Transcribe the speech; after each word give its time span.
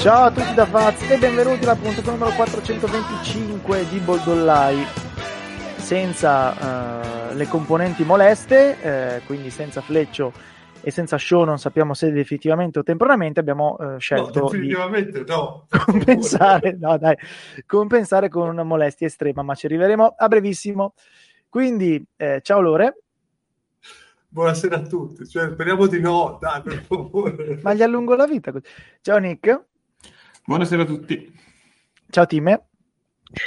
Ciao 0.00 0.24
a 0.24 0.30
tutti 0.30 0.54
da 0.54 0.64
Vaz 0.64 1.10
e 1.10 1.18
benvenuti 1.18 1.64
alla 1.64 1.76
puntata 1.76 2.10
numero 2.10 2.30
425 2.30 3.86
di 3.90 3.98
Boldollai 3.98 4.82
senza 5.76 7.32
uh, 7.32 7.36
le 7.36 7.46
componenti 7.46 8.02
moleste, 8.04 8.80
eh, 8.80 9.20
quindi 9.26 9.50
senza 9.50 9.82
Fleccio 9.82 10.32
e 10.80 10.90
senza 10.90 11.18
show 11.18 11.44
non 11.44 11.58
sappiamo 11.58 11.92
se 11.92 12.10
definitivamente 12.12 12.78
o 12.78 12.82
temporaneamente 12.82 13.40
abbiamo 13.40 13.76
uh, 13.78 13.98
scelto 13.98 14.40
no, 14.40 14.48
definitivamente 14.48 15.22
di 15.22 15.30
no. 15.30 15.66
compensare, 15.84 16.76
no, 16.80 16.96
dai, 16.96 17.18
compensare 17.66 18.30
con 18.30 18.48
una 18.48 18.62
molestia 18.62 19.06
estrema, 19.06 19.42
ma 19.42 19.54
ci 19.54 19.66
arriveremo 19.66 20.14
a 20.16 20.28
brevissimo. 20.28 20.94
Quindi, 21.46 22.02
eh, 22.16 22.40
ciao 22.42 22.62
Lore. 22.62 23.02
Buonasera 24.28 24.76
a 24.76 24.82
tutti, 24.82 25.26
cioè, 25.28 25.50
speriamo 25.50 25.86
di 25.86 26.00
no, 26.00 26.38
dai, 26.40 26.62
per 26.62 26.84
favore. 26.84 27.58
ma 27.62 27.74
gli 27.74 27.82
allungo 27.82 28.14
la 28.14 28.26
vita. 28.26 28.50
Ciao 29.02 29.18
Nick. 29.18 29.68
Buonasera 30.44 30.82
a 30.82 30.86
tutti. 30.86 31.32
Ciao 32.08 32.26
Time. 32.26 32.66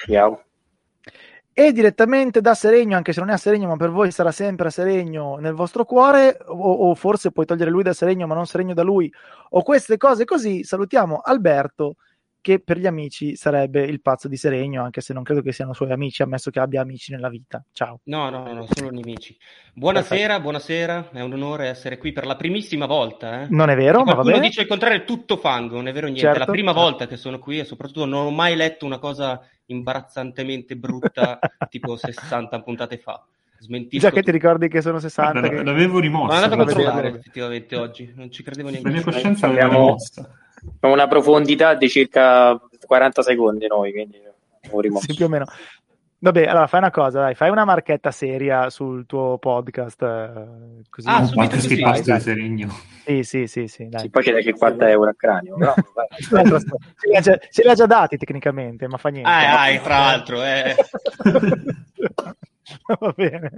Ciao. 0.08 0.44
E 1.56 1.72
direttamente 1.72 2.42
da 2.42 2.56
Seregno, 2.56 2.96
anche 2.96 3.14
se 3.14 3.20
non 3.20 3.30
è 3.30 3.34
a 3.34 3.38
Seregno, 3.38 3.68
ma 3.68 3.78
per 3.78 3.92
voi 3.92 4.10
sarà 4.12 4.32
sempre 4.32 4.68
a 4.68 4.72
Seregno 4.72 5.36
nel 5.36 5.54
vostro 5.54 5.86
cuore, 5.86 6.38
o, 6.48 6.72
o 6.90 6.96
forse 6.96 7.32
puoi 7.32 7.46
togliere 7.46 7.70
lui 7.70 7.84
da 7.84 7.94
Seregno, 7.94 8.26
ma 8.26 8.34
non 8.34 8.48
Seregno 8.48 8.74
da 8.74 8.82
lui, 8.82 9.12
o 9.50 9.62
queste 9.62 9.98
cose 9.98 10.26
così, 10.26 10.64
salutiamo 10.64 11.22
Alberto 11.24 11.98
che 12.44 12.60
per 12.60 12.78
gli 12.78 12.86
amici 12.86 13.38
sarebbe 13.38 13.84
il 13.84 14.02
pazzo 14.02 14.28
di 14.28 14.36
Seregno, 14.36 14.84
anche 14.84 15.00
se 15.00 15.14
non 15.14 15.24
credo 15.24 15.42
che 15.42 15.54
siano 15.54 15.72
suoi 15.72 15.94
amici, 15.94 16.22
ammesso 16.24 16.52
che 16.52 16.60
abbia 16.60 16.82
amici 16.82 17.14
nella 17.14 17.30
vita. 17.30 17.64
Ciao. 17.72 18.02
No, 18.04 18.30
no, 18.30 18.52
no, 18.52 18.68
solo 18.70 18.90
nemici. 18.90 19.36
Buonasera, 19.74 20.18
Perfetto. 20.18 20.42
buonasera, 20.42 21.10
è 21.14 21.22
un 21.22 21.32
onore 21.32 21.70
essere 21.70 21.98
qui 21.98 22.12
per 22.12 22.26
la 22.26 22.36
primissima 22.36 22.86
volta. 22.86 23.44
Eh. 23.44 23.48
Non 23.50 23.70
è 23.70 23.76
vero, 23.78 24.00
Se 24.00 24.04
ma 24.04 24.14
va 24.16 24.24
bene. 24.24 24.42
dice 24.42 24.62
il 24.62 24.68
contrario, 24.68 24.98
è 24.98 25.04
tutto 25.06 25.38
fango, 25.38 25.76
non 25.76 25.88
è 25.88 25.94
vero 25.94 26.08
niente. 26.08 26.24
Certo. 26.24 26.44
È 26.44 26.46
la 26.46 26.52
prima 26.52 26.74
volta 26.74 27.08
che 27.08 27.16
sono 27.16 27.40
qui 27.40 27.60
e 27.60 27.64
soprattutto 27.64 28.06
non 28.06 28.26
ho 28.26 28.32
mai 28.32 28.58
letto 28.58 28.86
una 28.86 29.00
cosa 29.00 29.42
imbarazzantemente 29.68 30.76
brutta 30.76 31.40
tipo 31.70 31.96
60 31.96 32.62
puntate 32.62 32.98
fa. 32.98 33.26
Smentisco 33.58 34.06
Già 34.06 34.12
che 34.14 34.22
ti 34.22 34.32
ricordi 34.32 34.68
che 34.68 34.82
sono 34.82 35.00
60. 35.00 35.40
Guarda, 35.40 35.48
che... 35.48 35.64
L'avevo 35.64 36.00
rimosso. 36.00 36.28
Ma 36.28 36.42
è 36.42 36.44
andato 36.44 36.62
a 36.62 36.66
controllare 36.66 37.08
effettivamente 37.08 37.78
oggi, 37.78 38.12
non 38.14 38.30
ci 38.30 38.44
credevo 38.44 38.68
neanche. 38.68 38.90
La 38.90 38.96
mia 38.96 39.04
coscienza 39.04 39.48
l'aveva 39.48 39.70
rimossa 39.70 40.30
una 40.82 41.08
profondità 41.08 41.76
di 41.76 41.90
circa 41.90 42.60
40 42.86 43.22
secondi 43.22 43.68
noi, 43.68 43.92
quindi 43.92 44.22
sì, 45.00 45.14
più 45.14 45.26
o 45.26 45.30
meno. 45.30 45.46
Vabbè, 46.24 46.46
allora 46.46 46.68
fai 46.68 46.80
una 46.80 46.90
cosa, 46.90 47.20
dai, 47.20 47.36
fai 47.36 47.50
una 47.50 47.66
marchetta 47.66 48.10
seria 48.10 48.70
sul 48.70 49.06
tuo 49.06 49.38
podcast. 49.38 50.02
Eh, 50.02 50.84
così 50.90 51.10
ah, 51.10 51.26
subito 51.26 51.60
sì, 51.60 51.82
fai, 51.82 52.02
dai. 52.02 52.20
Serigno. 52.22 52.70
Sì, 53.04 53.24
sì, 53.24 53.46
sì, 53.46 53.68
sì, 53.68 53.90
sì 53.94 54.10
poi 54.10 54.24
chiede 54.24 54.42
che 54.42 54.54
40 54.54 54.90
euro 54.90 55.10
a 55.10 55.14
cranio. 55.18 55.58
Però, 55.58 55.74
ce, 57.22 57.62
li 57.62 57.70
ha 57.70 57.74
già 57.74 57.86
dati 57.86 58.16
tecnicamente, 58.16 58.88
ma 58.88 58.96
fa 58.96 59.10
niente. 59.10 59.30
Ah, 59.30 59.64
ah 59.64 59.80
tra 59.80 59.98
l'altro, 59.98 60.42
eh. 60.42 60.76
Va 63.00 63.14
bene. 63.14 63.52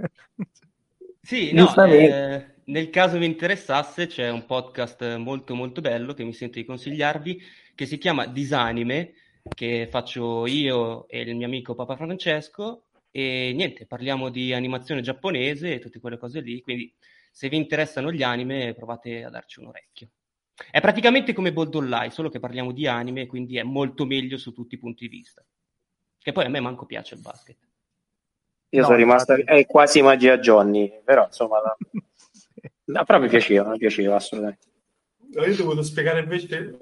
Sì, 1.22 1.52
no, 1.52 1.72
eh, 1.84 2.55
nel 2.66 2.90
caso 2.90 3.18
vi 3.18 3.26
interessasse 3.26 4.06
c'è 4.06 4.30
un 4.30 4.46
podcast 4.46 5.16
molto 5.16 5.54
molto 5.54 5.80
bello 5.80 6.14
che 6.14 6.24
mi 6.24 6.32
sento 6.32 6.58
di 6.58 6.64
consigliarvi 6.64 7.42
che 7.74 7.86
si 7.86 7.98
chiama 7.98 8.26
Disanime 8.26 9.12
che 9.54 9.86
faccio 9.90 10.46
io 10.46 11.06
e 11.08 11.20
il 11.20 11.36
mio 11.36 11.46
amico 11.46 11.74
Papa 11.74 11.96
Francesco 11.96 12.86
e 13.16 13.52
niente, 13.54 13.86
parliamo 13.86 14.28
di 14.28 14.52
animazione 14.52 15.00
giapponese 15.00 15.72
e 15.72 15.78
tutte 15.78 16.00
quelle 16.00 16.18
cose 16.18 16.40
lì, 16.40 16.60
quindi 16.60 16.94
se 17.30 17.48
vi 17.48 17.56
interessano 17.56 18.12
gli 18.12 18.22
anime 18.22 18.74
provate 18.74 19.24
a 19.24 19.30
darci 19.30 19.60
un 19.60 19.68
orecchio. 19.68 20.08
È 20.70 20.80
praticamente 20.82 21.32
come 21.32 21.52
Bold 21.52 21.74
Online, 21.74 22.10
solo 22.10 22.28
che 22.28 22.40
parliamo 22.40 22.72
di 22.72 22.86
anime, 22.86 23.26
quindi 23.26 23.56
è 23.56 23.62
molto 23.62 24.04
meglio 24.04 24.36
su 24.36 24.52
tutti 24.52 24.74
i 24.74 24.78
punti 24.78 25.08
di 25.08 25.16
vista. 25.16 25.42
Che 26.18 26.32
poi 26.32 26.44
a 26.44 26.48
me 26.48 26.60
manco 26.60 26.84
piace 26.84 27.14
il 27.14 27.22
basket. 27.22 27.56
Io 28.70 28.80
no, 28.80 28.86
sono 28.86 28.98
rimasto, 28.98 29.32
è 29.32 29.64
quasi 29.64 30.02
magia 30.02 30.38
Johnny, 30.38 31.00
però 31.02 31.24
insomma... 31.24 31.60
No, 32.84 33.04
però 33.04 33.18
mi 33.18 33.28
piaceva, 33.28 33.70
mi 33.70 33.78
piaceva 33.78 34.16
assolutamente. 34.16 34.66
Io 35.32 35.42
ho 35.42 35.56
dovuto 35.56 35.82
spiegare 35.82 36.20
invece, 36.20 36.76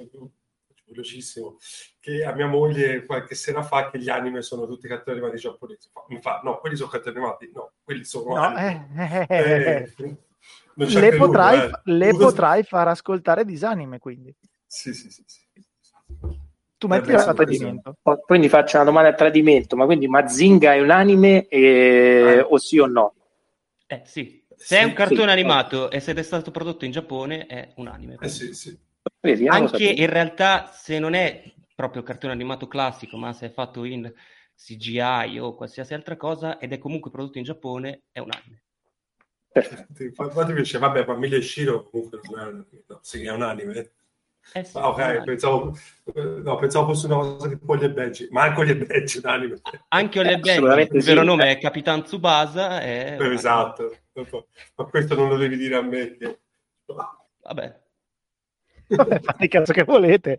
velocissimo, 0.87 1.57
che 2.01 2.25
a 2.25 2.35
mia 2.35 2.47
moglie 2.47 3.05
qualche 3.05 3.35
sera 3.35 3.63
fa 3.63 3.91
che 3.91 3.99
gli 3.99 4.09
anime 4.09 4.43
sono 4.43 4.67
tutti 4.67 4.87
cartoni 4.87 5.19
animati 5.19 5.41
giapponesi. 5.41 5.91
Mi 6.09 6.21
fa, 6.21 6.41
no, 6.45 6.59
quelli 6.59 6.77
sono 6.77 6.91
cartoni 6.91 7.17
animati, 7.17 7.51
no, 7.55 7.73
quelli 7.83 8.05
sono... 8.05 8.35
No, 8.35 8.59
eh, 8.59 8.87
eh, 8.97 9.27
eh, 9.29 9.93
eh 9.97 10.17
le, 10.77 11.17
potrai, 11.17 11.59
nulla, 11.59 11.83
le 11.85 12.15
potrai, 12.15 12.63
far 12.65 12.89
ascoltare 12.89 13.45
disanime, 13.45 13.99
quindi. 13.99 14.35
Sì, 14.67 14.93
sì, 14.93 15.11
sì. 15.11 15.23
sì. 15.27 15.43
Tu 16.77 16.87
metti 16.89 17.13
a 17.13 17.33
tradimento. 17.33 17.97
Quindi 18.27 18.49
faccio 18.49 18.77
una 18.77 18.85
domanda 18.85 19.09
a 19.09 19.15
tradimento, 19.15 19.77
ma 19.77 19.87
quindi 19.87 20.07
Mazinga 20.07 20.75
è 20.75 20.81
un 20.81 20.91
anime 20.91 21.47
e... 21.49 22.45
o 22.47 22.59
sì 22.59 22.79
o 22.79 22.87
no? 22.87 23.15
Eh 23.87 24.03
sì, 24.05 24.44
se 24.65 24.77
sì, 24.77 24.81
è 24.81 24.85
un 24.85 24.95
cartone 24.95 25.25
sì, 25.25 25.29
animato 25.29 25.91
e 25.91 26.01
se 26.01 26.15
è 26.15 26.23
stato 26.23 26.51
prodotto 26.51 26.87
in 26.87 26.91
Giappone 26.91 27.45
è 27.45 27.75
un 27.77 27.87
anime. 27.87 28.17
Eh 28.19 28.29
sì, 28.29 28.55
sì. 28.55 28.75
Anche 29.47 29.85
in 29.85 30.09
realtà 30.09 30.71
se 30.73 30.99
non 30.99 31.13
è 31.13 31.53
proprio 31.75 32.03
cartone 32.03 32.33
animato 32.33 32.67
classico, 32.67 33.19
ma 33.19 33.35
se 33.35 33.47
è 33.47 33.53
fatto 33.53 33.85
in 33.85 34.11
CGI 34.57 35.39
o 35.39 35.55
qualsiasi 35.55 35.93
altra 35.93 36.17
cosa 36.17 36.59
ed 36.59 36.73
è 36.73 36.79
comunque 36.79 37.11
prodotto 37.11 37.37
in 37.37 37.45
Giappone, 37.45 38.05
è 38.11 38.21
un 38.21 38.31
anime. 38.31 38.63
Perfetto. 39.53 40.03
Infatti 40.03 40.55
dice, 40.55 40.79
vabbè, 40.79 41.05
Famiglia 41.05 41.39
Shiro 41.43 41.91
comunque 41.91 42.21
non 42.23 42.39
è 42.39 42.43
un 42.45 42.49
anime. 42.49 42.85
No, 42.87 42.99
sì, 43.03 43.23
è 43.23 43.33
un 43.33 43.43
anime. 43.43 43.91
Eh 44.55 44.65
sì, 44.65 44.79
ah, 44.79 44.89
ok, 44.89 45.25
pensavo, 45.25 45.79
no, 46.15 46.57
pensavo 46.57 46.87
fosse 46.87 47.05
una 47.05 47.17
cosa 47.17 47.49
tipo 47.49 47.73
Ollie 47.73 47.91
Benji, 47.91 48.29
ma 48.31 48.45
anche 48.45 48.61
Ollie 48.61 48.77
Benji 48.77 49.19
un 49.19 49.27
anime. 49.27 49.61
Anche 49.89 50.21
Ollie 50.21 50.39
Benji, 50.39 50.97
il 50.97 51.03
vero 51.03 51.23
nome 51.23 51.51
è 51.51 51.59
Capitan 51.59 52.03
Tsubasa. 52.03 52.81
È... 52.81 53.19
Esatto 53.21 53.99
ma 54.77 54.85
questo 54.87 55.15
non 55.15 55.29
lo 55.29 55.37
devi 55.37 55.57
dire 55.57 55.77
a 55.77 55.83
me. 55.83 56.17
Che... 56.17 56.41
Vabbè. 57.43 57.83
Vabbè, 58.87 59.21
fate 59.21 59.45
il 59.45 59.51
cazzo 59.51 59.73
che 59.73 59.85
volete. 59.85 60.39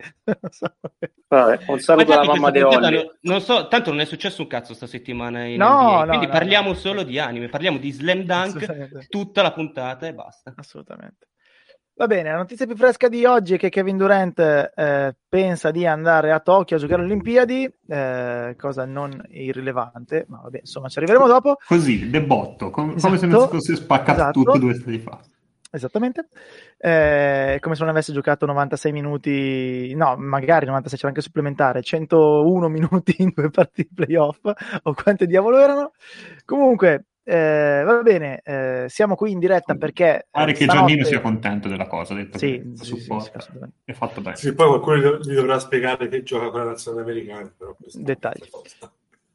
Vabbè, 1.28 1.64
un 1.66 1.78
saluto 1.80 2.12
alla 2.12 2.24
mamma 2.24 2.50
di 2.50 2.62
Olli. 2.62 3.10
Non 3.22 3.40
so, 3.40 3.68
tanto 3.68 3.90
non 3.90 4.00
è 4.00 4.04
successo 4.04 4.42
un 4.42 4.48
cazzo 4.48 4.72
sta 4.72 4.86
settimana 4.86 5.44
in 5.44 5.58
no, 5.58 5.66
NBA, 5.66 5.98
no, 5.98 6.06
quindi 6.06 6.26
no, 6.26 6.32
parliamo 6.32 6.74
solo 6.74 7.02
di 7.02 7.18
anime, 7.18 7.48
parliamo 7.48 7.78
di 7.78 7.90
Slam 7.90 8.22
Dunk 8.22 9.08
tutta 9.08 9.42
la 9.42 9.52
puntata 9.52 10.06
e 10.06 10.14
basta. 10.14 10.52
Assolutamente. 10.56 11.28
Va 11.98 12.06
bene, 12.06 12.30
la 12.30 12.36
notizia 12.36 12.66
più 12.66 12.76
fresca 12.76 13.08
di 13.08 13.24
oggi 13.24 13.54
è 13.54 13.56
che 13.56 13.70
Kevin 13.70 13.96
Durant 13.96 14.38
eh, 14.38 15.16
pensa 15.26 15.70
di 15.70 15.86
andare 15.86 16.30
a 16.30 16.40
Tokyo 16.40 16.76
a 16.76 16.78
giocare 16.78 17.00
alle 17.00 17.10
Olimpiadi, 17.10 17.72
eh, 17.88 18.54
cosa 18.58 18.84
non 18.84 19.18
irrilevante, 19.30 20.26
ma 20.28 20.40
vabbè, 20.42 20.58
insomma 20.58 20.88
ci 20.88 20.98
arriveremo 20.98 21.26
dopo. 21.26 21.56
Così, 21.66 22.10
debotto, 22.10 22.68
com- 22.68 22.90
esatto, 22.90 23.06
come 23.06 23.18
se 23.18 23.26
non 23.26 23.40
si 23.40 23.48
fosse 23.48 23.76
spaccato 23.76 24.18
esatto. 24.18 24.42
tutto 24.42 24.58
due 24.58 24.74
stati 24.74 24.98
fa. 24.98 25.18
Esattamente, 25.70 26.28
eh, 26.76 27.56
come 27.62 27.74
se 27.74 27.80
non 27.80 27.90
avesse 27.90 28.12
giocato 28.12 28.44
96 28.44 28.92
minuti, 28.92 29.94
no, 29.94 30.16
magari 30.18 30.66
96 30.66 30.98
c'era 30.98 31.08
anche 31.08 31.22
supplementare, 31.22 31.82
101 31.82 32.68
minuti 32.68 33.14
in 33.22 33.32
due 33.34 33.48
partite 33.48 33.88
playoff, 33.94 34.40
o 34.82 34.92
quante 34.92 35.24
diavolo 35.24 35.56
erano. 35.56 35.92
Comunque, 36.44 37.06
eh, 37.28 37.82
va 37.84 38.02
bene, 38.02 38.40
eh, 38.44 38.84
siamo 38.86 39.16
qui 39.16 39.32
in 39.32 39.40
diretta 39.40 39.74
perché. 39.74 40.28
Pare 40.30 40.52
che 40.52 40.62
stanotte... 40.62 40.86
Giannino 40.86 41.04
sia 41.04 41.20
contento 41.20 41.66
della 41.68 41.88
cosa. 41.88 42.14
Detto 42.14 42.38
sì, 42.38 42.62
sì, 42.76 42.84
sì, 42.84 43.00
sì 43.00 43.10
è 43.84 43.92
fatto 43.92 44.20
bene. 44.20 44.36
Sì, 44.36 44.54
poi 44.54 44.68
qualcuno 44.68 45.18
gli 45.18 45.34
dovrà 45.34 45.58
spiegare 45.58 46.06
che 46.06 46.22
gioca 46.22 46.50
con 46.50 46.60
la 46.60 46.66
nazionale 46.66 47.02
americana. 47.02 47.52
Però 47.58 47.74
Dettagli. 47.94 48.44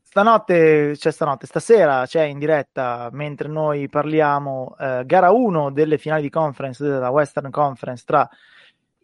Stanotte, 0.01 0.95
cioè 0.95 1.11
stanotte, 1.11 1.47
stasera 1.47 2.05
c'è 2.05 2.23
in 2.23 2.39
diretta 2.39 3.09
mentre 3.11 3.49
noi 3.49 3.89
parliamo 3.89 4.75
eh, 4.79 5.03
gara 5.05 5.31
1 5.31 5.71
delle 5.71 5.97
finali 5.97 6.21
di 6.21 6.29
conference 6.29 6.81
della 6.83 7.09
Western 7.09 7.49
Conference 7.49 8.03
tra 8.05 8.29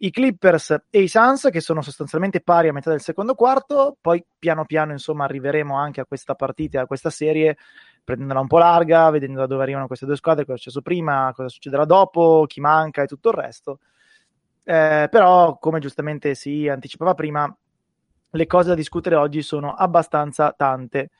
i 0.00 0.10
Clippers 0.10 0.76
e 0.88 1.00
i 1.00 1.08
Suns 1.08 1.48
che 1.50 1.60
sono 1.60 1.82
sostanzialmente 1.82 2.40
pari 2.40 2.68
a 2.68 2.72
metà 2.72 2.90
del 2.90 3.00
secondo 3.00 3.34
quarto, 3.34 3.96
poi 4.00 4.24
piano 4.38 4.64
piano 4.64 4.92
insomma 4.92 5.24
arriveremo 5.24 5.76
anche 5.76 6.00
a 6.00 6.06
questa 6.06 6.34
partita, 6.34 6.82
a 6.82 6.86
questa 6.86 7.10
serie 7.10 7.56
prendendola 8.08 8.40
un 8.40 8.46
po' 8.46 8.56
larga, 8.56 9.10
vedendo 9.10 9.40
da 9.40 9.46
dove 9.46 9.62
arrivano 9.64 9.86
queste 9.86 10.06
due 10.06 10.16
squadre, 10.16 10.46
cosa 10.46 10.56
è 10.56 10.58
successo 10.58 10.80
prima, 10.80 11.30
cosa 11.34 11.50
succederà 11.50 11.84
dopo, 11.84 12.46
chi 12.46 12.58
manca 12.58 13.02
e 13.02 13.06
tutto 13.06 13.28
il 13.28 13.34
resto. 13.34 13.80
Eh, 14.64 15.08
però, 15.10 15.58
come 15.58 15.78
giustamente 15.78 16.34
si 16.34 16.66
anticipava 16.68 17.12
prima, 17.12 17.54
le 18.30 18.46
cose 18.46 18.68
da 18.68 18.74
discutere 18.74 19.14
oggi 19.14 19.42
sono 19.42 19.74
abbastanza 19.74 20.54
tante. 20.56 21.10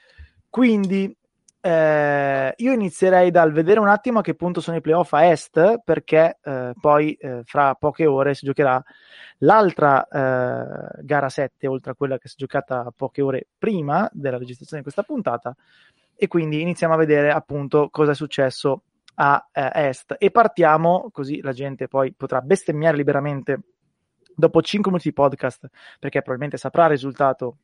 Quindi 0.48 1.14
eh, 1.60 2.54
io 2.56 2.72
inizierei 2.72 3.30
dal 3.30 3.52
vedere 3.52 3.80
un 3.80 3.88
attimo 3.88 4.20
a 4.20 4.22
che 4.22 4.34
punto 4.34 4.62
sono 4.62 4.78
i 4.78 4.80
playoff 4.80 5.12
a 5.12 5.26
est, 5.26 5.82
perché 5.84 6.38
eh, 6.42 6.72
poi 6.80 7.12
eh, 7.12 7.42
fra 7.44 7.74
poche 7.74 8.06
ore 8.06 8.32
si 8.32 8.46
giocherà 8.46 8.82
l'altra 9.40 10.06
eh, 10.08 11.02
gara 11.02 11.28
7, 11.28 11.66
oltre 11.66 11.90
a 11.90 11.94
quella 11.94 12.16
che 12.16 12.28
si 12.28 12.34
è 12.34 12.38
giocata 12.38 12.90
poche 12.96 13.20
ore 13.20 13.48
prima 13.58 14.08
della 14.10 14.38
registrazione 14.38 14.82
di 14.82 14.90
questa 14.90 15.02
puntata, 15.02 15.54
e 16.20 16.26
quindi 16.26 16.60
iniziamo 16.60 16.94
a 16.94 16.96
vedere 16.96 17.30
appunto 17.30 17.90
cosa 17.90 18.10
è 18.10 18.14
successo 18.14 18.82
a 19.20 19.48
eh, 19.52 19.70
est 19.74 20.16
e 20.18 20.32
partiamo 20.32 21.10
così 21.12 21.40
la 21.40 21.52
gente 21.52 21.86
poi 21.86 22.12
potrà 22.12 22.40
bestemmiare 22.40 22.96
liberamente 22.96 23.60
dopo 24.34 24.62
5 24.62 24.90
minuti 24.90 25.08
di 25.08 25.14
podcast, 25.14 25.68
perché 25.98 26.20
probabilmente 26.20 26.56
saprà 26.56 26.84
il 26.84 26.90
risultato 26.90 27.58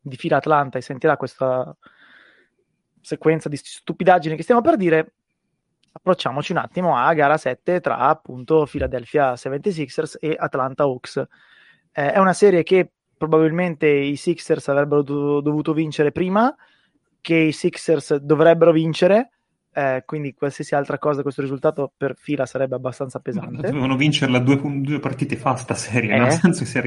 di 0.00 0.16
fila 0.16 0.38
Atlanta 0.38 0.78
e 0.78 0.80
sentirà 0.80 1.16
questa 1.16 1.76
sequenza 3.00 3.48
di 3.48 3.56
stupidaggini 3.56 4.36
che 4.36 4.42
stiamo 4.42 4.62
per 4.62 4.76
dire, 4.76 5.12
approcciamoci 5.92 6.52
un 6.52 6.58
attimo 6.58 6.96
a 6.96 7.12
gara 7.12 7.36
7 7.36 7.80
tra 7.80 7.98
appunto 7.98 8.66
Philadelphia 8.66 9.34
76ers 9.34 10.16
e 10.18 10.34
Atlanta 10.38 10.84
Hawks. 10.84 11.16
Eh, 11.92 12.12
è 12.12 12.18
una 12.18 12.32
serie 12.32 12.62
che 12.62 12.90
probabilmente 13.18 13.86
i 13.86 14.16
Sixers 14.16 14.68
avrebbero 14.68 15.02
do- 15.02 15.40
dovuto 15.40 15.74
vincere 15.74 16.10
prima, 16.10 16.54
che 17.20 17.36
i 17.36 17.52
Sixers 17.52 18.16
dovrebbero 18.16 18.72
vincere, 18.72 19.30
eh, 19.72 20.02
quindi 20.06 20.34
qualsiasi 20.34 20.74
altra 20.74 20.98
cosa 20.98 21.22
questo 21.22 21.42
risultato 21.42 21.92
per 21.96 22.14
fila 22.16 22.46
sarebbe 22.46 22.76
abbastanza 22.76 23.20
pesante. 23.20 23.68
Dovevano 23.68 23.96
vincerla 23.96 24.38
due, 24.38 24.60
due 24.80 24.98
partite 24.98 25.36
fa 25.36 25.56
sta 25.56 25.74
serie, 25.74 26.14
eh, 26.14 26.18
nel 26.18 26.32
senso 26.32 26.64
che 26.64 26.66
si 26.66 26.78
è 26.78 26.82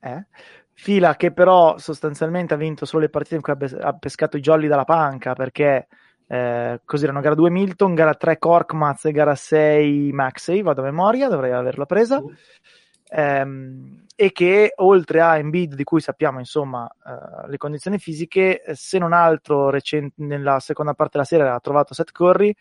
eh, 0.00 0.26
Fila 0.74 1.14
che 1.16 1.32
però 1.32 1.78
sostanzialmente 1.78 2.54
ha 2.54 2.56
vinto 2.56 2.86
solo 2.86 3.02
le 3.02 3.10
partite 3.10 3.36
in 3.36 3.42
cui 3.42 3.52
ha 3.52 3.92
pescato 3.92 4.36
i 4.36 4.40
jolly 4.40 4.66
dalla 4.66 4.84
panca 4.84 5.34
perché 5.34 5.86
eh, 6.26 6.80
così 6.84 7.04
erano 7.04 7.20
gara 7.20 7.34
2 7.34 7.50
Milton, 7.50 7.94
gara 7.94 8.14
3 8.14 8.38
Korkmaz 8.38 9.04
e 9.04 9.12
gara 9.12 9.34
6 9.34 10.12
Maxey, 10.12 10.62
vado 10.62 10.80
a 10.80 10.84
memoria, 10.84 11.28
dovrei 11.28 11.52
averla 11.52 11.84
presa. 11.84 12.22
Ehm, 13.14 14.04
e 14.14 14.32
che 14.32 14.72
oltre 14.76 15.20
a 15.20 15.36
Embiid 15.36 15.74
di 15.74 15.84
cui 15.84 16.00
sappiamo 16.00 16.38
insomma 16.38 16.84
uh, 16.84 17.48
le 17.48 17.56
condizioni 17.56 17.98
fisiche, 17.98 18.62
se 18.72 18.98
non 18.98 19.12
altro 19.12 19.70
recent- 19.70 20.14
nella 20.16 20.60
seconda 20.60 20.94
parte 20.94 21.12
della 21.14 21.24
serie 21.24 21.48
ha 21.48 21.60
trovato 21.60 21.94
Seth 21.94 22.12
Curry, 22.12 22.54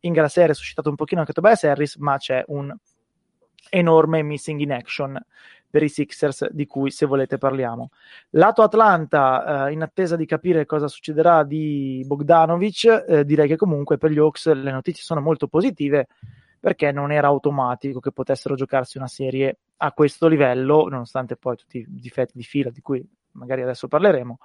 in 0.00 0.12
gara 0.12 0.28
6 0.28 0.48
è 0.48 0.54
suscitato 0.54 0.88
un 0.88 0.96
pochino 0.96 1.20
anche 1.20 1.32
Tobias 1.32 1.64
Harris, 1.64 1.96
ma 1.96 2.16
c'è 2.16 2.44
un 2.48 2.74
enorme 3.70 4.22
missing 4.22 4.60
in 4.60 4.72
action 4.72 5.20
per 5.68 5.82
i 5.82 5.88
Sixers 5.88 6.50
di 6.50 6.66
cui 6.66 6.90
se 6.90 7.06
volete 7.06 7.38
parliamo. 7.38 7.90
Lato 8.30 8.62
Atlanta, 8.62 9.68
eh, 9.68 9.72
in 9.72 9.82
attesa 9.82 10.16
di 10.16 10.26
capire 10.26 10.66
cosa 10.66 10.88
succederà 10.88 11.44
di 11.44 12.02
Bogdanovic, 12.06 13.04
eh, 13.08 13.24
direi 13.24 13.48
che 13.48 13.56
comunque 13.56 13.96
per 13.96 14.10
gli 14.10 14.18
Hawks 14.18 14.52
le 14.52 14.72
notizie 14.72 15.02
sono 15.02 15.20
molto 15.20 15.46
positive 15.46 16.08
perché 16.60 16.92
non 16.92 17.10
era 17.10 17.28
automatico 17.28 17.98
che 17.98 18.12
potessero 18.12 18.54
giocarsi 18.54 18.98
una 18.98 19.08
serie 19.08 19.58
a 19.78 19.92
questo 19.92 20.28
livello, 20.28 20.86
nonostante 20.88 21.36
poi 21.36 21.56
tutti 21.56 21.78
i 21.78 21.86
difetti 21.88 22.32
di 22.36 22.42
fila 22.44 22.70
di 22.70 22.82
cui 22.82 23.04
magari 23.32 23.62
adesso 23.62 23.88
parleremo. 23.88 24.38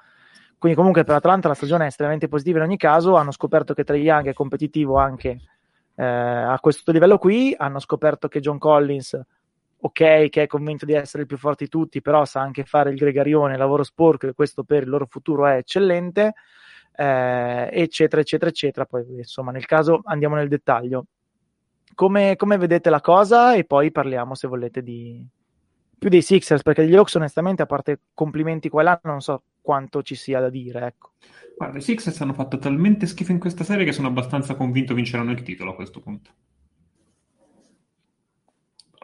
Quindi 0.57 0.77
comunque 0.77 1.03
per 1.03 1.15
Atlanta 1.15 1.49
la 1.49 1.53
stagione 1.53 1.83
è 1.83 1.87
estremamente 1.87 2.29
positiva 2.29 2.59
in 2.59 2.65
ogni 2.65 2.77
caso, 2.77 3.15
hanno 3.15 3.31
scoperto 3.31 3.73
che 3.73 3.83
Trey 3.83 4.01
Young 4.01 4.29
è 4.29 4.33
competitivo 4.33 4.97
anche 4.97 5.41
eh, 5.95 6.03
a 6.05 6.57
questo 6.61 6.93
livello 6.93 7.17
qui, 7.17 7.53
hanno 7.57 7.79
scoperto 7.79 8.29
che 8.29 8.39
John 8.39 8.57
Collins 8.57 9.19
ok, 9.77 10.29
che 10.29 10.43
è 10.43 10.47
convinto 10.47 10.85
di 10.85 10.93
essere 10.93 11.23
il 11.23 11.27
più 11.27 11.37
forte 11.37 11.65
di 11.65 11.69
tutti, 11.69 12.01
però 12.01 12.25
sa 12.25 12.41
anche 12.41 12.63
fare 12.63 12.89
il 12.89 12.95
gregarione, 12.95 13.53
il 13.53 13.59
lavoro 13.59 13.83
sporco, 13.83 14.27
e 14.27 14.33
questo 14.33 14.63
per 14.63 14.83
il 14.83 14.89
loro 14.89 15.05
futuro 15.05 15.45
è 15.45 15.57
eccellente, 15.57 16.33
eh, 16.95 17.69
eccetera, 17.71 18.21
eccetera, 18.21 18.49
eccetera. 18.49 18.85
Poi, 18.85 19.05
insomma, 19.17 19.51
nel 19.51 19.65
caso 19.65 20.01
andiamo 20.05 20.35
nel 20.35 20.47
dettaglio. 20.47 21.05
Come, 21.95 22.35
come, 22.35 22.57
vedete 22.57 22.89
la 22.89 23.01
cosa? 23.01 23.55
E 23.55 23.63
poi 23.63 23.91
parliamo, 23.91 24.35
se 24.35 24.47
volete, 24.47 24.83
di 24.83 25.25
più 25.97 26.09
dei 26.09 26.21
Sixers, 26.21 26.61
perché 26.61 26.85
gli 26.85 26.93
Hawks, 26.93 27.15
onestamente, 27.15 27.61
a 27.61 27.65
parte 27.65 28.01
complimenti 28.13 28.69
qua 28.69 28.81
e 28.81 28.83
là, 28.83 28.99
non 29.03 29.21
so 29.21 29.43
quanto 29.61 30.03
ci 30.03 30.15
sia 30.15 30.39
da 30.39 30.49
dire, 30.49 30.85
ecco. 30.85 31.11
Guarda, 31.57 31.77
i 31.77 31.81
Sixers 31.81 32.19
hanno 32.21 32.33
fatto 32.33 32.57
talmente 32.57 33.07
schifo 33.07 33.31
in 33.31 33.39
questa 33.39 33.63
serie 33.63 33.85
che 33.85 33.93
sono 33.93 34.09
abbastanza 34.09 34.55
convinto 34.55 34.93
vinceranno 34.93 35.31
il 35.31 35.41
titolo 35.41 35.71
a 35.71 35.75
questo 35.75 36.01
punto. 36.01 36.29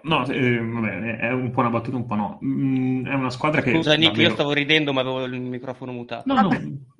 No, 0.03 0.25
eh, 0.27 0.59
vabbè, 0.59 1.17
è 1.17 1.31
un 1.31 1.51
po' 1.51 1.59
una 1.59 1.69
battuta, 1.69 1.95
un 1.95 2.05
po' 2.05 2.15
no. 2.15 2.39
Mm, 2.43 3.05
è 3.05 3.13
una 3.13 3.29
squadra 3.29 3.61
che. 3.61 3.71
Scusa, 3.71 3.93
Nick, 3.93 4.09
davvero... 4.09 4.27
io 4.29 4.33
stavo 4.33 4.51
ridendo, 4.51 4.93
ma 4.93 5.01
avevo 5.01 5.23
il 5.25 5.39
microfono 5.39 5.91
mutato. 5.91 6.33
No, 6.33 6.41
no. 6.41 6.49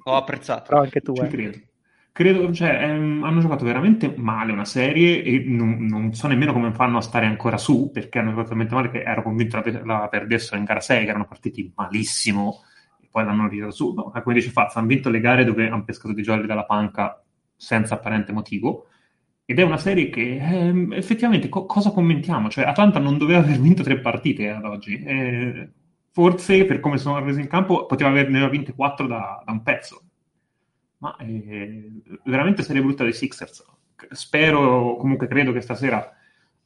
Ho 0.03 0.15
apprezzato. 0.15 0.69
Però 0.69 0.81
anche 0.81 1.01
tu. 1.01 1.13
Ci 1.15 1.21
eh. 1.23 1.27
credo. 1.27 1.57
Credo, 2.13 2.51
cioè, 2.53 2.83
ehm, 2.83 3.23
hanno 3.23 3.39
giocato 3.39 3.63
veramente 3.63 4.13
male 4.17 4.51
una 4.51 4.65
serie 4.65 5.23
e 5.23 5.43
non, 5.45 5.85
non, 5.85 6.13
so 6.13 6.27
nemmeno 6.27 6.51
come 6.51 6.73
fanno 6.73 6.97
a 6.97 7.01
stare 7.01 7.25
ancora 7.25 7.57
su, 7.57 7.89
perché 7.91 8.19
hanno 8.19 8.31
giocato 8.31 8.49
talmente 8.49 8.75
male 8.75 8.89
che 8.89 9.01
ero 9.01 9.23
convinto 9.23 9.61
la, 9.63 9.81
la 9.85 10.07
perdessero 10.09 10.57
in 10.57 10.65
gara 10.65 10.81
6, 10.81 11.03
che 11.03 11.09
erano 11.09 11.25
partiti 11.25 11.71
malissimo, 11.75 12.63
e 13.01 13.07
poi 13.09 13.23
l'hanno 13.23 13.47
ritirato 13.47 13.71
su. 13.73 13.93
No, 13.93 14.11
come 14.11 14.35
dice 14.35 14.49
Faz, 14.49 14.75
hanno 14.75 14.87
vinto 14.87 15.09
le 15.09 15.21
gare 15.21 15.45
dove 15.45 15.67
hanno 15.67 15.85
pescato 15.85 16.13
di 16.13 16.21
jolly 16.21 16.45
dalla 16.45 16.65
panca 16.65 17.23
senza 17.55 17.95
apparente 17.95 18.31
motivo 18.33 18.87
ed 19.51 19.59
è 19.59 19.63
una 19.63 19.77
serie 19.77 20.09
che 20.09 20.37
eh, 20.37 20.87
effettivamente 20.97 21.49
co- 21.49 21.65
cosa 21.65 21.91
commentiamo? 21.91 22.49
Cioè, 22.49 22.65
Atlanta 22.65 22.99
non 22.99 23.17
doveva 23.17 23.39
aver 23.39 23.59
vinto 23.59 23.83
tre 23.83 23.99
partite 23.99 24.49
ad 24.49 24.63
oggi. 24.63 25.03
Eh, 25.03 25.69
forse 26.11 26.65
per 26.65 26.79
come 26.79 26.97
sono 26.97 27.19
resi 27.19 27.41
in 27.41 27.47
campo 27.47 27.85
poteva 27.85 28.09
averne 28.09 28.49
vinte 28.49 28.73
quattro 28.73 29.07
da, 29.07 29.41
da 29.45 29.51
un 29.51 29.61
pezzo. 29.61 30.03
Ma 31.01 31.15
eh, 31.17 31.91
veramente 32.25 32.63
serie 32.63 32.81
brutta 32.81 33.03
dei 33.03 33.13
Sixers. 33.13 33.65
Spero, 34.11 34.95
comunque 34.97 35.27
credo 35.27 35.51
che 35.51 35.61
stasera 35.61 36.15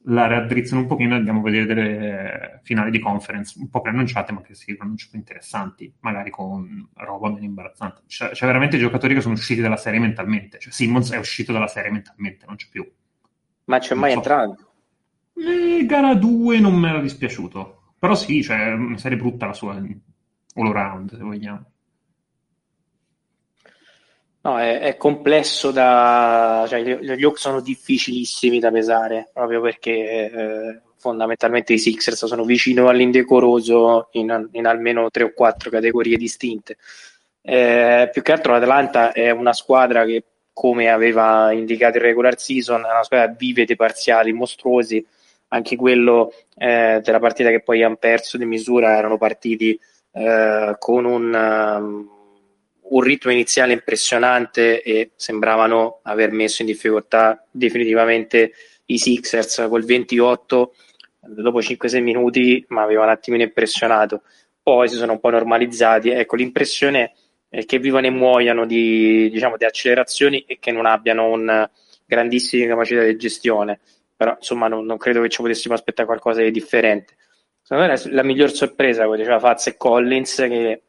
la 0.08 0.26
raddrizzano 0.26 0.82
un 0.82 0.86
pochino 0.86 1.14
e 1.14 1.18
andiamo 1.18 1.40
a 1.40 1.42
vedere 1.42 1.66
delle 1.66 2.60
finali 2.62 2.90
di 2.90 3.00
conference 3.00 3.58
un 3.58 3.68
po' 3.68 3.80
preannunciate 3.80 4.32
ma 4.32 4.40
che 4.40 4.54
siano 4.54 4.94
più 4.94 5.18
interessanti 5.18 5.92
magari 6.00 6.30
con 6.30 6.88
roba 6.94 7.28
meno 7.30 7.44
imbarazzante 7.44 8.02
c'è, 8.06 8.30
c'è, 8.30 8.46
veramente 8.46 8.78
giocatori 8.78 9.14
che 9.14 9.20
sono 9.20 9.34
usciti 9.34 9.60
dalla 9.60 9.76
serie 9.76 9.98
mentalmente 9.98 10.58
cioè 10.60 10.72
Simmons 10.72 11.10
è 11.10 11.18
uscito 11.18 11.52
dalla 11.52 11.66
serie 11.66 11.90
mentalmente 11.90 12.46
non 12.46 12.54
c'è 12.54 12.68
più 12.70 12.88
ma 13.64 13.78
c'è 13.78 13.94
non 13.94 13.98
mai 13.98 14.12
so. 14.12 14.16
entrato? 14.18 14.72
Eh, 15.34 15.84
gara 15.86 16.14
2 16.14 16.60
non 16.60 16.74
mi 16.78 16.88
era 16.88 17.00
dispiaciuto 17.00 17.94
però 17.98 18.14
sì 18.14 18.44
cioè 18.44 18.74
una 18.74 18.98
serie 18.98 19.18
brutta 19.18 19.46
la 19.46 19.54
sua 19.54 19.74
all 19.74 20.66
around 20.68 21.16
se 21.16 21.22
vogliamo 21.22 21.64
No, 24.46 24.60
è, 24.60 24.78
è, 24.78 24.96
complesso 24.96 25.72
da... 25.72 26.66
Cioè, 26.68 26.80
gli, 26.80 27.24
Hawks 27.24 27.40
sono 27.40 27.60
difficilissimi 27.60 28.60
da 28.60 28.70
pesare, 28.70 29.28
proprio 29.32 29.60
perché 29.60 29.90
eh, 29.90 30.80
fondamentalmente 30.98 31.72
i 31.72 31.78
Sixers 31.78 32.26
sono 32.26 32.44
vicino 32.44 32.88
all'indecoroso 32.88 34.06
in, 34.12 34.48
in, 34.52 34.66
almeno 34.66 35.10
tre 35.10 35.24
o 35.24 35.32
quattro 35.34 35.68
categorie 35.68 36.16
distinte. 36.16 36.76
Eh, 37.42 38.08
più 38.12 38.22
che 38.22 38.30
altro 38.30 38.52
l'Atlanta 38.52 39.10
è 39.10 39.30
una 39.30 39.52
squadra 39.52 40.04
che, 40.04 40.22
come 40.52 40.90
aveva 40.90 41.50
indicato 41.50 41.96
il 41.96 42.04
regular 42.04 42.38
season, 42.38 42.82
è 42.82 42.90
una 42.92 43.02
squadra 43.02 43.34
vive 43.36 43.64
dei 43.64 43.74
parziali 43.74 44.32
mostruosi. 44.32 45.04
Anche 45.48 45.74
quello 45.74 46.32
eh, 46.56 47.00
della 47.02 47.18
partita 47.18 47.50
che 47.50 47.62
poi 47.62 47.82
hanno 47.82 47.96
perso 47.96 48.38
di 48.38 48.44
misura 48.44 48.96
erano 48.96 49.18
partiti 49.18 49.76
eh, 50.12 50.76
con 50.78 51.04
un... 51.04 52.14
Un 52.88 53.00
ritmo 53.00 53.32
iniziale 53.32 53.72
impressionante 53.72 54.82
e 54.82 55.10
sembravano 55.16 56.00
aver 56.02 56.30
messo 56.30 56.62
in 56.62 56.68
difficoltà 56.68 57.44
definitivamente 57.50 58.52
i 58.86 58.98
Sixers 58.98 59.66
col 59.68 59.84
28 59.84 60.74
dopo 61.28 61.58
5-6 61.58 62.00
minuti 62.00 62.64
mi 62.68 62.78
aveva 62.78 63.04
un 63.04 63.10
attimino 63.10 63.42
impressionato. 63.42 64.22
Poi 64.62 64.88
si 64.88 64.96
sono 64.96 65.12
un 65.12 65.20
po' 65.20 65.30
normalizzati. 65.30 66.10
Ecco 66.10 66.36
l'impressione 66.36 67.12
è 67.48 67.64
che 67.64 67.78
vivano 67.78 68.06
e 68.06 68.10
muoiano 68.10 68.66
di, 68.66 69.30
diciamo, 69.30 69.56
di 69.56 69.64
accelerazioni 69.64 70.44
e 70.46 70.58
che 70.58 70.72
non 70.72 70.86
abbiano 70.86 71.30
un 71.30 71.68
grandissime 72.04 72.66
capacità 72.66 73.02
di 73.02 73.16
gestione. 73.16 73.80
Però 74.16 74.34
insomma 74.36 74.68
non, 74.68 74.84
non 74.84 74.96
credo 74.96 75.20
che 75.22 75.28
ci 75.28 75.42
potessimo 75.42 75.74
aspettare 75.74 76.06
qualcosa 76.06 76.42
di 76.42 76.50
differente. 76.50 77.16
Secondo 77.62 77.88
me 77.88 77.96
la, 77.96 78.10
la 78.12 78.22
miglior 78.22 78.50
sorpresa 78.50 79.04
come 79.04 79.16
diceva 79.16 79.38
Faz 79.38 79.66
e 79.68 79.76
Collins 79.76 80.36
che 80.36 80.82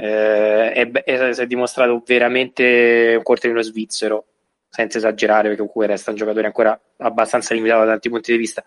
eh, 0.00 0.72
è, 0.72 0.90
è, 0.90 1.32
si 1.32 1.42
è 1.42 1.46
dimostrato 1.46 2.00
veramente 2.06 3.14
un 3.16 3.22
cortellino 3.24 3.60
svizzero, 3.62 4.26
senza 4.68 4.98
esagerare, 4.98 5.48
perché 5.48 5.56
comunque 5.56 5.86
resta 5.86 6.10
un 6.10 6.16
giocatore 6.16 6.46
ancora 6.46 6.80
abbastanza 6.98 7.52
limitato 7.52 7.84
da 7.84 7.90
tanti 7.90 8.08
punti 8.08 8.30
di 8.30 8.38
vista. 8.38 8.64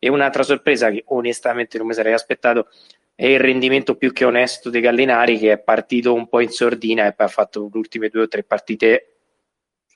E 0.00 0.08
un'altra 0.08 0.42
sorpresa 0.42 0.90
che 0.90 1.04
onestamente 1.06 1.78
non 1.78 1.86
mi 1.86 1.94
sarei 1.94 2.12
aspettato 2.12 2.68
è 3.14 3.26
il 3.26 3.38
rendimento 3.38 3.94
più 3.94 4.12
che 4.12 4.24
onesto 4.24 4.68
dei 4.68 4.80
Gallinari, 4.80 5.38
che 5.38 5.52
è 5.52 5.58
partito 5.58 6.12
un 6.12 6.28
po' 6.28 6.40
in 6.40 6.50
sordina 6.50 7.06
e 7.06 7.12
poi 7.12 7.26
ha 7.26 7.30
fatto 7.30 7.70
le 7.72 7.78
ultime 7.78 8.08
due 8.08 8.22
o 8.22 8.28
tre 8.28 8.42
partite 8.42 9.18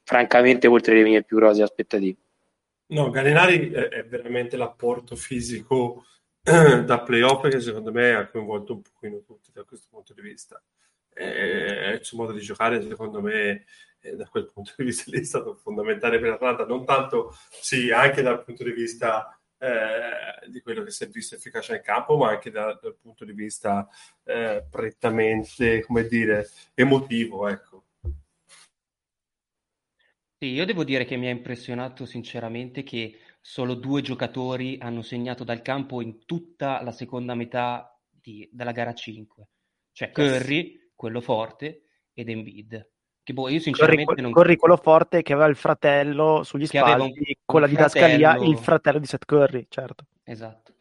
francamente 0.04 0.68
oltre 0.68 0.94
le 0.94 1.02
mie 1.02 1.25
più 1.25 1.38
rose 1.38 1.62
aspettative. 1.62 2.16
No, 2.90 3.11
Gallinari 3.11 3.70
è 3.70 4.04
veramente 4.04 4.56
l'apporto 4.56 5.16
fisico 5.16 6.04
da 6.85 7.00
playoff 7.00 7.49
che 7.49 7.61
secondo 7.61 7.93
me 7.93 8.14
ha 8.14 8.26
coinvolto 8.26 8.75
un 8.75 8.83
pochino 8.83 9.23
tutti 9.23 9.50
da 9.52 9.64
questo 9.64 9.87
punto 9.90 10.14
di 10.14 10.23
vista. 10.23 10.62
E 11.12 11.95
il 11.95 12.05
suo 12.05 12.19
modo 12.19 12.33
di 12.33 12.40
giocare, 12.40 12.81
secondo 12.81 13.21
me, 13.21 13.64
da 14.14 14.26
quel 14.28 14.50
punto 14.52 14.73
di 14.76 14.85
vista 14.85 15.05
lì 15.11 15.21
è 15.21 15.25
stato 15.25 15.55
fondamentale 15.57 16.19
per 16.19 16.31
l'Atlanta, 16.31 16.64
non 16.64 16.85
tanto 16.85 17.37
sì, 17.61 17.90
anche 17.90 18.23
dal 18.23 18.45
punto 18.45 18.64
di 18.64 18.73
vista 18.73 19.38
eh, 19.59 20.49
di 20.49 20.61
quello 20.61 20.85
che 20.85 20.90
si 20.90 21.05
è 21.05 21.09
visto 21.09 21.35
efficace 21.35 21.73
nel 21.73 21.83
campo, 21.83 22.17
ma 22.17 22.31
anche 22.31 22.50
da, 22.50 22.78
dal 22.81 22.97
punto 22.97 23.25
di 23.25 23.33
vista 23.33 23.88
eh, 24.25 24.64
prettamente, 24.71 25.83
come 25.85 26.07
dire, 26.07 26.49
emotivo, 26.75 27.49
ecco. 27.49 27.83
Sì, 30.40 30.50
io 30.52 30.64
devo 30.64 30.85
dire 30.85 31.05
che 31.05 31.17
mi 31.17 31.26
ha 31.26 31.31
impressionato 31.31 32.07
sinceramente 32.07 32.85
che 32.85 33.19
solo 33.40 33.75
due 33.75 34.02
giocatori 34.02 34.78
hanno 34.80 35.02
segnato 35.02 35.45
dal 35.45 35.62
campo 35.62 36.00
in 36.00 36.25
tutta 36.25 36.83
la 36.83 36.92
seconda 36.92 37.35
metà 37.35 37.99
di, 38.09 38.49
della 38.52 38.73
gara 38.73 38.92
5, 38.92 39.49
cioè 39.92 40.11
Curry, 40.11 40.92
quello 40.95 41.21
forte, 41.21 41.83
ed 42.12 42.28
Embiid. 42.28 42.90
Che 43.23 43.33
boh, 43.33 43.49
io 43.49 43.61
sinceramente 43.61 44.04
Curry, 44.04 44.23
non... 44.23 44.33
Curry 44.33 44.57
quello 44.57 44.76
forte 44.76 45.23
che 45.23 45.33
aveva 45.33 45.49
il 45.49 45.57
fratello 45.57 46.42
sugli 46.45 46.66
spalti, 46.66 47.02
un, 47.02 47.35
con 47.45 47.61
la 47.61 47.66
didascalia, 47.66 48.30
fratello... 48.30 48.50
il 48.50 48.59
fratello 48.59 48.99
di 48.99 49.07
Seth 49.07 49.25
Curry, 49.25 49.66
certo. 49.68 50.07
Esatto. 50.25 50.76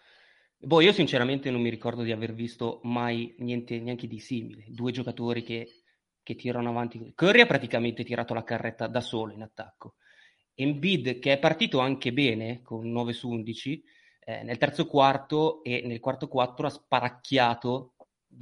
Boh, 0.60 0.82
io 0.82 0.92
sinceramente 0.92 1.52
non 1.52 1.62
mi 1.62 1.70
ricordo 1.70 2.02
di 2.02 2.12
aver 2.12 2.34
visto 2.34 2.80
mai 2.84 3.36
niente 3.40 3.80
neanche 3.80 4.08
di 4.08 4.20
simile. 4.20 4.64
Due 4.68 4.92
giocatori 4.92 5.44
che, 5.44 5.84
che 6.24 6.36
tirano 6.36 6.70
avanti. 6.70 7.14
Curry 7.14 7.42
ha 7.42 7.46
praticamente 7.46 8.04
tirato 8.04 8.34
la 8.34 8.44
carretta 8.44 8.88
da 8.88 9.02
solo 9.02 9.34
in 9.34 9.44
attacco. 9.44 9.96
Embiid, 10.60 11.20
che 11.20 11.34
è 11.34 11.38
partito 11.38 11.80
anche 11.80 12.12
bene 12.12 12.62
con 12.64 12.92
9 12.92 13.14
su 13.14 13.30
11, 13.30 13.84
eh, 14.26 14.44
nel 14.44 14.58
terzo 14.58 14.88
quarto 14.88 15.64
e 15.64 15.84
nel 15.86 16.00
quarto 16.00 16.28
4 16.28 16.66
ha 16.66 16.70
sparacchiato 16.70 17.94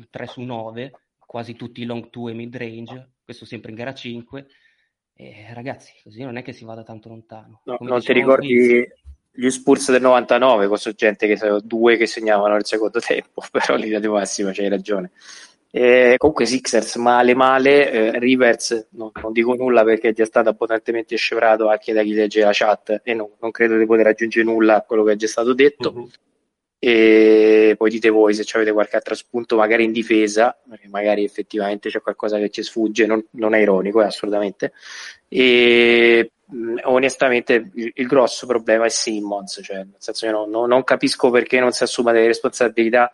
3 0.09 0.27
su 0.27 0.41
9, 0.41 0.91
quasi 1.19 1.55
tutti 1.55 1.81
i 1.81 1.85
long 1.85 2.09
2 2.09 2.31
e 2.31 2.33
mid 2.33 2.55
range, 2.55 3.11
questo 3.23 3.43
sempre 3.43 3.71
in 3.71 3.77
gara 3.77 3.93
5. 3.93 4.47
E, 5.13 5.53
ragazzi, 5.53 5.91
così 6.03 6.23
non 6.23 6.37
è 6.37 6.41
che 6.41 6.53
si 6.53 6.63
vada 6.63 6.83
tanto 6.83 7.09
lontano. 7.09 7.61
No, 7.65 7.77
non 7.81 8.01
ti 8.01 8.13
ricordi 8.13 8.47
qui, 8.47 8.87
gli 9.31 9.49
Spurs 9.49 9.91
del 9.91 10.01
99 10.01 10.67
con 10.67 10.77
gente 10.95 11.27
che 11.27 11.59
due 11.63 11.97
che 11.97 12.05
segnavano 12.05 12.53
nel 12.53 12.65
secondo 12.65 12.99
tempo, 12.99 13.43
però 13.51 13.75
linea 13.75 13.99
di 13.99 14.07
massima 14.07 14.51
c'hai 14.53 14.69
ragione. 14.69 15.11
Eh, 15.77 16.15
comunque 16.17 16.45
Sixers 16.45 16.95
male 16.95 17.35
male, 17.35 17.91
eh, 17.91 18.17
Rivers 18.17 18.87
no, 18.91 19.11
non 19.21 19.33
dico 19.33 19.55
nulla 19.55 19.83
perché 19.83 20.07
è 20.07 20.13
già 20.13 20.23
stato 20.23 20.47
abbondantemente 20.47 21.17
scevrato 21.17 21.67
anche 21.67 21.91
da 21.91 22.01
chi 22.01 22.13
legge 22.13 22.39
la 22.39 22.51
chat 22.53 23.01
e 23.03 23.13
no, 23.13 23.31
non 23.41 23.51
credo 23.51 23.75
di 23.75 23.85
poter 23.85 24.07
aggiungere 24.07 24.45
nulla 24.45 24.77
a 24.77 24.81
quello 24.83 25.03
che 25.03 25.11
è 25.11 25.15
già 25.17 25.27
stato 25.27 25.53
detto. 25.53 25.91
Uh-huh. 25.93 26.09
E 26.79 27.75
poi 27.77 27.89
dite 27.89 28.07
voi 28.07 28.33
se 28.33 28.45
avete 28.53 28.71
qualche 28.71 28.95
altro 28.95 29.15
spunto, 29.15 29.57
magari 29.57 29.83
in 29.83 29.91
difesa, 29.91 30.57
magari 30.87 31.25
effettivamente 31.25 31.89
c'è 31.89 31.99
qualcosa 31.99 32.37
che 32.37 32.49
ci 32.49 32.63
sfugge, 32.63 33.05
non, 33.05 33.25
non 33.31 33.53
è 33.53 33.59
ironico, 33.59 34.01
è 34.01 34.05
assolutamente. 34.05 34.71
E 35.27 36.31
onestamente 36.83 37.69
il, 37.73 37.91
il, 37.95 38.07
grosso 38.07 38.47
problema 38.47 38.85
è 38.85 38.89
Simmons, 38.89 39.59
cioè 39.61 39.77
nel 39.79 39.95
senso 39.97 40.25
che 40.25 40.31
no, 40.31 40.45
no, 40.45 40.67
non 40.67 40.85
capisco 40.85 41.29
perché 41.31 41.59
non 41.59 41.73
si 41.73 41.83
assuma 41.83 42.13
delle 42.13 42.27
responsabilità 42.27 43.11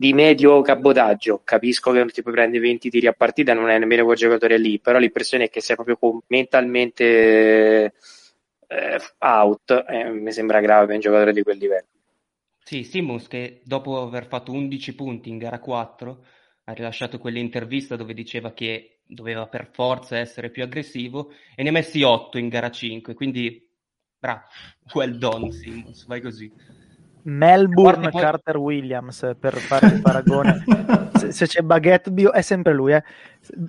di 0.00 0.14
medio 0.14 0.62
cabotaggio. 0.62 1.42
Capisco 1.44 1.92
che 1.92 1.98
non 1.98 2.08
ti 2.08 2.22
puoi 2.22 2.32
prendere 2.32 2.62
20 2.62 2.88
tiri 2.88 3.06
a 3.06 3.12
partita, 3.12 3.52
non 3.52 3.68
è 3.68 3.78
nemmeno 3.78 4.04
quel 4.04 4.16
giocatore 4.16 4.56
lì, 4.56 4.78
però 4.80 4.98
l'impressione 4.98 5.44
è 5.44 5.50
che 5.50 5.60
sia 5.60 5.74
proprio 5.74 6.22
mentalmente 6.28 7.92
eh, 8.66 9.00
out, 9.18 9.84
eh, 9.86 10.08
mi 10.08 10.32
sembra 10.32 10.60
grave 10.60 10.86
per 10.86 10.94
un 10.94 11.00
giocatore 11.02 11.34
di 11.34 11.42
quel 11.42 11.58
livello. 11.58 11.86
Sì, 12.64 12.82
Simmons 12.82 13.28
che 13.28 13.60
dopo 13.62 14.00
aver 14.00 14.26
fatto 14.26 14.52
11 14.52 14.94
punti 14.94 15.28
in 15.28 15.36
gara 15.36 15.58
4 15.58 16.24
ha 16.64 16.72
rilasciato 16.72 17.18
quell'intervista 17.18 17.96
dove 17.96 18.14
diceva 18.14 18.54
che 18.54 19.00
doveva 19.04 19.48
per 19.48 19.68
forza 19.70 20.16
essere 20.16 20.48
più 20.48 20.62
aggressivo 20.62 21.30
e 21.54 21.62
ne 21.62 21.68
ha 21.68 21.72
messi 21.72 22.00
8 22.02 22.38
in 22.38 22.48
gara 22.48 22.70
5, 22.70 23.12
quindi 23.12 23.70
bravo, 24.18 24.46
well 24.94 25.18
done 25.18 25.52
Simmons, 25.52 26.06
vai 26.06 26.22
così. 26.22 26.50
Melbourne 27.24 28.10
poi... 28.10 28.20
Carter 28.20 28.56
Williams 28.56 29.34
per 29.38 29.56
fare 29.56 29.86
il 29.88 30.00
paragone 30.00 30.64
se, 31.14 31.32
se, 31.32 31.46
c'è 31.46 31.62
Baguette 31.62 32.10
Bio 32.10 32.32
è 32.32 32.42
sempre 32.42 32.72
lui 32.72 32.92
eh. 32.92 33.02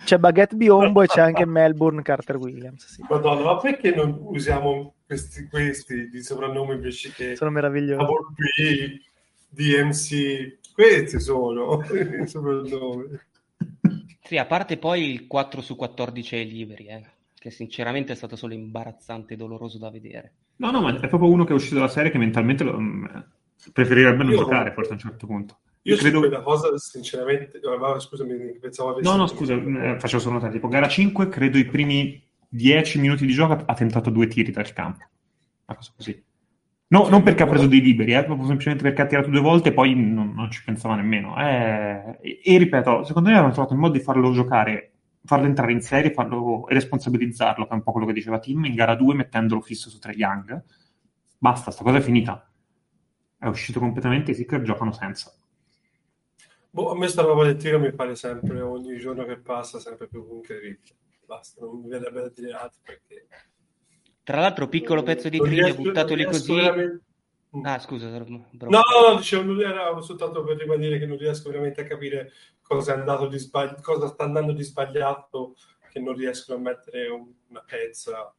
c'è 0.04 0.18
Baguette 0.18 0.56
Biombo 0.56 1.02
e 1.02 1.08
c'è 1.08 1.22
anche 1.22 1.46
Melbourne 1.46 2.02
Carter 2.02 2.38
Williams 2.38 2.86
sì. 2.86 3.06
Madonna 3.10 3.44
ma 3.44 3.58
perché 3.58 3.94
non 3.94 4.18
usiamo 4.20 4.96
questi, 5.06 5.48
questi 5.48 6.10
di 6.10 6.22
soprannome 6.22 6.76
invece 6.76 7.12
che 7.12 7.36
sono 7.36 7.52
meravigliosi 7.52 8.04
DMC 9.50 10.74
questi 10.74 11.20
sono 11.20 11.82
i 11.92 12.28
soprannomi 12.28 13.20
sì, 14.32 14.38
a 14.38 14.46
parte 14.46 14.78
poi 14.78 15.12
il 15.12 15.28
4 15.28 15.62
su 15.62 15.76
14 15.76 16.36
ai 16.36 16.50
liberi, 16.50 16.86
eh, 16.86 17.04
che 17.38 17.52
sinceramente 17.52 18.14
è 18.14 18.16
stato 18.16 18.38
solo 18.38 18.54
imbarazzante 18.54 19.34
e 19.34 19.36
doloroso 19.38 19.78
da 19.78 19.90
vedere. 19.90 20.36
No, 20.56 20.72
no, 20.72 20.80
ma 20.80 20.98
è 20.98 21.08
proprio 21.10 21.30
uno 21.30 21.44
che 21.44 21.52
è 21.52 21.56
uscito 21.56 21.76
dalla 21.76 21.90
serie 21.90 22.12
che 22.12 22.18
mentalmente 22.18 22.64
lo, 22.64 22.80
mm, 22.80 23.06
preferirebbe 23.72 24.24
non 24.24 24.32
io, 24.32 24.38
giocare, 24.38 24.72
forse 24.72 24.92
a 24.92 24.94
un 24.94 25.00
certo 25.00 25.26
punto. 25.26 25.60
Io, 25.84 25.94
io 25.94 26.00
credo... 26.00 26.20
quella 26.20 26.42
cosa, 26.42 26.78
sinceramente... 26.78 27.60
Oh, 27.64 28.00
scusami, 28.00 28.58
pensavo 28.60 28.92
avessi... 28.92 29.08
No, 29.08 29.16
no, 29.16 29.28
scusa, 29.28 29.54
eh, 29.54 30.00
facevo 30.00 30.22
solo 30.22 30.36
notare. 30.36 30.54
Tipo, 30.54 30.68
gara 30.68 30.88
5, 30.88 31.28
credo 31.30 31.58
i 31.58 31.66
primi 31.66 32.22
10 32.48 33.00
minuti 33.00 33.26
di 33.26 33.34
gioco 33.34 33.64
ha 33.66 33.74
tentato 33.74 34.10
due 34.10 34.28
tiri 34.28 34.52
dal 34.52 34.72
campo. 34.74 35.06
Una 35.66 35.78
cosa 35.78 35.92
così. 35.96 36.24
No, 36.88 37.08
non 37.08 37.24
perché 37.24 37.44
ha 37.44 37.48
preso 37.48 37.68
dei 37.68 37.80
liberi, 37.80 38.14
eh, 38.14 38.26
proprio 38.26 38.46
semplicemente 38.46 38.84
perché 38.84 39.02
ha 39.02 39.06
tirato 39.06 39.30
due 39.30 39.40
volte 39.40 39.70
e 39.70 39.74
poi 39.74 39.96
non, 39.96 40.34
non 40.36 40.52
ci 40.52 40.62
pensava 40.64 40.96
nemmeno. 40.96 41.40
Eh, 41.40 42.18
e, 42.22 42.42
e, 42.44 42.58
ripeto, 42.58 43.06
secondo 43.06 43.30
me 43.30 43.38
hanno 43.38 43.52
trovato 43.52 43.74
il 43.74 43.80
modo 43.80 43.94
di 43.94 44.02
farlo 44.02 44.34
giocare, 44.34 44.92
farlo 45.24 45.46
entrare 45.46 45.72
in 45.72 45.80
serie 45.80 46.12
farlo, 46.12 46.68
e 46.68 46.74
responsabilizzarlo, 46.74 47.66
che 47.66 47.72
è 47.72 47.76
un 47.76 47.84
po' 47.84 47.94
quello 47.94 48.08
che 48.08 48.14
diceva 48.14 48.40
Tim, 48.40 48.66
in 48.66 48.76
gara 48.76 48.96
2 48.96 49.16
mettendolo 49.16 49.62
fisso 49.62 49.90
su 49.90 50.00
Trae 50.00 50.16
Young. 50.16 50.64
Basta, 51.38 51.72
sta 51.72 51.84
cosa 51.84 51.98
è 51.98 52.02
finita. 52.02 52.51
È 53.42 53.48
uscito 53.48 53.80
completamente, 53.80 54.30
i 54.30 54.36
Seeker 54.36 54.62
giocano 54.62 54.92
senza. 54.92 55.34
Boh, 56.70 56.92
a 56.92 56.96
me 56.96 57.08
sta 57.08 57.24
roba 57.24 57.46
del 57.46 57.58
tiro 57.58 57.80
mi 57.80 57.92
pare 57.92 58.16
sempre, 58.16 58.62
ogni 58.62 58.98
giorno 59.00 59.26
che 59.26 59.40
passa, 59.40 59.80
sempre 59.80 60.08
più 60.08 60.24
incredibile. 60.32 60.96
Basta, 61.26 61.66
non 61.66 61.80
mi 61.80 61.90
viene 61.90 62.12
da 62.12 62.30
dire 62.30 62.52
altro 62.52 62.82
perché 62.84 63.26
tra 64.24 64.40
l'altro, 64.40 64.68
piccolo 64.68 65.02
pezzo 65.02 65.30
di 65.30 65.40
trivia 65.40 65.74
buttato 65.74 66.14
lì 66.14 66.24
così. 66.24 66.54
Veramente... 66.54 67.04
Ah, 67.64 67.80
scusa, 67.80 68.08
no, 68.10 68.46
no, 68.70 69.18
dicevo, 69.18 69.44
non 69.44 69.60
era 69.60 70.00
soltanto 70.02 70.44
per 70.44 70.58
ribadire 70.58 71.00
che 71.00 71.06
non 71.06 71.18
riesco 71.18 71.50
veramente 71.50 71.82
a 71.82 71.86
capire 71.86 72.32
cosa, 72.62 72.94
è 72.94 72.98
andato 72.98 73.28
di 73.28 73.38
sbagli- 73.38 73.82
cosa 73.82 74.08
sta 74.08 74.24
andando 74.24 74.54
di 74.54 74.64
sbagliato, 74.64 75.56
che 75.90 76.00
non 76.00 76.16
riescono 76.16 76.60
a 76.60 76.62
mettere 76.62 77.10
una 77.10 77.64
pezza. 77.66 78.34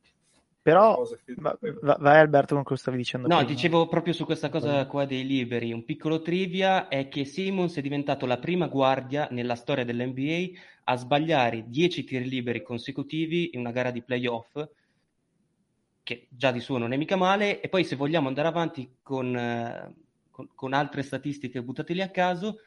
Però, 0.62 1.02
va, 1.38 1.58
vai 1.98 2.20
Alberto 2.20 2.54
con 2.54 2.62
cosa 2.62 2.80
stavi 2.80 2.96
dicendo. 2.96 3.26
No, 3.26 3.38
prima. 3.38 3.50
dicevo 3.50 3.88
proprio 3.88 4.12
su 4.12 4.24
questa 4.24 4.48
cosa 4.48 4.86
qua 4.86 5.04
dei 5.04 5.26
liberi. 5.26 5.72
Un 5.72 5.84
piccolo 5.84 6.22
trivia 6.22 6.86
è 6.86 7.08
che 7.08 7.24
Simmons 7.24 7.76
è 7.76 7.80
diventato 7.80 8.26
la 8.26 8.38
prima 8.38 8.68
guardia 8.68 9.26
nella 9.32 9.56
storia 9.56 9.84
dell'NBA 9.84 10.58
a 10.84 10.96
sbagliare 10.96 11.64
10 11.66 12.04
tiri 12.04 12.28
liberi 12.28 12.62
consecutivi 12.62 13.50
in 13.54 13.60
una 13.60 13.72
gara 13.72 13.90
di 13.90 14.02
playoff 14.02 14.64
che 16.04 16.26
già 16.30 16.50
di 16.50 16.60
suo 16.60 16.78
non 16.78 16.92
è 16.92 16.96
mica 16.96 17.16
male, 17.16 17.60
e 17.60 17.68
poi 17.68 17.84
se 17.84 17.96
vogliamo 17.96 18.28
andare 18.28 18.48
avanti 18.48 18.96
con, 19.02 19.36
eh, 19.36 19.94
con, 20.30 20.48
con 20.54 20.72
altre 20.72 21.02
statistiche 21.02 21.62
buttate 21.62 21.92
lì 21.92 22.02
a 22.02 22.10
caso, 22.10 22.58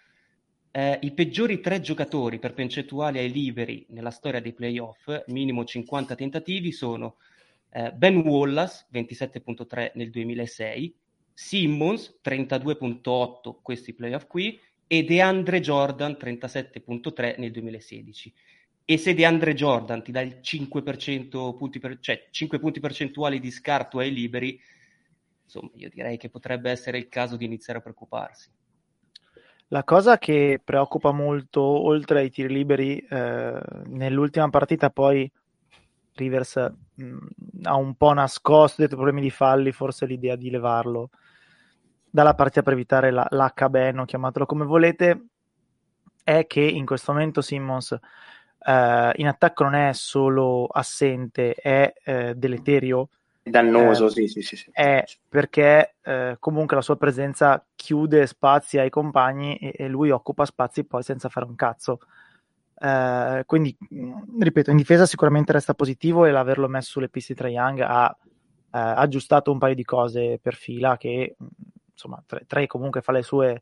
eh, 0.72 1.00
i 1.02 1.12
peggiori 1.12 1.60
tre 1.60 1.80
giocatori 1.82 2.40
per 2.40 2.54
percentuali 2.54 3.20
ai 3.20 3.32
liberi 3.32 3.86
nella 3.90 4.12
storia 4.12 4.42
dei 4.42 4.54
playoff, 4.54 5.24
minimo 5.28 5.64
50 5.64 6.16
tentativi, 6.16 6.72
sono 6.72 7.18
eh, 7.76 7.92
Ben 7.92 8.18
Wallace, 8.18 8.86
27.3 8.94 9.92
nel 9.96 10.10
2006, 10.10 10.96
Simmons, 11.34 12.20
32.8 12.24 13.58
questi 13.62 13.94
playoff 13.94 14.28
qui, 14.28 14.58
e 14.88 15.04
DeAndre 15.04 15.60
Jordan, 15.60 16.16
37.3 16.18 17.36
nel 17.38 17.52
2016 17.52 18.34
e 18.88 18.98
se 18.98 19.16
DeAndre 19.16 19.56
Jordan 19.56 20.04
ti 20.04 20.12
dà 20.12 20.22
il 20.22 20.40
5%, 20.42 21.58
punti 21.58 21.80
per, 21.80 21.98
cioè 22.00 22.28
5 22.30 22.60
punti 22.60 22.80
percentuali 22.80 23.40
di 23.40 23.50
scarto 23.50 23.98
ai 23.98 24.14
liberi, 24.14 24.62
insomma, 25.44 25.72
io 25.74 25.90
direi 25.90 26.18
che 26.18 26.30
potrebbe 26.30 26.70
essere 26.70 27.00
il 27.00 27.10
caso 27.10 27.36
di 27.36 27.46
iniziare 27.46 27.80
a 27.80 27.82
preoccuparsi. 27.82 28.52
La 29.70 29.84
cosa 29.84 30.20
che 30.20 30.62
preoccupa 30.64 31.12
molto, 31.12 31.62
oltre 31.62 32.20
ai 32.20 32.30
tiri 32.30 32.54
liberi, 32.54 33.00
eh, 33.00 33.60
nell'ultima 33.88 34.50
partita 34.52 34.92
poi 34.92 35.30
Rivers 36.14 36.72
mh, 36.96 37.18
ha 37.64 37.76
un 37.76 37.96
po' 37.96 38.14
nascosto 38.14 38.82
dei 38.82 38.90
problemi 38.90 39.22
di 39.22 39.30
falli, 39.30 39.72
forse 39.72 40.06
l'idea 40.06 40.36
di 40.36 40.50
levarlo 40.50 41.10
dalla 42.16 42.34
partita 42.34 42.62
per 42.62 42.72
evitare 42.72 43.12
la, 43.12 43.28
l'HBN, 43.30 44.06
chiamatelo 44.06 44.46
come 44.46 44.64
volete, 44.64 45.26
è 46.24 46.48
che 46.48 46.62
in 46.62 46.86
questo 46.86 47.12
momento 47.12 47.42
Simmons 47.42 47.92
uh, 47.92 48.00
in 49.16 49.28
attacco 49.28 49.64
non 49.64 49.76
è 49.76 49.92
solo 49.92 50.66
assente, 50.66 51.56
è 51.56 51.94
uh, 52.06 52.34
deleterio. 52.34 53.10
Dannoso, 53.44 54.06
eh, 54.06 54.10
sì, 54.12 54.28
sì, 54.28 54.42
sì, 54.42 54.56
sì. 54.56 54.70
È 54.72 55.04
perché 55.28 55.96
eh, 56.02 56.38
comunque 56.40 56.78
la 56.78 56.82
sua 56.82 56.96
presenza 56.96 57.64
chiude 57.76 58.26
spazi 58.26 58.80
ai 58.80 58.90
compagni 58.90 59.58
e, 59.58 59.74
e, 59.78 59.88
lui 59.88 60.10
occupa 60.10 60.46
spazi 60.46 60.84
poi 60.84 61.04
senza 61.04 61.30
fare 61.30 61.46
un 61.46 61.56
cazzo. 61.56 62.00
Eh, 62.78 63.44
quindi, 63.46 63.76
ripeto, 64.40 64.72
in 64.72 64.78
difesa 64.78 65.06
sicuramente 65.06 65.52
resta 65.52 65.74
positivo 65.74 66.26
e 66.26 66.32
l'averlo 66.32 66.68
messo 66.68 66.92
sulle 66.92 67.10
piste 67.10 67.34
tra 67.34 67.48
Young 67.48 67.80
ha 67.82 68.18
aggiustato 68.72 69.54
un 69.54 69.58
paio 69.58 69.74
di 69.74 69.86
cose 69.86 70.38
per 70.42 70.54
fila 70.54 70.98
che 70.98 71.38
insomma 71.94 72.22
Trey 72.46 72.68
comunque 72.68 73.00
fa 73.00 73.22
sue 73.22 73.62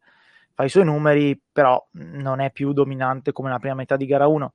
fa 0.53 0.63
i 0.63 0.69
suoi 0.69 0.85
numeri, 0.85 1.39
però 1.51 1.83
non 1.91 2.39
è 2.39 2.51
più 2.51 2.73
dominante 2.73 3.31
come 3.31 3.49
la 3.49 3.59
prima 3.59 3.75
metà 3.75 3.95
di 3.95 4.05
gara 4.05 4.27
1. 4.27 4.53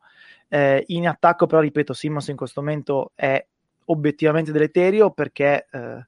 Eh, 0.48 0.84
in 0.88 1.08
attacco, 1.08 1.46
però, 1.46 1.60
ripeto, 1.60 1.92
Simmons 1.92 2.28
in 2.28 2.36
questo 2.36 2.60
momento 2.60 3.12
è 3.14 3.44
obiettivamente 3.86 4.52
deleterio 4.52 5.10
perché 5.10 5.66
eh, 5.70 6.06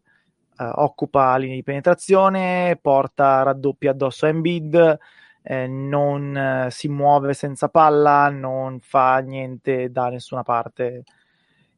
occupa 0.56 1.36
linee 1.36 1.56
di 1.56 1.62
penetrazione, 1.62 2.78
porta 2.80 3.42
raddoppi 3.42 3.88
addosso 3.88 4.26
a 4.26 4.28
Embiid, 4.28 4.98
eh, 5.42 5.66
non 5.66 6.36
eh, 6.36 6.70
si 6.70 6.88
muove 6.88 7.34
senza 7.34 7.68
palla, 7.68 8.28
non 8.28 8.80
fa 8.80 9.18
niente 9.18 9.90
da 9.90 10.08
nessuna 10.08 10.42
parte. 10.42 11.04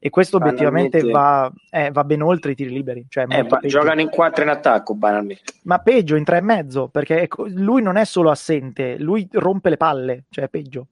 E 0.05 0.11
questo 0.11 0.39
obiettivamente 0.39 1.01
va, 1.03 1.51
eh, 1.71 1.93
va, 1.93 2.03
ben 2.03 2.23
oltre 2.23 2.53
i 2.53 2.55
tiri 2.57 2.71
liberi. 2.71 3.07
Cioè 3.09 3.25
eh, 3.29 3.47
giocano 3.69 4.01
in 4.01 4.09
quattro 4.09 4.43
in 4.43 4.51
attacco, 4.51 4.95
banalmente. 4.95 5.53
Ma 5.63 5.79
peggio, 5.79 6.17
in 6.17 6.25
tre 6.25 6.39
e 6.39 6.41
mezzo, 6.41 6.89
perché 6.89 7.29
lui 7.51 7.83
non 7.83 7.97
è 7.97 8.05
solo 8.05 8.31
assente, 8.31 8.99
lui 8.99 9.29
rompe 9.31 9.69
le 9.69 9.77
palle, 9.77 10.25
cioè 10.29 10.47
è 10.47 10.49
peggio. 10.49 10.89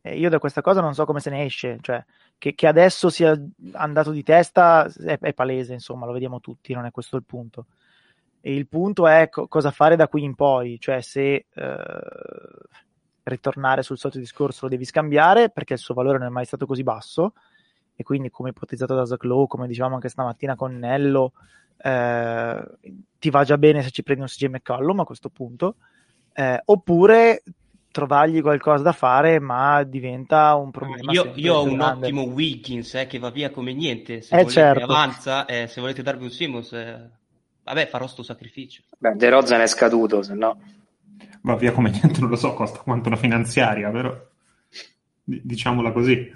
E 0.00 0.18
io 0.18 0.28
da 0.28 0.40
questa 0.40 0.60
cosa 0.60 0.80
non 0.80 0.94
so 0.94 1.04
come 1.04 1.20
se 1.20 1.30
ne 1.30 1.44
esce, 1.44 1.78
cioè 1.80 2.02
che, 2.38 2.54
che 2.54 2.66
adesso 2.66 3.10
sia 3.10 3.38
andato 3.72 4.12
di 4.12 4.22
testa 4.22 4.86
è, 4.86 5.18
è, 5.18 5.34
palese, 5.34 5.74
insomma, 5.74 6.06
lo 6.06 6.12
vediamo 6.12 6.40
tutti, 6.40 6.72
non 6.72 6.86
è 6.86 6.90
questo 6.90 7.16
il 7.16 7.24
punto. 7.24 7.66
E 8.40 8.54
il 8.54 8.68
punto 8.68 9.06
è 9.06 9.28
co- 9.28 9.48
cosa 9.48 9.72
fare 9.72 9.96
da 9.96 10.08
qui 10.08 10.22
in 10.22 10.34
poi, 10.34 10.78
cioè 10.78 11.00
se 11.00 11.46
eh, 11.52 11.76
ritornare 13.24 13.82
sul 13.82 13.98
solito 13.98 14.20
discorso 14.20 14.60
lo 14.62 14.70
devi 14.70 14.84
scambiare 14.84 15.50
perché 15.50 15.74
il 15.74 15.78
suo 15.78 15.94
valore 15.94 16.18
non 16.18 16.28
è 16.28 16.30
mai 16.30 16.44
stato 16.44 16.64
così 16.64 16.82
basso 16.82 17.34
e 17.94 18.02
quindi 18.04 18.30
come 18.30 18.50
ipotizzato 18.50 18.94
da 18.94 19.04
Zach 19.04 19.24
Lowe, 19.24 19.48
come 19.48 19.66
dicevamo 19.66 19.96
anche 19.96 20.08
stamattina 20.08 20.54
con 20.54 20.78
Nello, 20.78 21.32
eh, 21.78 22.64
ti 23.18 23.30
va 23.30 23.42
già 23.42 23.58
bene 23.58 23.82
se 23.82 23.90
ci 23.90 24.04
prendi 24.04 24.22
un 24.22 24.28
CJ 24.28 24.44
McCollum 24.46 25.00
a 25.00 25.04
questo 25.04 25.30
punto, 25.30 25.76
eh, 26.32 26.62
oppure 26.66 27.42
trovargli 27.98 28.40
qualcosa 28.40 28.84
da 28.84 28.92
fare, 28.92 29.40
ma 29.40 29.82
diventa 29.82 30.54
un 30.54 30.70
problema. 30.70 31.10
Io, 31.10 31.32
io 31.34 31.54
ho 31.56 31.64
un 31.64 31.76
grande. 31.76 32.06
ottimo 32.06 32.22
Wiggins 32.22 32.94
eh, 32.94 33.06
che 33.08 33.18
va 33.18 33.30
via 33.30 33.50
come 33.50 33.72
niente. 33.74 34.22
Se 34.22 34.36
eh 34.36 34.42
volete 34.42 34.60
certo. 34.60 34.84
avanza, 34.84 35.46
eh, 35.46 35.66
se 35.66 35.80
volete 35.80 36.02
darvi 36.02 36.22
un 36.24 36.30
Simmons, 36.30 36.72
eh, 36.72 37.10
vabbè, 37.64 37.88
farò 37.88 38.06
sto 38.06 38.22
sacrificio. 38.22 38.82
Beh, 38.96 39.16
De 39.16 39.28
Rozan 39.28 39.60
è 39.60 39.66
scaduto, 39.66 40.22
se 40.22 40.34
no. 40.34 40.60
Va 41.42 41.56
via 41.56 41.72
come 41.72 41.90
niente, 41.90 42.20
non 42.20 42.30
lo 42.30 42.36
so, 42.36 42.54
costa 42.54 42.78
quanto 42.78 43.08
una 43.08 43.16
finanziaria, 43.16 43.90
però 43.90 44.16
D- 45.24 45.40
diciamola 45.42 45.90
così. 45.90 46.32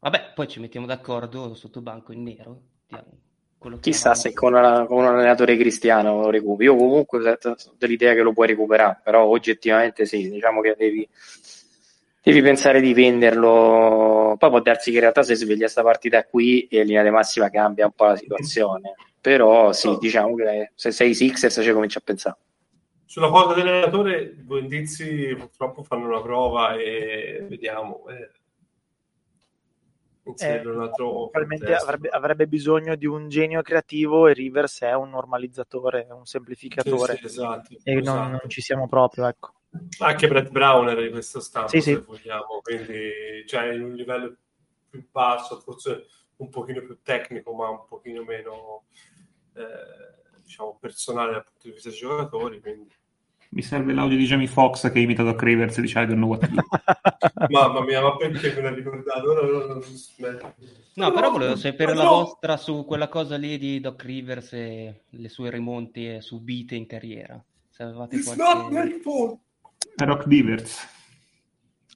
Vabbè, 0.00 0.32
poi 0.34 0.48
ci 0.48 0.60
mettiamo 0.60 0.86
d'accordo 0.86 1.54
sotto 1.54 1.80
banco 1.80 2.12
in 2.12 2.22
nero. 2.22 2.60
Diamo 2.86 3.31
Chissà 3.80 4.14
se 4.14 4.32
con, 4.32 4.54
una, 4.54 4.86
con, 4.86 4.98
un 4.98 5.06
allenatore 5.06 5.56
cristiano 5.56 6.20
lo 6.20 6.30
recuperi. 6.30 6.64
Io 6.64 6.76
comunque 6.76 7.30
ho 7.30 7.56
dell'idea 7.78 8.14
che 8.14 8.22
lo 8.22 8.32
puoi 8.32 8.48
recuperare, 8.48 9.00
però 9.02 9.24
oggettivamente 9.24 10.04
sì, 10.04 10.28
diciamo 10.28 10.60
che 10.60 10.74
devi, 10.76 11.08
devi 12.22 12.42
pensare 12.42 12.80
di 12.80 12.92
venderlo. 12.92 14.36
Poi 14.38 14.50
può 14.50 14.60
darsi 14.60 14.90
che 14.90 14.96
in 14.96 15.02
realtà 15.02 15.22
si 15.22 15.34
sveglia 15.34 15.60
questa 15.60 15.82
partita 15.82 16.24
qui 16.24 16.66
e 16.66 16.80
in 16.80 16.86
linea 16.86 17.02
di 17.02 17.10
massima 17.10 17.50
cambia 17.50 17.86
un 17.86 17.92
po' 17.92 18.06
la 18.06 18.16
situazione. 18.16 18.94
Però 19.20 19.72
sì, 19.72 19.96
diciamo 20.00 20.34
che 20.34 20.72
se 20.74 20.90
sei 20.90 21.14
Sixers 21.14 21.60
ci 21.62 21.72
cominci 21.72 21.98
a 21.98 22.02
pensare. 22.04 22.36
Sulla 23.04 23.28
cosa 23.28 23.54
dell'allenatore, 23.54 24.34
due 24.42 24.60
indizi 24.60 25.34
purtroppo 25.38 25.82
fanno 25.82 26.06
una 26.06 26.20
prova 26.20 26.74
e 26.74 27.44
vediamo. 27.48 28.04
Eh 28.08 28.40
eh, 30.24 30.60
probabilmente 30.60 31.74
avrebbe, 31.74 32.08
avrebbe, 32.08 32.46
bisogno 32.46 32.94
di 32.94 33.06
un 33.06 33.28
genio 33.28 33.60
creativo 33.62 34.28
e 34.28 34.34
Rivers 34.34 34.82
è 34.82 34.94
un 34.94 35.10
normalizzatore, 35.10 36.06
un 36.10 36.26
semplificatore 36.26 37.14
sì, 37.14 37.18
sì, 37.18 37.26
esatto, 37.26 37.76
e 37.82 37.96
esatto. 37.96 38.18
Non, 38.18 38.30
non, 38.30 38.40
ci 38.48 38.60
siamo 38.60 38.88
proprio. 38.88 39.26
Ecco. 39.26 39.54
Anche 39.98 40.28
Brett 40.28 40.50
Brown 40.50 40.88
era 40.88 41.00
di 41.00 41.10
questo 41.10 41.40
stampo, 41.40 41.68
sì, 41.68 41.80
se 41.80 41.96
vogliamo, 41.96 42.60
quindi 42.62 43.44
cioè, 43.46 43.72
in 43.72 43.82
un 43.82 43.94
livello 43.94 44.36
più 44.88 45.04
basso, 45.10 45.58
forse 45.58 46.06
un 46.36 46.48
pochino 46.50 46.82
più 46.82 47.00
tecnico, 47.02 47.52
ma 47.54 47.68
un 47.70 47.84
pochino 47.86 48.22
meno 48.22 48.84
eh, 49.54 50.40
diciamo, 50.42 50.76
personale 50.78 51.32
dal 51.32 51.44
punto 51.44 51.66
di 51.66 51.70
vista 51.72 51.88
dei 51.88 51.98
giocatori. 51.98 52.60
Quindi 52.60 52.94
mi 53.54 53.62
serve 53.62 53.92
l'audio 53.92 54.16
di 54.16 54.24
Jamie 54.24 54.46
Foxx 54.46 54.90
che 54.90 54.98
imita 54.98 55.22
Doc 55.22 55.42
Rivers 55.42 55.76
e 55.76 55.82
dice 55.82 56.00
I 56.00 56.06
don't 56.06 56.16
know 56.16 56.28
what 56.28 56.48
Mamma 57.48 57.82
mia, 57.82 58.00
ma 58.00 58.16
perché 58.16 58.54
me 58.54 58.62
l'ha 58.62 58.74
ricordato? 58.74 59.34
No, 59.34 59.40
no, 59.42 59.74
no, 59.74 60.54
no, 60.94 61.12
però 61.12 61.30
volevo 61.30 61.56
sapere 61.56 61.94
la 61.94 62.04
vostra 62.04 62.56
su 62.56 62.84
quella 62.86 63.08
cosa 63.08 63.36
lì 63.36 63.58
di 63.58 63.80
Doc 63.80 64.02
Rivers 64.04 64.52
e 64.54 65.02
le 65.08 65.28
sue 65.28 65.50
rimonti 65.50 66.20
subite 66.20 66.76
in 66.76 66.86
carriera. 66.86 67.42
Se 67.68 67.82
avevate 67.82 68.16
It's 68.16 68.34
qualche... 68.34 69.00
Rock 69.96 70.26
Divers. 70.26 70.88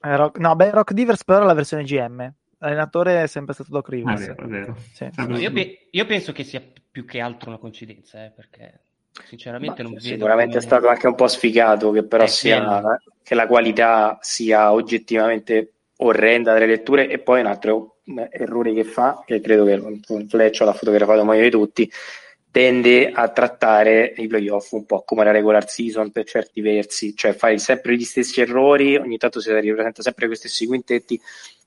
Eh, 0.02 0.16
rock... 0.16 0.38
No, 0.38 0.54
beh, 0.56 0.70
Rock 0.70 0.92
Divers 0.92 1.24
però 1.24 1.42
è 1.42 1.46
la 1.46 1.54
versione 1.54 1.84
GM. 1.84 2.32
L'allenatore 2.58 3.22
è 3.22 3.26
sempre 3.26 3.54
stato 3.54 3.70
Doc 3.70 3.88
Rivers. 3.88 4.20
Ah, 4.20 4.24
è 4.24 4.34
vero, 4.34 4.44
è 4.44 4.48
vero. 4.48 4.76
Sì. 4.92 5.08
No, 5.16 5.38
io, 5.38 5.52
pe- 5.52 5.88
io, 5.90 6.06
penso 6.06 6.32
che 6.32 6.44
sia 6.44 6.62
più 6.90 7.04
che 7.04 7.20
altro 7.20 7.50
una 7.50 7.58
coincidenza, 7.58 8.24
eh, 8.24 8.30
perché 8.30 8.85
Sinceramente 9.24 9.82
non 9.82 9.92
vedo 9.92 10.04
Sicuramente 10.04 10.54
come... 10.54 10.64
è 10.64 10.66
stato 10.66 10.88
anche 10.88 11.06
un 11.06 11.14
po' 11.14 11.28
sfigato 11.28 11.90
che 11.90 12.04
però 12.04 12.26
sia 12.26 12.82
che 13.22 13.34
la 13.34 13.46
qualità 13.46 14.18
sia 14.20 14.72
oggettivamente 14.72 15.72
orrenda 15.98 16.52
delle 16.52 16.66
letture 16.66 17.08
e 17.08 17.18
poi 17.18 17.40
un 17.40 17.46
altro 17.46 17.96
errore 18.30 18.72
che 18.72 18.84
fa, 18.84 19.22
che 19.26 19.40
credo 19.40 19.64
che 19.64 19.72
un 19.72 20.28
Fleccio 20.28 20.64
l'ha 20.64 20.72
fotografato 20.72 21.24
meglio 21.24 21.42
di 21.42 21.50
tutti, 21.50 21.90
tende 22.50 23.10
a 23.10 23.28
trattare 23.28 24.14
i 24.16 24.26
playoff 24.26 24.72
un 24.72 24.86
po' 24.86 25.02
come 25.02 25.24
la 25.24 25.30
regular 25.30 25.68
season 25.68 26.10
per 26.12 26.24
certi 26.24 26.60
versi, 26.60 27.14
cioè 27.16 27.32
fare 27.32 27.58
sempre 27.58 27.96
gli 27.96 28.04
stessi 28.04 28.40
errori, 28.40 28.96
ogni 28.96 29.18
tanto 29.18 29.40
si 29.40 29.52
ripresenta 29.52 30.02
sempre 30.02 30.26
questi 30.26 30.48
stessi 30.48 30.66
quintetti 30.66 31.20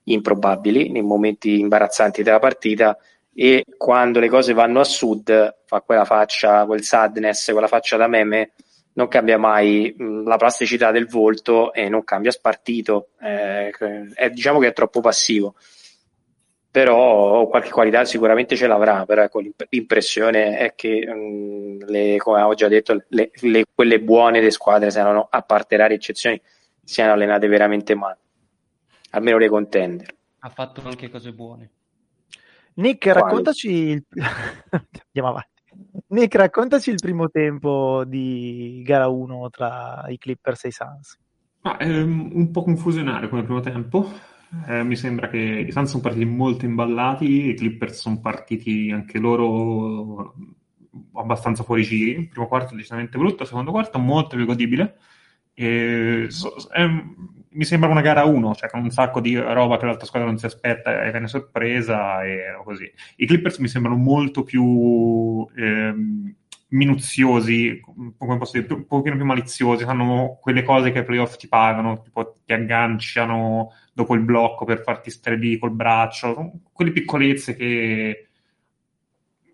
improbabili 0.05 0.89
nei 0.89 1.03
momenti 1.03 1.59
imbarazzanti 1.59 2.23
della 2.23 2.39
partita 2.39 2.97
e 3.33 3.65
quando 3.77 4.19
le 4.19 4.27
cose 4.27 4.53
vanno 4.53 4.79
a 4.79 4.83
sud 4.83 5.61
fa 5.65 5.81
quella 5.81 6.05
faccia, 6.05 6.65
quel 6.65 6.83
sadness, 6.83 7.51
quella 7.51 7.67
faccia 7.67 7.95
da 7.97 8.07
meme, 8.07 8.53
non 8.93 9.07
cambia 9.07 9.37
mai 9.37 9.93
mh, 9.97 10.27
la 10.27 10.37
plasticità 10.37 10.91
del 10.91 11.07
volto 11.07 11.71
e 11.73 11.87
non 11.89 12.03
cambia 12.03 12.31
spartito, 12.31 13.09
eh, 13.21 13.69
è, 14.13 14.29
diciamo 14.29 14.59
che 14.59 14.67
è 14.67 14.73
troppo 14.73 14.99
passivo. 14.99 15.55
Però 16.71 17.47
qualche 17.47 17.71
qualità 17.71 18.05
sicuramente 18.05 18.55
ce 18.55 18.67
l'avrà, 18.67 19.03
però 19.05 19.23
ecco, 19.23 19.41
l'impressione 19.69 20.57
è 20.57 20.75
che, 20.75 21.03
mh, 21.07 21.85
le, 21.89 22.17
come 22.17 22.41
ho 22.41 22.53
già 22.53 22.67
detto, 22.67 23.05
le, 23.07 23.31
le, 23.33 23.65
quelle 23.73 23.99
buone 23.99 24.39
delle 24.39 24.51
squadre, 24.51 24.91
siano, 24.91 25.27
a 25.29 25.41
parte 25.41 25.77
rare 25.77 25.95
eccezioni, 25.95 26.39
siano 26.83 27.13
allenate 27.13 27.47
veramente 27.47 27.95
male, 27.95 28.17
almeno 29.11 29.37
le 29.37 29.49
contender. 29.49 30.15
Ha 30.39 30.49
fatto 30.49 30.81
anche 30.85 31.09
cose 31.09 31.31
buone. 31.31 31.71
Nick, 32.75 33.05
raccontaci 33.07 33.69
il... 33.69 34.05
Andiamo 34.69 35.29
avanti. 35.29 35.57
Nick, 36.07 36.35
raccontaci 36.35 36.89
il 36.91 36.99
primo 37.01 37.29
tempo 37.29 38.03
di 38.05 38.81
gara 38.83 39.07
1 39.07 39.49
tra 39.49 40.05
i 40.07 40.17
Clippers 40.17 40.65
e 40.65 40.67
i 40.67 40.71
Suns. 40.71 41.19
Ah, 41.61 41.77
un 41.81 42.49
po' 42.51 42.63
confusionario 42.63 43.29
come 43.29 43.43
primo 43.43 43.59
tempo. 43.59 44.09
Eh, 44.67 44.83
mi 44.83 44.95
sembra 44.95 45.29
che 45.29 45.37
i 45.37 45.71
Suns 45.71 45.89
sono 45.89 46.01
partiti 46.01 46.25
molto 46.25 46.65
imballati, 46.65 47.49
i 47.49 47.53
Clippers 47.53 47.99
sono 47.99 48.19
partiti 48.19 48.91
anche 48.91 49.19
loro 49.19 50.33
abbastanza 51.13 51.63
fuori 51.63 51.83
giri. 51.83 52.27
Primo 52.27 52.47
quarto 52.47 52.75
decisamente 52.75 53.17
brutto, 53.17 53.45
secondo 53.45 53.71
quarto 53.71 53.99
molto 53.99 54.35
più 54.35 54.45
godibile. 54.45 54.97
E, 55.53 56.27
so, 56.29 56.55
è, 56.71 56.87
mi 57.51 57.63
sembra 57.65 57.89
una 57.89 58.01
gara 58.01 58.23
1, 58.23 58.55
cioè 58.55 58.69
con 58.69 58.81
un 58.81 58.91
sacco 58.91 59.19
di 59.21 59.35
roba 59.37 59.77
che 59.77 59.85
l'altra 59.85 60.05
squadra 60.05 60.27
non 60.27 60.37
si 60.37 60.45
aspetta 60.45 61.03
e 61.03 61.11
viene 61.11 61.27
sorpresa 61.27 62.23
e 62.23 62.59
così. 62.63 62.91
I 63.17 63.25
Clippers 63.25 63.57
mi 63.57 63.67
sembrano 63.67 63.97
molto 63.97 64.43
più 64.43 65.47
ehm, 65.55 66.35
minuziosi, 66.69 67.81
come 68.17 68.37
posso 68.37 68.59
dire, 68.59 68.73
un 68.73 68.85
pochino 68.85 69.15
più 69.15 69.25
maliziosi, 69.25 69.83
fanno 69.83 70.37
quelle 70.39 70.63
cose 70.63 70.91
che 70.91 70.99
ai 70.99 71.05
playoff 71.05 71.35
ti 71.37 71.47
pagano, 71.47 72.01
tipo 72.01 72.39
ti 72.45 72.53
agganciano 72.53 73.73
dopo 73.93 74.13
il 74.13 74.21
blocco 74.21 74.65
per 74.65 74.81
farti 74.81 75.09
stare 75.09 75.37
lì 75.37 75.57
col 75.57 75.71
braccio, 75.71 76.51
quelle 76.71 76.91
piccolezze 76.91 77.55
che 77.55 78.27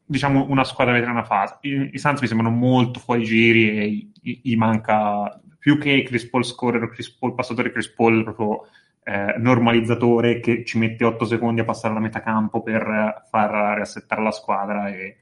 diciamo 0.08 0.46
una 0.50 0.64
squadra 0.64 0.94
vede 0.94 1.06
in 1.06 1.12
una 1.12 1.24
fase. 1.24 1.58
I, 1.62 1.90
i 1.94 1.98
Suns 1.98 2.22
mi 2.22 2.28
sembrano 2.28 2.54
molto 2.54 3.00
fuori 3.00 3.24
giri 3.24 3.70
e 3.80 4.10
gli 4.42 4.56
manca 4.56 5.40
più 5.60 5.78
che 5.78 6.04
Chris 6.04 6.28
Paul 6.30 6.44
scorrere, 6.44 6.90
Chris 6.90 7.10
Paul 7.12 7.34
passatore, 7.34 7.72
Chris 7.72 7.90
Paul 7.90 8.24
proprio 8.24 8.68
eh, 9.04 9.36
normalizzatore 9.38 10.40
che 10.40 10.64
ci 10.66 10.78
mette 10.78 11.06
8 11.06 11.26
secondi 11.26 11.62
a 11.62 11.66
passare 11.66 11.94
la 11.94 12.00
metà 12.00 12.22
campo 12.22 12.62
per 12.62 13.24
far 13.30 13.76
riassettare 13.76 14.22
la 14.22 14.32
squadra 14.32 14.90
e 14.90 15.18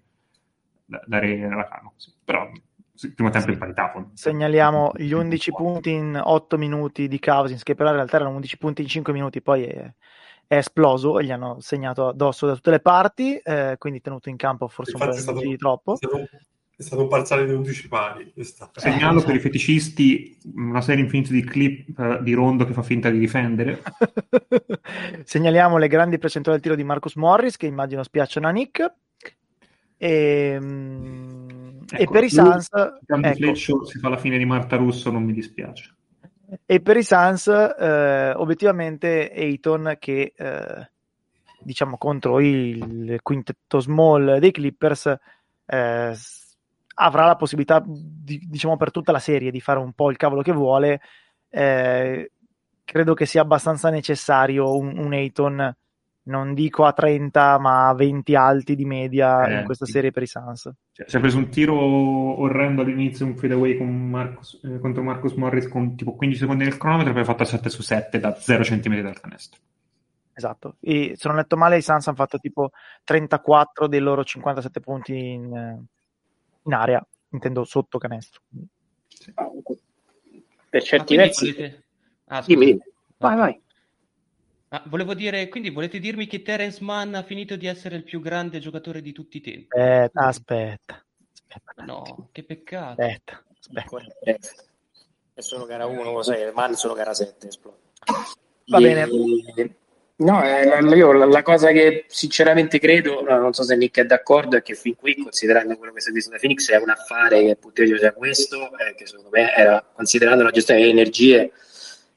dare 0.86 1.50
la 1.50 1.68
calma. 1.68 1.92
Sì. 1.96 2.12
Però 2.24 2.50
il 2.52 3.13
primo 3.13 3.30
tempo 3.30 3.52
in 3.52 3.58
parità. 3.58 3.92
Segnaliamo 4.13 4.92
gli 4.96 5.12
11 5.12 5.52
punti 5.52 5.92
in 5.92 6.20
8 6.22 6.58
minuti 6.58 7.08
di 7.08 7.20
Cousins, 7.20 7.63
che 7.63 7.76
però 7.76 7.89
in 7.89 7.96
realtà 7.96 8.18
erano 8.18 8.36
11 8.36 8.58
punti 8.58 8.82
in 8.82 8.88
5 8.88 9.13
minuti, 9.13 9.42
poi 9.42 9.63
è, 9.63 9.94
è 10.48 10.58
esploso 10.58 11.20
e 11.20 11.26
gli 11.26 11.32
hanno 11.32 11.58
segnato 11.60 12.08
addosso 12.08 12.46
da 12.46 12.54
tutte 12.54 12.72
le 12.72 12.80
parti, 12.80 13.38
eh, 13.38 13.76
quindi 13.78 14.02
tenuto 14.02 14.30
in 14.30 14.38
campo 14.38 14.68
forse 14.68 14.92
Infatti 14.92 15.28
un 15.28 15.36
po' 15.36 15.39
di 15.42 15.58
troppo. 15.58 15.96
Stato 15.96 16.28
È 16.75 16.81
stato 16.81 17.03
un 17.03 17.07
parziale 17.07 17.45
di 17.45 17.53
11 17.53 17.88
pari. 17.88 18.33
Segnalo 18.73 19.21
per 19.21 19.36
i 19.36 19.39
feticisti 19.39 20.36
una 20.55 20.81
serie 20.81 21.03
infinita 21.03 21.31
di 21.31 21.43
clip 21.43 21.97
uh, 21.97 22.23
di 22.23 22.33
Rondo 22.33 22.65
che 22.65 22.73
fa 22.73 22.81
finta 22.81 23.12
di 23.12 23.19
difendere. 23.19 23.83
Segnaliamo 25.23 25.77
le 25.77 25.88
grandi 25.88 26.17
percentuali 26.17 26.57
del 26.57 26.67
tiro 26.67 26.81
di 26.81 26.88
Marcus 26.88 27.15
Morris, 27.15 27.57
che 27.57 27.67
immagino 27.67 28.01
spiacciono 28.01 28.47
a 28.47 28.51
Nick. 28.51 28.93
E, 29.97 30.57
um, 30.59 31.77
ecco, 31.88 32.01
e 32.01 32.07
per 32.07 32.23
i 32.23 32.29
Suns... 32.29 32.69
Ecco, 32.73 33.86
si 33.86 33.99
fa 33.99 34.09
la 34.09 34.17
fine 34.17 34.39
di 34.39 34.45
Marta 34.45 34.75
Russo, 34.75 35.12
non 35.12 35.23
mi 35.23 35.33
dispiace. 35.33 35.95
E 36.65 36.81
per 36.81 36.97
i 36.97 37.03
Suns, 37.03 37.47
eh, 37.47 38.33
obiettivamente, 38.36 39.31
Ayton 39.31 39.95
che... 39.99 40.33
Eh, 40.36 40.88
diciamo 41.65 41.97
contro 41.97 42.41
il 42.41 43.19
quintetto 43.21 43.79
small 43.79 44.38
dei 44.39 44.51
Clippers 44.51 45.15
eh, 45.65 46.13
avrà 46.95 47.25
la 47.25 47.36
possibilità 47.36 47.84
di, 47.86 48.39
diciamo 48.49 48.77
per 48.77 48.91
tutta 48.91 49.12
la 49.12 49.19
serie 49.19 49.51
di 49.51 49.60
fare 49.60 49.79
un 49.79 49.93
po' 49.93 50.10
il 50.10 50.17
cavolo 50.17 50.41
che 50.41 50.51
vuole 50.51 51.01
eh, 51.49 52.32
credo 52.84 53.13
che 53.13 53.25
sia 53.25 53.41
abbastanza 53.41 53.89
necessario 53.89 54.75
un, 54.75 54.97
un 54.97 55.13
Ayton 55.13 55.75
non 56.23 56.53
dico 56.53 56.86
a 56.86 56.93
30 56.93 57.60
ma 57.60 57.89
a 57.89 57.93
20 57.93 58.36
alti 58.36 58.75
di 58.75 58.86
media 58.86 59.45
eh, 59.45 59.60
in 59.60 59.65
questa 59.65 59.86
serie 59.86 60.12
per 60.12 60.23
i 60.23 60.27
Suns. 60.27 60.71
Cioè, 60.91 61.10
si 61.10 61.17
è 61.17 61.19
preso 61.19 61.38
un 61.38 61.49
tiro 61.49 61.75
orrendo 61.75 62.82
all'inizio 62.82 63.25
un 63.25 63.36
fadeaway 63.36 63.77
con 63.77 64.10
Marcus, 64.10 64.60
eh, 64.63 64.79
contro 64.79 65.03
Marcus 65.03 65.34
Morris 65.34 65.67
con 65.67 65.95
tipo 65.95 66.15
15 66.15 66.39
secondi 66.39 66.63
nel 66.63 66.77
cronometro 66.77 67.10
e 67.10 67.13
poi 67.13 67.23
ha 67.23 67.25
fatto 67.25 67.43
7 67.43 67.69
su 67.69 67.82
7 67.82 68.19
da 68.19 68.36
0 68.36 68.63
cm 68.63 69.01
dal 69.01 69.19
canestro. 69.19 69.60
Esatto, 70.36 70.77
e 70.79 71.13
se 71.15 71.27
non 71.27 71.38
ho 71.38 71.39
letto 71.41 71.58
male 71.58 71.77
i 71.77 71.82
Suns 71.82 72.08
hanno 72.08 72.15
fatto 72.15 72.39
tipo 72.39 72.71
34 73.03 73.88
dei 73.88 73.99
loro 73.99 74.23
57 74.23 74.79
punti 74.79 75.13
in, 75.15 75.86
in 76.63 76.73
area, 76.73 77.06
intendo 77.30 77.63
sotto 77.63 77.97
canestro. 77.97 78.41
Per 80.69 80.84
certi 80.84 81.15
versi... 81.15 81.52
Volete... 81.52 81.84
Ah, 82.26 82.43
dimmi, 82.45 82.65
dimmi. 82.65 82.82
Vai, 83.17 83.36
vai. 83.38 83.62
Ah, 84.69 84.84
volevo 84.88 85.13
dire, 85.13 85.47
quindi 85.49 85.69
volete 85.69 85.99
dirmi 85.99 86.26
che 86.26 86.41
Terence 86.41 86.84
Mann 86.84 87.13
ha 87.13 87.21
finito 87.21 87.56
di 87.56 87.67
essere 87.67 87.95
il 87.95 88.04
più 88.04 88.19
grande 88.19 88.60
giocatore 88.60 89.02
di 89.02 89.12
tutti 89.12 89.38
i 89.38 89.41
tempi? 89.41 89.67
Aspetta, 89.69 90.21
aspetta. 90.21 91.06
aspetta 91.47 91.84
no, 91.84 92.30
che 92.32 92.43
peccato. 92.43 92.99
Aspetta, 92.99 93.43
aspetta. 93.60 94.63
È 95.36 95.41
solo 95.41 95.65
gara 95.65 95.86
1, 95.86 96.12
lo 96.12 96.23
sai, 96.23 96.52
Mann 96.54 96.73
solo 96.73 96.95
gara 96.95 97.13
7 97.13 97.47
esplode. 97.47 97.78
Va 98.65 98.78
e... 98.80 98.82
bene. 98.82 99.76
No, 100.23 100.41
eh, 100.41 100.79
io 100.95 101.12
la, 101.12 101.25
la, 101.25 101.41
cosa 101.41 101.71
che 101.71 102.05
sinceramente 102.07 102.79
credo, 102.79 103.21
no, 103.27 103.38
non 103.38 103.53
so 103.53 103.63
se 103.63 103.75
Nick 103.75 103.99
è 103.99 104.05
d'accordo, 104.05 104.55
è 104.55 104.62
che 104.62 104.73
fin 104.73 104.95
qui, 104.95 105.17
considerando 105.21 105.75
quello 105.75 105.91
che 105.91 105.99
si 105.99 106.09
è 106.09 106.12
visto 106.13 106.29
da 106.29 106.38
Phoenix, 106.38 106.71
è 106.71 106.77
un 106.77 106.89
affare 106.89 107.43
che 107.43 107.57
punteggio 107.57 107.97
sia 107.97 108.13
questo, 108.13 108.69
eh, 108.77 108.95
che 108.95 109.05
secondo 109.05 109.29
me 109.31 109.53
era, 109.53 109.86
considerando 109.93 110.43
la 110.43 110.51
gestione 110.51 110.79
delle 110.79 110.91
energie, 110.93 111.51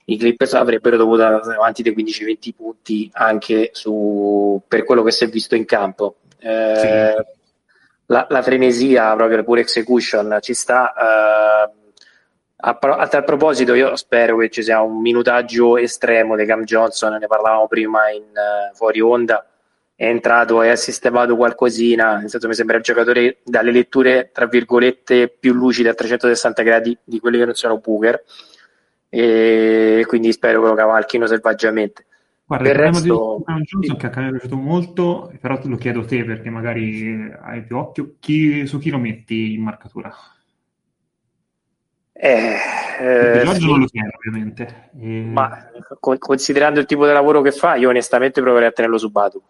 i 0.05 0.17
Clippers 0.17 0.55
avrebbero 0.55 0.97
dovuto 0.97 1.25
andare 1.25 1.55
avanti 1.55 1.83
dei 1.83 1.93
15-20 1.97 2.51
punti 2.55 3.11
anche 3.13 3.71
su, 3.73 4.63
per 4.69 4.85
quello 4.85 5.03
che 5.03 5.11
si 5.11 5.25
è 5.25 5.29
visto 5.29 5.57
in 5.57 5.65
campo. 5.65 6.19
Eh, 6.39 7.15
sì. 7.17 7.25
la, 8.07 8.27
la, 8.31 8.43
frenesia, 8.43 9.17
proprio 9.17 9.39
la 9.39 9.43
pure 9.43 9.63
execution 9.63 10.39
ci 10.41 10.55
sta. 10.55 10.95
A, 12.67 12.79
a, 12.81 13.07
tal 13.07 13.23
proposito, 13.23 13.75
io 13.75 13.95
spero 13.95 14.39
che 14.39 14.51
ci 14.51 14.61
sia 14.61 14.81
un 14.81 15.01
minutaggio 15.01 15.77
estremo 15.77 16.35
di 16.35 16.45
Cam 16.45 16.65
Johnson, 16.65 17.15
ne 17.15 17.29
parlavamo 17.29 17.69
prima 17.69 18.11
in 18.11 18.23
uh, 18.23 18.75
fuori 18.75 19.01
onda. 19.01 19.47
È 19.95 20.05
entrato 20.05 20.61
e 20.63 20.71
ha 20.71 20.77
sistemato 20.77 21.37
qualcosina. 21.37 22.19
Nel 22.19 22.29
senso, 22.29 22.49
mi 22.49 22.55
sembra 22.55 22.77
un 22.77 22.83
giocatore 22.83 23.39
dalle 23.45 23.71
letture, 23.71 24.31
tra 24.33 24.47
virgolette, 24.47 25.29
più 25.29 25.55
lucide 25.55 25.91
a 25.91 25.95
360 25.95 26.63
gradi 26.65 26.99
di 27.05 27.21
quelli 27.21 27.39
che 27.39 27.45
non 27.45 27.55
sono 27.55 27.79
Booker. 27.79 28.21
E 29.09 30.05
quindi 30.09 30.33
spero 30.33 30.61
che 30.61 30.69
lo 30.69 30.75
cavalchino 30.75 31.27
selvaggiamente. 31.27 32.05
Guarda, 32.45 32.69
il 32.69 32.75
resto... 32.75 33.37
di 33.39 33.45
Cam 33.45 33.63
Johnson 33.63 33.97
che 33.97 34.07
a 34.07 34.21
me 34.21 34.27
è 34.27 34.31
piaciuto 34.33 34.57
molto, 34.57 35.33
però 35.41 35.61
lo 35.63 35.77
chiedo 35.77 36.01
a 36.01 36.05
te 36.05 36.25
perché 36.25 36.51
magari 36.51 37.33
hai 37.43 37.63
più 37.63 37.77
occhio. 37.77 38.17
Chi, 38.19 38.67
su 38.67 38.81
chi 38.81 38.91
lo 38.91 38.99
metti 38.99 39.55
in 39.55 39.63
marcatura? 39.63 40.13
Eh, 42.19 42.57
eh, 42.99 43.47
sì. 43.55 43.67
non 43.67 43.81
lo 43.81 43.87
chiedo, 43.87 44.11
ovviamente. 44.17 44.91
E... 44.99 45.23
Ma 45.23 45.69
considerando 45.99 46.81
il 46.81 46.87
tipo 46.87 47.07
di 47.07 47.13
lavoro 47.13 47.43
che 47.43 47.53
fa, 47.53 47.75
io 47.75 47.91
onestamente 47.91 48.41
proverei 48.41 48.69
a 48.69 48.73
tenerlo 48.73 48.99
su 48.99 49.11
Batum. 49.11 49.43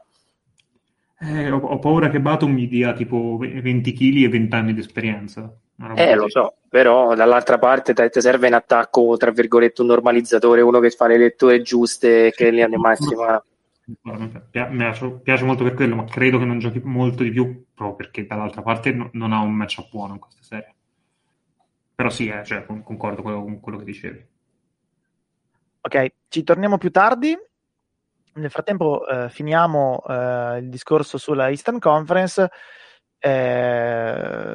Eh, 1.18 1.50
ho, 1.50 1.58
ho, 1.58 1.78
paura 1.78 2.10
che 2.10 2.20
Batum 2.20 2.52
mi 2.52 2.66
dia 2.68 2.92
tipo 2.92 3.38
20 3.38 3.92
kg 3.92 4.24
e 4.24 4.28
20 4.28 4.54
anni 4.54 4.74
di 4.74 4.80
esperienza. 4.80 5.50
Eh, 5.94 6.14
lo 6.14 6.28
so, 6.28 6.54
però 6.68 7.14
dall'altra 7.14 7.58
parte 7.58 7.92
ti 7.92 8.20
serve 8.20 8.46
in 8.48 8.54
attacco, 8.54 9.16
tra 9.16 9.30
virgolette, 9.30 9.82
un 9.82 9.88
normalizzatore, 9.88 10.62
uno 10.62 10.80
che 10.80 10.90
fa 10.90 11.06
le 11.06 11.18
letture 11.18 11.60
giuste, 11.62 12.32
che 12.34 12.50
li 12.50 12.62
hanno 12.62 12.78
massima. 12.78 13.42
Mi 13.84 14.32
piace, 14.50 15.20
piace, 15.22 15.44
molto 15.44 15.62
per 15.62 15.74
quello, 15.74 15.94
ma 15.94 16.04
credo 16.04 16.38
che 16.38 16.44
non 16.44 16.58
giochi 16.58 16.80
molto 16.82 17.22
di 17.22 17.30
più 17.30 17.66
proprio 17.72 17.96
perché 17.96 18.26
dall'altra 18.26 18.62
parte 18.62 18.92
no, 18.92 19.10
non 19.12 19.32
ha 19.32 19.40
un 19.40 19.52
matchup 19.52 19.90
buono 19.90 20.14
in 20.14 20.18
questa 20.18 20.42
serie. 20.42 20.75
Però 21.96 22.10
sì, 22.10 22.28
eh, 22.28 22.44
cioè, 22.44 22.66
concordo 22.66 23.22
con 23.22 23.58
quello 23.58 23.78
che 23.78 23.84
dicevi. 23.84 24.26
Ok, 25.80 26.12
ci 26.28 26.44
torniamo 26.44 26.76
più 26.76 26.90
tardi. 26.90 27.34
Nel 28.34 28.50
frattempo 28.50 29.08
eh, 29.08 29.30
finiamo 29.30 30.02
eh, 30.06 30.58
il 30.58 30.68
discorso 30.68 31.16
sulla 31.16 31.48
Eastern 31.48 31.78
Conference. 31.78 32.50
Eh, 33.18 34.52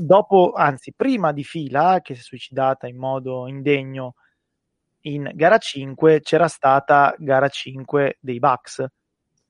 dopo, 0.00 0.52
anzi, 0.52 0.92
prima 0.94 1.32
di 1.32 1.42
fila, 1.42 2.00
che 2.02 2.14
si 2.14 2.20
è 2.20 2.24
suicidata 2.24 2.86
in 2.86 2.98
modo 2.98 3.48
indegno 3.48 4.16
in 5.02 5.30
gara 5.32 5.56
5, 5.56 6.20
c'era 6.20 6.48
stata 6.48 7.14
gara 7.16 7.48
5 7.48 8.18
dei 8.20 8.38
Bucks, 8.38 8.84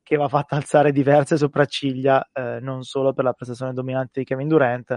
che 0.04 0.16
va 0.16 0.28
fatta 0.28 0.54
alzare 0.54 0.92
diverse 0.92 1.36
sopracciglia, 1.36 2.30
eh, 2.32 2.58
non 2.60 2.84
solo 2.84 3.12
per 3.12 3.24
la 3.24 3.32
prestazione 3.32 3.72
dominante 3.72 4.20
di 4.20 4.24
Kevin 4.24 4.46
Durant, 4.46 4.96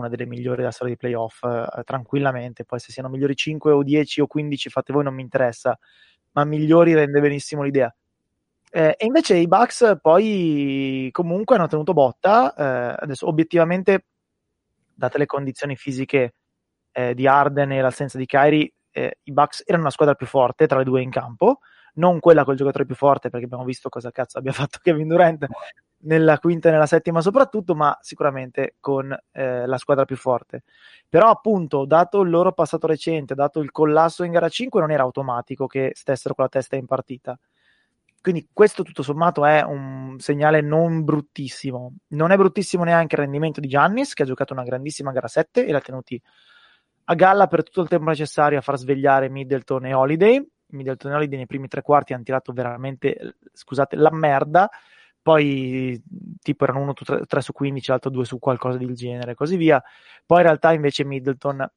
una 0.00 0.08
delle 0.08 0.26
migliori 0.26 0.58
della 0.58 0.70
storia 0.70 0.94
di 0.94 0.98
playoff 0.98 1.42
eh, 1.44 1.82
tranquillamente. 1.84 2.64
Poi 2.64 2.78
se 2.78 2.92
siano 2.92 3.08
migliori 3.08 3.36
5 3.36 3.72
o 3.72 3.82
10 3.82 4.20
o 4.22 4.26
15 4.26 4.68
fate 4.68 4.92
voi 4.92 5.04
non 5.04 5.14
mi 5.14 5.22
interessa, 5.22 5.78
ma 6.32 6.44
migliori 6.44 6.94
rende 6.94 7.20
benissimo 7.20 7.62
l'idea. 7.62 7.94
Eh, 8.72 8.94
e 8.98 9.06
invece 9.06 9.36
i 9.36 9.48
Bucks 9.48 9.98
poi 10.00 11.08
comunque 11.12 11.56
hanno 11.56 11.66
tenuto 11.66 11.92
botta, 11.92 12.54
eh, 12.54 12.96
adesso 13.00 13.26
obiettivamente 13.26 14.06
date 14.94 15.18
le 15.18 15.26
condizioni 15.26 15.76
fisiche 15.76 16.34
eh, 16.92 17.14
di 17.14 17.26
Arden 17.26 17.72
e 17.72 17.80
l'assenza 17.80 18.18
di 18.18 18.26
Kyrie, 18.26 18.72
eh, 18.92 19.18
i 19.24 19.32
Bucks 19.32 19.62
erano 19.66 19.82
una 19.82 19.92
squadra 19.92 20.14
più 20.14 20.26
forte 20.26 20.66
tra 20.66 20.78
le 20.78 20.84
due 20.84 21.02
in 21.02 21.10
campo, 21.10 21.60
non 21.94 22.20
quella 22.20 22.44
col 22.44 22.56
giocatore 22.56 22.86
più 22.86 22.94
forte 22.94 23.30
perché 23.30 23.46
abbiamo 23.46 23.64
visto 23.64 23.88
cosa 23.88 24.10
cazzo 24.10 24.38
abbia 24.38 24.52
fatto 24.52 24.78
Kevin 24.82 25.08
Durant 25.08 25.46
nella 26.02 26.38
quinta 26.38 26.68
e 26.68 26.72
nella 26.72 26.86
settima 26.86 27.20
soprattutto, 27.20 27.74
ma 27.74 27.96
sicuramente 28.00 28.76
con 28.80 29.16
eh, 29.32 29.66
la 29.66 29.78
squadra 29.78 30.04
più 30.04 30.16
forte. 30.16 30.62
Però 31.08 31.28
appunto, 31.28 31.84
dato 31.84 32.20
il 32.20 32.30
loro 32.30 32.52
passato 32.52 32.86
recente, 32.86 33.34
dato 33.34 33.60
il 33.60 33.70
collasso 33.70 34.22
in 34.22 34.32
gara 34.32 34.48
5, 34.48 34.80
non 34.80 34.90
era 34.90 35.02
automatico 35.02 35.66
che 35.66 35.92
stessero 35.94 36.34
con 36.34 36.44
la 36.44 36.50
testa 36.50 36.76
in 36.76 36.86
partita. 36.86 37.38
Quindi 38.22 38.48
questo 38.52 38.82
tutto 38.82 39.02
sommato 39.02 39.46
è 39.46 39.62
un 39.62 40.16
segnale 40.18 40.60
non 40.60 41.04
bruttissimo. 41.04 41.94
Non 42.08 42.30
è 42.30 42.36
bruttissimo 42.36 42.84
neanche 42.84 43.14
il 43.14 43.22
rendimento 43.22 43.60
di 43.60 43.68
Giannis, 43.68 44.12
che 44.12 44.24
ha 44.24 44.26
giocato 44.26 44.52
una 44.52 44.62
grandissima 44.62 45.10
gara 45.10 45.28
7 45.28 45.66
e 45.66 45.72
l'ha 45.72 45.80
tenuti 45.80 46.20
a 47.04 47.14
galla 47.14 47.46
per 47.46 47.62
tutto 47.62 47.80
il 47.80 47.88
tempo 47.88 48.10
necessario 48.10 48.58
a 48.58 48.62
far 48.62 48.76
svegliare 48.76 49.30
Middleton 49.30 49.86
e 49.86 49.94
Holiday. 49.94 50.46
Middleton 50.66 51.12
e 51.12 51.14
Holiday 51.14 51.36
nei 51.38 51.46
primi 51.46 51.66
tre 51.66 51.82
quarti 51.82 52.12
hanno 52.12 52.22
tirato 52.22 52.52
veramente, 52.52 53.36
scusate, 53.52 53.96
la 53.96 54.12
merda 54.12 54.68
poi 55.22 56.02
tipo 56.40 56.64
erano 56.64 56.80
1 56.80 56.92
3, 56.94 57.26
3 57.26 57.40
su 57.40 57.52
15, 57.52 57.90
l'altro 57.90 58.10
2 58.10 58.24
su 58.24 58.38
qualcosa 58.38 58.78
del 58.78 58.94
genere, 58.94 59.34
così 59.34 59.56
via. 59.56 59.82
Poi 60.24 60.38
in 60.38 60.44
realtà 60.44 60.72
invece 60.72 61.04
Middleton 61.04 61.70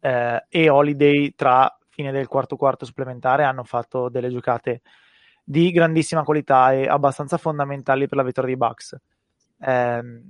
eh, 0.00 0.44
e 0.48 0.68
Holiday 0.68 1.34
tra 1.34 1.76
fine 1.88 2.12
del 2.12 2.28
quarto 2.28 2.56
quarto 2.56 2.84
supplementare 2.84 3.44
hanno 3.44 3.64
fatto 3.64 4.08
delle 4.08 4.30
giocate 4.30 4.82
di 5.42 5.70
grandissima 5.72 6.22
qualità 6.22 6.72
e 6.72 6.86
abbastanza 6.86 7.38
fondamentali 7.38 8.06
per 8.06 8.18
la 8.18 8.22
vittoria 8.22 8.50
dei 8.50 8.58
Bucks. 8.58 8.96
Eh, 9.60 10.22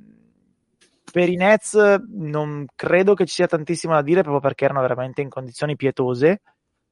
per 1.10 1.28
i 1.28 1.36
Nets 1.36 1.74
non 2.10 2.66
credo 2.74 3.14
che 3.14 3.26
ci 3.26 3.34
sia 3.34 3.46
tantissimo 3.46 3.94
da 3.94 4.02
dire 4.02 4.22
proprio 4.22 4.40
perché 4.40 4.64
erano 4.64 4.80
veramente 4.80 5.20
in 5.20 5.28
condizioni 5.28 5.76
pietose. 5.76 6.42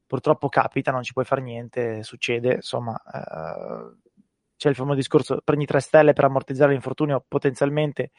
Purtroppo 0.07 0.49
capita, 0.49 0.93
non 0.93 1.03
ci 1.03 1.13
puoi 1.13 1.25
fare 1.25 1.41
niente, 1.41 2.03
succede, 2.03 2.55
insomma, 2.55 2.97
eh, 2.97 4.06
c'è 4.57 4.69
il 4.69 4.75
famoso 4.75 4.97
discorso 4.97 5.41
prendi 5.45 5.67
tre 5.67 5.81
stelle 5.81 6.13
per 6.13 6.25
ammortizzare 6.25 6.73
l'infortunio 6.73 7.25
potenzialmente 7.27 8.11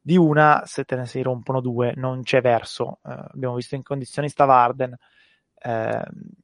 di 0.00 0.16
una, 0.16 0.62
se 0.66 0.84
te 0.84 0.96
ne 0.96 1.06
si 1.06 1.22
rompono 1.22 1.60
due 1.60 1.94
non 1.96 2.22
c'è 2.22 2.40
verso. 2.40 2.98
Eh, 3.04 3.12
abbiamo 3.32 3.54
visto 3.54 3.74
in 3.74 3.82
condizioni 3.82 4.28
Stavarden. 4.28 4.94
Eh, 5.54 6.02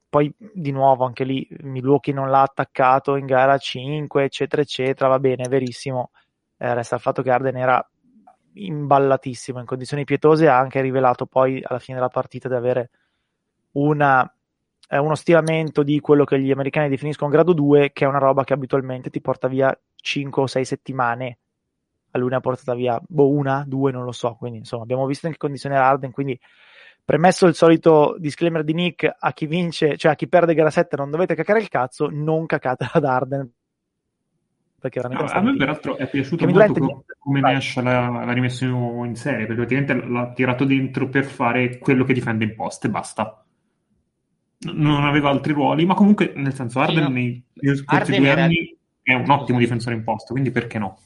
poi 0.08 0.34
di 0.38 0.70
nuovo 0.72 1.04
anche 1.04 1.24
lì 1.24 1.46
Milwaukee 1.60 2.14
non 2.14 2.30
l'ha 2.30 2.42
attaccato 2.42 3.16
in 3.16 3.26
gara 3.26 3.58
5, 3.58 4.24
eccetera, 4.24 4.62
eccetera. 4.62 5.10
Va 5.10 5.18
bene, 5.18 5.44
è 5.44 5.48
verissimo. 5.48 6.10
Eh, 6.56 6.72
resta 6.74 6.96
il 6.96 7.02
fatto 7.02 7.22
che 7.22 7.30
Arden 7.30 7.56
era 7.56 7.86
imballatissimo 8.52 9.60
in 9.60 9.66
condizioni 9.66 10.04
pietose 10.04 10.48
ha 10.48 10.58
anche 10.58 10.80
rivelato 10.80 11.26
poi 11.26 11.62
alla 11.64 11.78
fine 11.78 11.98
della 11.98 12.10
partita 12.10 12.48
di 12.48 12.54
avere 12.54 12.90
una, 13.72 14.34
eh, 14.92 14.98
uno 14.98 15.14
stiramento 15.14 15.84
di 15.84 16.00
quello 16.00 16.24
che 16.24 16.40
gli 16.40 16.50
americani 16.50 16.88
definiscono 16.88 17.30
grado 17.30 17.52
2 17.52 17.92
che 17.92 18.04
è 18.04 18.08
una 18.08 18.18
roba 18.18 18.42
che 18.42 18.54
abitualmente 18.54 19.08
ti 19.08 19.20
porta 19.20 19.46
via 19.46 19.76
5 19.94 20.42
o 20.42 20.46
6 20.48 20.64
settimane. 20.64 21.38
A 22.10 22.18
lui 22.18 22.30
ne 22.30 22.36
ha 22.36 22.40
portata 22.40 22.74
via 22.74 23.00
boh, 23.06 23.28
una, 23.28 23.62
due, 23.64 23.92
non 23.92 24.02
lo 24.02 24.10
so. 24.10 24.34
Quindi 24.34 24.58
insomma 24.58 24.82
abbiamo 24.82 25.06
visto 25.06 25.26
in 25.26 25.32
che 25.32 25.38
condizioni 25.38 25.76
era 25.76 25.86
Arden 25.86 26.10
quindi 26.10 26.38
premesso 27.04 27.46
il 27.46 27.54
solito 27.54 28.16
disclaimer 28.18 28.64
di 28.64 28.74
Nick 28.74 29.16
a 29.16 29.32
chi 29.32 29.46
vince, 29.46 29.96
cioè 29.96 30.12
a 30.12 30.14
chi 30.16 30.26
perde 30.26 30.54
gara 30.54 30.70
7 30.70 30.96
non 30.96 31.10
dovete 31.10 31.36
cacare 31.36 31.60
il 31.60 31.68
cazzo 31.68 32.08
non 32.10 32.46
cacate 32.46 32.88
ad 32.92 33.04
Arden 33.04 33.50
perché 34.80 35.00
veramente 35.00 35.32
no, 35.32 35.38
a 35.38 35.42
me 35.42 35.56
peraltro 35.56 35.96
è 35.98 36.08
piaciuto 36.08 36.48
molto 36.48 36.72
come, 36.72 37.04
come 37.18 37.40
Nash 37.40 37.82
l'ha, 37.82 38.08
l'ha 38.08 38.32
rimesso 38.32 38.64
in 38.64 39.14
serie 39.14 39.46
perché 39.46 39.66
praticamente 39.66 40.08
l'ha 40.08 40.32
tirato 40.32 40.64
dentro 40.64 41.08
per 41.08 41.24
fare 41.24 41.78
quello 41.78 42.04
che 42.04 42.14
difende 42.14 42.44
in 42.44 42.54
post 42.54 42.86
e 42.86 42.88
basta 42.88 43.44
non 44.60 45.04
aveva 45.04 45.30
altri 45.30 45.52
ruoli 45.52 45.86
ma 45.86 45.94
comunque 45.94 46.32
nel 46.36 46.54
senso 46.54 46.80
Arden 46.80 46.96
sì, 46.96 47.02
no. 47.02 47.08
nei, 47.08 47.44
nei 47.54 47.76
scorsi 47.76 48.16
due 48.16 48.28
era... 48.28 48.44
anni 48.44 48.76
è 49.02 49.14
un 49.14 49.30
ottimo 49.30 49.58
difensore 49.58 49.94
in 49.94 50.04
post 50.04 50.30
quindi 50.30 50.50
perché 50.50 50.78
no? 50.78 50.98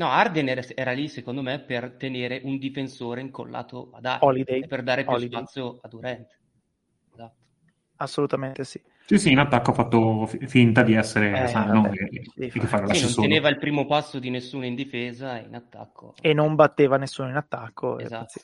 No, 0.00 0.08
Arden 0.08 0.48
era, 0.48 0.62
era, 0.74 0.92
lì 0.92 1.08
secondo 1.08 1.42
me 1.42 1.60
per 1.60 1.92
tenere 1.98 2.40
un 2.44 2.56
difensore 2.56 3.20
incollato 3.20 3.90
ad 3.92 4.06
Arden 4.06 4.28
Holiday. 4.28 4.60
e 4.62 4.66
per 4.66 4.82
dare 4.82 5.02
più 5.04 5.12
Holiday. 5.12 5.38
spazio 5.38 5.78
a 5.82 5.88
Durant. 5.88 6.38
Esatto. 7.12 7.34
Assolutamente 7.96 8.64
sì. 8.64 8.80
Sì, 9.04 9.18
sì, 9.18 9.32
in 9.32 9.38
attacco 9.40 9.72
ha 9.72 9.74
fatto 9.74 10.26
finta 10.46 10.82
di 10.82 10.94
essere 10.94 11.42
eh, 11.42 11.48
sano 11.48 11.90
e, 11.92 12.22
sì, 12.22 12.44
e 12.44 12.50
sì, 12.50 12.60
non 12.60 13.14
teneva 13.14 13.48
il 13.50 13.58
primo 13.58 13.84
passo 13.84 14.18
di 14.18 14.30
nessuno 14.30 14.64
in 14.64 14.74
difesa 14.74 15.38
e 15.38 15.42
in 15.42 15.54
attacco. 15.54 16.14
E 16.20 16.32
non 16.32 16.54
batteva 16.54 16.96
nessuno 16.96 17.28
in 17.28 17.36
attacco. 17.36 17.98
Esatto. 17.98 18.40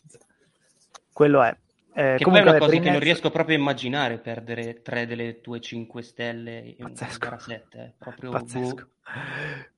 Quello 1.11 1.43
è. 1.43 1.57
Eh, 1.99 2.17
che 2.19 2.25
poi 2.25 2.41
è 2.41 2.43
una 2.43 2.59
cosa 2.59 2.79
che 2.79 2.91
non 2.91 3.01
riesco 3.01 3.31
proprio 3.31 3.57
a 3.57 3.59
immaginare 3.59 4.19
perdere 4.19 4.83
tre 4.83 5.07
delle 5.07 5.41
tue 5.41 5.61
cinque 5.61 6.03
stelle 6.03 6.75
in 6.77 6.89
Pazzesco. 6.89 7.19
gara 7.19 7.39
7. 7.39 7.79
Eh. 7.79 7.93
Proprio 7.97 8.31
Pazzesco. 8.33 8.75
Boh. 8.75 9.13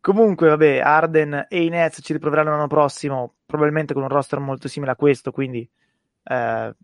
Comunque, 0.00 0.48
vabbè, 0.48 0.80
Arden 0.80 1.46
e 1.48 1.62
i 1.62 1.68
Nets 1.68 2.00
ci 2.02 2.12
riproveranno 2.12 2.50
l'anno 2.50 2.66
prossimo, 2.66 3.34
probabilmente 3.46 3.94
con 3.94 4.02
un 4.02 4.08
roster 4.08 4.40
molto 4.40 4.66
simile 4.66 4.90
a 4.90 4.96
questo, 4.96 5.30
quindi 5.30 5.68
eh, 6.24 6.74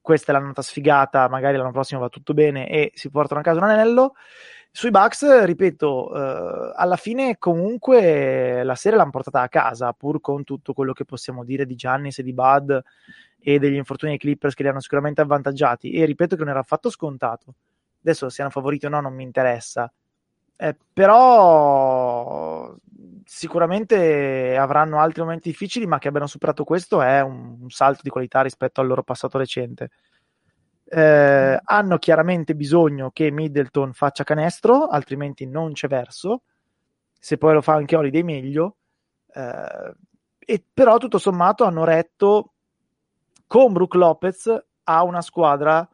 questa 0.00 0.30
è 0.30 0.34
l'annata 0.34 0.62
sfigata, 0.62 1.28
magari 1.28 1.56
l'anno 1.56 1.72
prossimo 1.72 1.98
va 1.98 2.08
tutto 2.08 2.32
bene 2.32 2.68
e 2.68 2.92
si 2.94 3.10
portano 3.10 3.40
a 3.40 3.42
casa 3.42 3.58
un 3.58 3.70
anello. 3.70 4.14
Sui 4.76 4.90
Bucks, 4.90 5.44
ripeto, 5.44 6.12
eh, 6.16 6.72
alla 6.74 6.96
fine 6.96 7.38
comunque 7.38 8.64
la 8.64 8.74
serie 8.74 8.98
l'hanno 8.98 9.12
portata 9.12 9.40
a 9.40 9.48
casa, 9.48 9.92
pur 9.92 10.20
con 10.20 10.42
tutto 10.42 10.72
quello 10.72 10.92
che 10.92 11.04
possiamo 11.04 11.44
dire 11.44 11.64
di 11.64 11.76
Giannis 11.76 12.18
e 12.18 12.24
di 12.24 12.32
Bud 12.32 12.82
e 13.38 13.60
degli 13.60 13.76
infortuni 13.76 14.12
ai 14.12 14.18
Clippers 14.18 14.52
che 14.54 14.64
li 14.64 14.68
hanno 14.70 14.80
sicuramente 14.80 15.20
avvantaggiati. 15.20 15.92
E 15.92 16.04
ripeto 16.06 16.34
che 16.34 16.42
non 16.42 16.50
era 16.50 16.58
affatto 16.58 16.90
scontato. 16.90 17.54
Adesso 18.02 18.28
siano 18.30 18.50
favoriti 18.50 18.86
o 18.86 18.88
no 18.88 19.00
non 19.00 19.14
mi 19.14 19.22
interessa. 19.22 19.90
Eh, 20.56 20.76
però 20.92 22.74
sicuramente 23.24 24.56
avranno 24.56 24.98
altri 24.98 25.22
momenti 25.22 25.50
difficili, 25.50 25.86
ma 25.86 26.00
che 26.00 26.08
abbiano 26.08 26.26
superato 26.26 26.64
questo 26.64 27.00
è 27.00 27.20
un, 27.20 27.58
un 27.60 27.70
salto 27.70 28.00
di 28.02 28.10
qualità 28.10 28.42
rispetto 28.42 28.80
al 28.80 28.88
loro 28.88 29.04
passato 29.04 29.38
recente. 29.38 29.90
Eh, 30.96 31.60
hanno 31.64 31.98
chiaramente 31.98 32.54
bisogno 32.54 33.10
che 33.10 33.32
Middleton 33.32 33.92
faccia 33.94 34.22
canestro, 34.22 34.86
altrimenti 34.86 35.44
non 35.44 35.72
c'è 35.72 35.88
verso. 35.88 36.42
Se 37.18 37.36
poi 37.36 37.54
lo 37.54 37.62
fa 37.62 37.74
anche 37.74 37.96
Holiday, 37.96 38.22
meglio. 38.22 38.76
Eh, 39.32 39.94
e 40.38 40.64
però 40.72 40.98
tutto 40.98 41.18
sommato 41.18 41.64
hanno 41.64 41.82
retto 41.82 42.52
con 43.48 43.72
Brook 43.72 43.94
Lopez 43.94 44.64
a 44.84 45.02
una 45.02 45.20
squadra 45.20 45.88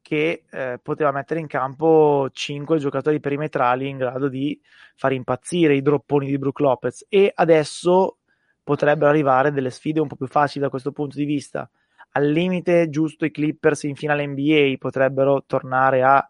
che 0.00 0.44
eh, 0.48 0.78
poteva 0.82 1.12
mettere 1.12 1.40
in 1.40 1.46
campo 1.46 2.30
5 2.32 2.78
giocatori 2.78 3.20
perimetrali 3.20 3.86
in 3.86 3.98
grado 3.98 4.28
di 4.28 4.58
far 4.96 5.12
impazzire 5.12 5.74
i 5.74 5.82
dropponi 5.82 6.26
di 6.26 6.38
Brook 6.38 6.60
Lopez 6.60 7.04
e 7.10 7.30
adesso 7.34 8.20
potrebbero 8.64 9.10
arrivare 9.10 9.52
delle 9.52 9.68
sfide 9.68 10.00
un 10.00 10.08
po' 10.08 10.16
più 10.16 10.26
facili 10.26 10.64
da 10.64 10.70
questo 10.70 10.92
punto 10.92 11.18
di 11.18 11.26
vista. 11.26 11.68
Al 12.12 12.30
limite, 12.30 12.88
giusto 12.88 13.24
i 13.24 13.30
Clippers 13.30 13.84
in 13.84 13.94
finale 13.94 14.26
NBA 14.26 14.74
potrebbero 14.78 15.44
tornare 15.46 16.02
a 16.02 16.28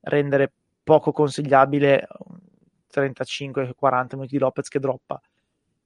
rendere 0.00 0.52
poco 0.82 1.12
consigliabile 1.12 2.06
35-40 2.92 4.06
minuti 4.12 4.28
di 4.32 4.38
Lopez 4.38 4.68
che 4.68 4.78
droppa. 4.78 5.20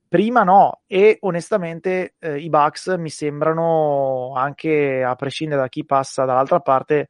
Prima 0.09 0.44
no, 0.44 0.83
e 0.87 1.18
onestamente 1.22 2.14
eh, 2.18 2.38
i 2.38 2.48
Bucks 2.48 2.87
mi 2.98 3.11
sembrano 3.11 4.33
anche 4.37 5.02
a 5.02 5.14
prescindere 5.16 5.62
da 5.62 5.68
chi 5.68 5.85
passa 5.85 6.24
dall'altra 6.24 6.61
parte 6.61 7.09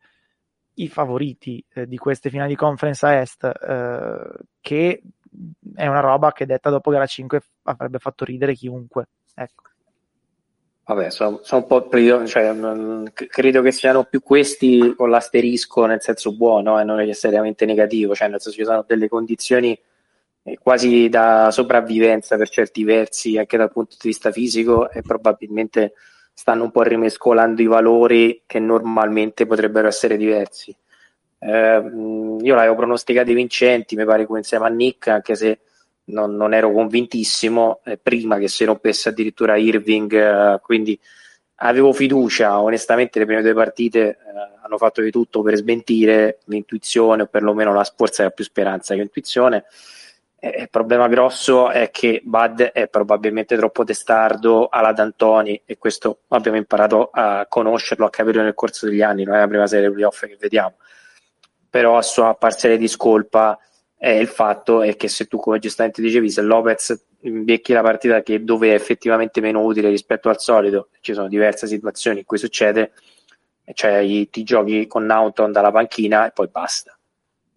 i 0.75 0.89
favoriti 0.89 1.63
eh, 1.75 1.87
di 1.87 1.99
queste 1.99 2.31
finali 2.31 2.49
di 2.51 2.57
conference 2.57 3.07
a 3.07 3.13
est, 3.13 3.45
eh, 3.45 4.45
che 4.61 5.03
è 5.75 5.87
una 5.87 6.01
roba 6.01 6.33
che 6.33 6.47
detta 6.47 6.71
dopo 6.71 6.91
gara 6.91 7.07
5 7.07 7.41
avrebbe 7.65 7.99
fatto 7.99 8.25
ridere 8.25 8.55
chiunque. 8.55 9.09
Ecco. 9.35 9.74
Vabbè, 10.87 11.11
sono, 11.11 11.41
sono 11.43 11.63
un 11.63 11.67
po' 11.67 11.89
cioè, 12.27 12.53
mm, 12.53 13.07
credo 13.29 13.63
che 13.63 13.73
siano 13.73 14.05
più 14.05 14.21
questi 14.23 14.93
con 14.95 15.09
l'asterisco 15.09 15.87
nel 15.87 16.03
senso 16.03 16.37
buono 16.37 16.79
e 16.79 16.83
eh, 16.83 16.85
non 16.85 16.97
necessariamente 16.97 17.65
negativo, 17.65 18.15
cioè 18.15 18.29
nel 18.29 18.39
senso 18.39 18.59
ci 18.59 18.65
sono 18.65 18.85
delle 18.87 19.09
condizioni 19.09 19.79
eh, 20.43 20.59
quasi 20.59 21.09
da 21.09 21.51
sopravvivenza 21.51 22.37
per 22.37 22.51
certi 22.51 22.85
versi 22.85 23.39
anche 23.39 23.57
dal 23.57 23.73
punto 23.73 23.97
di 23.99 24.09
vista 24.09 24.31
fisico 24.31 24.91
e 24.91 25.01
probabilmente 25.01 25.95
stanno 26.35 26.65
un 26.65 26.71
po' 26.71 26.83
rimescolando 26.83 27.63
i 27.63 27.67
valori 27.67 28.43
che 28.45 28.59
normalmente 28.59 29.47
potrebbero 29.47 29.89
essere 29.89 30.19
diversi. 30.19 30.77
Eh, 31.39 31.83
io 32.43 32.55
l'avevo 32.55 32.75
pronosticati 32.75 33.33
vincenti, 33.33 33.97
mi 33.97 34.05
pare 34.05 34.27
insieme 34.29 34.67
a 34.67 34.69
Nick, 34.69 35.09
anche 35.09 35.35
se 35.35 35.61
non, 36.07 36.37
non 36.37 36.55
ero 36.55 36.73
convintissimo 36.73 37.81
eh, 37.85 37.97
prima 37.97 38.39
che 38.39 38.49
si 38.49 38.65
rompesse 38.65 39.09
addirittura 39.09 39.57
Irving, 39.57 40.13
eh, 40.13 40.61
quindi 40.61 40.99
avevo 41.57 41.93
fiducia, 41.93 42.61
onestamente 42.61 43.19
le 43.19 43.27
prime 43.27 43.43
due 43.43 43.55
partite 43.55 44.01
eh, 44.09 44.17
hanno 44.63 44.77
fatto 44.79 45.01
di 45.01 45.11
tutto 45.11 45.43
per 45.43 45.57
smentire 45.57 46.39
l'intuizione 46.47 47.23
o 47.23 47.27
perlomeno 47.27 47.73
la 47.73 47.85
Sports 47.85 48.19
aveva 48.19 48.35
più 48.35 48.45
speranza 48.45 48.95
che 48.95 49.01
intuizione 49.01 49.65
eh, 50.45 50.61
il 50.61 50.69
problema 50.69 51.09
grosso 51.09 51.71
è 51.71 51.91
che 51.91 52.21
Bud 52.23 52.61
è 52.61 52.87
probabilmente 52.89 53.57
troppo 53.57 53.83
testardo 53.83 54.69
alla 54.69 54.93
D'Antoni 54.93 55.63
e 55.65 55.79
questo 55.79 56.19
abbiamo 56.29 56.59
imparato 56.59 57.09
a 57.11 57.47
conoscerlo, 57.49 58.05
a 58.05 58.11
capirlo 58.11 58.43
nel 58.43 58.53
corso 58.53 58.85
degli 58.85 59.01
anni, 59.01 59.25
non 59.25 59.37
è 59.37 59.39
la 59.39 59.49
prima 59.49 59.67
serie 59.67 59.91
playoff 59.91 60.27
che 60.27 60.37
vediamo. 60.39 60.75
Però 61.71 61.97
a 61.97 62.03
sua 62.03 62.35
parziale 62.35 62.77
discolpa 62.77 63.59
è 63.97 64.11
il 64.11 64.29
fatto 64.29 64.83
è 64.83 64.97
che 64.97 65.09
se 65.09 65.27
tu 65.27 65.39
come 65.39 65.59
giustamente 65.59 66.03
dicevi, 66.03 66.31
se 66.31 66.43
Lopez 66.43 67.07
invecchi 67.21 67.73
la 67.73 67.83
partita 67.83 68.23
che 68.23 68.45
dove 68.45 68.71
è 68.71 68.75
effettivamente 68.75 69.41
meno 69.41 69.63
utile 69.63 69.89
rispetto 69.89 70.29
al 70.29 70.41
solito, 70.41 70.89
ci 71.01 71.15
sono 71.15 71.29
diverse 71.29 71.67
situazioni 71.67 72.19
in 72.19 72.25
cui 72.25 72.39
succede, 72.39 72.93
cioè 73.73 74.05
ti 74.31 74.43
giochi 74.43 74.87
con 74.87 75.07
Naughton 75.07 75.53
dalla 75.53 75.71
panchina 75.71 76.27
e 76.27 76.33
poi 76.33 76.49
basta 76.49 76.99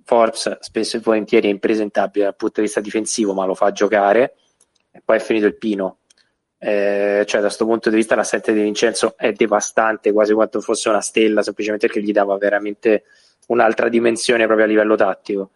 Forbes 0.07 0.59
spesso 0.61 0.95
e 0.95 0.99
volentieri 1.01 1.49
è 1.49 1.51
impresentabile 1.51 2.23
dal 2.23 2.35
punto 2.37 2.61
di 2.61 2.67
vista 2.67 2.79
difensivo, 2.79 3.33
ma 3.33 3.43
lo 3.43 3.53
fa 3.53 3.73
giocare 3.73 4.35
e 4.89 5.01
poi 5.03 5.17
è 5.17 5.19
finito 5.19 5.47
il 5.47 5.57
pino. 5.57 5.97
Eh, 6.57 7.23
cioè, 7.27 7.41
da 7.41 7.47
questo 7.47 7.65
punto 7.65 7.89
di 7.89 7.97
vista, 7.97 8.15
l'assenza 8.15 8.53
di 8.53 8.61
Vincenzo 8.61 9.15
è 9.17 9.33
devastante, 9.33 10.13
quasi 10.13 10.33
quanto 10.33 10.61
fosse 10.61 10.87
una 10.87 11.01
stella, 11.01 11.43
semplicemente 11.43 11.87
perché 11.87 12.01
gli 12.01 12.13
dava 12.13 12.37
veramente 12.37 13.03
un'altra 13.47 13.89
dimensione 13.89 14.45
proprio 14.45 14.65
a 14.65 14.69
livello 14.69 14.95
tattico. 14.95 15.51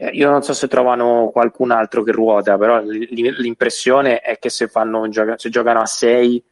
Eh, 0.00 0.10
io 0.10 0.30
non 0.30 0.42
so 0.42 0.52
se 0.52 0.68
trovano 0.68 1.30
qualcun 1.32 1.72
altro 1.72 2.04
che 2.04 2.12
ruota, 2.12 2.56
però 2.56 2.80
l'impressione 2.80 4.20
è 4.20 4.38
che 4.38 4.48
se, 4.48 4.68
fanno, 4.68 5.08
se 5.36 5.50
giocano 5.50 5.80
a 5.80 5.86
6 5.86 6.44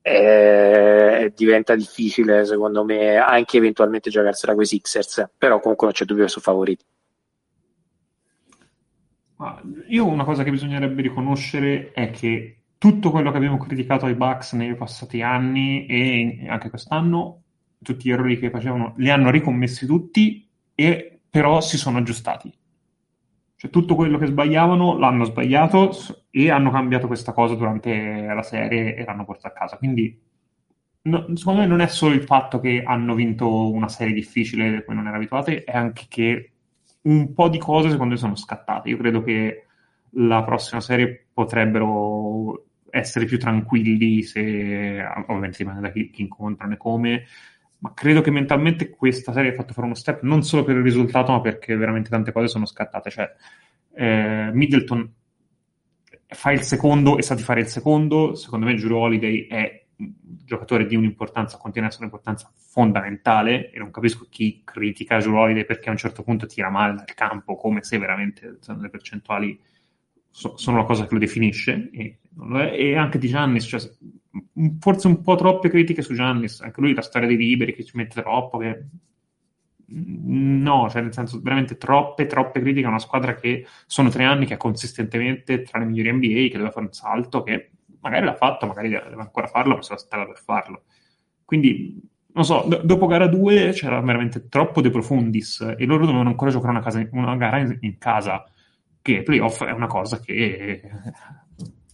eh, 0.00 1.32
diventa 1.36 1.74
difficile 1.74 2.46
secondo 2.46 2.84
me 2.84 3.16
anche 3.16 3.58
eventualmente 3.58 4.10
giocarsela 4.10 4.52
con 4.52 4.62
i 4.62 4.66
Sixers 4.66 5.30
però 5.38 5.60
comunque 5.60 5.86
non 5.86 5.96
c'è 5.96 6.04
dubbio 6.04 6.24
che 6.24 6.30
sono 6.30 6.42
favoriti. 6.42 6.84
Io 9.88 10.06
una 10.06 10.24
cosa 10.24 10.42
che 10.42 10.50
bisognerebbe 10.50 11.02
riconoscere 11.02 11.92
è 11.92 12.10
che 12.10 12.60
tutto 12.78 13.10
quello 13.10 13.30
che 13.30 13.36
abbiamo 13.36 13.58
criticato 13.58 14.06
ai 14.06 14.14
Bucks 14.14 14.52
nei 14.54 14.74
passati 14.74 15.20
anni 15.20 15.84
e 15.86 16.46
anche 16.48 16.70
quest'anno 16.70 17.42
tutti 17.82 18.08
gli 18.08 18.12
errori 18.12 18.38
che 18.38 18.48
facevano 18.48 18.94
li 18.96 19.10
hanno 19.10 19.30
ricommessi 19.30 19.84
tutti 19.84 20.48
e 20.74 21.13
però 21.34 21.60
si 21.60 21.76
sono 21.76 21.98
aggiustati 21.98 22.56
cioè, 23.56 23.70
tutto 23.70 23.96
quello 23.96 24.18
che 24.18 24.26
sbagliavano 24.26 24.98
l'hanno 24.98 25.24
sbagliato 25.24 25.90
e 26.30 26.48
hanno 26.50 26.70
cambiato 26.70 27.08
questa 27.08 27.32
cosa 27.32 27.54
durante 27.54 28.22
la 28.22 28.42
serie 28.42 28.94
e 28.94 29.04
l'hanno 29.04 29.24
portata 29.24 29.48
a 29.48 29.58
casa. 29.58 29.76
Quindi, 29.78 30.20
no, 31.02 31.34
secondo 31.34 31.60
me, 31.60 31.66
non 31.66 31.80
è 31.80 31.86
solo 31.86 32.14
il 32.14 32.22
fatto 32.22 32.60
che 32.60 32.82
hanno 32.84 33.14
vinto 33.14 33.72
una 33.72 33.88
serie 33.88 34.12
difficile 34.12 34.70
da 34.70 34.82
cui 34.82 34.94
non 34.94 35.04
erano 35.04 35.16
abituati, 35.16 35.54
è 35.54 35.72
anche 35.74 36.04
che 36.08 36.52
un 37.02 37.32
po' 37.32 37.48
di 37.48 37.58
cose, 37.58 37.90
secondo 37.90 38.12
me, 38.12 38.18
sono 38.18 38.36
scattate. 38.36 38.90
Io 38.90 38.98
credo 38.98 39.22
che 39.22 39.66
la 40.16 40.44
prossima 40.44 40.80
serie 40.80 41.28
potrebbero 41.32 42.66
essere 42.90 43.24
più 43.24 43.38
tranquilli 43.38 44.22
se 44.22 45.02
ovviamente 45.26 45.56
dipende 45.58 45.80
da 45.80 45.90
chi, 45.90 46.10
chi 46.10 46.22
incontrano 46.22 46.74
e 46.74 46.76
come 46.76 47.24
ma 47.84 47.92
credo 47.92 48.22
che 48.22 48.30
mentalmente 48.30 48.88
questa 48.88 49.34
serie 49.34 49.50
ha 49.50 49.54
fatto 49.54 49.74
fare 49.74 49.84
uno 49.84 49.94
step 49.94 50.22
non 50.22 50.42
solo 50.42 50.64
per 50.64 50.74
il 50.74 50.82
risultato 50.82 51.32
ma 51.32 51.42
perché 51.42 51.76
veramente 51.76 52.08
tante 52.08 52.32
cose 52.32 52.48
sono 52.48 52.64
scattate. 52.64 53.10
Cioè 53.10 53.30
eh, 53.92 54.50
Middleton 54.54 55.12
fa 56.26 56.50
il 56.50 56.62
secondo 56.62 57.18
e 57.18 57.22
sa 57.22 57.34
di 57.34 57.42
fare 57.42 57.60
il 57.60 57.66
secondo. 57.66 58.34
Secondo 58.36 58.64
me 58.64 58.74
Giuro 58.76 59.00
Holiday 59.00 59.46
è 59.48 59.84
un 59.96 60.12
giocatore 60.16 60.86
di 60.86 60.96
un'importanza 60.96 61.58
continua 61.58 61.86
ad 61.88 61.92
essere 61.92 62.08
un'importanza 62.08 62.50
fondamentale 62.56 63.70
e 63.70 63.78
non 63.78 63.90
capisco 63.90 64.28
chi 64.30 64.62
critica 64.64 65.18
Giuro 65.18 65.40
Holiday 65.40 65.66
perché 65.66 65.90
a 65.90 65.92
un 65.92 65.98
certo 65.98 66.22
punto 66.22 66.46
tira 66.46 66.70
male 66.70 66.94
dal 66.94 67.12
campo 67.14 67.54
come 67.54 67.82
se 67.82 67.98
veramente 67.98 68.60
le 68.66 68.88
percentuali 68.88 69.60
so, 70.30 70.56
sono 70.56 70.78
la 70.78 70.84
cosa 70.84 71.06
che 71.06 71.12
lo 71.12 71.20
definisce 71.20 71.90
e, 71.92 72.18
e 72.72 72.96
anche 72.96 73.18
di 73.18 73.28
Giannis 73.28 73.66
cioè, 73.66 73.80
forse 74.78 75.06
un 75.06 75.22
po' 75.22 75.34
troppe 75.36 75.68
critiche 75.68 76.02
su 76.02 76.14
Giannis 76.14 76.60
anche 76.60 76.80
lui 76.80 76.94
la 76.94 77.02
storia 77.02 77.28
dei 77.28 77.36
liberi 77.36 77.74
che 77.74 77.84
ci 77.84 77.96
mette 77.96 78.20
troppo 78.20 78.58
che... 78.58 78.84
no, 79.86 80.88
cioè 80.90 81.02
nel 81.02 81.12
senso 81.12 81.40
veramente 81.40 81.76
troppe 81.76 82.26
troppe 82.26 82.60
critiche 82.60 82.86
a 82.86 82.90
una 82.90 82.98
squadra 82.98 83.34
che 83.34 83.66
sono 83.86 84.08
tre 84.08 84.24
anni 84.24 84.46
che 84.46 84.54
è 84.54 84.58
consistentemente 84.58 85.62
tra 85.62 85.78
le 85.78 85.84
migliori 85.84 86.12
NBA 86.12 86.48
che 86.50 86.58
deve 86.58 86.70
fare 86.70 86.86
un 86.86 86.92
salto 86.92 87.42
che 87.42 87.70
magari 88.00 88.24
l'ha 88.24 88.34
fatto, 88.34 88.66
magari 88.66 88.90
deve 88.90 89.14
ancora 89.16 89.46
farlo 89.46 89.76
ma 89.76 89.82
se 89.82 89.92
la 89.92 89.98
stava 89.98 90.26
per 90.26 90.38
farlo. 90.38 90.82
Quindi 91.44 92.00
non 92.34 92.44
so, 92.44 92.64
d- 92.66 92.82
dopo 92.82 93.06
gara 93.06 93.26
2 93.26 93.70
c'era 93.72 94.00
veramente 94.00 94.48
troppo 94.48 94.80
de 94.80 94.90
profundis 94.90 95.60
e 95.78 95.84
loro 95.86 96.04
dovevano 96.04 96.28
ancora 96.28 96.50
giocare 96.50 96.72
una, 96.72 96.82
casa, 96.82 97.06
una 97.12 97.36
gara 97.36 97.58
in, 97.58 97.78
in 97.80 97.98
casa 97.98 98.44
che 99.00 99.22
playoff 99.22 99.64
è 99.64 99.70
una 99.70 99.86
cosa 99.86 100.18
che 100.18 100.82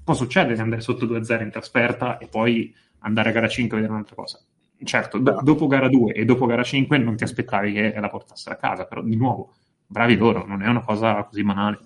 può 0.03 0.15
succedere 0.15 0.55
di 0.55 0.61
andare 0.61 0.81
sotto 0.81 1.07
2-0 1.07 1.43
in 1.43 1.51
trasferta 1.51 2.19
e 2.19 2.27
poi 2.27 2.75
andare 3.01 3.31
a 3.31 3.33
gara 3.33 3.49
5 3.49 3.77
a 3.77 3.81
vedere 3.81 3.97
un'altra 3.97 4.17
cosa. 4.17 4.41
Certo, 4.83 5.19
do- 5.19 5.41
dopo 5.43 5.67
gara 5.67 5.89
2 5.89 6.13
e 6.13 6.25
dopo 6.25 6.47
gara 6.47 6.63
5 6.63 6.97
non 6.99 7.17
ti 7.17 7.25
aspettavi 7.25 7.73
che 7.73 7.95
la 7.99 8.09
portassero 8.09 8.55
a 8.55 8.59
casa, 8.59 8.87
però 8.87 9.03
di 9.03 9.17
nuovo, 9.17 9.53
bravi 9.87 10.17
loro, 10.17 10.47
non 10.47 10.63
è 10.63 10.69
una 10.69 10.83
cosa 10.83 11.23
così 11.25 11.45
banale. 11.45 11.79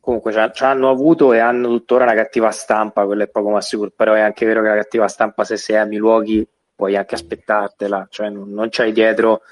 Comunque 0.00 0.32
ci 0.54 0.64
hanno 0.64 0.88
avuto 0.88 1.32
e 1.32 1.38
hanno 1.38 1.68
tuttora 1.68 2.04
una 2.04 2.14
cattiva 2.14 2.50
stampa, 2.50 3.04
quello 3.04 3.24
è 3.24 3.28
poco 3.28 3.50
ma 3.50 3.60
sicuro, 3.60 3.90
però 3.94 4.14
è 4.14 4.20
anche 4.20 4.46
vero 4.46 4.62
che 4.62 4.68
la 4.68 4.76
cattiva 4.76 5.08
stampa 5.08 5.44
se 5.44 5.56
sei 5.56 5.76
a 5.76 5.84
Milwaukee 5.84 6.46
puoi 6.74 6.96
anche 6.96 7.16
aspettartela, 7.16 8.06
cioè 8.08 8.30
non, 8.30 8.50
non 8.50 8.68
c'hai 8.70 8.92
dietro 8.92 9.42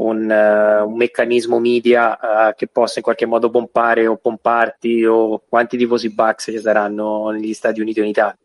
un, 0.00 0.30
uh, 0.30 0.86
un 0.86 0.96
meccanismo 0.96 1.58
media 1.58 2.18
uh, 2.20 2.54
che 2.54 2.66
possa 2.68 2.98
in 2.98 3.04
qualche 3.04 3.26
modo 3.26 3.50
pompare 3.50 4.06
o 4.06 4.16
pomparti 4.16 5.04
o 5.04 5.42
quanti 5.46 5.76
tifosi 5.76 6.10
Bucks 6.10 6.50
ci 6.50 6.58
saranno 6.58 7.28
negli 7.30 7.52
Stati 7.52 7.80
Uniti 7.80 8.00
o 8.00 8.02
in 8.02 8.08
Italia. 8.08 8.38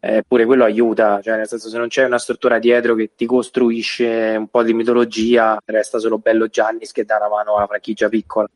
Eppure 0.00 0.44
quello 0.44 0.62
aiuta, 0.62 1.20
cioè 1.20 1.36
nel 1.36 1.48
senso 1.48 1.68
se 1.68 1.76
non 1.76 1.88
c'è 1.88 2.04
una 2.04 2.20
struttura 2.20 2.60
dietro 2.60 2.94
che 2.94 3.10
ti 3.16 3.26
costruisce 3.26 4.36
un 4.38 4.46
po' 4.46 4.62
di 4.62 4.72
mitologia, 4.72 5.60
resta 5.64 5.98
solo 5.98 6.18
bello 6.18 6.46
Giannis 6.46 6.92
che 6.92 7.04
dà 7.04 7.16
una 7.16 7.28
mano 7.28 7.56
alla 7.56 7.66
franchigia 7.66 8.08
piccola. 8.08 8.48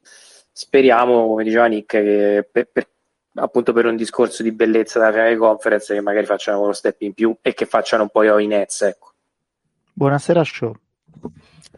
Speriamo, 0.52 1.26
come 1.26 1.42
diceva 1.42 1.66
Nick, 1.66 1.86
che 1.88 2.48
per, 2.48 2.68
per, 2.70 2.88
appunto 3.34 3.72
per 3.72 3.86
un 3.86 3.96
discorso 3.96 4.44
di 4.44 4.52
bellezza 4.52 5.00
della 5.00 5.10
finale 5.10 5.36
conference 5.36 5.92
che 5.92 6.00
magari 6.00 6.26
facciano 6.26 6.62
uno 6.62 6.72
step 6.72 7.00
in 7.00 7.12
più 7.12 7.34
e 7.42 7.54
che 7.54 7.66
facciano 7.66 8.04
un 8.04 8.10
po' 8.10 8.38
i 8.38 8.46
Nets. 8.46 8.82
Ecco. 8.82 9.12
Buonasera 9.94 10.44
show. 10.44 10.76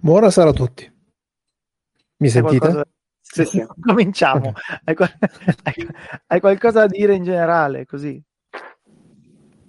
Buonasera 0.00 0.50
a 0.50 0.52
tutti. 0.52 0.92
Mi 2.18 2.28
sentite? 2.28 2.58
Qualcosa... 2.58 2.86
Sì, 3.20 3.44
sì. 3.44 3.66
Cominciamo. 3.80 4.52
hai, 4.84 4.94
qual... 4.94 5.10
hai, 6.26 6.40
qualcosa 6.40 6.80
da 6.80 6.86
dire 6.86 7.14
in 7.14 7.24
generale? 7.24 7.86
Così. 7.86 8.22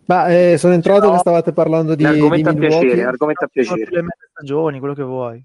Ma 0.07 0.27
eh, 0.27 0.57
sono 0.57 0.73
entrato 0.73 1.07
no. 1.07 1.13
che 1.13 1.19
stavate 1.19 1.53
parlando 1.53 1.95
di. 1.95 2.05
Argomento 2.05 2.51
di 2.51 2.65
a 2.65 2.67
piacere, 2.67 3.03
argomento 3.03 3.45
a 3.45 3.47
piacere. 3.47 3.89
Le 3.89 4.05
stagioni, 4.31 4.79
quello 4.79 4.93
che 4.93 5.03
vuoi. 5.03 5.43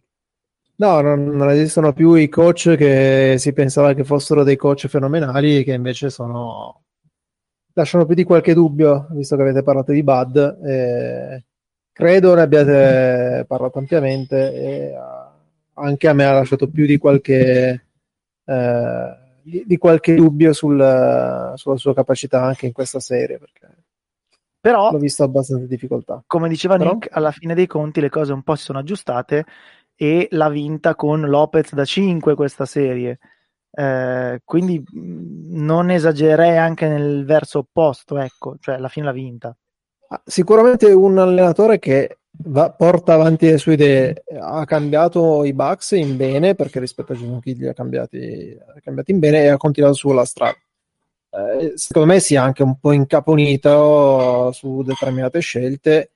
No, 0.76 1.00
non, 1.00 1.24
non, 1.24 1.50
esistono 1.50 1.92
più 1.92 2.14
i 2.14 2.28
coach 2.28 2.74
che 2.76 3.36
si 3.38 3.52
pensava 3.52 3.92
che 3.92 4.04
fossero 4.04 4.42
dei 4.42 4.56
coach 4.56 4.86
fenomenali, 4.88 5.62
che 5.62 5.72
invece 5.72 6.10
sono. 6.10 6.84
lasciano 7.74 8.04
più 8.04 8.14
di 8.14 8.24
qualche 8.24 8.54
dubbio, 8.54 9.08
visto 9.12 9.36
che 9.36 9.42
avete 9.42 9.62
parlato 9.62 9.92
di 9.92 10.02
Bud. 10.02 10.58
Eh 10.62 11.44
credo 12.00 12.34
ne 12.34 12.40
abbiate 12.40 13.44
parlato 13.46 13.78
ampiamente 13.78 14.52
e 14.54 14.92
uh, 14.96 15.80
anche 15.80 16.08
a 16.08 16.12
me 16.12 16.24
ha 16.24 16.32
lasciato 16.32 16.68
più 16.68 16.86
di 16.86 16.98
qualche, 16.98 17.84
uh, 18.44 18.52
di, 19.42 19.64
di, 19.66 19.76
qualche 19.76 20.14
dubbio 20.14 20.52
sul, 20.52 21.52
sulla 21.54 21.76
sua 21.76 21.94
capacità 21.94 22.42
anche 22.42 22.66
in 22.66 22.72
questa 22.72 23.00
serie 23.00 23.38
perché 23.38 23.68
però 24.60 24.90
l'ho 24.90 24.98
visto 24.98 25.22
abbastanza 25.22 25.66
difficoltà. 25.66 26.22
come 26.26 26.48
diceva 26.48 26.76
però... 26.76 26.92
Nick 26.92 27.08
alla 27.10 27.30
fine 27.32 27.54
dei 27.54 27.66
conti 27.66 28.00
le 28.00 28.10
cose 28.10 28.32
un 28.32 28.42
po' 28.42 28.54
si 28.56 28.64
sono 28.64 28.78
aggiustate 28.78 29.46
e 29.94 30.28
l'ha 30.30 30.48
vinta 30.50 30.94
con 30.94 31.20
Lopez 31.22 31.72
da 31.72 31.84
5 31.84 32.34
questa 32.34 32.66
serie. 32.66 33.18
Eh, 33.72 34.40
quindi 34.44 34.82
non 34.92 35.90
esagererei 35.90 36.58
anche 36.58 36.88
nel 36.88 37.24
verso 37.24 37.60
opposto 37.60 38.18
ecco 38.18 38.56
cioè 38.58 38.74
alla 38.74 38.88
fine 38.88 39.06
l'ha 39.06 39.12
vinta 39.12 39.56
sicuramente 40.25 40.92
un 40.92 41.18
allenatore 41.18 41.79
che 41.79 42.18
va, 42.31 42.70
porta 42.70 43.14
avanti 43.14 43.46
le 43.46 43.59
sue 43.59 43.75
idee 43.75 44.25
ha 44.40 44.64
cambiato 44.64 45.44
i 45.44 45.53
Bucks 45.53 45.92
in 45.92 46.16
bene 46.16 46.55
perché 46.55 46.81
rispetto 46.81 47.12
a 47.12 47.16
Ginocchi 47.16 47.55
li 47.55 47.68
ha 47.68 47.73
cambiati, 47.73 48.57
ha 48.59 48.81
cambiati 48.81 49.12
in 49.12 49.18
bene 49.18 49.42
e 49.42 49.49
ha 49.49 49.57
continuato 49.57 49.94
sulla 49.94 50.25
strada. 50.25 50.57
Eh, 51.33 51.75
secondo 51.77 52.12
me 52.12 52.20
si 52.20 52.35
è 52.35 52.38
anche 52.38 52.62
un 52.62 52.79
po' 52.81 52.92
incaponito 52.92 54.51
su 54.53 54.83
determinate 54.83 55.38
scelte 55.40 56.12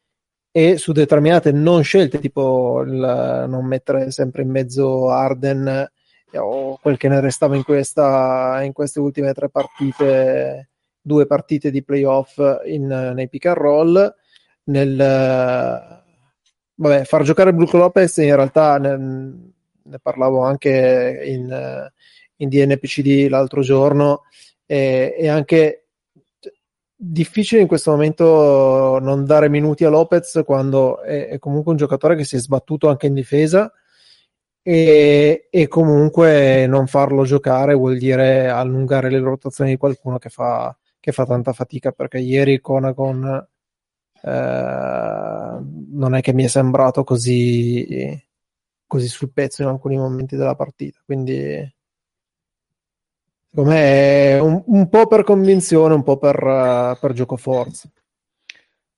e 0.50 0.76
su 0.76 0.92
determinate 0.92 1.52
non 1.52 1.82
scelte, 1.82 2.18
tipo 2.18 2.82
il 2.82 3.44
non 3.48 3.64
mettere 3.66 4.10
sempre 4.10 4.42
in 4.42 4.50
mezzo 4.50 5.10
Arden 5.10 5.88
o 6.36 6.78
quel 6.80 6.96
che 6.96 7.08
ne 7.08 7.20
restava 7.20 7.54
in, 7.54 7.62
questa, 7.62 8.60
in 8.62 8.72
queste 8.72 8.98
ultime 8.98 9.32
tre 9.32 9.48
partite 9.48 10.70
due 11.04 11.26
partite 11.26 11.70
di 11.70 11.84
playoff 11.84 12.40
in, 12.64 12.86
nei 12.86 13.28
pick 13.28 13.46
and 13.46 13.56
roll. 13.56 14.14
Nel, 14.64 14.96
vabbè, 16.74 17.04
far 17.04 17.22
giocare 17.22 17.52
Brook 17.52 17.74
Lopez 17.74 18.16
in 18.16 18.34
realtà 18.34 18.78
ne, 18.78 18.96
ne 19.82 19.98
parlavo 20.00 20.40
anche 20.40 21.22
in, 21.26 21.90
in, 22.36 22.48
DNPCD 22.48 23.28
l'altro 23.28 23.60
giorno. 23.60 24.22
E, 24.64 25.14
è 25.14 25.28
anche 25.28 25.88
difficile 26.96 27.60
in 27.60 27.66
questo 27.66 27.90
momento 27.90 28.98
non 28.98 29.26
dare 29.26 29.50
minuti 29.50 29.84
a 29.84 29.90
Lopez 29.90 30.40
quando 30.46 31.02
è, 31.02 31.28
è 31.28 31.38
comunque 31.38 31.72
un 31.72 31.76
giocatore 31.76 32.16
che 32.16 32.24
si 32.24 32.36
è 32.36 32.38
sbattuto 32.38 32.88
anche 32.88 33.06
in 33.06 33.14
difesa. 33.14 33.70
E, 34.66 35.48
e, 35.50 35.68
comunque 35.68 36.66
non 36.66 36.86
farlo 36.86 37.24
giocare 37.24 37.74
vuol 37.74 37.98
dire 37.98 38.48
allungare 38.48 39.10
le 39.10 39.18
rotazioni 39.18 39.72
di 39.72 39.76
qualcuno 39.76 40.16
che 40.16 40.30
fa, 40.30 40.74
che 41.04 41.12
fa 41.12 41.26
tanta 41.26 41.52
fatica 41.52 41.92
perché 41.92 42.16
ieri 42.18 42.62
Conagon 42.62 43.46
eh, 44.22 45.58
non 45.90 46.14
è 46.14 46.22
che 46.22 46.32
mi 46.32 46.44
è 46.44 46.46
sembrato 46.46 47.04
così, 47.04 48.18
così 48.86 49.06
sul 49.08 49.30
pezzo 49.30 49.60
in 49.60 49.68
alcuni 49.68 49.98
momenti 49.98 50.34
della 50.34 50.54
partita. 50.54 51.02
Quindi 51.04 51.74
secondo 53.50 53.70
me 53.70 54.30
è 54.30 54.40
un, 54.40 54.62
un 54.64 54.88
po' 54.88 55.06
per 55.06 55.24
convinzione, 55.24 55.92
un 55.92 56.02
po' 56.02 56.16
per, 56.16 56.96
per 56.98 57.12
gioco 57.12 57.36
forza. 57.36 57.86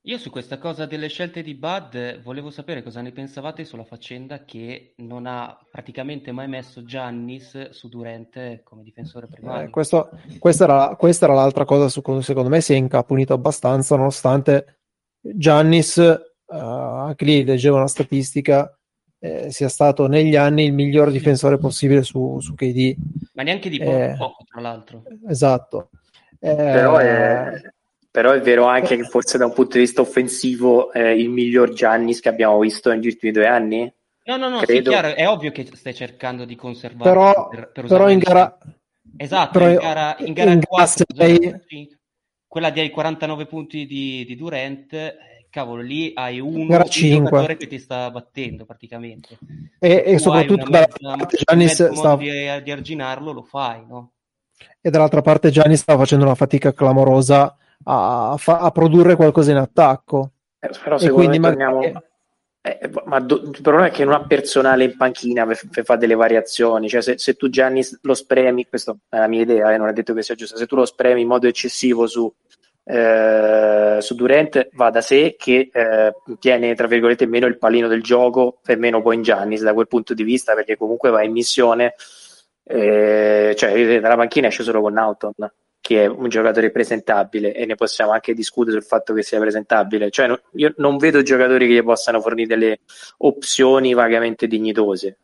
Io 0.07 0.19
su 0.19 0.31
questa 0.31 0.59
cosa 0.59 0.87
delle 0.87 1.09
scelte 1.09 1.43
di 1.43 1.57
Bud 1.57 2.23
volevo 2.23 2.51
sapere 2.51 2.85
cosa 2.85 3.01
ne 3.01 3.11
pensavate 3.11 3.65
sulla 3.65 3.83
faccenda 3.83 4.45
che 4.45 4.95
non 4.99 5.27
ha 5.27 5.59
praticamente 5.69 6.31
mai 6.31 6.47
messo 6.47 6.85
Giannis 6.85 7.71
su 7.71 7.89
Durente 7.89 8.61
come 8.63 8.85
difensore 8.85 9.27
primario. 9.27 9.67
Eh, 9.67 9.71
questo, 9.71 10.11
questa, 10.39 10.63
era, 10.63 10.95
questa, 10.95 11.25
era, 11.25 11.35
l'altra 11.35 11.65
cosa 11.65 11.89
su 11.89 12.03
cui 12.03 12.23
secondo 12.23 12.49
me 12.49 12.61
si 12.61 12.73
è 12.73 12.77
incapunito 12.77 13.35
abbastanza, 13.35 13.97
nonostante 13.97 14.83
Giannis, 15.21 15.97
uh, 15.97 16.55
anche 16.55 17.25
lì 17.25 17.45
leggevo 17.45 17.75
una 17.75 17.89
statistica, 17.89 18.79
eh, 19.19 19.51
sia 19.51 19.69
stato 19.69 20.07
negli 20.07 20.37
anni 20.37 20.67
il 20.67 20.73
miglior 20.73 21.11
difensore 21.11 21.59
possibile 21.59 22.05
su, 22.05 22.39
su 22.39 22.55
KD. 22.55 22.95
Ma 23.33 23.43
neanche 23.43 23.69
di 23.69 23.79
poco, 23.79 23.91
eh, 23.91 24.15
poco 24.17 24.45
tra 24.45 24.61
l'altro. 24.61 25.03
Esatto. 25.27 25.91
Eh, 26.39 26.55
Però 26.55 26.97
è 26.99 27.75
però 28.17 28.33
è 28.33 28.41
vero 28.41 28.65
anche 28.65 28.97
che 28.97 29.03
forse 29.03 29.37
da 29.37 29.45
un 29.45 29.53
punto 29.53 29.77
di 29.77 29.81
vista 29.81 30.01
offensivo 30.01 30.91
è 30.91 31.07
il 31.07 31.29
miglior 31.29 31.75
Giannis 31.75 32.21
che 32.21 32.31
abbiamo 32.31 32.59
visto 32.61 32.89
negli 32.89 33.09
ultimi 33.09 33.31
due 33.31 33.47
anni. 33.47 33.93
No, 34.25 34.37
no, 34.39 34.49
no, 34.49 34.63
sì, 34.65 34.81
chiaro, 34.81 35.09
è 35.09 35.29
ovvio 35.29 35.53
che 35.53 35.69
stai 35.75 35.95
cercando 35.95 36.47
di 36.47 36.57
conservare 36.57 37.11
però, 37.11 37.49
per, 37.49 37.71
per 37.73 37.85
però 37.85 38.09
in 38.09 38.19
gara 38.19 38.57
esatto, 39.19 39.59
però 39.59 39.71
in 39.71 39.77
gara, 39.77 40.17
in 40.21 40.33
gara 40.33 40.51
in 40.51 40.63
4 40.65 41.05
sei... 41.15 41.99
quella 42.47 42.71
dei 42.71 42.89
49 42.89 43.45
punti 43.45 43.85
di, 43.85 44.25
di 44.27 44.35
Durant 44.35 44.95
eh, 44.95 45.47
cavolo, 45.51 45.83
lì 45.83 46.13
hai 46.15 46.41
uno 46.41 46.75
un 46.75 46.85
giocatore 46.89 47.59
che 47.59 47.67
ti 47.67 47.79
sta 47.79 48.11
battendo 48.11 48.65
praticamente. 48.65 49.37
E, 49.79 50.05
e 50.07 50.19
soprattutto 50.19 50.71
da 50.71 50.89
Giannis 51.45 51.91
sta... 51.91 52.17
di, 52.17 52.31
di 52.63 52.71
arginarlo 52.71 53.31
lo 53.31 53.43
fai, 53.43 53.85
no? 53.87 54.13
E 54.81 54.89
dall'altra 54.89 55.21
parte 55.21 55.51
Gianni 55.51 55.77
stava 55.77 55.99
facendo 55.99 56.25
una 56.25 56.35
fatica 56.35 56.73
clamorosa 56.73 57.55
a, 57.85 58.33
a, 58.33 58.59
a 58.59 58.71
produrre 58.71 59.17
qualcosa 59.17 59.51
in 59.51 59.59
attacco. 59.59 60.31
Eh, 60.59 60.71
però 60.83 60.99
e 60.99 61.11
quindi 61.11 61.41
torniamo... 61.41 61.77
magari... 61.77 62.05
Eh, 62.67 62.91
ma 63.05 63.21
do, 63.21 63.43
il 63.55 63.61
problema 63.63 63.87
è 63.87 63.91
che 63.93 64.05
non 64.05 64.15
ha 64.15 64.27
personale 64.27 64.83
in 64.83 64.97
panchina 64.97 65.47
per, 65.47 65.61
per 65.71 65.85
fare 65.85 66.01
delle 66.01 66.17
variazioni. 66.17 66.89
Cioè, 66.89 67.01
se, 67.01 67.17
se, 67.17 67.35
tu 67.35 67.49
Gianni 67.49 67.87
lo 68.03 68.15
spremi, 68.15 68.67
questa 68.67 68.97
è 69.09 69.19
la 69.19 69.29
mia 69.29 69.43
idea, 69.43 69.73
eh, 69.73 69.77
non 69.77 69.87
è 69.87 69.93
detto 69.93 70.13
che 70.15 70.23
sia 70.23 70.35
giusta. 70.35 70.57
Se 70.57 70.67
tu 70.67 70.75
lo 70.75 70.85
spremi 70.85 71.21
in 71.21 71.29
modo 71.29 71.47
eccessivo 71.47 72.09
su, 72.09 72.33
eh, 72.83 73.99
su 74.01 74.15
Durant, 74.17 74.69
va 74.73 74.91
da 74.91 75.01
sé 75.01 75.37
che 75.39 75.71
eh, 75.73 76.13
tiene 76.41 76.75
tra 76.75 76.89
virgolette 76.89 77.27
meno 77.27 77.47
il 77.47 77.57
palino 77.57 77.87
del 77.87 78.03
gioco 78.03 78.59
e 78.67 78.75
meno 78.75 79.01
poi 79.01 79.15
in 79.15 79.23
Giannis 79.23 79.63
da 79.63 79.73
quel 79.73 79.87
punto 79.87 80.13
di 80.13 80.25
vista, 80.25 80.55
perché 80.55 80.77
comunque 80.77 81.11
va 81.11 81.23
in 81.23 81.31
missione. 81.31 81.95
Eh, 82.65 83.55
cioè, 83.57 84.01
dalla 84.01 84.17
panchina 84.17 84.49
esce 84.49 84.65
solo 84.65 84.81
con 84.81 84.93
Naughton 84.93 85.35
che 85.81 86.03
è 86.03 86.07
un 86.07 86.29
giocatore 86.29 86.71
presentabile 86.71 87.55
e 87.55 87.65
ne 87.65 87.75
possiamo 87.77 88.11
anche 88.11 88.35
discutere 88.35 88.79
sul 88.79 88.87
fatto 88.87 89.15
che 89.15 89.23
sia 89.23 89.39
presentabile. 89.39 90.11
Cioè, 90.11 90.27
no, 90.27 90.41
io 90.53 90.75
non 90.79 90.97
vedo 90.97 91.23
giocatori 91.23 91.69
che 91.69 91.75
gli 91.75 91.83
possano 91.83 92.21
fornire 92.21 92.49
delle 92.49 92.81
opzioni 93.19 93.95
vagamente 93.95 94.47
dignitose. 94.47 95.19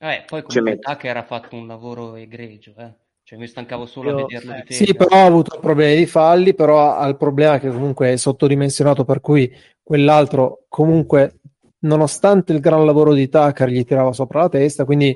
Eh, 0.00 0.24
poi 0.26 0.42
comunque 0.42 0.78
Tucker 0.78 1.16
ha 1.16 1.24
fatto 1.24 1.56
un 1.56 1.66
lavoro 1.66 2.14
egregio, 2.14 2.72
eh. 2.78 2.92
Cioè, 3.28 3.38
mi 3.38 3.46
stancavo 3.46 3.84
solo 3.84 4.08
io, 4.08 4.14
a 4.14 4.26
vederlo 4.26 4.54
eh, 4.54 4.64
Sì, 4.72 4.94
però 4.94 5.16
ha 5.16 5.26
avuto 5.26 5.58
problemi 5.60 5.96
di 5.96 6.06
falli, 6.06 6.54
però 6.54 6.96
ha 6.96 7.06
il 7.06 7.18
problema 7.18 7.58
che 7.58 7.68
comunque 7.68 8.12
è 8.12 8.16
sottodimensionato, 8.16 9.04
per 9.04 9.20
cui 9.20 9.54
quell'altro 9.82 10.64
comunque, 10.66 11.40
nonostante 11.80 12.54
il 12.54 12.60
gran 12.60 12.86
lavoro 12.86 13.12
di 13.12 13.28
Tucker, 13.28 13.68
gli 13.68 13.84
tirava 13.84 14.14
sopra 14.14 14.40
la 14.40 14.48
testa, 14.48 14.86
quindi 14.86 15.14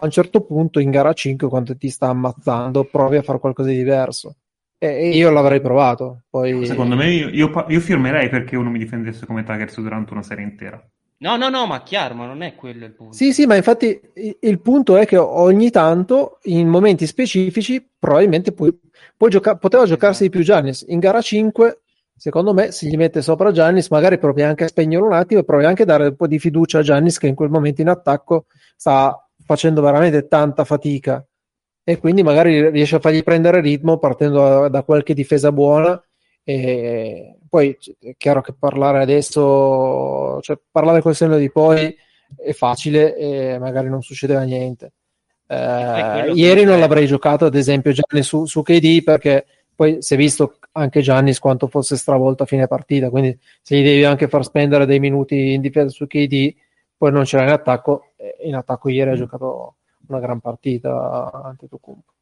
a 0.00 0.04
un 0.04 0.10
certo 0.10 0.40
punto 0.40 0.80
in 0.80 0.90
gara 0.90 1.12
5 1.12 1.48
quando 1.48 1.76
ti 1.76 1.88
sta 1.88 2.08
ammazzando 2.08 2.84
provi 2.84 3.16
a 3.16 3.22
fare 3.22 3.38
qualcosa 3.38 3.68
di 3.68 3.76
diverso. 3.76 4.36
E 4.82 5.10
io 5.10 5.28
l'avrei 5.30 5.60
provato 5.60 6.22
poi... 6.30 6.64
secondo 6.64 6.96
me 6.96 7.10
io, 7.10 7.28
io, 7.28 7.66
io, 7.68 7.80
firmerei 7.80 8.30
perché 8.30 8.56
uno 8.56 8.70
mi 8.70 8.78
difendesse 8.78 9.26
come 9.26 9.44
Tigers 9.44 9.78
durante 9.78 10.14
una 10.14 10.22
serie 10.22 10.42
intera. 10.42 10.82
No 11.18 11.36
no 11.36 11.50
no 11.50 11.66
ma 11.66 11.82
chiaro 11.82 12.14
ma 12.14 12.24
non 12.24 12.40
è 12.40 12.54
quello 12.54 12.86
il 12.86 12.92
punto. 12.92 13.14
Sì 13.14 13.34
sì 13.34 13.44
ma 13.44 13.56
infatti 13.56 14.00
il 14.40 14.60
punto 14.60 14.96
è 14.96 15.04
che 15.04 15.18
ogni 15.18 15.70
tanto 15.70 16.38
in 16.44 16.66
momenti 16.66 17.06
specifici 17.06 17.86
probabilmente 17.98 18.52
puoi, 18.52 18.74
puoi 19.18 19.28
gioca- 19.28 19.56
poteva 19.56 19.84
giocarsi 19.84 20.22
di 20.22 20.30
più 20.30 20.40
Giannis. 20.40 20.86
In 20.88 20.98
gara 20.98 21.20
5 21.20 21.80
secondo 22.16 22.54
me 22.54 22.70
se 22.70 22.86
gli 22.86 22.96
mette 22.96 23.20
sopra 23.20 23.52
Giannis 23.52 23.90
magari 23.90 24.18
provi 24.18 24.40
anche 24.40 24.64
a 24.64 24.68
spegnere 24.68 25.02
un 25.02 25.12
attimo 25.12 25.40
e 25.40 25.44
provi 25.44 25.66
anche 25.66 25.82
a 25.82 25.86
dare 25.86 26.06
un 26.06 26.16
po' 26.16 26.26
di 26.26 26.38
fiducia 26.38 26.78
a 26.78 26.82
Giannis 26.82 27.18
che 27.18 27.26
in 27.26 27.34
quel 27.34 27.50
momento 27.50 27.82
in 27.82 27.88
attacco 27.88 28.46
sta 28.76 29.14
facendo 29.50 29.82
veramente 29.82 30.28
tanta 30.28 30.64
fatica. 30.64 31.26
E 31.82 31.98
quindi 31.98 32.22
magari 32.22 32.70
riesce 32.70 32.94
a 32.96 33.00
fargli 33.00 33.24
prendere 33.24 33.60
ritmo 33.60 33.98
partendo 33.98 34.38
da, 34.38 34.68
da 34.68 34.82
qualche 34.84 35.12
difesa 35.12 35.50
buona. 35.50 36.00
E 36.44 37.36
poi 37.48 37.76
è 37.98 38.14
chiaro 38.16 38.42
che 38.42 38.54
parlare 38.56 39.02
adesso 39.02 40.38
cioè 40.40 40.56
parlare 40.70 41.02
col 41.02 41.16
senno 41.16 41.36
di 41.36 41.50
poi 41.50 41.92
è 42.36 42.52
facile 42.52 43.16
e 43.16 43.58
magari 43.58 43.88
non 43.88 44.02
succedeva 44.02 44.42
niente. 44.42 44.92
Eh, 45.48 46.30
ieri 46.32 46.62
non 46.62 46.78
l'avrei 46.78 47.06
giocato 47.06 47.46
ad 47.46 47.56
esempio 47.56 47.90
Gianni 47.90 48.22
su, 48.22 48.46
su 48.46 48.62
KD 48.62 49.02
perché 49.02 49.46
poi 49.74 50.00
si 50.00 50.14
è 50.14 50.16
visto 50.16 50.58
anche 50.72 51.00
Giannis 51.00 51.40
quanto 51.40 51.66
fosse 51.66 51.96
stravolto 51.96 52.44
a 52.44 52.46
fine 52.46 52.68
partita 52.68 53.10
quindi 53.10 53.36
se 53.60 53.76
gli 53.76 53.82
devi 53.82 54.04
anche 54.04 54.28
far 54.28 54.44
spendere 54.44 54.86
dei 54.86 55.00
minuti 55.00 55.54
in 55.54 55.60
difesa 55.60 55.88
su 55.88 56.06
KD 56.06 56.54
poi 57.00 57.12
non 57.12 57.24
c'era 57.24 57.44
in 57.44 57.48
attacco, 57.48 58.09
in 58.42 58.54
attacco 58.54 58.88
ieri 58.88 59.10
ha 59.10 59.16
giocato 59.16 59.76
una 60.08 60.20
gran 60.20 60.40
partita 60.40 61.30
Antetokounmpo. 61.44 62.14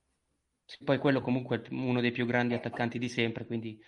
Poi 0.85 0.99
quello 0.99 1.21
comunque 1.21 1.63
è 1.63 1.69
uno 1.71 2.01
dei 2.01 2.11
più 2.11 2.27
grandi 2.27 2.55
attaccanti 2.55 2.99
di 2.99 3.09
sempre, 3.09 3.47
quindi 3.47 3.81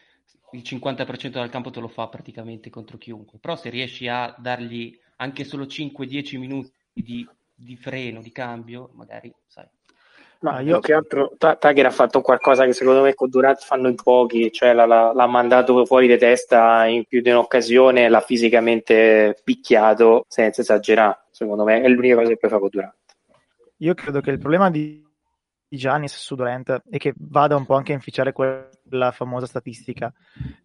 il 0.53 0.63
50% 0.63 1.39
del 1.39 1.51
campo 1.51 1.71
te 1.71 1.81
lo 1.81 1.89
fa 1.89 2.09
praticamente 2.09 2.71
contro 2.71 2.97
chiunque. 2.97 3.39
Però 3.39 3.55
se 3.57 3.69
riesci 3.69 4.09
a 4.09 4.35
dargli 4.39 4.99
anche 5.17 5.45
solo 5.45 5.65
5-10 5.65 6.39
minuti 6.39 6.73
di, 6.93 7.29
di 7.55 7.77
freno, 7.77 8.23
di 8.23 8.33
cambio, 8.33 8.91
magari, 8.95 9.33
sai, 9.47 9.67
No, 10.43 10.59
io... 10.61 10.79
più 10.79 10.81
che 10.81 10.95
altro 10.95 11.37
Tiger 11.37 11.87
ha 11.87 11.91
fatto 11.91 12.23
qualcosa 12.23 12.65
che 12.65 12.73
secondo 12.73 13.03
me 13.03 13.13
con 13.13 13.29
Durant 13.29 13.61
fanno 13.63 13.89
in 13.89 13.95
pochi, 13.95 14.51
cioè 14.51 14.73
l'ha, 14.73 14.87
l'ha, 14.87 15.27
mandato 15.27 15.85
fuori 15.85 16.07
di 16.07 16.17
testa 16.17 16.87
in 16.87 17.05
più 17.05 17.21
di 17.21 17.29
un'occasione, 17.29 18.09
l'ha 18.09 18.21
fisicamente 18.21 19.39
picchiato 19.45 20.25
senza 20.29 20.63
esagerare. 20.63 21.27
Secondo 21.31 21.65
me 21.65 21.83
è 21.83 21.89
l'unica 21.89 22.17
cosa 22.17 22.29
che 22.29 22.37
poi 22.39 22.51
fa 22.51 22.59
con 22.59 22.69
Durant. 22.71 22.95
Io 23.79 23.95
credo 23.95 24.21
che 24.21 24.31
il 24.31 24.39
problema 24.39 24.71
di 24.71 25.07
Giannis 25.69 26.17
su 26.17 26.35
Durant 26.35 26.85
è 26.89 26.97
che 26.97 27.13
vada 27.17 27.57
un 27.57 27.67
po' 27.67 27.75
anche 27.75 27.93
a 27.93 27.97
inficiare 27.97 28.33
quella 28.33 29.11
famosa 29.13 29.45
statistica. 29.45 30.11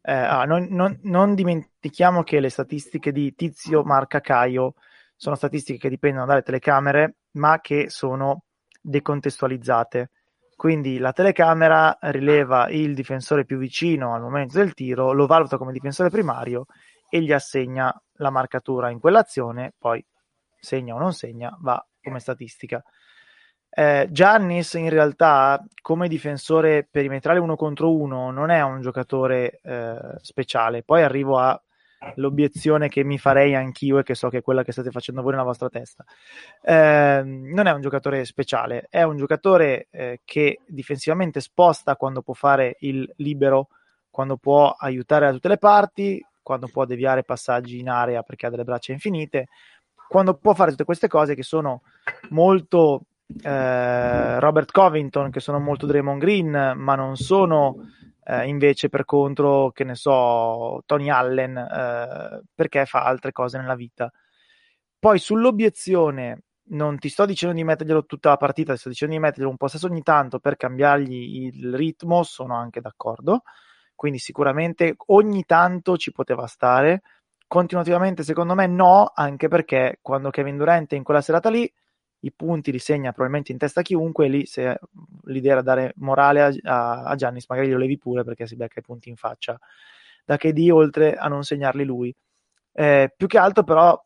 Eh, 0.01 0.13
ah, 0.13 0.45
non, 0.45 0.67
non, 0.69 0.97
non, 1.03 1.36
dimentichiamo 1.36 2.23
che 2.23 2.39
le 2.39 2.49
statistiche 2.49 3.11
di 3.11 3.36
Tizio 3.36 3.84
Marca 3.84 4.21
Caio 4.21 4.73
sono 5.17 5.36
statistiche 5.36 5.80
che 5.80 5.89
dipendono 5.89 6.26
dalle 6.26 6.41
telecamere, 6.43 7.17
ma 7.32 7.59
che 7.59 7.89
sono 7.89 8.45
decontestualizzate. 8.86 10.11
Quindi 10.55 10.99
la 10.99 11.11
telecamera 11.11 11.97
rileva 12.01 12.69
il 12.69 12.93
difensore 12.93 13.43
più 13.43 13.57
vicino 13.57 14.13
al 14.13 14.21
momento 14.21 14.57
del 14.57 14.73
tiro, 14.73 15.11
lo 15.11 15.25
valuta 15.25 15.57
come 15.57 15.73
difensore 15.73 16.09
primario 16.09 16.65
e 17.09 17.21
gli 17.21 17.33
assegna 17.33 17.93
la 18.17 18.29
marcatura 18.29 18.89
in 18.89 18.99
quell'azione, 18.99 19.73
poi 19.77 20.05
segna 20.57 20.95
o 20.95 20.97
non 20.97 21.13
segna, 21.13 21.55
va 21.59 21.86
come 22.01 22.19
statistica. 22.19 22.81
Eh, 23.69 24.07
Giannis 24.09 24.73
in 24.75 24.89
realtà 24.89 25.61
come 25.81 26.07
difensore 26.07 26.88
perimetrale 26.89 27.39
uno 27.39 27.57
contro 27.57 27.93
uno 27.93 28.31
non 28.31 28.49
è 28.49 28.61
un 28.61 28.79
giocatore 28.79 29.59
eh, 29.61 29.97
speciale, 30.21 30.83
poi 30.83 31.03
arrivo 31.03 31.38
a 31.38 31.61
l'obiezione 32.16 32.88
che 32.88 33.03
mi 33.03 33.18
farei 33.18 33.56
anch'io 33.56 33.99
e 33.99 34.03
che 34.03 34.16
so 34.16 34.30
che 34.30 34.39
è 34.39 34.41
quella 34.41 34.64
che 34.64 34.72
state 34.72 34.91
facendo 34.91 35.22
voi 35.22 35.32
nella 35.32 35.43
vostra 35.43 35.70
testa. 35.70 36.03
Eh, 36.62 37.22
non 37.24 37.68
è 37.68 37.72
un 37.72 37.82
giocatore 37.82 38.24
speciale, 38.26 38.88
è 38.89 39.03
un 39.03 39.18
giocatore 39.18 39.88
eh, 39.91 40.22
che 40.24 40.60
difensivamente 40.66 41.39
sposta 41.39 41.95
quando 41.95 42.22
può 42.22 42.34
fare 42.34 42.78
il 42.80 43.12
libero, 43.18 43.70
quando 44.10 44.38
può 44.38 44.70
aiutare 44.78 45.26
da 45.26 45.32
tutte 45.34 45.49
le 45.49 45.58
parti, 45.58 46.26
quando 46.41 46.68
può 46.72 46.86
deviare 46.86 47.24
passaggi 47.24 47.80
in 47.80 47.89
area 47.89 48.22
perché 48.22 48.45
ha 48.45 48.49
delle 48.49 48.64
braccia 48.64 48.91
infinite, 48.91 49.47
quando 50.08 50.36
può 50.36 50.53
fare 50.53 50.72
tutte 50.72 50.84
queste 50.84 51.08
cose 51.08 51.36
che 51.36 51.43
sono 51.43 51.82
molto 52.30 53.01
eh, 53.41 54.39
Robert 54.39 54.72
Covington, 54.72 55.32
che 55.32 55.39
sono 55.39 55.60
molto 55.60 55.86
Draymond 55.86 56.20
Green, 56.20 56.74
ma 56.76 56.95
non 56.95 57.16
sono 57.16 57.78
eh, 58.26 58.47
invece 58.47 58.89
per 58.89 59.05
contro, 59.05 59.71
che 59.71 59.84
ne 59.84 59.95
so, 59.95 60.82
Tony 60.86 61.09
Allen, 61.09 61.57
eh, 61.57 62.41
perché 62.53 62.86
fa 62.86 63.03
altre 63.03 63.32
cose 63.32 63.57
nella 63.59 63.76
vita. 63.76 64.11
Poi 64.99 65.19
sull'obiezione, 65.19 66.41
non 66.69 66.97
ti 66.97 67.09
sto 67.09 67.26
dicendo 67.26 67.55
di 67.55 67.63
metterglielo 67.63 68.05
tutta 68.05 68.30
la 68.30 68.38
partita, 68.38 68.73
ti 68.73 68.80
sto 68.80 68.89
dicendo 68.89 69.13
di 69.13 69.19
metterglielo 69.19 69.49
un 69.49 69.57
possesso 69.57 69.86
ogni 69.88 70.01
tanto 70.01 70.39
per 70.39 70.55
cambiargli 70.57 71.45
il 71.45 71.76
ritmo, 71.76 72.23
sono 72.23 72.55
anche 72.55 72.82
d'accordo. 72.82 73.43
Quindi 73.93 74.17
sicuramente 74.19 74.95
ogni 75.07 75.45
tanto 75.45 75.97
ci 75.97 76.11
poteva 76.11 76.47
stare. 76.47 77.01
Continuativamente, 77.47 78.23
secondo 78.23 78.55
me, 78.55 78.65
no, 78.67 79.11
anche 79.13 79.47
perché 79.47 79.99
quando 80.01 80.32
Kevin 80.32 80.57
Durant 80.57 80.93
in 80.93 81.03
quella 81.03 81.21
serata 81.21 81.49
lì 81.49 81.71
i 82.26 82.32
punti 82.34 82.71
li 82.71 82.80
segna 82.80 83.11
probabilmente 83.11 83.51
in 83.51 83.57
testa 83.59 83.82
a 83.82 83.84
chiunque, 83.84 84.28
lì 84.28 84.45
se 84.45 84.80
l'idea 85.26 85.53
era 85.53 85.61
dare 85.61 85.93
morale 85.97 86.41
a, 86.41 86.53
a, 86.63 87.03
a 87.03 87.15
Giannis, 87.15 87.45
magari 87.47 87.69
lo 87.69 87.78
levi 87.78 87.97
pure 87.97 88.23
perché 88.23 88.47
si 88.47 88.55
becca 88.55 88.80
i 88.80 88.84
punti 88.84 89.09
in 89.09 89.15
faccia 89.15 89.57
da 90.26 90.38
KD 90.38 90.69
oltre 90.71 91.15
a 91.15 91.28
non 91.28 91.43
segnarli 91.43 91.84
lui. 91.84 92.13
Eh, 92.73 93.13
più 93.15 93.28
che 93.28 93.38
altro 93.38 93.63
però 93.63 94.03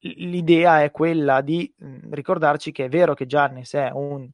l'idea 0.00 0.82
è 0.82 0.90
quella 0.90 1.40
di 1.40 1.72
mh, 1.76 2.12
ricordarci 2.14 2.70
che 2.72 2.86
è 2.86 2.88
vero 2.88 3.14
che 3.14 3.26
Giannis 3.26 3.74
è 3.74 3.90
un 3.92 4.28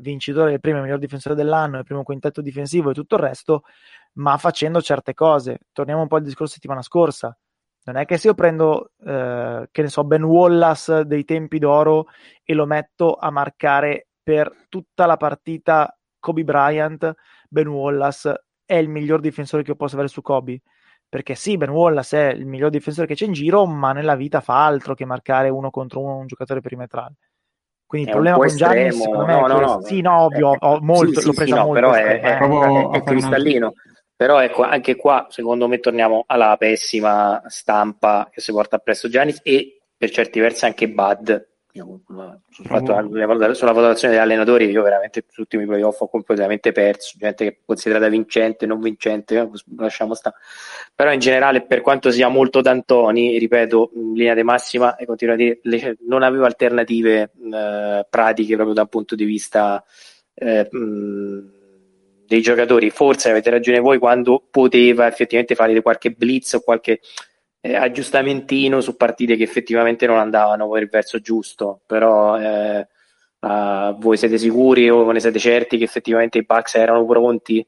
vincitore 0.00 0.50
del 0.50 0.60
premio 0.60 0.82
miglior 0.82 0.98
difensore 0.98 1.34
dell'anno, 1.34 1.78
il 1.78 1.84
primo 1.84 2.02
quintetto 2.02 2.40
difensivo 2.40 2.90
e 2.90 2.94
tutto 2.94 3.16
il 3.16 3.22
resto, 3.22 3.64
ma 4.14 4.38
facendo 4.38 4.80
certe 4.80 5.12
cose. 5.14 5.58
Torniamo 5.72 6.02
un 6.02 6.08
po' 6.08 6.16
al 6.16 6.22
discorso 6.22 6.54
settimana 6.54 6.82
scorsa 6.82 7.36
non 7.84 7.96
è 7.96 8.04
che 8.04 8.18
se 8.18 8.28
io 8.28 8.34
prendo, 8.34 8.92
eh, 9.04 9.68
che 9.70 9.82
ne 9.82 9.88
so, 9.88 10.04
Ben 10.04 10.22
Wallace 10.22 11.04
dei 11.06 11.24
tempi 11.24 11.58
d'oro 11.58 12.06
e 12.44 12.54
lo 12.54 12.66
metto 12.66 13.14
a 13.14 13.30
marcare 13.30 14.08
per 14.22 14.66
tutta 14.68 15.06
la 15.06 15.16
partita 15.16 15.96
Kobe 16.18 16.44
Bryant, 16.44 17.14
Ben 17.48 17.66
Wallace 17.66 18.44
è 18.64 18.74
il 18.74 18.88
miglior 18.88 19.20
difensore 19.20 19.62
che 19.62 19.70
io 19.70 19.76
posso 19.76 19.94
avere 19.94 20.10
su 20.10 20.22
Kobe. 20.22 20.60
Perché 21.08 21.34
sì, 21.34 21.56
Ben 21.56 21.70
Wallace 21.70 22.30
è 22.30 22.32
il 22.32 22.46
miglior 22.46 22.70
difensore 22.70 23.08
che 23.08 23.14
c'è 23.14 23.24
in 23.24 23.32
giro, 23.32 23.66
ma 23.66 23.92
nella 23.92 24.14
vita 24.14 24.40
fa 24.40 24.64
altro 24.64 24.94
che 24.94 25.04
marcare 25.04 25.48
uno 25.48 25.70
contro 25.70 26.00
uno 26.00 26.18
un 26.18 26.26
giocatore 26.26 26.60
perimetrale. 26.60 27.14
Quindi 27.84 28.10
il 28.10 28.14
problema 28.14 28.36
con 28.36 28.46
Gianni 28.54 28.92
secondo 28.92 29.24
me 29.24 29.34
no, 29.34 29.46
no, 29.48 29.58
no, 29.58 29.80
sì, 29.82 30.00
no, 30.00 30.20
ovvio, 30.20 30.50
ho, 30.50 30.56
ho 30.60 30.78
molto, 30.80 31.18
sì, 31.18 31.26
l'ho 31.26 31.32
presa 31.32 31.56
sì, 31.56 31.60
molto. 31.62 31.72
Però 31.72 31.92
è, 31.92 32.20
è, 32.20 32.38
è, 32.38 32.88
è 32.90 33.02
cristallino. 33.02 33.72
Però 34.20 34.38
ecco, 34.38 34.64
anche 34.64 34.96
qua 34.96 35.28
secondo 35.30 35.66
me 35.66 35.80
torniamo 35.80 36.24
alla 36.26 36.54
pessima 36.58 37.42
stampa 37.46 38.28
che 38.30 38.42
si 38.42 38.52
porta 38.52 38.76
appresso 38.76 39.08
Giannis 39.08 39.40
e 39.42 39.80
per 39.96 40.10
certi 40.10 40.40
versi 40.40 40.66
anche 40.66 40.90
Bud. 40.90 41.48
Sulla 41.72 43.72
valutazione 43.72 44.12
degli 44.12 44.22
allenatori 44.22 44.68
io 44.68 44.82
veramente 44.82 45.22
tutti 45.22 45.40
ultimi 45.40 45.64
playoff 45.64 46.02
ho 46.02 46.10
completamente 46.10 46.70
perso. 46.70 47.16
Gente 47.16 47.44
che 47.44 47.50
è 47.50 47.56
considerata 47.64 48.08
vincente 48.08 48.66
non 48.66 48.80
vincente 48.80 49.38
eh, 49.38 49.48
lasciamo 49.78 50.12
stare 50.12 50.36
però 50.94 51.14
in 51.14 51.20
generale 51.20 51.62
per 51.62 51.80
quanto 51.80 52.10
sia 52.10 52.28
molto 52.28 52.60
D'Antoni 52.60 53.38
ripeto 53.38 53.92
in 53.94 54.12
linea 54.12 54.34
di 54.34 54.42
massima 54.42 54.96
e 54.96 55.06
continuo 55.06 55.32
a 55.32 55.38
dire 55.38 55.60
le, 55.62 55.96
non 56.06 56.22
avevo 56.22 56.44
alternative 56.44 57.30
eh, 57.52 58.06
pratiche 58.10 58.54
proprio 58.54 58.74
da 58.74 58.82
un 58.82 58.88
punto 58.88 59.14
di 59.14 59.24
vista 59.24 59.82
eh, 60.34 60.68
mh, 60.70 61.58
dei 62.30 62.42
giocatori 62.42 62.90
forse 62.90 63.28
avete 63.28 63.50
ragione 63.50 63.80
voi 63.80 63.98
quando 63.98 64.40
poteva 64.52 65.08
effettivamente 65.08 65.56
fare 65.56 65.82
qualche 65.82 66.12
blitz 66.12 66.52
o 66.52 66.60
qualche 66.60 67.00
eh, 67.60 67.74
aggiustamentino 67.74 68.80
su 68.80 68.94
partite 68.94 69.34
che 69.34 69.42
effettivamente 69.42 70.06
non 70.06 70.16
andavano 70.16 70.68
per 70.70 70.82
il 70.82 70.88
verso 70.88 71.18
giusto, 71.18 71.80
però 71.86 72.38
eh, 72.38 72.86
uh, 73.40 73.98
voi 73.98 74.16
siete 74.16 74.38
sicuri 74.38 74.88
o 74.88 75.10
ne 75.10 75.18
siete 75.18 75.40
certi 75.40 75.76
che 75.76 75.82
effettivamente 75.82 76.38
i 76.38 76.44
Bucks 76.44 76.76
erano 76.76 77.04
pronti? 77.04 77.66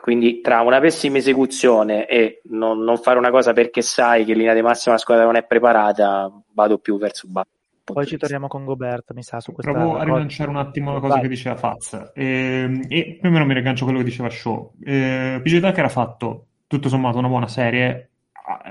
Quindi 0.00 0.40
tra 0.40 0.60
una 0.60 0.78
pessima 0.78 1.18
esecuzione 1.18 2.06
e 2.06 2.42
non, 2.50 2.78
non, 2.84 2.96
fare 2.98 3.18
una 3.18 3.30
cosa 3.30 3.52
perché 3.52 3.82
sai 3.82 4.24
che 4.24 4.32
in 4.32 4.38
linea 4.38 4.54
di 4.54 4.62
massima 4.62 4.94
la 4.94 5.00
squadra 5.00 5.24
non 5.24 5.34
è 5.34 5.44
preparata, 5.44 6.30
vado 6.52 6.78
più 6.78 6.96
verso 6.96 7.26
Bucks. 7.26 7.57
Poi 7.92 8.06
ci 8.06 8.16
torniamo 8.16 8.48
con 8.48 8.64
Gobert, 8.64 9.12
mi 9.12 9.22
sa, 9.22 9.40
su 9.40 9.52
questa 9.52 9.72
Provo 9.72 9.96
a 9.96 10.04
rilanciare 10.04 10.50
un 10.50 10.56
attimo 10.56 10.92
la 10.92 11.00
cosa 11.00 11.14
Vai. 11.14 11.22
che 11.22 11.28
diceva 11.28 11.56
Faz. 11.56 12.10
E, 12.14 12.86
e 12.88 13.18
più 13.20 13.28
o 13.28 13.32
meno 13.32 13.44
mi 13.44 13.52
riaggancio 13.52 13.84
a 13.84 13.86
quello 13.86 14.02
che 14.02 14.08
diceva 14.08 14.30
Show. 14.30 14.74
Eh, 14.84 15.40
PJ 15.42 15.60
Tucker 15.60 15.84
ha 15.84 15.88
fatto, 15.88 16.46
tutto 16.66 16.88
sommato, 16.88 17.18
una 17.18 17.28
buona 17.28 17.48
serie 17.48 18.08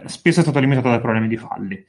spesso 0.05 0.39
è 0.39 0.43
stato 0.43 0.59
limitato 0.59 0.89
dai 0.89 0.99
problemi 0.99 1.27
di 1.27 1.37
falli. 1.37 1.83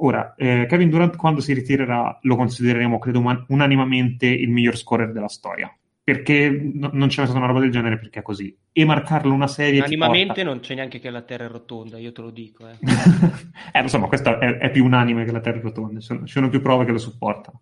Ora, 0.00 0.34
eh, 0.36 0.66
Kevin 0.68 0.90
Durant 0.90 1.16
quando 1.16 1.40
si 1.40 1.52
ritirerà 1.52 2.18
lo 2.22 2.36
considereremo, 2.36 2.98
credo, 2.98 3.20
man- 3.20 3.44
unanimamente 3.48 4.26
il 4.26 4.50
miglior 4.50 4.76
scorer 4.76 5.12
della 5.12 5.28
storia. 5.28 5.72
Perché 6.08 6.48
no- 6.48 6.88
non 6.94 7.08
c'è 7.08 7.18
mai 7.18 7.26
stata 7.26 7.36
una 7.36 7.48
roba 7.48 7.60
del 7.60 7.70
genere, 7.70 7.98
perché 7.98 8.20
è 8.20 8.22
così. 8.22 8.56
E 8.72 8.84
marcarlo 8.86 9.34
una 9.34 9.46
serie... 9.46 9.80
Unanimamente 9.80 10.42
non 10.42 10.60
c'è 10.60 10.74
neanche 10.74 11.00
che 11.00 11.10
la 11.10 11.20
Terra 11.20 11.44
è 11.44 11.48
rotonda, 11.48 11.98
io 11.98 12.12
te 12.12 12.22
lo 12.22 12.30
dico. 12.30 12.66
Eh, 12.66 12.78
eh 13.72 13.82
lo 13.82 13.88
so, 13.88 13.98
ma 13.98 14.06
questo 14.06 14.40
è, 14.40 14.56
è, 14.56 14.70
più 14.70 14.86
unanime 14.86 15.26
che 15.26 15.32
la 15.32 15.40
Terra 15.40 15.58
è 15.58 15.60
rotonda, 15.60 16.00
ci 16.00 16.32
sono, 16.32 16.48
più 16.48 16.62
prove 16.62 16.86
che 16.86 16.92
lo 16.92 16.98
supportano. 16.98 17.60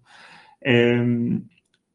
Ehm, 0.60 1.44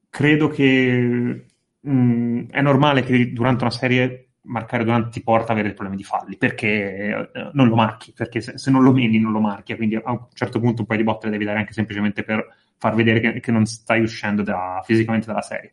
credo 0.10 0.50
che 0.50 1.46
mh, 1.80 1.90
mm, 1.90 2.50
è 2.50 2.62
normale 2.62 3.04
che 3.04 3.32
durante 3.32 3.64
una 3.64 3.72
serie 3.72 4.32
marcare 4.44 4.84
Durant 4.84 5.10
ti 5.10 5.24
porta 5.24 5.54
avere 5.54 5.72
problemi 5.74 5.96
di 5.96 6.04
falli 6.04 6.36
perché 6.36 7.30
eh, 7.32 7.50
non 7.54 7.70
lo 7.70 7.76
marchi, 7.76 8.12
perché 8.12 8.42
se, 8.42 8.58
se, 8.58 8.72
non 8.72 8.84
lo 8.84 8.92
meni 8.92 9.20
non 9.20 9.32
lo 9.32 9.40
marchi, 9.40 9.74
quindi 9.78 9.96
a 9.96 10.12
un 10.12 10.26
certo 10.34 10.60
punto 10.60 10.82
un 10.82 10.88
paio 10.88 11.00
di 11.00 11.06
botte 11.06 11.28
le 11.28 11.32
devi 11.32 11.46
dare 11.46 11.60
anche 11.60 11.72
semplicemente 11.72 12.24
per 12.24 12.46
far 12.78 12.94
vedere 12.94 13.22
che, 13.22 13.40
che 13.40 13.52
non 13.52 13.66
stai 13.66 14.02
uscendo 14.02 14.42
da, 14.42 14.82
fisicamente 14.84 15.28
dalla 15.28 15.42
serie. 15.42 15.72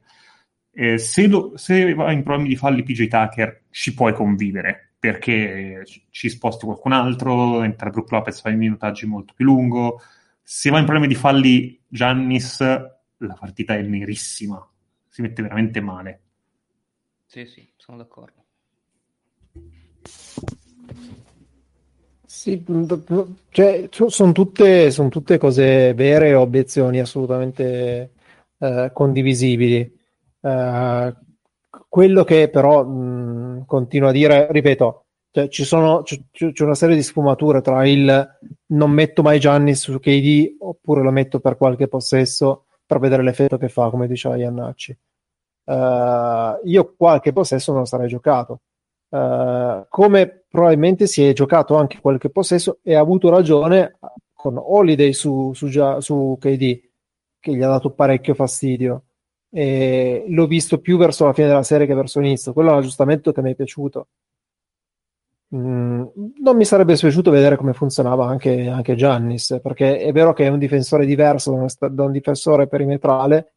Eh, 0.81 0.97
se, 0.97 1.27
lo, 1.27 1.57
se 1.57 1.93
vai 1.93 2.15
in 2.15 2.23
problemi 2.23 2.51
di 2.51 2.55
falli 2.55 2.85
PJ 2.85 3.09
Tucker 3.09 3.63
ci 3.71 3.95
puoi 3.95 4.13
convivere 4.13 4.93
perché 4.97 5.83
ci 6.11 6.29
sposti 6.29 6.67
qualcun 6.67 6.93
altro, 6.93 7.65
entra 7.65 7.91
Brook 7.91 8.13
Lopez, 8.13 8.41
fai 8.41 8.55
minutaggi 8.55 9.05
molto 9.05 9.33
più 9.35 9.45
lungo. 9.45 10.01
Se 10.41 10.71
vai 10.71 10.79
in 10.79 10.87
problemi 10.87 11.13
di 11.13 11.19
falli 11.19 11.83
Giannis, 11.89 12.61
la 12.61 13.37
partita 13.37 13.75
è 13.75 13.83
nerissima, 13.83 14.65
si 15.09 15.21
mette 15.21 15.43
veramente 15.43 15.81
male. 15.81 16.21
Sì, 17.27 17.45
sì, 17.45 17.69
sono 17.77 17.99
d'accordo. 17.99 18.45
Sì, 22.25 22.65
cioè, 23.51 23.89
sono 23.91 24.31
tutte, 24.31 24.93
son 24.93 25.09
tutte 25.09 25.39
cose 25.39 25.93
vere, 25.95 26.35
obiezioni 26.35 27.01
assolutamente 27.01 28.13
eh, 28.59 28.91
condivisibili. 28.93 29.98
Eh, 30.41 31.15
quello 31.89 32.25
che 32.25 32.49
però 32.51 32.85
mh, 32.85 33.67
continuo 33.67 34.09
a 34.09 34.13
dire, 34.13 34.49
ripeto, 34.51 35.05
cioè, 35.31 35.49
ci 35.49 35.65
sono, 35.65 36.03
c- 36.03 36.23
c'è 36.31 36.65
una 36.65 36.75
serie 36.75 36.97
di 36.97 37.03
sfumature 37.03 37.61
tra 37.61 37.87
il 37.87 38.39
non 38.67 38.91
metto 38.91 39.23
mai 39.23 39.39
Gianni 39.41 39.75
su 39.75 39.99
KD 39.99 40.57
oppure 40.61 41.03
lo 41.03 41.11
metto 41.11 41.41
per 41.41 41.57
qualche 41.57 41.89
possesso 41.89 42.67
per 42.87 42.99
vedere 42.99 43.23
l'effetto 43.23 43.59
che 43.59 43.69
fa, 43.69 43.91
come 43.91 44.07
diceva 44.07 44.37
Iannacci. 44.37 44.99
Uh, 45.65 46.59
io 46.65 46.95
qualche 46.97 47.33
possesso 47.33 47.73
non 47.75 47.87
sarei 47.87 48.09
giocato 48.09 48.61
Uh, 49.11 49.87
come 49.89 50.45
probabilmente 50.51 51.07
si 51.07 51.25
è 51.25 51.33
giocato 51.33 51.77
anche 51.77 51.99
qualche 51.99 52.29
possesso 52.29 52.81
e 52.83 52.95
ha 52.95 53.01
avuto 53.01 53.31
ragione 53.31 53.99
con 54.35 54.59
Holiday 54.59 55.15
su, 55.15 55.53
su, 55.55 55.69
su 56.01 56.37
KD 56.39 56.81
che 57.41 57.55
gli 57.55 57.63
ha 57.63 57.69
dato 57.69 57.93
parecchio 57.93 58.35
fastidio 58.35 59.05
e 59.51 60.25
l'ho 60.29 60.47
visto 60.47 60.79
più 60.79 60.97
verso 60.99 61.25
la 61.25 61.33
fine 61.33 61.49
della 61.49 61.63
serie 61.63 61.87
che 61.87 61.95
verso 61.95 62.21
l'inizio. 62.21 62.53
Quello 62.53 62.71
è 62.71 62.73
un 62.73 62.79
aggiustamento 62.79 63.33
che 63.33 63.43
mi 63.43 63.53
è 63.53 63.55
piaciuto. 63.55 64.09
Mm, 65.55 66.05
non 66.43 66.57
mi 66.57 66.65
sarebbe 66.67 66.95
piaciuto 66.95 67.31
vedere 67.31 67.57
come 67.57 67.73
funzionava 67.73 68.27
anche, 68.27 68.69
anche 68.69 68.95
Giannis 68.95 69.61
perché 69.63 69.99
è 69.99 70.13
vero 70.13 70.35
che 70.35 70.45
è 70.45 70.49
un 70.49 70.59
difensore 70.59 71.07
diverso 71.07 71.67
da 71.91 72.03
un, 72.05 72.13
difensore 72.13 72.69
perimetrale 72.69 73.55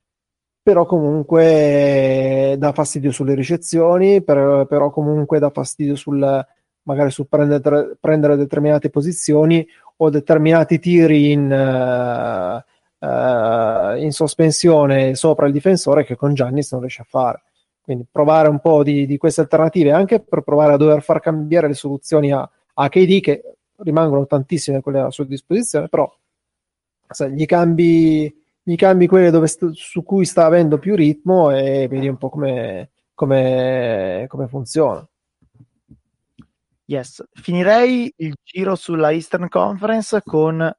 però 0.64 0.86
comunque 0.86 2.56
dà 2.58 2.72
fastidio 2.72 3.12
sulle 3.12 3.34
ricezioni, 3.34 4.24
per, 4.24 4.68
però 4.70 4.92
comunque 4.92 5.40
dà 5.40 5.50
fastidio 5.50 5.96
sul 5.96 6.46
magari 6.84 7.12
su 7.12 7.28
prendere, 7.28 7.98
prendere 8.00 8.36
determinate 8.36 8.90
posizioni 8.90 9.68
o 9.98 10.10
determinati 10.10 10.80
tiri 10.80 11.32
in, 11.32 11.44
uh, 11.52 12.71
uh, 13.02 13.98
in, 13.98 14.12
sospensione 14.12 15.16
sopra 15.16 15.48
il 15.48 15.54
difensore 15.54 16.06
che 16.06 16.16
con 16.16 16.34
Giannis 16.34 16.72
non 16.72 16.82
riesce 16.82 17.02
a 17.02 17.08
fare. 17.08 17.44
Quindi 17.82 18.06
provare 18.10 18.48
un 18.48 18.60
po' 18.60 18.84
di, 18.84 19.06
di, 19.06 19.18
queste 19.18 19.42
alternative 19.42 19.92
anche 19.92 20.20
per 20.20 20.42
provare 20.42 20.74
a 20.74 20.78
dover 20.78 21.02
far 21.02 21.20
cambiare 21.20 21.68
le 21.68 21.74
soluzioni 21.74 22.32
a, 22.32 22.48
a 22.74 22.90
KD 22.90 23.20
che 23.20 23.56
rimangono 23.78 24.26
tantissime 24.28 24.82
quelle 24.82 25.00
a 25.00 25.10
sua 25.10 25.26
disposizione, 25.26 25.90
però 25.90 26.12
se 27.10 27.32
gli 27.32 27.46
cambi 27.46 28.34
gli 28.64 28.76
cambi 28.76 29.08
quelle 29.08 29.32
dove 29.32 29.48
su 29.74 30.04
cui 30.04 30.26
sta 30.26 30.46
avendo 30.46 30.78
più 30.78 30.96
ritmo 30.96 31.50
e 31.50 31.88
vedi 31.88 32.08
un 32.08 32.18
po' 32.18 32.30
come, 32.30 32.92
come, 33.14 34.26
come 34.28 34.48
funziona. 34.48 35.06
Yes, 36.86 37.24
finirei 37.34 38.14
il 38.18 38.36
giro 38.44 38.76
sulla 38.76 39.12
Eastern 39.12 39.48
Conference 39.48 40.22
con 40.24 40.76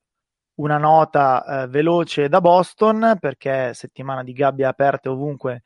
una 0.57 0.79
nota 0.79 1.63
eh, 1.65 1.69
veloce 1.69 2.29
da 2.29 2.41
Boston 2.41 3.17
perché 3.19 3.73
settimana 3.75 4.23
di 4.23 4.33
gabbie 4.33 4.67
aperte 4.67 5.09
ovunque 5.09 5.63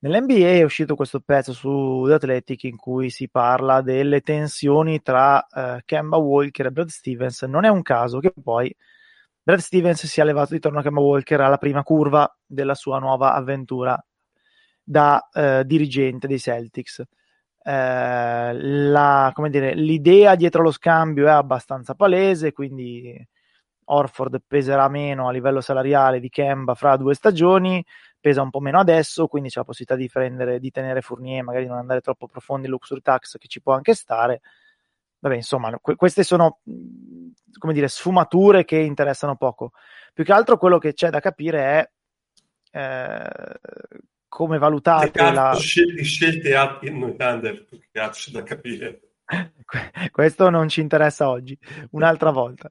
nell'NBA 0.00 0.48
è 0.48 0.62
uscito 0.62 0.94
questo 0.96 1.20
pezzo 1.20 1.52
su 1.52 2.04
The 2.06 2.14
Athletic 2.14 2.64
in 2.64 2.76
cui 2.76 3.10
si 3.10 3.28
parla 3.28 3.80
delle 3.82 4.20
tensioni 4.20 5.00
tra 5.02 5.46
eh, 5.46 5.82
Kemba 5.84 6.16
Walker 6.16 6.66
e 6.66 6.70
Brad 6.70 6.88
Stevens. 6.88 7.42
Non 7.42 7.64
è 7.64 7.68
un 7.68 7.82
caso 7.82 8.18
che 8.18 8.32
poi 8.42 8.74
Brad 9.42 9.58
Stevens 9.58 10.06
si 10.06 10.20
è 10.20 10.24
levato 10.24 10.54
di 10.54 10.60
torno 10.60 10.80
a 10.80 10.82
Kemba 10.82 11.00
Walker 11.00 11.40
alla 11.40 11.58
prima 11.58 11.82
curva 11.82 12.30
della 12.46 12.74
sua 12.74 12.98
nuova 12.98 13.34
avventura 13.34 14.02
da 14.82 15.28
eh, 15.32 15.64
dirigente 15.66 16.26
dei 16.26 16.38
Celtics. 16.38 17.02
Eh, 17.62 18.52
la, 18.52 19.32
dire, 19.48 19.74
l'idea 19.74 20.34
dietro 20.34 20.62
lo 20.62 20.70
scambio 20.70 21.26
è 21.26 21.30
abbastanza 21.30 21.94
palese, 21.94 22.52
quindi 22.52 23.14
Orford 23.92 24.42
peserà 24.46 24.88
meno 24.88 25.28
a 25.28 25.32
livello 25.32 25.60
salariale 25.60 26.20
di 26.20 26.28
Kemba 26.28 26.74
fra 26.74 26.96
due 26.96 27.14
stagioni, 27.14 27.84
pesa 28.20 28.42
un 28.42 28.50
po' 28.50 28.60
meno 28.60 28.78
adesso, 28.78 29.26
quindi 29.26 29.48
c'è 29.48 29.58
la 29.58 29.64
possibilità 29.64 29.96
di, 29.96 30.08
prendere, 30.08 30.58
di 30.60 30.70
tenere 30.70 31.00
Fournier, 31.00 31.42
magari 31.42 31.66
non 31.66 31.78
andare 31.78 32.00
troppo 32.00 32.26
profondi 32.26 32.66
in 32.66 32.72
luxury 32.72 33.00
tax 33.00 33.36
che 33.36 33.48
ci 33.48 33.60
può 33.60 33.72
anche 33.74 33.94
stare. 33.94 34.40
Vabbè, 35.18 35.34
insomma, 35.34 35.76
que- 35.80 35.96
queste 35.96 36.22
sono 36.22 36.60
come 37.58 37.72
dire, 37.72 37.88
sfumature 37.88 38.64
che 38.64 38.78
interessano 38.78 39.36
poco. 39.36 39.72
Più 40.12 40.24
che 40.24 40.32
altro 40.32 40.56
quello 40.56 40.78
che 40.78 40.92
c'è 40.92 41.10
da 41.10 41.20
capire 41.20 41.90
è 42.70 42.78
eh, 42.78 43.60
come 44.28 44.58
valutate 44.58 45.32
la... 45.32 45.54
Scelte, 45.54 46.02
scelte 46.02 46.78
in 46.82 47.16
Thunder, 47.16 47.64
più 47.64 47.78
che 47.78 48.08
c'è 48.10 48.30
da 48.30 48.42
capire. 48.42 49.00
Questo 50.10 50.50
non 50.50 50.68
ci 50.68 50.80
interessa 50.80 51.28
oggi, 51.28 51.56
un'altra 51.90 52.30
volta. 52.30 52.70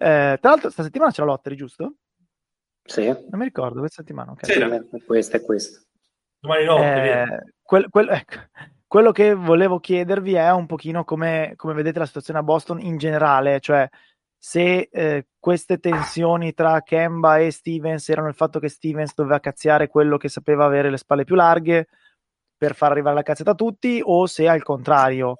Eh, 0.00 0.38
tra 0.40 0.50
l'altro, 0.50 0.62
questa 0.62 0.84
settimana 0.84 1.10
c'è 1.10 1.22
la 1.22 1.28
lottery, 1.28 1.56
giusto? 1.56 1.94
Sì. 2.84 3.06
Non 3.06 3.26
mi 3.32 3.44
ricordo, 3.44 3.80
questa 3.80 4.02
settimana. 4.02 4.32
Okay. 4.32 4.50
Sì, 4.50 4.60
è 4.60 5.04
questa 5.04 5.36
è 5.38 5.42
questa. 5.42 5.80
Domani 6.38 6.64
notte. 6.64 7.12
Eh, 7.12 7.52
quel, 7.60 7.88
quel, 7.90 8.08
ecco, 8.08 8.36
quello 8.86 9.10
che 9.10 9.34
volevo 9.34 9.80
chiedervi 9.80 10.34
è 10.34 10.52
un 10.52 10.66
pochino 10.66 11.04
come, 11.04 11.54
come, 11.56 11.74
vedete 11.74 11.98
la 11.98 12.06
situazione 12.06 12.38
a 12.38 12.44
Boston 12.44 12.80
in 12.80 12.96
generale, 12.96 13.58
cioè 13.58 13.88
se 14.40 14.88
eh, 14.90 15.26
queste 15.36 15.78
tensioni 15.78 16.54
tra 16.54 16.80
Kemba 16.82 17.38
e 17.38 17.50
Stevens 17.50 18.08
erano 18.08 18.28
il 18.28 18.34
fatto 18.34 18.60
che 18.60 18.68
Stevens 18.68 19.14
doveva 19.14 19.40
cazziare 19.40 19.88
quello 19.88 20.16
che 20.16 20.28
sapeva 20.28 20.64
avere 20.64 20.90
le 20.90 20.96
spalle 20.96 21.24
più 21.24 21.34
larghe 21.34 21.88
per 22.56 22.76
far 22.76 22.92
arrivare 22.92 23.16
la 23.16 23.22
cazzetta 23.22 23.50
a 23.50 23.56
tutti 23.56 24.00
o 24.00 24.26
se 24.26 24.48
al 24.48 24.62
contrario 24.62 25.38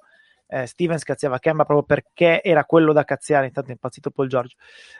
eh, 0.49 0.65
Stevens 0.65 1.03
cazziava 1.03 1.37
Kemba 1.37 1.63
proprio 1.63 1.85
perché 1.85 2.41
era 2.41 2.65
quello 2.65 2.91
da 2.91 3.03
cazziare, 3.03 3.45
intanto 3.45 3.69
è 3.69 3.73
impazzito 3.73 4.09
Paul 4.09 4.27
George, 4.27 4.55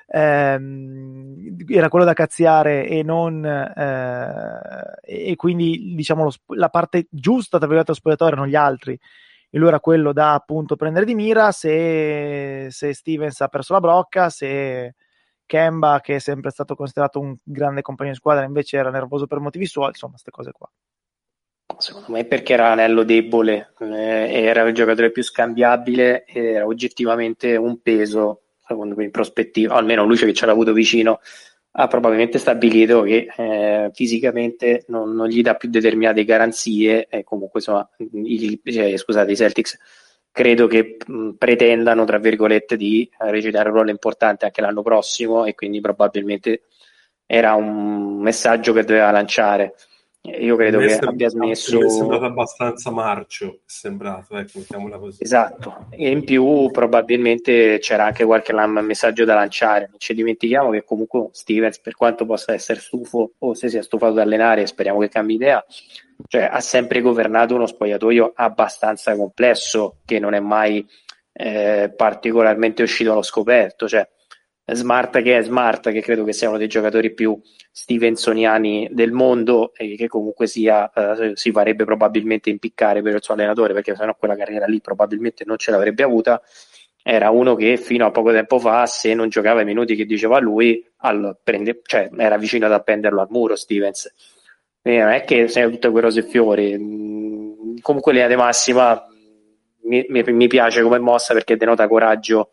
ehm, 0.08 1.56
era 1.68 1.89
quello 1.89 2.06
da 2.06 2.14
cazziare 2.14 2.88
e 2.88 3.02
non 3.04 3.43
eh, 3.45 5.30
e 5.32 5.36
quindi 5.36 5.95
diciamo 5.95 6.24
lo, 6.26 6.32
la 6.56 6.70
parte 6.70 7.08
giusta 7.10 7.58
tra 7.58 7.68
virgolette 7.68 7.91
dello 7.91 7.97
spogliatoio 7.97 8.32
erano 8.32 8.47
gli 8.47 8.56
altri 8.56 9.00
e 9.52 9.58
lui 9.58 9.68
era 9.68 9.80
quello 9.80 10.14
da 10.14 10.34
appunto 10.34 10.76
prendere 10.76 11.06
di 11.06 11.16
mira 11.16 11.52
se, 11.52 12.68
se 12.70 12.93
Stevens 12.93 13.41
ha 13.41 13.47
perso 13.47 13.74
la 13.74 13.80
brocca, 13.80 14.30
se 14.30 14.93
Kemba 15.47 16.00
che 16.02 16.18
è 16.18 16.20
sempre 16.20 16.52
stato 16.52 16.76
considerato 16.76 17.20
un 17.20 17.36
grande 17.43 17.82
compagno 17.82 18.12
di 18.12 18.18
squadra 18.18 18.45
invece 18.45 18.78
era 18.78 18.91
nervoso 18.91 19.26
per 19.26 19.39
motivi 19.39 19.66
suoi, 19.66 19.88
insomma 19.88 20.12
queste 20.14 20.32
cose 20.32 20.52
qua. 20.52 20.70
Secondo 21.78 22.12
me 22.12 22.26
perché 22.26 22.54
era 22.54 22.70
l'anello 22.70 23.04
debole, 23.04 23.74
eh, 23.80 24.44
era 24.44 24.64
il 24.64 24.74
giocatore 24.74 25.12
più 25.12 25.24
scambiabile, 25.24 26.26
era 26.26 26.66
oggettivamente 26.66 27.56
un 27.56 27.82
peso, 27.82 28.42
secondo 28.68 28.96
me 28.96 29.06
in 29.06 29.12
prospettiva, 29.12 29.76
almeno 29.76 30.04
luce 30.04 30.26
che 30.26 30.34
ce 30.34 30.46
l'ha 30.46 30.52
avuto 30.52 30.74
vicino, 30.74 31.22
ha 31.72 31.88
probabilmente 31.88 32.38
stabilito 32.38 33.02
che 33.04 33.28
eh, 33.36 33.92
fisicamente 33.94 34.84
non, 34.88 35.14
non, 35.14 35.28
gli 35.28 35.42
dà 35.42 35.56
più 35.56 35.70
determinate 35.70 36.26
garanzie 36.26 37.08
e 37.08 37.24
comunque 37.24 37.60
insomma, 37.60 37.88
i, 37.98 38.60
cioè, 38.66 38.98
scusate, 38.98 39.32
i 39.32 39.36
Celtics 39.36 39.78
credo 40.32 40.68
che 40.68 40.98
mh, 41.06 41.32
pretendano, 41.38 42.06
tra 42.06 42.18
virgolette, 42.18 42.76
di 42.76 43.10
recitare 43.20 43.70
un 43.70 43.76
ruolo 43.76 43.92
importante 43.92 44.46
anche 44.46 44.62
l'anno 44.62 44.82
prossimo 44.82 45.46
e 45.46 45.56
quindi 45.56 45.80
probabilmente 45.80 46.64
era 47.26 47.54
un 47.54 48.20
messaggio 48.20 48.74
che 48.74 48.84
doveva 48.84 49.12
lanciare. 49.12 49.76
Io 50.22 50.58
credo 50.58 50.80
che 50.80 50.90
sembra, 50.90 51.10
abbia 51.10 51.30
smesso. 51.30 51.82
è 51.82 51.90
sembrato 51.90 52.26
abbastanza 52.26 52.92
marcio, 52.92 53.54
è 53.54 53.58
sembrato, 53.66 54.38
ecco, 54.38 54.60
mettiamola 54.60 54.98
così. 54.98 55.24
Esatto, 55.24 55.88
e 55.92 56.10
in 56.10 56.26
più 56.26 56.70
probabilmente 56.72 57.80
c'era 57.80 58.06
anche 58.06 58.26
qualche 58.26 58.54
messaggio 58.54 59.24
da 59.24 59.36
lanciare. 59.36 59.88
Non 59.90 59.98
ci 59.98 60.14
dimentichiamo 60.14 60.72
che 60.72 60.84
comunque 60.84 61.30
Stevens, 61.32 61.80
per 61.80 61.96
quanto 61.96 62.26
possa 62.26 62.52
essere 62.54 62.82
stufo 62.82 63.32
o 63.38 63.54
se 63.54 63.70
sia 63.70 63.82
stufato 63.82 64.14
di 64.14 64.20
allenare, 64.20 64.68
speriamo 64.68 65.00
che 65.00 65.08
cambi 65.08 65.36
idea, 65.36 65.66
cioè 66.28 66.50
ha 66.52 66.60
sempre 66.60 67.00
governato 67.00 67.56
uno 67.56 67.66
spogliatoio 67.66 68.34
abbastanza 68.36 69.16
complesso 69.16 70.00
che 70.04 70.20
non 70.20 70.34
è 70.34 70.42
mai 70.42 70.86
eh, 71.32 71.94
particolarmente 71.96 72.84
uscito 72.84 73.14
allo 73.14 73.22
scoperto. 73.22 73.88
Cioè, 73.88 74.08
Smart 74.74 75.22
che 75.22 75.38
è 75.38 75.42
Smart, 75.42 75.92
che 75.92 76.02
credo 76.02 76.24
che 76.24 76.34
sia 76.34 76.50
uno 76.50 76.58
dei 76.58 76.68
giocatori 76.68 77.14
più 77.14 77.40
stevensoniani 77.72 78.90
del 78.92 79.12
mondo 79.12 79.74
e 79.74 79.96
che 79.96 80.08
comunque 80.08 80.48
sia, 80.48 80.92
eh, 80.92 81.32
si 81.36 81.52
farebbe 81.52 81.86
probabilmente 81.86 82.50
impiccare 82.50 83.02
per 83.02 83.16
il 83.16 83.24
suo 83.24 83.34
allenatore 83.34 83.74
perché 83.74 83.96
sennò 83.96 84.16
quella 84.16 84.36
carriera 84.36 84.66
lì 84.66 84.82
probabilmente 84.82 85.44
non 85.46 85.58
ce 85.58 85.72
l'avrebbe 85.72 86.04
avuta. 86.04 86.42
Era 87.02 87.30
uno 87.30 87.56
che 87.56 87.78
fino 87.78 88.06
a 88.06 88.12
poco 88.12 88.32
tempo 88.32 88.60
fa, 88.60 88.86
se 88.86 89.14
non 89.14 89.30
giocava 89.30 89.62
i 89.62 89.66
minuti 89.66 89.96
che 89.96 90.06
diceva 90.06 90.40
lui, 90.40 90.86
prende, 91.42 91.80
cioè, 91.84 92.10
era 92.18 92.38
vicino 92.38 92.66
ad 92.66 92.74
appenderlo 92.74 93.22
al 93.22 93.28
muro 93.30 93.56
Stevens. 93.56 94.14
E 94.82 94.98
non 94.98 95.10
è 95.10 95.24
che 95.24 95.48
siano 95.48 95.72
tutte 95.72 95.90
quelle 95.90 96.08
rose 96.08 96.20
e 96.20 96.24
fiori. 96.24 96.78
Mm, 96.78 97.78
comunque 97.82 98.12
linea 98.12 98.28
di 98.28 98.36
massima 98.36 99.02
mi, 99.84 100.06
mi, 100.10 100.24
mi 100.24 100.48
piace 100.48 100.82
come 100.82 101.00
mossa 101.00 101.34
perché 101.34 101.58
denota 101.58 101.88
coraggio 101.88 102.52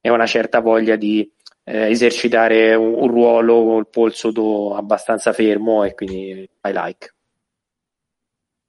e 0.00 0.10
una 0.10 0.26
certa 0.26 0.60
voglia 0.60 0.96
di 0.96 1.30
eh, 1.64 1.90
esercitare 1.90 2.74
un, 2.74 2.94
un, 2.94 3.08
ruolo 3.08 3.64
col 3.64 3.88
polso 3.88 4.30
do, 4.30 4.74
abbastanza 4.74 5.32
fermo 5.32 5.84
e 5.84 5.94
quindi 5.94 6.30
I 6.30 6.72
like. 6.72 7.14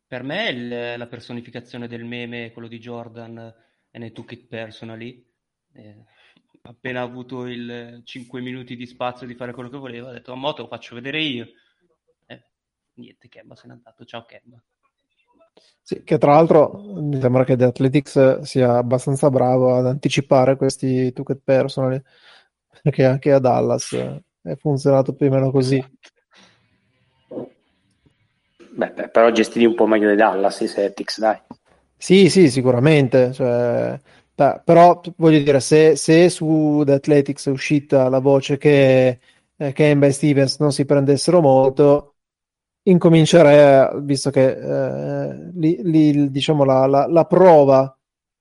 Per 0.07 0.23
me 0.23 0.49
il, 0.49 0.97
la 0.97 1.07
personificazione 1.07 1.87
del 1.87 2.03
meme, 2.03 2.51
quello 2.51 2.67
di 2.67 2.77
Jordan, 2.77 3.53
è 3.89 3.97
nei 3.97 4.11
Took 4.11 4.31
It 4.33 4.47
Personally. 4.47 5.25
Eh, 5.73 6.05
appena 6.61 7.01
avuto 7.01 7.45
il 7.45 8.01
5 8.03 8.41
minuti 8.41 8.75
di 8.75 8.85
spazio 8.85 9.25
di 9.25 9.33
fare 9.33 9.53
quello 9.53 9.69
che 9.69 9.77
voleva, 9.77 10.09
ha 10.09 10.13
detto 10.13 10.31
a 10.31 10.35
moto 10.35 10.61
lo 10.61 10.67
faccio 10.67 10.95
vedere 10.95 11.19
io. 11.19 11.47
Eh, 12.27 12.43
niente, 12.93 13.27
Kemba 13.27 13.55
se 13.55 13.67
n'è 13.67 13.73
andato. 13.73 14.05
Ciao 14.05 14.23
Kemba. 14.25 14.61
Sì, 15.81 16.03
che 16.03 16.17
tra 16.17 16.33
l'altro 16.33 16.81
mi 17.01 17.19
sembra 17.19 17.43
che 17.43 17.55
The 17.55 17.65
Athletics 17.65 18.41
sia 18.41 18.77
abbastanza 18.77 19.29
bravo 19.29 19.75
ad 19.75 19.85
anticipare 19.85 20.55
questi 20.55 21.11
Took 21.11 21.29
It 21.29 21.41
Personally 21.43 22.01
perché 22.81 23.05
anche 23.05 23.31
a 23.31 23.39
Dallas 23.39 23.95
è 24.41 24.55
funzionato 24.55 25.13
più 25.13 25.27
o 25.27 25.29
meno 25.29 25.51
così. 25.51 25.83
Beh, 28.75 29.09
però 29.11 29.29
gestiti 29.31 29.65
un 29.65 29.75
po' 29.75 29.85
meglio 29.85 30.09
di 30.09 30.15
Dallas 30.15 30.59
i 30.61 30.67
Celtics, 30.67 31.19
dai. 31.19 31.37
Sì, 31.95 32.29
sì, 32.29 32.49
sicuramente. 32.49 33.31
Cioè, 33.31 33.99
beh, 34.33 34.61
però 34.65 34.99
voglio 35.15 35.39
dire, 35.39 35.59
se, 35.59 35.95
se, 35.95 36.29
su 36.29 36.81
The 36.85 36.93
Athletics 36.93 37.47
è 37.47 37.51
uscita 37.51 38.09
la 38.09 38.19
voce 38.19 38.57
che 38.57 39.19
eh, 39.55 39.71
Kemba 39.71 40.07
e 40.07 40.11
Stevens 40.11 40.59
non 40.59 40.71
si 40.71 40.85
prendessero 40.85 41.39
molto, 41.39 42.15
incomincerei, 42.83 44.01
visto 44.01 44.31
che 44.31 44.49
eh, 44.49 45.51
li, 45.53 45.79
li, 45.83 46.31
diciamo, 46.31 46.63
la, 46.63 46.85
la, 46.87 47.07
la 47.07 47.25
prova 47.25 47.95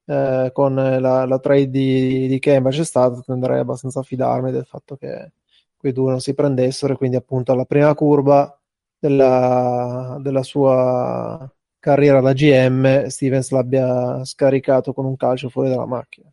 eh, 0.04 0.50
con 0.52 0.74
la, 0.74 1.24
la, 1.24 1.38
trade 1.38 1.70
di, 1.70 2.26
di 2.26 2.38
Kemba 2.38 2.70
c'è 2.70 2.84
stata, 2.84 3.20
tenderei 3.20 3.60
abbastanza 3.60 4.00
a 4.00 4.02
fidarmi 4.02 4.50
del 4.50 4.64
fatto 4.64 4.96
che 4.96 5.32
quei 5.76 5.92
due 5.92 6.10
non 6.10 6.20
si 6.20 6.34
prendessero 6.34 6.92
e 6.92 6.96
quindi 6.96 7.16
appunto 7.16 7.52
alla 7.52 7.64
prima 7.64 7.94
curva 7.94 8.56
della, 8.98 10.16
della 10.20 10.42
sua 10.42 11.50
carriera 11.78 12.20
da 12.20 12.32
GM 12.32 13.06
Stevens 13.06 13.50
l'abbia 13.50 14.24
scaricato 14.24 14.92
con 14.92 15.04
un 15.04 15.16
calcio 15.16 15.48
fuori 15.48 15.68
dalla 15.68 15.86
macchina. 15.86 16.30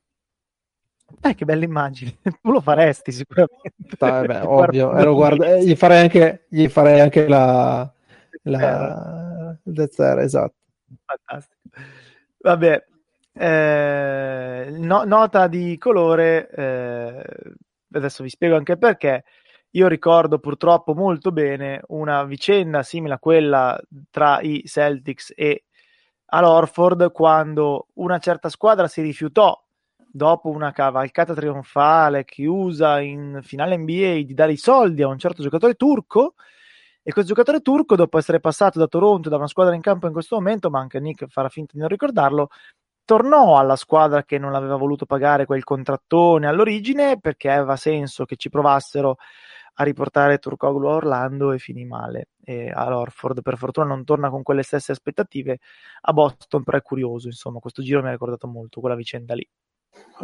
Eh, 1.22 1.34
che 1.34 1.46
bella 1.46 1.64
immagine, 1.64 2.18
tu 2.42 2.52
lo 2.52 2.62
faresti 2.62 3.12
sicuramente. 3.12 3.72
Dai, 3.98 4.28
beh, 4.28 4.42
ovvio, 4.46 4.96
eh, 4.96 5.06
guarda, 5.06 5.56
eh, 5.56 5.66
gli, 5.66 5.76
farei 5.76 6.02
anche, 6.02 6.46
gli 6.48 6.68
farei 6.68 7.00
anche 7.00 7.28
la, 7.28 7.92
la... 8.44 9.58
esatto. 9.64 10.54
Fantastico. 11.06 11.62
Vabbè, 12.42 12.86
eh, 13.34 14.68
no, 14.78 15.04
nota 15.04 15.48
di 15.48 15.78
colore, 15.78 16.50
eh, 16.50 17.24
adesso 17.94 18.24
vi 18.24 18.30
spiego 18.30 18.56
anche 18.56 18.78
perché. 18.78 19.24
Io 19.74 19.88
ricordo 19.88 20.40
purtroppo 20.40 20.96
molto 20.96 21.32
bene 21.32 21.82
una 21.90 22.24
vicenda 22.24 22.82
simile 22.82 23.14
a 23.16 23.20
quella 23.20 23.80
tra 24.10 24.42
i 24.42 24.64
Celtics 24.66 25.32
e 25.36 25.66
all'Orford 26.26 27.12
quando 27.12 27.88
una 27.96 28.18
certa 28.20 28.50
squadra 28.50 28.88
si 28.88 29.02
rifiutò 29.02 29.56
dopo 30.12 30.50
una 30.50 30.72
cavalcata 30.72 31.36
trionfale 31.36 32.26
chiusa 32.26 33.00
in 33.00 33.40
finale 33.44 33.78
NBA 33.78 34.24
di 34.26 34.34
dare 34.34 34.54
i 34.54 34.58
soldi 34.58 35.04
a 35.04 35.08
un 35.08 35.20
certo 35.20 35.44
giocatore 35.44 35.76
turco 35.76 36.34
e 37.04 37.12
quel 37.12 37.26
giocatore 37.26 37.62
turco 37.62 37.96
dopo 37.96 38.18
essere 38.18 38.40
passato 38.40 38.80
da 38.80 38.88
Toronto 38.88 39.30
da 39.30 39.38
una 39.38 39.48
squadra 39.48 39.76
in 39.76 39.82
campo 39.82 40.08
in 40.08 40.14
questo 40.14 40.36
momento 40.36 40.70
ma 40.70 40.80
anche 40.80 41.00
Nick 41.00 41.28
farà 41.28 41.50
finta 41.50 41.74
di 41.74 41.80
non 41.80 41.90
ricordarlo 41.90 42.50
tornò 43.10 43.57
alla 43.57 43.76
squadra 43.76 44.24
che 44.24 44.38
non 44.38 44.53
aveva 44.53 44.76
voluto 44.76 45.07
pagare 45.07 45.45
quel 45.47 45.64
contrattone 45.64 46.45
all'origine 46.47 47.20
perché 47.20 47.49
aveva 47.49 47.76
senso 47.76 48.24
che 48.26 48.36
ci 48.36 48.49
provassero 48.49 49.16
a 49.76 49.84
riportare 49.84 50.38
Turcoglu 50.38 50.86
a 50.88 50.91
Orlando 50.95 51.51
e 51.51 51.57
finì 51.57 51.86
male. 51.86 52.28
E 52.43 52.70
all'Orford 52.72 53.41
per 53.41 53.57
fortuna 53.57 53.88
non 53.88 54.03
torna 54.03 54.30
con 54.30 54.43
quelle 54.43 54.62
stesse 54.64 54.91
aspettative 54.91 55.57
a 56.01 56.14
Boston, 56.14 56.64
però 56.64 56.78
è 56.78 56.82
curioso, 56.84 57.28
insomma, 57.28 57.57
questo 57.60 57.82
giro 57.82 58.01
mi 58.03 58.10
ha 58.10 58.12
ricordato 58.12 58.47
molto 58.47 58.80
quella 58.80 58.95
vicenda 58.95 59.34
lì. 59.34 59.47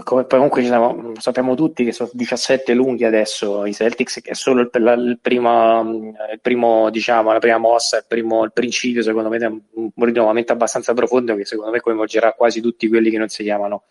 Come, 0.04 0.28
comunque 0.28 0.62
diciamo, 0.62 1.14
sappiamo 1.18 1.56
tutti 1.56 1.86
che 1.86 1.94
sono 1.94 2.10
17 2.12 2.74
lunghi 2.74 3.06
adesso 3.06 3.66
i 3.66 3.74
Celtics, 3.74 4.20
che 4.22 4.32
è 4.32 4.34
solo 4.34 4.62
il, 4.62 4.70
la, 4.74 4.94
il, 4.94 5.20
prima, 5.22 5.80
il 5.80 6.40
primo, 6.42 6.90
diciamo, 6.90 7.32
la 7.32 7.40
prima 7.40 7.58
mossa, 7.58 7.98
il, 7.98 8.06
primo, 8.06 8.44
il 8.44 8.52
principio, 8.52 9.02
secondo 9.02 9.30
me, 9.30 9.38
un, 9.46 9.62
un 9.96 10.06
rinnovamento 10.06 10.52
abbastanza 10.52 10.94
profondo 10.94 11.36
che 11.36 11.46
secondo 11.46 11.72
me 11.72 11.80
coinvolgerà 11.80 12.34
quasi 12.34 12.60
tutti 12.60 12.90
quelli 12.90 13.10
che 13.10 13.18
non 13.18 13.30
si 13.30 13.44
chiamano 13.44 13.84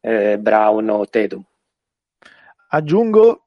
eh, 0.00 0.38
Brown 0.38 0.88
o 0.90 1.08
Tatum. 1.08 1.44
Aggiungo 2.68 3.46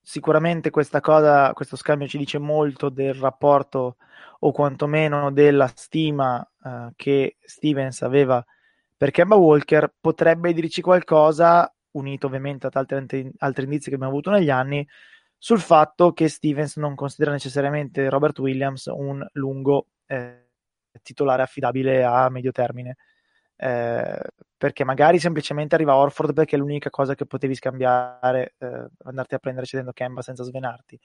sicuramente 0.00 0.70
questa 0.70 1.00
cosa, 1.00 1.52
questo 1.52 1.76
scambio 1.76 2.08
ci 2.08 2.18
dice 2.18 2.38
molto 2.38 2.88
del 2.88 3.14
rapporto 3.14 3.96
o 4.40 4.52
quantomeno 4.52 5.30
della 5.30 5.70
stima 5.74 6.44
eh, 6.64 6.92
che 6.96 7.36
Stevens 7.44 8.02
aveva 8.02 8.44
per 9.02 9.10
Kemba 9.10 9.34
Walker 9.34 9.92
potrebbe 10.00 10.52
dirci 10.52 10.80
qualcosa, 10.80 11.68
unito 11.96 12.28
ovviamente 12.28 12.68
ad 12.68 12.76
altri, 12.76 13.28
altri 13.38 13.64
indizi 13.64 13.88
che 13.88 13.96
abbiamo 13.96 14.12
avuto 14.12 14.30
negli 14.30 14.48
anni, 14.48 14.86
sul 15.36 15.58
fatto 15.58 16.12
che 16.12 16.28
Stevens 16.28 16.76
non 16.76 16.94
considera 16.94 17.32
necessariamente 17.32 18.08
Robert 18.08 18.38
Williams 18.38 18.84
un 18.86 19.26
lungo 19.32 19.88
eh, 20.06 20.50
titolare 21.02 21.42
affidabile 21.42 22.04
a 22.04 22.30
medio 22.30 22.52
termine. 22.52 22.94
Eh, 23.56 24.20
perché 24.56 24.84
magari 24.84 25.18
semplicemente 25.18 25.74
arriva 25.74 25.96
Orford 25.96 26.32
perché 26.32 26.54
è 26.54 26.58
l'unica 26.60 26.88
cosa 26.88 27.16
che 27.16 27.26
potevi 27.26 27.56
scambiare, 27.56 28.54
eh, 28.56 28.86
andarti 29.02 29.34
a 29.34 29.38
prendere 29.38 29.66
cedendo 29.66 29.90
Kemba 29.90 30.22
senza 30.22 30.44
svenarti. 30.44 30.96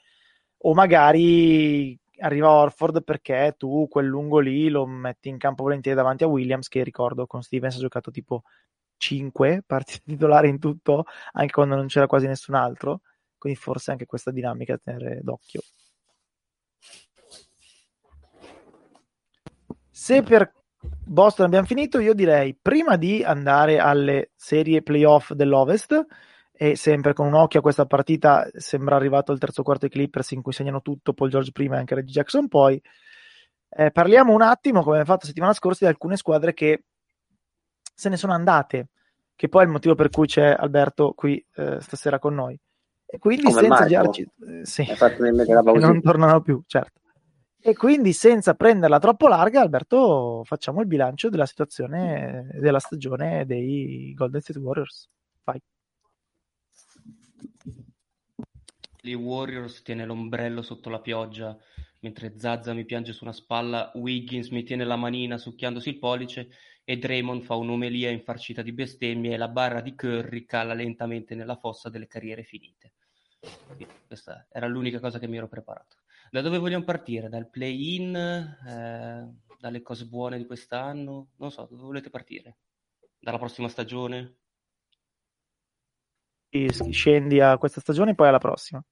O 0.59 0.75
magari 0.75 1.99
arriva 2.19 2.49
Orford 2.49 3.03
perché 3.03 3.55
tu 3.57 3.87
quel 3.89 4.05
lungo 4.05 4.39
lì 4.39 4.69
lo 4.69 4.85
metti 4.85 5.29
in 5.29 5.37
campo 5.37 5.63
volentieri 5.63 5.97
davanti 5.97 6.23
a 6.23 6.27
Williams 6.27 6.67
che 6.67 6.83
ricordo 6.83 7.25
con 7.27 7.41
Stevens 7.41 7.75
ha 7.75 7.79
giocato 7.79 8.11
tipo 8.11 8.43
5 8.97 9.63
partite 9.67 10.01
titolari 10.05 10.49
in 10.49 10.59
tutto, 10.59 11.05
anche 11.33 11.53
quando 11.53 11.75
non 11.75 11.87
c'era 11.87 12.07
quasi 12.07 12.27
nessun 12.27 12.55
altro, 12.55 13.01
quindi 13.37 13.59
forse 13.59 13.91
anche 13.91 14.05
questa 14.05 14.31
dinamica 14.31 14.73
da 14.73 14.81
tenere 14.83 15.21
d'occhio. 15.21 15.61
Se 19.89 20.21
per 20.21 20.53
Boston 20.79 21.47
abbiamo 21.47 21.65
finito, 21.65 21.99
io 21.99 22.13
direi 22.13 22.55
prima 22.55 22.97
di 22.97 23.23
andare 23.23 23.79
alle 23.79 24.31
serie 24.35 24.83
playoff 24.83 25.33
dell'Ovest, 25.33 26.05
e 26.59 26.75
sempre 26.75 27.13
con 27.13 27.27
un 27.27 27.35
occhio 27.35 27.59
a 27.59 27.61
questa 27.61 27.85
partita, 27.85 28.49
sembra 28.53 28.95
arrivato 28.95 29.31
il 29.31 29.37
terzo 29.37 29.61
quarto 29.61 29.85
ai 29.85 29.91
Clippers 29.91 30.31
in 30.31 30.41
cui 30.41 30.53
segnano 30.53 30.81
tutto, 30.81 31.13
Paul 31.13 31.29
George 31.29 31.51
prima 31.51 31.75
e 31.75 31.79
anche 31.79 31.93
Reggie 31.93 32.13
Jackson 32.13 32.47
poi. 32.47 32.81
Eh, 33.69 33.91
parliamo 33.91 34.33
un 34.33 34.41
attimo, 34.41 34.79
come 34.79 34.97
abbiamo 34.97 35.05
fatto 35.05 35.21
la 35.21 35.27
settimana 35.27 35.53
scorsa, 35.53 35.85
di 35.85 35.91
alcune 35.91 36.17
squadre 36.17 36.55
che 36.55 36.85
se 37.93 38.09
ne 38.09 38.17
sono 38.17 38.33
andate, 38.33 38.87
che 39.35 39.49
poi 39.49 39.61
è 39.61 39.65
il 39.65 39.71
motivo 39.71 39.93
per 39.93 40.09
cui 40.09 40.25
c'è 40.25 40.55
Alberto 40.57 41.13
qui 41.15 41.45
eh, 41.55 41.79
stasera 41.79 42.17
con 42.17 42.33
noi. 42.33 42.59
E 43.05 43.19
quindi 43.19 43.43
come 43.43 43.61
senza 43.61 43.85
girarci, 43.85 44.21
eh, 44.21 44.65
sì, 44.65 44.83
non 45.77 46.01
tornano 46.01 46.41
più, 46.41 46.63
certo. 46.65 47.01
E 47.61 47.75
quindi 47.75 48.13
senza 48.13 48.55
prenderla 48.55 48.97
troppo 48.97 49.27
larga, 49.27 49.61
Alberto, 49.61 50.41
facciamo 50.43 50.81
il 50.81 50.87
bilancio 50.87 51.29
della 51.29 51.45
situazione 51.45 52.49
della 52.53 52.79
stagione 52.79 53.45
dei 53.45 54.11
Golden 54.15 54.41
State 54.41 54.57
Warriors. 54.57 55.07
Vai. 55.43 55.61
I 59.01 59.13
Warriors 59.13 59.81
tiene 59.83 60.05
l'ombrello 60.05 60.61
sotto 60.61 60.89
la 60.89 60.99
pioggia, 60.99 61.57
mentre 62.01 62.37
Zazza 62.37 62.73
mi 62.73 62.85
piange 62.85 63.13
su 63.13 63.23
una 63.23 63.33
spalla, 63.33 63.91
Wiggins 63.95 64.49
mi 64.49 64.63
tiene 64.63 64.83
la 64.83 64.95
manina 64.95 65.37
succhiandosi 65.37 65.89
il 65.89 65.99
pollice 65.99 66.49
e 66.83 66.97
Draymond 66.97 67.43
fa 67.43 67.55
un'omelia 67.55 68.09
infarcita 68.09 68.61
di 68.61 68.71
bestemmie 68.73 69.33
e 69.33 69.37
la 69.37 69.47
barra 69.47 69.81
di 69.81 69.95
Curry 69.95 70.45
cala 70.45 70.73
lentamente 70.73 71.35
nella 71.35 71.55
fossa 71.55 71.89
delle 71.89 72.07
carriere 72.07 72.43
finite. 72.43 72.93
Questa 74.07 74.47
era 74.51 74.67
l'unica 74.67 74.99
cosa 74.99 75.19
che 75.19 75.27
mi 75.27 75.37
ero 75.37 75.47
preparato. 75.47 75.97
Da 76.29 76.41
dove 76.41 76.57
vogliamo 76.57 76.83
partire? 76.83 77.29
Dal 77.29 77.49
play-in? 77.49 78.15
Eh, 78.15 79.27
dalle 79.59 79.81
cose 79.81 80.05
buone 80.05 80.37
di 80.37 80.45
quest'anno? 80.45 81.29
Non 81.37 81.51
so, 81.51 81.67
dove 81.69 81.83
volete 81.83 82.09
partire? 82.09 82.57
Dalla 83.19 83.37
prossima 83.37 83.69
stagione? 83.69 84.35
Scendi 86.89 87.39
a 87.39 87.57
questa 87.57 87.81
stagione 87.81 88.11
e 88.11 88.15
poi 88.15 88.27
alla 88.27 88.39
prossima. 88.39 88.83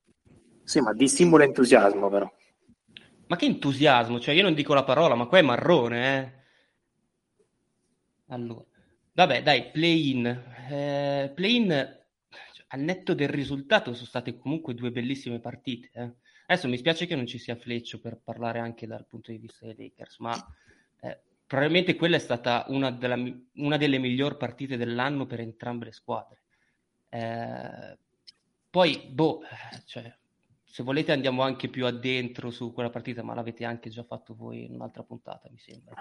Sì, 0.64 0.80
ma 0.82 0.94
dissimula 0.94 1.44
entusiasmo 1.44 2.10
però. 2.10 2.32
Ma 3.28 3.36
che 3.36 3.46
entusiasmo? 3.46 4.20
Cioè, 4.20 4.36
io 4.36 4.44
non 4.44 4.54
dico 4.54 4.74
la 4.74 4.84
parola, 4.84 5.16
ma 5.16 5.26
qua 5.26 5.40
è 5.40 5.42
marrone, 5.42 6.18
eh. 6.18 6.44
Allora, 8.28 8.66
vabbè, 9.14 9.42
dai, 9.42 9.72
play-in. 9.72 10.26
Eh, 10.70 11.32
play-in, 11.34 11.70
cioè, 12.54 12.66
al 12.70 12.80
netto 12.82 13.14
del 13.14 13.30
risultato, 13.30 13.94
sono 13.94 14.06
state 14.06 14.38
comunque 14.38 14.74
due 14.74 14.92
bellissime 14.92 15.40
partite. 15.40 15.90
Eh. 15.94 16.14
Adesso 16.48 16.68
mi 16.68 16.78
spiace 16.78 17.08
che 17.08 17.16
non 17.16 17.26
ci 17.26 17.40
sia 17.40 17.56
Fleccio 17.56 18.00
per 18.00 18.20
parlare 18.24 18.60
anche 18.60 18.86
dal 18.86 19.06
punto 19.08 19.32
di 19.32 19.38
vista 19.38 19.66
dei 19.66 19.76
Lakers, 19.76 20.20
ma 20.20 20.56
eh, 21.02 21.20
probabilmente 21.46 21.96
quella 21.96 22.18
è 22.18 22.20
stata 22.20 22.66
una, 22.68 22.92
della, 22.92 23.18
una, 23.56 23.78
delle 23.78 23.98
migliori 23.98 24.38
partite 24.38 24.78
dell'anno 24.78 25.26
per 25.26 25.40
entrambe 25.40 25.86
le 25.86 25.92
squadre. 25.92 26.44
Eh, 27.16 27.98
poi, 28.70 29.08
boh, 29.10 29.42
cioè, 29.86 30.14
se 30.66 30.84
volete 30.84 31.14
andiamo 31.14 31.44
anche 31.44 31.70
più 31.70 31.86
addentro 31.86 32.52
su 32.52 32.74
quella 32.74 32.90
partita, 32.90 33.24
ma 33.24 33.34
l'avete 33.34 33.64
anche 33.64 33.90
già 33.90 34.04
fatto 34.04 34.36
voi 34.36 34.66
in 34.66 34.74
un'altra 34.74 35.04
puntata, 35.04 35.50
mi 35.50 35.58
sembra. 35.58 35.96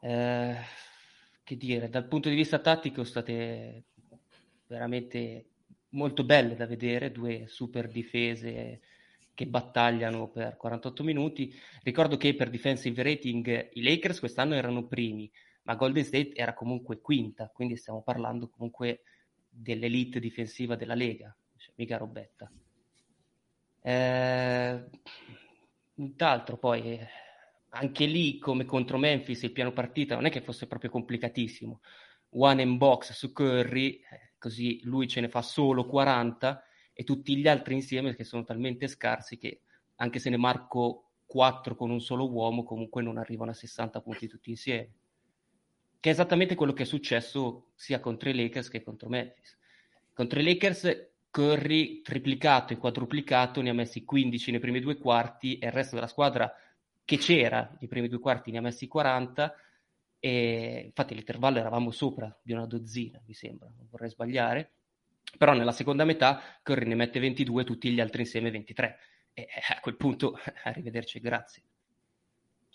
Eh, 0.00 0.56
che 1.44 1.56
dire, 1.56 1.88
dal 1.88 2.08
punto 2.08 2.28
di 2.28 2.34
vista 2.34 2.58
tattico 2.58 3.04
state 3.04 3.84
veramente 4.66 5.46
molto 5.90 6.24
belle 6.24 6.56
da 6.56 6.66
vedere, 6.66 7.12
due 7.12 7.46
super 7.46 7.86
difese 7.88 8.80
che 9.34 9.46
battagliano 9.46 10.28
per 10.28 10.56
48 10.56 11.04
minuti. 11.04 11.54
Ricordo 11.84 12.16
che 12.16 12.34
per 12.34 12.50
defensive 12.50 13.02
rating 13.04 13.70
i 13.74 13.82
Lakers 13.82 14.18
quest'anno 14.18 14.54
erano 14.54 14.86
primi, 14.86 15.30
ma 15.62 15.76
Golden 15.76 16.04
State 16.04 16.34
era 16.34 16.54
comunque 16.54 17.00
quinta, 17.00 17.50
quindi 17.54 17.76
stiamo 17.76 18.02
parlando 18.02 18.48
comunque 18.48 19.02
dell'elite 19.54 20.18
difensiva 20.18 20.74
della 20.74 20.94
Lega, 20.94 21.34
cioè, 21.56 21.72
mica 21.76 21.96
robetta. 21.96 22.50
Eh, 23.80 24.84
poi 26.58 26.98
anche 27.70 28.06
lì 28.06 28.38
come 28.38 28.64
contro 28.64 28.98
Memphis 28.98 29.42
il 29.42 29.52
piano 29.52 29.72
partita 29.72 30.14
non 30.14 30.26
è 30.26 30.30
che 30.30 30.40
fosse 30.40 30.66
proprio 30.66 30.90
complicatissimo. 30.90 31.80
One 32.36 32.62
in 32.62 32.76
box 32.78 33.12
su 33.12 33.32
Curry, 33.32 34.00
eh, 34.10 34.32
così 34.38 34.80
lui 34.84 35.06
ce 35.06 35.20
ne 35.20 35.28
fa 35.28 35.42
solo 35.42 35.86
40 35.86 36.64
e 36.92 37.04
tutti 37.04 37.36
gli 37.36 37.46
altri 37.46 37.74
insieme 37.74 38.14
che 38.14 38.24
sono 38.24 38.44
talmente 38.44 38.88
scarsi 38.88 39.38
che 39.38 39.60
anche 39.96 40.18
se 40.18 40.30
ne 40.30 40.36
marco 40.36 41.10
4 41.26 41.76
con 41.76 41.90
un 41.90 42.00
solo 42.00 42.30
uomo 42.30 42.64
comunque 42.64 43.02
non 43.02 43.18
arrivano 43.18 43.50
a 43.50 43.54
60 43.54 44.00
punti 44.00 44.26
tutti 44.26 44.50
insieme. 44.50 44.92
Che 46.04 46.10
è 46.10 46.12
esattamente 46.12 46.54
quello 46.54 46.74
che 46.74 46.82
è 46.82 46.84
successo 46.84 47.70
sia 47.76 47.98
contro 47.98 48.28
i 48.28 48.34
Lakers 48.34 48.68
che 48.68 48.82
contro 48.82 49.08
Memphis. 49.08 49.56
Contro 50.12 50.38
i 50.38 50.44
Lakers 50.44 51.12
Curry 51.30 52.02
triplicato 52.02 52.74
e 52.74 52.76
quadruplicato 52.76 53.62
ne 53.62 53.70
ha 53.70 53.72
messi 53.72 54.04
15 54.04 54.50
nei 54.50 54.60
primi 54.60 54.80
due 54.80 54.98
quarti 54.98 55.56
e 55.56 55.68
il 55.68 55.72
resto 55.72 55.94
della 55.94 56.06
squadra 56.06 56.54
che 57.06 57.16
c'era 57.16 57.74
nei 57.80 57.88
primi 57.88 58.08
due 58.08 58.18
quarti 58.18 58.50
ne 58.50 58.58
ha 58.58 58.60
messi 58.60 58.86
40 58.86 59.54
e 60.18 60.82
infatti 60.84 61.14
l'intervallo 61.14 61.56
eravamo 61.56 61.90
sopra 61.90 62.38
di 62.42 62.52
una 62.52 62.66
dozzina, 62.66 63.18
mi 63.24 63.32
sembra, 63.32 63.72
non 63.74 63.88
vorrei 63.88 64.10
sbagliare. 64.10 64.72
Però 65.38 65.54
nella 65.54 65.72
seconda 65.72 66.04
metà 66.04 66.58
Curry 66.62 66.84
ne 66.84 66.96
mette 66.96 67.18
22, 67.18 67.64
tutti 67.64 67.90
gli 67.90 68.00
altri 68.00 68.20
insieme 68.20 68.50
23. 68.50 68.98
E 69.32 69.40
eh, 69.40 69.48
a 69.74 69.80
quel 69.80 69.96
punto, 69.96 70.38
arrivederci, 70.64 71.18
grazie. 71.18 71.62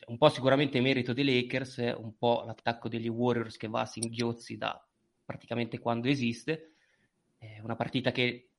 Un 0.10 0.18
po' 0.18 0.30
sicuramente 0.30 0.82
merito 0.82 1.14
dei 1.14 1.24
Lakers, 1.24 1.94
un 1.96 2.18
po' 2.18 2.42
l'attacco 2.44 2.90
degli 2.90 3.08
Warriors 3.08 3.58
che 3.58 3.68
va 3.68 3.82
a 3.82 3.86
singhiozzi 3.86 4.58
da 4.58 4.84
praticamente 5.24 5.78
quando 5.78 6.08
esiste. 6.08 6.72
È 7.38 7.60
una 7.62 7.76
partita 7.76 8.12
che 8.12 8.50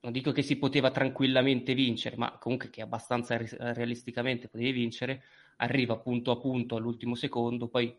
non 0.00 0.12
dico 0.12 0.32
che 0.32 0.40
si 0.40 0.56
poteva 0.56 0.90
tranquillamente 0.90 1.74
vincere, 1.74 2.16
ma 2.16 2.38
comunque 2.38 2.70
che 2.70 2.80
abbastanza 2.80 3.36
realisticamente 3.36 4.48
potevi 4.48 4.72
vincere 4.72 5.24
arriva 5.56 5.98
punto 5.98 6.30
a 6.30 6.38
punto 6.38 6.76
all'ultimo 6.76 7.16
secondo, 7.16 7.68
poi 7.68 7.94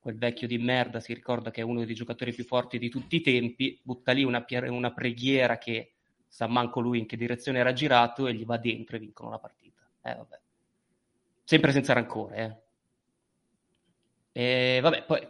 quel 0.00 0.18
vecchio 0.18 0.48
di 0.48 0.58
merda 0.58 0.98
si 0.98 1.14
ricorda 1.14 1.52
che 1.52 1.60
è 1.60 1.64
uno 1.64 1.84
dei 1.84 1.94
giocatori 1.94 2.32
più 2.34 2.44
forti 2.44 2.78
di 2.80 2.88
tutti 2.88 3.16
i 3.16 3.20
tempi, 3.20 3.78
butta 3.80 4.10
lì 4.10 4.24
una, 4.24 4.44
una 4.68 4.92
preghiera 4.92 5.58
che 5.58 5.92
sa 6.26 6.48
manco 6.48 6.80
lui 6.80 6.98
in 6.98 7.06
che 7.06 7.16
direzione 7.16 7.60
era 7.60 7.72
girato 7.72 8.26
e 8.26 8.34
gli 8.34 8.44
va 8.44 8.58
dentro 8.58 8.96
e 8.96 8.98
vincono 8.98 9.30
la 9.30 9.38
partita. 9.38 9.88
Eh, 10.02 10.14
vabbè. 10.16 10.40
Sempre 11.48 11.70
senza 11.70 11.92
rancore, 11.92 12.36
eh. 12.36 12.56
E 14.76 14.80
vabbè, 14.80 15.04
poi 15.04 15.24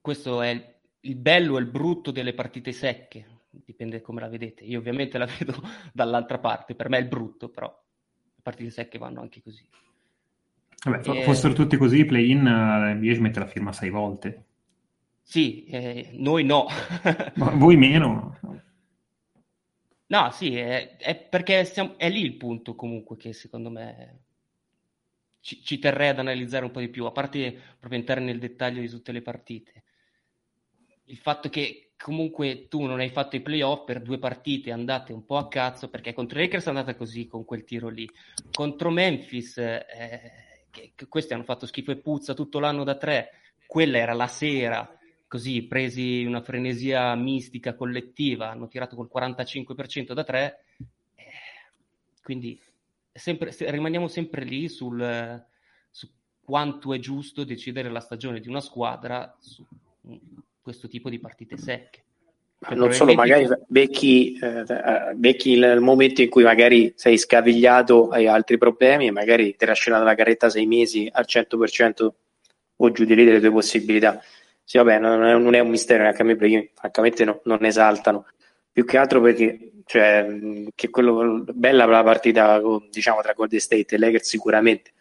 questo 0.00 0.40
è 0.40 0.78
il 1.00 1.16
bello 1.16 1.58
e 1.58 1.60
il 1.60 1.66
brutto 1.66 2.10
delle 2.10 2.32
partite 2.32 2.72
secche, 2.72 3.42
dipende 3.50 4.00
come 4.00 4.22
la 4.22 4.28
vedete. 4.28 4.64
Io 4.64 4.78
ovviamente 4.78 5.18
la 5.18 5.26
vedo 5.38 5.60
dall'altra 5.92 6.38
parte, 6.38 6.74
per 6.74 6.88
me 6.88 6.96
è 6.96 7.00
il 7.02 7.08
brutto, 7.08 7.50
però 7.50 7.66
le 7.66 8.40
partite 8.42 8.70
secche 8.70 8.96
vanno 8.96 9.20
anche 9.20 9.42
così. 9.42 9.62
Vabbè, 10.82 11.10
e... 11.10 11.22
fossero 11.24 11.52
tutti 11.52 11.76
così, 11.76 11.98
i 11.98 12.06
play-in 12.06 12.40
NBA 12.40 13.12
ci 13.12 13.20
mette 13.20 13.40
la 13.40 13.46
firma 13.46 13.70
sei 13.74 13.90
volte. 13.90 14.44
Sì, 15.20 15.66
eh, 15.66 16.12
noi 16.14 16.42
no. 16.42 16.68
Ma 17.36 17.50
voi 17.50 17.76
meno. 17.76 18.38
No, 20.06 20.30
sì, 20.30 20.56
è, 20.56 20.96
è 20.96 21.16
perché 21.16 21.66
siamo, 21.66 21.98
è 21.98 22.08
lì 22.08 22.22
il 22.22 22.38
punto 22.38 22.74
comunque 22.74 23.18
che 23.18 23.34
secondo 23.34 23.68
me 23.68 24.20
ci, 25.40 25.62
ci, 25.62 25.78
terrei 25.78 26.08
ad 26.08 26.18
analizzare 26.18 26.64
un 26.64 26.70
po' 26.70 26.80
di 26.80 26.88
più, 26.88 27.04
a 27.04 27.12
parte 27.12 27.52
proprio 27.78 27.98
entrare 27.98 28.20
nel 28.20 28.38
dettaglio 28.38 28.80
di 28.80 28.88
tutte 28.88 29.12
le 29.12 29.22
partite. 29.22 29.82
Il 31.04 31.18
fatto 31.18 31.48
che 31.48 31.92
comunque 31.96 32.68
tu 32.68 32.82
non 32.82 33.00
hai 33.00 33.10
fatto 33.10 33.36
i 33.36 33.40
playoff 33.40 33.84
per 33.84 34.00
due 34.00 34.18
partite 34.18 34.70
andate 34.70 35.12
un 35.12 35.24
po' 35.24 35.36
a 35.36 35.48
cazzo, 35.48 35.88
perché 35.88 36.12
contro 36.12 36.38
i 36.38 36.42
Lakers 36.42 36.66
è 36.66 36.68
andata 36.68 36.94
così 36.94 37.26
con 37.26 37.44
quel 37.44 37.64
tiro 37.64 37.88
lì. 37.88 38.08
Contro 38.50 38.90
Memphis... 38.90 39.58
Eh, 39.58 40.48
che, 40.70 40.92
che 40.94 41.08
questi 41.08 41.34
hanno 41.34 41.44
fatto 41.44 41.66
schifo 41.66 41.90
e 41.90 41.96
puzza 41.96 42.34
tutto 42.34 42.58
l'anno 42.58 42.84
da 42.84 42.96
tre, 42.96 43.30
quella 43.66 43.98
era 43.98 44.14
la 44.14 44.26
sera, 44.26 44.98
così 45.26 45.62
presi 45.62 46.24
una 46.24 46.42
frenesia 46.42 47.14
mistica 47.14 47.74
collettiva, 47.74 48.50
hanno 48.50 48.68
tirato 48.68 48.96
col 48.96 49.10
45% 49.12 50.12
da 50.12 50.24
tre, 50.24 50.64
eh, 51.14 51.24
quindi 52.22 52.60
sempre, 53.12 53.54
rimaniamo 53.58 54.08
sempre 54.08 54.44
lì 54.44 54.68
sul, 54.68 55.44
su 55.90 56.08
quanto 56.42 56.94
è 56.94 56.98
giusto 56.98 57.44
decidere 57.44 57.90
la 57.90 58.00
stagione 58.00 58.40
di 58.40 58.48
una 58.48 58.60
squadra 58.60 59.36
su 59.40 59.66
questo 60.60 60.88
tipo 60.88 61.08
di 61.08 61.18
partite 61.18 61.56
secche. 61.56 62.04
Cioè, 62.62 62.74
non 62.74 62.92
solo, 62.92 63.14
magari 63.14 63.48
becchi, 63.66 64.38
eh, 64.38 64.64
eh, 64.68 65.14
becchi, 65.14 65.52
il 65.52 65.78
momento 65.80 66.20
in 66.20 66.28
cui 66.28 66.42
magari 66.42 66.92
sei 66.94 67.16
scavigliato, 67.16 68.08
hai 68.08 68.26
altri 68.26 68.58
problemi 68.58 69.06
e 69.06 69.10
magari 69.10 69.56
ti 69.56 69.64
lasci 69.64 69.88
la 69.88 70.14
carretta 70.14 70.50
sei 70.50 70.66
mesi 70.66 71.08
al 71.10 71.24
100% 71.26 72.08
o 72.76 72.90
giù 72.92 73.04
di 73.04 73.14
lì 73.14 73.24
delle 73.24 73.40
tue 73.40 73.50
possibilità. 73.50 74.20
Sì, 74.62 74.76
vabbè, 74.76 74.98
non 74.98 75.24
è, 75.24 75.38
non 75.38 75.54
è 75.54 75.60
un 75.60 75.70
mistero 75.70 76.02
neanche 76.02 76.20
a 76.20 76.24
me, 76.24 76.36
perché 76.36 76.70
francamente 76.74 77.24
no, 77.24 77.40
non 77.44 77.64
esaltano. 77.64 78.26
Più 78.72 78.84
che 78.84 78.98
altro 78.98 79.20
perché, 79.20 79.72
cioè, 79.84 80.26
che 80.74 80.90
quello, 80.90 81.44
bella 81.52 81.84
la 81.86 82.02
partita, 82.02 82.60
diciamo, 82.90 83.20
tra 83.20 83.32
Golden 83.32 83.58
State 83.60 83.94
e 83.94 83.98
Lakers 83.98 84.28
sicuramente, 84.28 84.92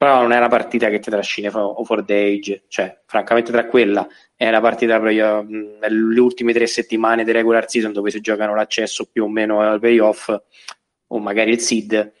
però 0.00 0.22
non 0.22 0.32
è 0.32 0.38
una 0.38 0.48
partita 0.48 0.88
che 0.88 0.98
ti 0.98 1.10
trascina 1.10 1.50
over 1.54 2.02
the 2.02 2.14
age, 2.14 2.62
cioè, 2.68 3.02
francamente 3.04 3.52
tra 3.52 3.66
quella 3.66 4.08
è 4.34 4.48
una 4.48 4.62
partita 4.62 4.98
proprio 4.98 5.42
nelle 5.42 6.18
ultime 6.20 6.54
tre 6.54 6.66
settimane 6.66 7.22
di 7.22 7.32
regular 7.32 7.68
season 7.68 7.92
dove 7.92 8.10
si 8.10 8.22
giocano 8.22 8.54
l'accesso 8.54 9.04
più 9.12 9.24
o 9.24 9.28
meno 9.28 9.60
al 9.60 9.78
playoff 9.78 10.34
o 11.08 11.18
magari 11.18 11.50
il 11.50 11.60
seed, 11.60 12.12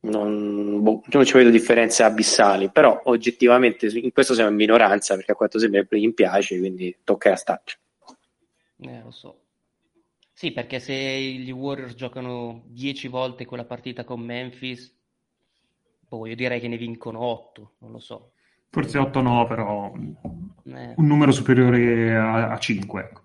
non, 0.00 0.82
boh, 0.82 1.02
non 1.08 1.26
ci 1.26 1.34
vedo 1.34 1.50
differenze 1.50 2.04
abissali, 2.04 2.70
però 2.70 2.98
oggettivamente 3.04 3.86
in 3.86 4.10
questo 4.10 4.32
siamo 4.32 4.48
in 4.48 4.56
minoranza 4.56 5.14
perché 5.14 5.32
a 5.32 5.34
quanto 5.34 5.58
sembra 5.58 5.80
il 5.80 5.86
play 5.86 6.10
piace, 6.12 6.58
quindi 6.58 6.96
tocca 7.04 7.32
a 7.32 7.36
starci. 7.36 7.76
Eh, 8.80 9.00
lo 9.04 9.10
so. 9.10 9.43
Sì, 10.36 10.50
perché 10.50 10.80
se 10.80 10.94
gli 10.94 11.52
Warriors 11.52 11.94
giocano 11.94 12.64
10 12.66 13.06
volte 13.06 13.46
quella 13.46 13.64
partita 13.64 14.02
con 14.02 14.20
Memphis, 14.20 14.92
boh, 16.08 16.26
io 16.26 16.34
direi 16.34 16.58
che 16.58 16.66
ne 16.66 16.76
vincono 16.76 17.20
8, 17.20 17.74
non 17.78 17.92
lo 17.92 18.00
so. 18.00 18.32
Forse 18.68 18.98
8 18.98 19.20
no, 19.20 19.46
però 19.46 19.92
eh. 19.94 20.94
un 20.96 21.06
numero 21.06 21.30
superiore 21.30 22.16
a, 22.16 22.50
a 22.50 22.58
5, 22.58 23.00
ecco. 23.00 23.22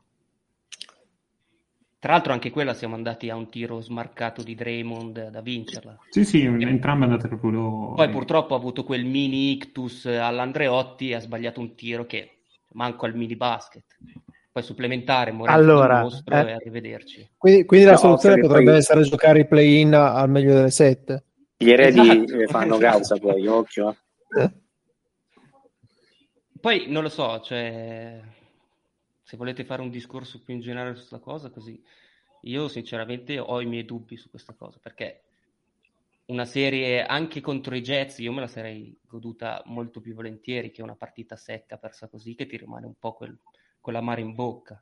Tra 1.98 2.14
l'altro 2.14 2.32
anche 2.32 2.52
quella 2.52 2.76
siamo 2.76 2.94
andati 2.94 3.30
a 3.30 3.36
un 3.36 3.50
tiro 3.50 3.82
smarcato 3.82 4.44
di 4.44 4.54
Draymond 4.54 5.30
da 5.32 5.42
vincerla. 5.42 5.98
Sì, 6.10 6.24
sì, 6.24 6.44
entrambe 6.44 7.06
andate 7.06 7.28
proprio... 7.28 7.94
Poi 7.94 8.10
purtroppo 8.10 8.54
ha 8.54 8.58
avuto 8.58 8.84
quel 8.84 9.04
mini 9.04 9.52
ictus 9.52 10.06
all'Andreotti 10.06 11.10
e 11.10 11.16
ha 11.16 11.20
sbagliato 11.20 11.60
un 11.60 11.74
tiro 11.74 12.06
che 12.06 12.44
manco 12.74 13.06
al 13.06 13.16
mini 13.16 13.36
basket. 13.36 13.98
Poi 14.52 14.64
supplementare, 14.64 15.32
morire 15.32 15.56
allora, 15.56 16.02
mostro 16.02 16.36
eh, 16.36 16.48
e 16.48 16.52
arrivederci. 16.54 17.32
Quindi, 17.38 17.66
quindi 17.66 17.86
no, 17.86 17.92
la 17.92 17.98
soluzione 17.98 18.40
potrebbe 18.40 18.72
poi... 18.72 18.80
essere 18.80 19.02
giocare 19.04 19.42
i 19.42 19.48
play-in 19.48 19.94
al 19.94 20.30
meglio 20.30 20.54
delle 20.54 20.72
sette. 20.72 21.26
Gli 21.58 21.70
eredi 21.72 22.00
esatto. 22.00 22.48
fanno 22.48 22.78
causa 22.78 23.18
poi, 23.18 23.46
occhio. 23.46 23.96
Eh. 24.38 24.52
Poi 26.60 26.86
non 26.90 27.04
lo 27.04 27.10
so, 27.10 27.40
cioè 27.42 28.22
se 29.22 29.38
volete 29.38 29.64
fare 29.64 29.82
un 29.82 29.90
discorso 29.90 30.42
più 30.42 30.56
in 30.56 30.60
generale 30.62 30.96
su 30.96 31.08
questa 31.08 31.20
cosa, 31.20 31.50
così 31.50 31.82
io 32.42 32.68
sinceramente 32.68 33.38
ho 33.38 33.62
i 33.62 33.66
miei 33.66 33.86
dubbi 33.86 34.18
su 34.18 34.30
questa 34.30 34.54
cosa, 34.54 34.80
perché 34.82 35.22
una 36.26 36.46
serie 36.46 37.04
anche 37.04 37.40
contro 37.42 37.76
i 37.76 37.82
Jets 37.82 38.20
io 38.20 38.32
me 38.32 38.42
la 38.42 38.48
sarei 38.48 38.98
goduta 39.08 39.62
molto 39.66 40.00
più 40.02 40.14
volentieri 40.14 40.72
che 40.72 40.82
una 40.82 40.96
partita 40.96 41.36
secca 41.36 41.78
persa 41.78 42.08
così 42.08 42.36
che 42.36 42.46
ti 42.46 42.58
rimane 42.58 42.86
un 42.86 42.96
po' 42.98 43.14
quel, 43.14 43.38
quell'amare 43.90 44.22
in 44.22 44.36
bocca. 44.36 44.82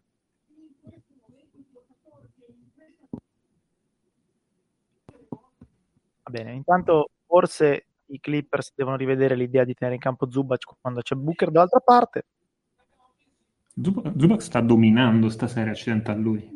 Va 6.24 6.30
bene, 6.30 6.52
intanto 6.52 7.12
forse 7.26 7.86
i 8.08 8.20
Clippers 8.20 8.74
devono 8.76 8.98
rivedere 8.98 9.36
l'idea 9.36 9.64
di 9.64 9.74
tenere 9.74 9.96
in 9.96 10.02
campo 10.02 10.30
Zubac 10.30 10.76
quando 10.82 11.02
c'è 11.02 11.16
Booker 11.16 11.52
dall'altra 11.52 11.80
parte 11.80 12.26
Zubac 13.80 14.42
sta 14.42 14.60
dominando 14.60 15.30
stasera, 15.30 15.72
accidente 15.72 16.10
a 16.10 16.16
lui. 16.16 16.50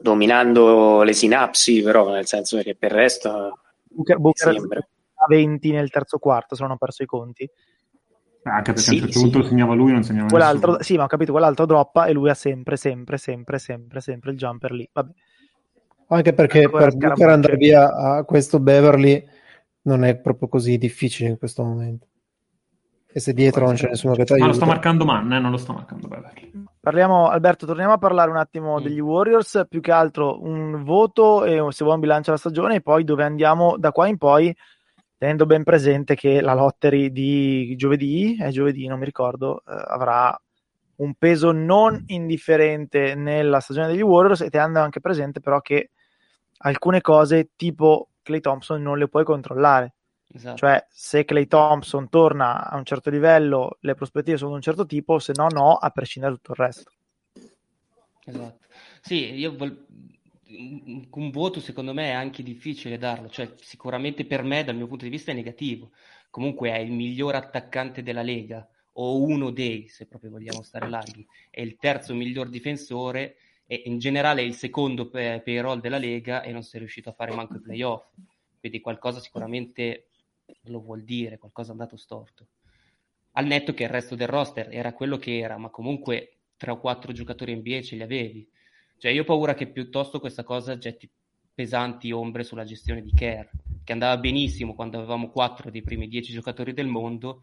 Dominando 0.00 1.02
le 1.02 1.12
sinapsi, 1.12 1.82
però, 1.82 2.10
nel 2.10 2.26
senso 2.26 2.62
che 2.62 2.76
per 2.76 2.92
il 2.92 2.96
resto... 2.96 3.58
Booker, 3.82 4.18
Booker 4.18 4.56
a 5.14 5.26
20 5.26 5.70
nel 5.72 5.90
terzo 5.90 6.18
quarto, 6.18 6.54
se 6.54 6.62
non 6.62 6.70
ho 6.70 6.76
perso 6.76 7.02
i 7.02 7.06
conti. 7.06 7.50
Anche 8.44 8.72
perché 8.72 8.80
sì, 8.80 8.90
a 8.90 8.92
un 8.92 8.98
certo 9.00 9.18
sì. 9.18 9.30
punto 9.30 9.48
segnava 9.48 9.74
lui, 9.74 9.92
non 9.92 10.02
segnava 10.02 10.28
quell'altro, 10.28 10.82
Sì, 10.82 10.96
ma 10.96 11.04
ho 11.04 11.06
capito, 11.06 11.30
quell'altro 11.32 11.64
droppa 11.64 12.06
e 12.06 12.12
lui 12.12 12.28
ha 12.28 12.34
sempre, 12.34 12.76
sempre, 12.76 13.16
sempre, 13.16 13.58
sempre, 13.58 14.00
sempre 14.00 14.32
il 14.32 14.36
jumper 14.36 14.72
lì. 14.72 14.88
Vabbè. 14.92 15.12
Anche 16.08 16.32
perché 16.32 16.64
Ancora 16.64 16.84
per 16.84 16.96
Booker 16.96 17.28
andare 17.28 17.56
via 17.56 17.94
a 17.94 18.24
questo 18.24 18.58
Beverly 18.60 19.24
non 19.82 20.04
è 20.04 20.16
proprio 20.16 20.48
così 20.48 20.76
difficile 20.76 21.30
in 21.30 21.38
questo 21.38 21.62
momento. 21.62 22.06
E 23.14 23.20
se 23.20 23.32
dietro 23.32 23.66
non 23.66 23.74
c'è 23.74 23.88
nessuno 23.88 24.14
che 24.14 24.24
ti 24.24 24.32
aiuta. 24.32 24.46
Ma 24.46 24.52
lo 24.52 24.56
sta 24.56 24.66
marcando 24.66 25.04
Man, 25.04 25.32
eh? 25.32 25.38
non 25.38 25.50
lo 25.50 25.56
sta 25.56 25.72
marcando 25.72 26.08
Beverly. 26.08 26.50
Parliamo, 26.80 27.28
Alberto, 27.28 27.64
torniamo 27.66 27.92
a 27.92 27.98
parlare 27.98 28.30
un 28.30 28.38
attimo 28.38 28.80
mm. 28.80 28.82
degli 28.82 28.98
Warriors, 28.98 29.66
più 29.68 29.80
che 29.80 29.92
altro 29.92 30.42
un 30.42 30.82
voto 30.82 31.44
e 31.44 31.64
se 31.70 31.84
vuoi 31.84 31.94
un 31.94 32.00
bilancio 32.00 32.30
alla 32.30 32.38
stagione 32.38 32.76
e 32.76 32.80
poi 32.80 33.04
dove 33.04 33.22
andiamo 33.22 33.76
da 33.78 33.92
qua 33.92 34.08
in 34.08 34.18
poi, 34.18 34.54
tenendo 35.22 35.46
ben 35.46 35.62
presente 35.62 36.16
che 36.16 36.40
la 36.40 36.52
lottery 36.52 37.12
di 37.12 37.76
giovedì, 37.76 38.36
è 38.36 38.48
giovedì, 38.48 38.88
non 38.88 38.98
mi 38.98 39.04
ricordo, 39.04 39.60
eh, 39.60 39.62
avrà 39.66 40.36
un 40.96 41.14
peso 41.14 41.52
non 41.52 42.02
indifferente 42.08 43.14
nella 43.14 43.60
stagione 43.60 43.86
degli 43.86 44.00
Warriors 44.00 44.40
e 44.40 44.50
tenendo 44.50 44.80
anche 44.80 44.98
presente 44.98 45.38
però 45.38 45.60
che 45.60 45.90
alcune 46.64 47.00
cose 47.00 47.50
tipo 47.54 48.08
Clay 48.22 48.40
Thompson 48.40 48.82
non 48.82 48.98
le 48.98 49.06
puoi 49.06 49.22
controllare 49.22 49.94
Esatto. 50.34 50.56
Cioè, 50.56 50.86
se 50.90 51.24
Clay 51.24 51.46
Thompson 51.46 52.08
torna 52.08 52.68
a 52.68 52.76
un 52.76 52.84
certo 52.84 53.10
livello, 53.10 53.76
le 53.80 53.94
prospettive 53.94 54.38
sono 54.38 54.50
di 54.50 54.56
un 54.56 54.62
certo 54.62 54.86
tipo, 54.86 55.18
se 55.18 55.34
no, 55.36 55.46
no, 55.48 55.74
a 55.74 55.90
prescindere 55.90 56.32
da 56.32 56.40
tutto 56.40 56.52
il 56.52 56.66
resto. 56.66 56.90
Esatto. 58.24 58.66
Sì, 59.02 59.34
io 59.34 59.54
vol... 59.54 59.86
un 60.54 61.30
voto 61.30 61.60
secondo 61.60 61.92
me 61.92 62.08
è 62.08 62.12
anche 62.12 62.42
difficile 62.42 62.98
darlo, 62.98 63.28
cioè 63.28 63.54
sicuramente 63.60 64.24
per 64.24 64.42
me 64.42 64.64
dal 64.64 64.76
mio 64.76 64.86
punto 64.86 65.04
di 65.04 65.10
vista 65.10 65.30
è 65.32 65.34
negativo. 65.34 65.92
Comunque 66.30 66.70
è 66.70 66.78
il 66.78 66.92
miglior 66.92 67.34
attaccante 67.34 68.02
della 68.02 68.22
Lega 68.22 68.66
o 68.94 69.22
uno 69.22 69.50
dei, 69.50 69.88
se 69.88 70.06
proprio 70.06 70.30
vogliamo 70.30 70.62
stare 70.62 70.88
larghi, 70.88 71.26
è 71.50 71.60
il 71.60 71.76
terzo 71.76 72.14
miglior 72.14 72.48
difensore 72.48 73.36
e 73.66 73.82
in 73.86 73.98
generale 73.98 74.42
è 74.42 74.44
il 74.44 74.54
secondo 74.54 75.08
payroll 75.08 75.80
della 75.80 75.98
Lega 75.98 76.42
e 76.42 76.52
non 76.52 76.62
si 76.62 76.76
è 76.76 76.78
riuscito 76.78 77.08
a 77.08 77.12
fare 77.12 77.34
manco 77.34 77.56
i 77.56 77.60
playoff. 77.60 78.06
Quindi 78.58 78.80
qualcosa 78.80 79.20
sicuramente 79.20 80.08
lo 80.64 80.80
vuol 80.80 81.02
dire, 81.02 81.38
qualcosa 81.38 81.70
è 81.70 81.72
andato 81.72 81.96
storto. 81.96 82.48
Al 83.32 83.46
netto 83.46 83.72
che 83.72 83.84
il 83.84 83.88
resto 83.88 84.14
del 84.14 84.28
roster 84.28 84.68
era 84.70 84.92
quello 84.92 85.16
che 85.16 85.38
era, 85.38 85.56
ma 85.56 85.70
comunque 85.70 86.36
tre 86.56 86.70
o 86.70 86.78
quattro 86.78 87.12
giocatori 87.12 87.56
NBA 87.56 87.80
ce 87.80 87.96
li 87.96 88.02
avevi. 88.02 88.48
Cioè 89.02 89.10
io 89.10 89.22
ho 89.22 89.24
paura 89.24 89.54
che 89.54 89.66
piuttosto 89.66 90.20
questa 90.20 90.44
cosa 90.44 90.78
getti 90.78 91.10
pesanti 91.52 92.12
ombre 92.12 92.44
sulla 92.44 92.62
gestione 92.62 93.02
di 93.02 93.12
Kerr, 93.12 93.48
che 93.82 93.92
andava 93.92 94.16
benissimo 94.16 94.76
quando 94.76 94.98
avevamo 94.98 95.28
quattro 95.28 95.72
dei 95.72 95.82
primi 95.82 96.06
dieci 96.06 96.32
giocatori 96.32 96.72
del 96.72 96.86
mondo, 96.86 97.42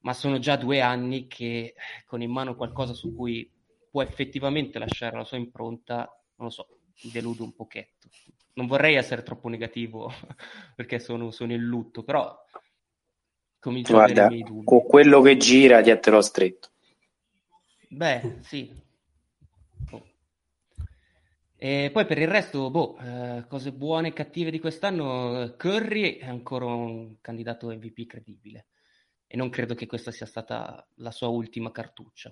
ma 0.00 0.12
sono 0.12 0.40
già 0.40 0.56
due 0.56 0.80
anni 0.80 1.28
che 1.28 1.74
con 2.04 2.20
in 2.20 2.32
mano 2.32 2.56
qualcosa 2.56 2.94
su 2.94 3.14
cui 3.14 3.48
può 3.88 4.02
effettivamente 4.02 4.80
lasciare 4.80 5.16
la 5.16 5.22
sua 5.22 5.36
impronta, 5.36 5.98
non 6.34 6.48
lo 6.48 6.50
so, 6.50 6.66
mi 7.04 7.12
deludo 7.12 7.44
un 7.44 7.54
pochetto 7.54 8.08
non 8.54 8.66
vorrei 8.66 8.96
essere 8.96 9.22
troppo 9.22 9.48
negativo 9.48 10.12
perché 10.74 10.98
sono, 10.98 11.30
sono 11.30 11.52
in 11.52 11.62
lutto, 11.62 12.02
però 12.02 12.36
comincio 13.60 13.92
Guarda, 13.92 14.22
a 14.22 14.24
avere 14.24 14.34
i 14.34 14.38
miei 14.38 14.50
dubbi. 14.50 14.64
Con 14.64 14.84
quello 14.84 15.20
che 15.20 15.36
gira 15.36 15.80
dietelo 15.80 16.20
stretto. 16.20 16.70
Beh, 17.90 18.38
sì. 18.40 18.86
E 21.60 21.90
poi 21.92 22.06
per 22.06 22.18
il 22.18 22.28
resto, 22.28 22.70
boh, 22.70 22.96
eh, 22.98 23.44
cose 23.48 23.72
buone 23.72 24.08
e 24.08 24.12
cattive 24.12 24.52
di 24.52 24.60
quest'anno, 24.60 25.54
Curry 25.56 26.18
è 26.18 26.26
ancora 26.26 26.66
un 26.66 27.16
candidato 27.20 27.66
MVP 27.66 28.06
credibile 28.06 28.66
e 29.26 29.36
non 29.36 29.50
credo 29.50 29.74
che 29.74 29.86
questa 29.86 30.12
sia 30.12 30.24
stata 30.24 30.86
la 30.96 31.10
sua 31.10 31.26
ultima 31.26 31.72
cartuccia. 31.72 32.30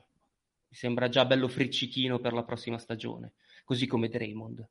Mi 0.68 0.76
sembra 0.76 1.08
già 1.08 1.24
bello 1.24 1.48
friccichino 1.48 2.20
per 2.20 2.34
la 2.34 2.44
prossima 2.44 2.78
stagione, 2.78 3.32
così 3.64 3.88
come 3.88 4.08
Draymond. 4.08 4.68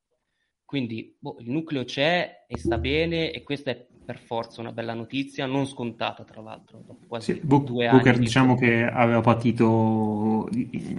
Quindi 0.64 1.16
boh, 1.20 1.36
il 1.40 1.52
nucleo 1.52 1.84
c'è 1.84 2.46
e 2.48 2.58
sta 2.58 2.78
bene 2.78 3.32
e 3.32 3.44
questa 3.44 3.72
è 3.72 3.86
per 4.06 4.20
forza 4.20 4.62
una 4.62 4.72
bella 4.72 4.94
notizia, 4.94 5.46
non 5.46 5.68
scontata 5.68 6.24
tra 6.24 6.42
l'altro. 6.42 6.80
Dopo 6.80 7.06
quasi 7.08 7.34
sì, 7.34 7.40
Bu- 7.44 7.64
due 7.64 7.90
Booker 7.90 8.14
anni 8.14 8.26
diciamo 8.26 8.56
che 8.56 8.84
aveva 8.84 9.22
patito 9.22 10.48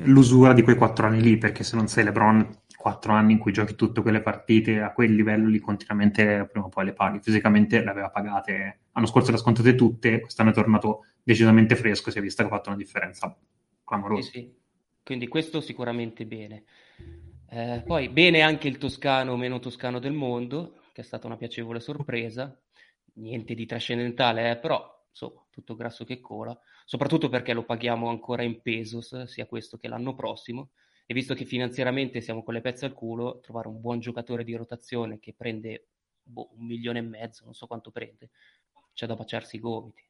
l'usura 0.05 0.53
di 0.53 0.63
quei 0.63 0.77
quattro 0.77 1.07
anni 1.07 1.23
lì, 1.23 1.39
perché 1.39 1.65
se 1.65 1.77
non 1.77 1.89
sei 1.89 2.05
LeBron, 2.05 2.49
quattro 2.77 3.13
anni 3.13 3.33
in 3.33 3.39
cui 3.39 3.53
giochi 3.53 3.75
tutte 3.75 4.03
quelle 4.03 4.21
partite 4.21 4.81
a 4.81 4.93
quel 4.93 5.15
livello 5.15 5.49
lì 5.49 5.59
continuamente, 5.59 6.47
prima 6.51 6.67
o 6.67 6.69
poi 6.69 6.85
le 6.85 6.93
paghi. 6.93 7.21
Fisicamente 7.21 7.83
le 7.83 7.91
aveva 7.91 8.11
pagate, 8.11 8.81
l'anno 8.93 9.07
scorso 9.07 9.31
le 9.31 9.37
ha 9.37 9.41
scontate 9.41 9.75
tutte, 9.75 10.21
quest'anno 10.21 10.51
è 10.51 10.53
tornato 10.53 11.07
decisamente 11.23 11.75
fresco, 11.75 12.11
si 12.11 12.19
è 12.19 12.21
vista 12.21 12.43
che 12.43 12.49
ha 12.49 12.53
fatto 12.53 12.69
una 12.69 12.79
differenza 12.79 13.37
clamorosa. 13.85 14.23
Sì, 14.23 14.31
sì. 14.31 14.55
Quindi 15.03 15.29
questo 15.29 15.61
sicuramente 15.61 16.27
bene. 16.27 16.65
Eh, 17.49 17.83
poi 17.87 18.09
bene 18.09 18.43
anche 18.43 18.69
il 18.69 18.77
toscano 18.77 19.37
meno 19.37 19.61
toscano 19.61 19.99
del 19.99 20.13
mondo, 20.13 20.81
che 20.93 21.03
è 21.03 21.05
stata 21.05 21.27
una 21.27 21.37
piacevole 21.37 21.81
sorpresa. 21.81 22.57
Niente 23.15 23.55
di 23.55 23.67
trascendentale, 23.67 24.51
eh, 24.51 24.57
però 24.59 25.07
insomma, 25.09 25.43
tutto 25.51 25.75
grasso 25.75 26.05
che 26.05 26.21
cola, 26.21 26.59
soprattutto 26.85 27.29
perché 27.29 27.55
lo 27.55 27.65
paghiamo 27.65 28.09
ancora 28.09 28.43
in 28.43 28.61
pesos, 28.61 29.25
sia 29.25 29.47
questo 29.47 29.79
che 29.79 29.89
l'anno 29.89 30.15
prossimo. 30.15 30.71
E 31.07 31.15
visto 31.15 31.35
che 31.35 31.45
finanziariamente 31.45 32.21
siamo 32.21 32.43
con 32.43 32.53
le 32.53 32.61
pezze 32.61 32.85
al 32.85 32.93
culo, 32.93 33.39
trovare 33.41 33.69
un 33.69 33.81
buon 33.81 34.01
giocatore 34.01 34.43
di 34.43 34.57
rotazione 34.57 35.21
che 35.21 35.35
prende 35.35 35.87
boh, 36.21 36.51
un 36.57 36.67
milione 36.67 36.99
e 36.99 37.03
mezzo, 37.03 37.45
non 37.45 37.55
so 37.55 37.69
quanto 37.69 37.93
prende, 37.93 38.31
c'è 38.93 39.07
da 39.07 39.15
baciarsi 39.15 39.57
i 39.57 39.61
gomiti. 39.61 40.03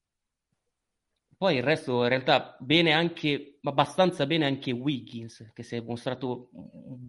Poi 1.36 1.56
il 1.56 1.62
resto 1.62 2.02
in 2.02 2.08
realtà 2.08 2.56
bene 2.60 2.92
anche, 2.92 3.58
abbastanza 3.62 4.24
bene 4.24 4.46
anche 4.46 4.70
Wiggins, 4.70 5.50
che 5.52 5.62
si 5.62 5.76
è 5.76 5.80
mostrato 5.82 6.48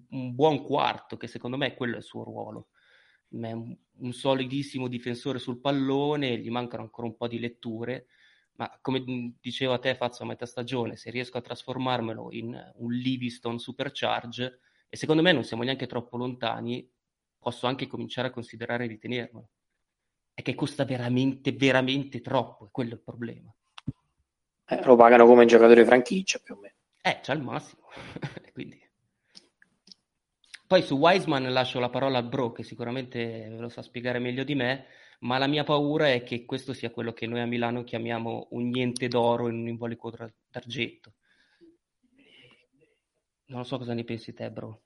un 0.09 0.35
buon 0.35 0.65
quarto, 0.65 1.15
che 1.15 1.27
secondo 1.27 1.55
me 1.55 1.73
quello 1.75 1.93
è 1.95 1.99
il 1.99 2.03
suo 2.03 2.25
ruolo. 2.25 2.67
È 3.29 3.51
un 3.53 4.11
solidissimo 4.11 4.89
difensore 4.89 5.39
sul 5.39 5.61
pallone, 5.61 6.39
gli 6.39 6.49
mancano 6.49 6.83
ancora 6.83 7.07
un 7.07 7.15
po' 7.15 7.29
di 7.29 7.39
letture, 7.39 8.07
ma 8.57 8.77
come 8.81 9.35
dicevo 9.39 9.73
a 9.73 9.79
te 9.79 9.95
Fazio 9.95 10.25
a 10.25 10.27
metà 10.27 10.45
stagione, 10.45 10.95
se 10.95 11.11
riesco 11.11 11.37
a 11.37 11.41
trasformarmelo 11.41 12.31
in 12.31 12.73
un 12.75 12.91
Livingston 12.91 13.59
Supercharge, 13.59 14.59
e 14.89 14.97
secondo 14.97 15.21
me 15.21 15.31
non 15.31 15.43
siamo 15.43 15.63
neanche 15.63 15.85
troppo 15.85 16.17
lontani, 16.17 16.89
posso 17.37 17.67
anche 17.67 17.87
cominciare 17.87 18.29
a 18.29 18.31
considerare 18.31 18.87
di 18.87 18.97
tenerlo. 18.97 19.49
È 20.33 20.41
che 20.41 20.55
costa 20.55 20.85
veramente, 20.85 21.51
veramente 21.51 22.19
troppo, 22.19 22.67
è 22.67 22.69
quello 22.71 22.95
il 22.95 23.01
problema. 23.01 23.53
Eh, 24.69 24.83
lo 24.83 24.95
pagano 24.95 25.25
come 25.25 25.41
un 25.41 25.47
giocatore 25.47 25.85
franchigia 25.85 26.39
più 26.39 26.55
o 26.55 26.59
meno. 26.59 26.75
Eh, 27.01 27.19
c'è 27.21 27.33
il 27.33 27.41
massimo. 27.41 27.87
Quindi. 28.53 28.85
Poi 30.65 30.81
su 30.81 30.95
Wiseman 30.95 31.51
lascio 31.53 31.79
la 31.79 31.89
parola 31.89 32.17
al 32.17 32.27
Bro, 32.27 32.51
che 32.51 32.63
sicuramente 32.63 33.47
ve 33.49 33.57
lo 33.57 33.69
sa 33.69 33.81
spiegare 33.81 34.19
meglio 34.19 34.43
di 34.43 34.55
me, 34.55 34.87
ma 35.19 35.37
la 35.37 35.47
mia 35.47 35.63
paura 35.63 36.11
è 36.11 36.23
che 36.23 36.45
questo 36.45 36.73
sia 36.73 36.91
quello 36.91 37.13
che 37.13 37.25
noi 37.25 37.39
a 37.39 37.45
Milano 37.45 37.83
chiamiamo 37.83 38.47
un 38.51 38.69
niente 38.69 39.07
d'oro 39.07 39.47
in 39.49 39.59
un 39.59 39.67
involucro 39.67 40.31
d'argento. 40.49 41.13
Non 43.45 43.65
so 43.65 43.77
cosa 43.77 43.93
ne 43.93 44.03
pensi 44.03 44.33
te, 44.33 44.51
Bro. 44.51 44.81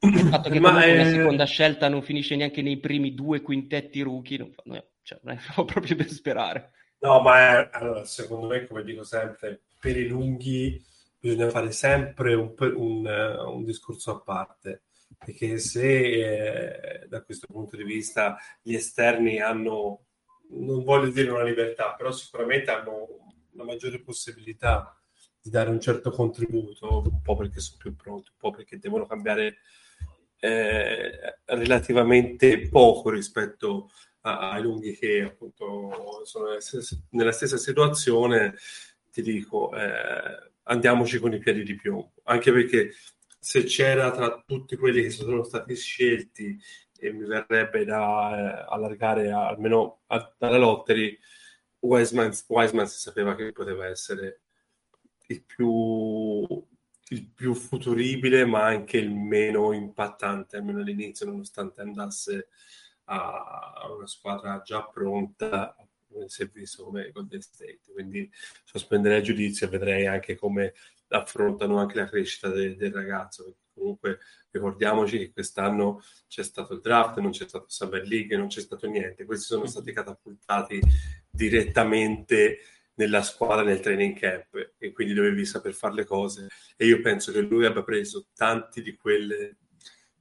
Il 0.00 0.28
fatto 0.28 0.50
che 0.50 0.60
ma 0.60 0.82
è... 0.82 0.96
la 0.96 1.04
seconda 1.04 1.44
scelta 1.44 1.88
non 1.88 2.02
finisce 2.02 2.36
neanche 2.36 2.60
nei 2.60 2.78
primi 2.78 3.14
due 3.14 3.40
quintetti 3.40 4.00
rookie, 4.02 4.38
non, 4.38 4.50
fa... 4.50 4.62
cioè, 5.02 5.20
non 5.22 5.36
è 5.36 5.64
proprio 5.64 5.96
per 5.96 6.08
sperare. 6.08 6.72
No, 6.98 7.20
ma 7.20 7.38
è, 7.38 7.70
allora, 7.72 8.04
secondo 8.04 8.46
me, 8.48 8.66
come 8.66 8.82
dico 8.82 9.04
sempre, 9.04 9.62
per 9.80 9.96
i 9.96 10.06
lunghi 10.06 10.84
bisogna 11.18 11.50
fare 11.50 11.70
sempre 11.70 12.34
un, 12.34 12.52
un, 12.58 13.06
un 13.46 13.64
discorso 13.64 14.10
a 14.10 14.20
parte, 14.20 14.82
perché 15.24 15.58
se 15.58 17.02
eh, 17.02 17.06
da 17.08 17.22
questo 17.22 17.46
punto 17.46 17.76
di 17.76 17.84
vista 17.84 18.36
gli 18.60 18.74
esterni 18.74 19.40
hanno, 19.40 20.06
non 20.50 20.82
voglio 20.84 21.10
dire 21.10 21.30
una 21.30 21.44
libertà, 21.44 21.94
però 21.94 22.10
sicuramente 22.12 22.70
hanno 22.70 23.06
una 23.52 23.64
maggiore 23.64 24.00
possibilità 24.00 24.96
di 25.40 25.50
dare 25.50 25.70
un 25.70 25.80
certo 25.80 26.10
contributo, 26.10 27.02
un 27.04 27.20
po' 27.20 27.36
perché 27.36 27.60
sono 27.60 27.78
più 27.78 27.96
pronti, 27.96 28.30
un 28.30 28.36
po' 28.38 28.50
perché 28.50 28.78
devono 28.78 29.06
cambiare 29.06 29.58
eh, 30.38 31.38
relativamente 31.46 32.68
poco 32.68 33.10
rispetto 33.10 33.90
a 34.22 34.50
ai 34.52 34.62
lunghi 34.62 34.96
che 34.96 35.22
appunto 35.22 36.22
sono 36.24 36.56
nella 37.10 37.32
stessa 37.32 37.56
situazione, 37.56 38.54
ti 39.10 39.20
dico, 39.20 39.74
eh, 39.74 40.50
andiamoci 40.64 41.18
con 41.18 41.32
i 41.32 41.38
piedi 41.38 41.64
di 41.64 41.74
piombo, 41.74 42.12
anche 42.24 42.52
perché 42.52 42.92
se 43.44 43.64
c'era 43.64 44.12
tra 44.12 44.40
tutti 44.46 44.76
quelli 44.76 45.02
che 45.02 45.10
sono 45.10 45.42
stati 45.42 45.74
scelti 45.74 46.56
e 46.96 47.12
mi 47.12 47.26
verrebbe 47.26 47.84
da 47.84 48.36
eh, 48.36 48.66
allargare 48.68 49.32
a, 49.32 49.48
almeno 49.48 50.02
a, 50.06 50.32
dalla 50.38 50.58
lottery, 50.58 51.18
Wiseman, 51.80 52.30
Wiseman 52.46 52.86
si 52.86 53.00
sapeva 53.00 53.34
che 53.34 53.50
poteva 53.50 53.88
essere 53.88 54.42
il 55.26 55.42
più, 55.42 56.46
il 57.08 57.28
più 57.34 57.54
futuribile, 57.54 58.44
ma 58.44 58.62
anche 58.62 58.98
il 58.98 59.10
meno 59.10 59.72
impattante, 59.72 60.58
almeno 60.58 60.78
all'inizio, 60.78 61.26
nonostante 61.26 61.80
andasse 61.80 62.48
a 63.06 63.92
una 63.92 64.06
squadra 64.06 64.62
già 64.64 64.84
pronta 64.84 65.76
nel 66.10 66.30
servizio 66.30 66.84
come 66.84 67.10
Golden 67.10 67.40
State. 67.40 67.80
Quindi 67.92 68.30
sospenderei 68.62 69.18
il 69.18 69.24
giudizio 69.24 69.66
e 69.66 69.70
vedrei 69.70 70.06
anche 70.06 70.36
come 70.36 70.74
affrontano 71.12 71.78
anche 71.78 71.96
la 71.96 72.08
crescita 72.08 72.48
de- 72.48 72.76
del 72.76 72.92
ragazzo. 72.92 73.44
Perché 73.44 73.60
comunque 73.74 74.18
ricordiamoci 74.50 75.18
che 75.18 75.32
quest'anno 75.32 76.02
c'è 76.28 76.42
stato 76.42 76.74
il 76.74 76.80
draft, 76.80 77.18
non 77.18 77.30
c'è 77.30 77.46
stato 77.48 77.66
Summer 77.68 78.06
League, 78.06 78.36
non 78.36 78.48
c'è 78.48 78.60
stato 78.60 78.86
niente. 78.88 79.24
Questi 79.24 79.46
sono 79.46 79.66
stati 79.66 79.92
catapultati 79.92 80.80
direttamente 81.30 82.58
nella 82.94 83.22
squadra 83.22 83.64
nel 83.64 83.80
training 83.80 84.18
camp 84.18 84.72
e 84.76 84.92
quindi 84.92 85.14
dovevi 85.14 85.44
saper 85.46 85.72
fare 85.72 85.94
le 85.94 86.04
cose 86.04 86.48
e 86.76 86.86
io 86.86 87.00
penso 87.00 87.32
che 87.32 87.40
lui 87.40 87.64
abbia 87.64 87.82
preso 87.82 88.28
tanti 88.34 88.82
di 88.82 88.94
quelle 88.96 89.56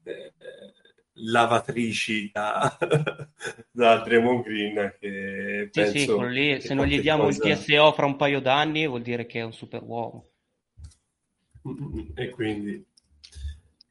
eh, 0.04 0.34
lavatrici 1.16 2.32
da, 2.32 2.78
da 3.70 3.98
Draymond 3.98 4.44
Green 4.44 4.96
che 5.00 5.70
sì, 5.70 6.00
sì, 6.00 6.28
lì, 6.30 6.62
se 6.62 6.74
non 6.74 6.86
gli 6.86 7.02
diamo 7.02 7.24
cosa... 7.24 7.46
il 7.46 7.58
TSO 7.58 7.92
fra 7.92 8.06
un 8.06 8.16
paio 8.16 8.40
d'anni 8.40 8.88
vuol 8.88 9.02
dire 9.02 9.26
che 9.26 9.40
è 9.40 9.44
un 9.44 9.54
super 9.54 9.82
uomo 9.84 10.31
e 12.16 12.30
quindi 12.30 12.84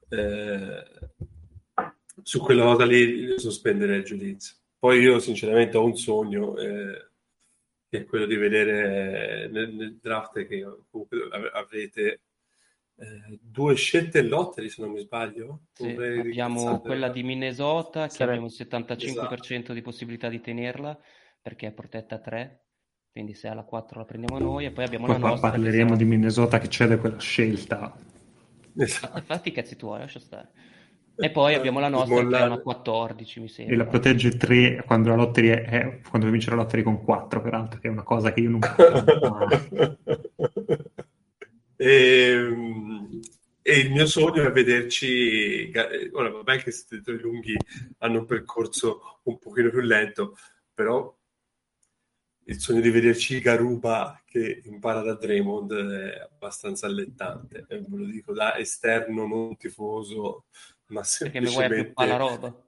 eh, 0.09 0.85
su 2.23 2.41
quella 2.41 2.65
cosa 2.65 2.85
lì 2.85 3.39
sospenderei 3.39 3.99
il 3.99 4.05
giudizio 4.05 4.57
poi 4.81 5.01
io 5.01 5.19
sinceramente 5.19 5.77
ho 5.77 5.85
un 5.85 5.97
sogno 5.97 6.57
eh, 6.57 7.11
che 7.87 7.99
è 7.99 8.05
quello 8.07 8.25
di 8.25 8.37
vedere 8.37 9.49
nel, 9.49 9.75
nel 9.75 9.99
draft 10.01 10.47
che 10.47 10.67
comunque 10.89 11.29
avrete 11.53 12.21
eh, 12.95 13.39
due 13.43 13.75
scelte 13.75 14.23
lottery, 14.23 14.69
se 14.69 14.81
non 14.81 14.93
mi 14.93 15.01
sbaglio. 15.01 15.67
Sì, 15.73 15.89
abbiamo 15.91 16.81
quella 16.81 17.09
di 17.09 17.23
Minnesota, 17.23 18.05
che 18.05 18.11
Sarebbe... 18.11 18.39
abbiamo 18.39 18.47
il 18.47 18.55
75% 18.57 19.05
esatto. 19.05 19.73
di 19.73 19.83
possibilità 19.83 20.29
di 20.29 20.41
tenerla, 20.41 20.99
perché 21.43 21.67
è 21.67 21.73
protetta 21.73 22.15
a 22.15 22.21
3, 22.21 22.65
quindi 23.11 23.35
se 23.35 23.49
alla 23.49 23.65
4 23.65 23.99
la 23.99 24.05
prendiamo 24.05 24.39
noi, 24.39 24.67
e 24.67 24.71
poi 24.71 24.85
abbiamo 24.85 25.07
poi 25.07 25.19
la 25.19 25.29
nostra. 25.29 25.51
Parleremo 25.51 25.97
di 25.97 26.05
Minnesota 26.05 26.59
che 26.59 26.69
cede 26.69 26.97
quella 26.97 27.19
scelta. 27.19 27.95
Esatto. 28.77 29.19
Infatti, 29.19 29.51
cazzi 29.51 29.77
tuoi, 29.77 29.99
lascia 29.99 30.21
stare. 30.21 30.51
E 31.17 31.31
poi 31.31 31.55
abbiamo 31.55 31.81
la 31.81 31.89
nostra 31.89 32.17
Smollare. 32.17 32.45
che 32.45 32.49
è 32.49 32.53
una 32.53 32.63
14, 32.63 33.41
mi 33.41 33.49
sembra. 33.49 33.75
E 33.75 33.77
la 33.77 33.85
protegge 33.87 34.37
3 34.37 34.85
quando 34.87 35.11
la 35.11 35.17
lottery 35.17 35.49
è, 35.49 36.01
quando 36.09 36.31
vince 36.31 36.51
la 36.51 36.57
lottery 36.57 36.83
con 36.83 37.03
4, 37.03 37.43
peraltro, 37.43 37.81
che 37.81 37.89
è 37.89 37.91
una 37.91 38.05
cosa 38.05 38.33
che 38.33 38.41
io 38.41 38.51
non 38.51 38.61
E, 41.77 42.31
ehm, 42.31 43.21
e, 43.63 43.79
il 43.79 43.91
mio 43.91 44.07
sogno 44.07 44.47
è 44.47 44.53
vederci. 44.53 45.71
Ora, 46.13 46.31
vabbè, 46.31 46.57
che 46.57 46.63
questi 46.65 47.01
tre 47.01 47.19
lunghi 47.19 47.57
hanno 47.99 48.21
un 48.21 48.27
percorso 48.27 49.21
un 49.25 49.39
pochino 49.39 49.71
più 49.71 49.81
lento, 49.81 50.37
però 50.73 51.15
il 52.51 52.59
sogno 52.59 52.81
di 52.81 52.91
vederci 52.91 53.41
Garuba 53.41 54.21
che 54.27 54.63
impara 54.65 55.03
da 55.03 55.15
Draymond 55.15 55.73
è 55.73 56.19
abbastanza 56.19 56.87
allettante. 56.87 57.65
E 57.69 57.79
ve 57.79 57.97
lo 57.97 58.05
dico 58.05 58.33
da 58.33 58.57
esterno, 58.59 59.25
non 59.25 59.57
tifoso, 59.57 60.47
ma 60.87 61.05
semplicemente. 61.05 61.93
Perché 61.95 62.13
mi 62.13 62.17
vuoi 62.17 62.29
più 62.29 62.47
roba? 62.47 62.65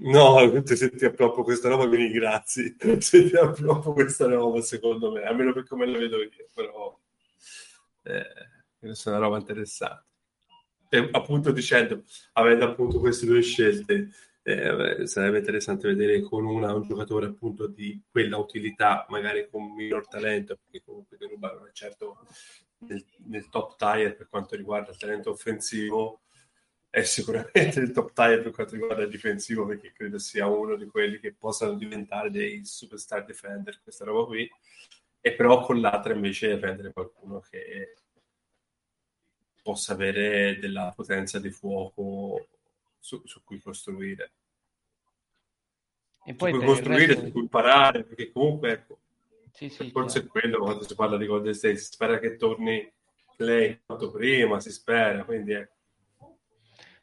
No, 0.00 0.62
se 0.64 0.90
ti 0.90 1.04
appropo 1.04 1.44
questa 1.44 1.68
roba, 1.68 1.86
quindi 1.86 2.10
grazie. 2.10 2.76
Se 3.00 3.28
ti 3.28 3.36
appropo 3.36 3.92
questa 3.92 4.26
roba, 4.26 4.60
secondo 4.60 5.10
me, 5.10 5.22
almeno 5.22 5.52
per 5.52 5.66
come 5.66 5.86
la 5.86 5.98
vedo 5.98 6.18
io, 6.18 6.48
però 6.54 6.96
eh, 8.04 8.24
questa 8.78 9.10
è 9.10 9.14
una 9.14 9.24
roba 9.24 9.38
interessante. 9.38 10.06
E 10.88 11.08
appunto 11.10 11.50
dicendo, 11.50 12.04
avendo 12.34 12.64
appunto 12.64 13.00
queste 13.00 13.26
due 13.26 13.42
scelte, 13.42 14.10
eh, 14.48 15.06
sarebbe 15.06 15.38
interessante 15.38 15.88
vedere 15.88 16.22
con 16.22 16.46
una 16.46 16.72
un 16.72 16.82
giocatore 16.82 17.26
appunto 17.26 17.66
di 17.66 18.00
quella 18.10 18.38
utilità, 18.38 19.04
magari 19.10 19.48
con 19.50 19.74
minor 19.74 20.08
talento, 20.08 20.56
perché 20.56 20.82
comunque 20.84 21.18
Deruba 21.18 21.52
non 21.52 21.66
è 21.66 21.72
certo 21.72 22.18
nel, 22.78 23.04
nel, 23.26 23.48
top 23.50 23.76
tier 23.76 24.16
per 24.16 24.28
quanto 24.28 24.56
riguarda 24.56 24.90
il 24.92 24.96
talento 24.96 25.30
offensivo, 25.30 26.22
è 26.88 27.02
sicuramente 27.02 27.80
il 27.80 27.90
top 27.92 28.12
tier 28.14 28.42
per 28.42 28.52
quanto 28.52 28.72
riguarda 28.74 29.02
il 29.02 29.10
difensivo, 29.10 29.66
perché 29.66 29.92
credo 29.92 30.18
sia 30.18 30.46
uno 30.46 30.76
di 30.76 30.86
quelli 30.86 31.18
che 31.18 31.34
possano 31.34 31.74
diventare 31.74 32.30
dei 32.30 32.64
superstar 32.64 33.24
defender, 33.26 33.80
questa 33.82 34.04
roba 34.06 34.24
qui. 34.24 34.48
E 35.20 35.34
però 35.34 35.60
con 35.62 35.80
l'altra 35.80 36.14
invece 36.14 36.56
prendere 36.58 36.92
qualcuno 36.92 37.40
che 37.50 37.96
possa 39.62 39.92
avere 39.92 40.58
della 40.58 40.92
potenza 40.96 41.38
di 41.38 41.50
fuoco 41.50 42.46
su, 42.98 43.20
su 43.24 43.42
cui 43.44 43.60
costruire. 43.60 44.32
E 46.24 46.34
poi 46.34 46.52
su 46.52 46.58
cui 46.58 46.66
costruire, 46.66 47.06
resto... 47.06 47.24
su 47.24 47.32
cui 47.32 47.40
imparare, 47.42 48.04
perché 48.04 48.30
comunque 48.32 48.72
ecco, 48.72 48.98
sì, 49.52 49.68
sì, 49.68 49.90
forse 49.90 50.20
chiaro. 50.20 50.26
è 50.26 50.40
quello 50.40 50.58
quando 50.58 50.84
si 50.84 50.94
parla 50.94 51.16
di 51.16 51.26
Golden 51.26 51.54
State, 51.54 51.76
si 51.76 51.92
spera 51.92 52.18
che 52.18 52.36
torni 52.36 52.92
lei 53.38 53.80
quanto 53.84 54.10
prima, 54.10 54.60
si 54.60 54.70
spera, 54.70 55.24
quindi 55.24 55.52
ecco. 55.52 55.76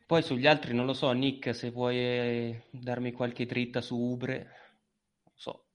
Poi 0.05 0.21
sugli 0.21 0.45
altri 0.45 0.73
non 0.73 0.85
lo 0.85 0.93
so, 0.93 1.11
Nick, 1.11 1.55
se 1.55 1.71
vuoi 1.71 2.55
darmi 2.69 3.11
qualche 3.11 3.45
dritta 3.45 3.81
su 3.81 3.97
Ubre, 3.97 4.37
non 5.23 5.33
so. 5.33 5.65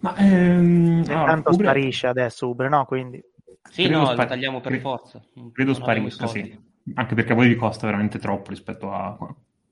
Ma 0.00 0.16
ehm, 0.16 1.02
eh, 1.02 1.04
tanto 1.04 1.50
Ubre... 1.50 1.66
sparisce 1.66 2.06
adesso 2.06 2.48
Ubre, 2.48 2.68
no? 2.68 2.86
Quindi... 2.86 3.22
Sì, 3.70 3.84
credo 3.84 3.98
no, 3.98 4.04
spar... 4.06 4.18
lo 4.18 4.26
tagliamo 4.26 4.60
per 4.60 4.80
forza. 4.80 5.22
Credo 5.52 5.74
sparisca, 5.74 6.26
sì. 6.26 6.72
Anche 6.94 7.14
perché 7.14 7.32
a 7.32 7.34
voi 7.34 7.48
vi 7.48 7.56
costa 7.56 7.86
veramente 7.86 8.18
troppo 8.18 8.50
rispetto 8.50 8.92
a 8.92 9.16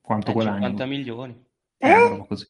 quanto 0.00 0.30
eh, 0.30 0.32
guadagni. 0.32 0.60
50 0.60 0.86
milioni. 0.86 1.44
Eh? 1.76 2.24
Così. 2.26 2.46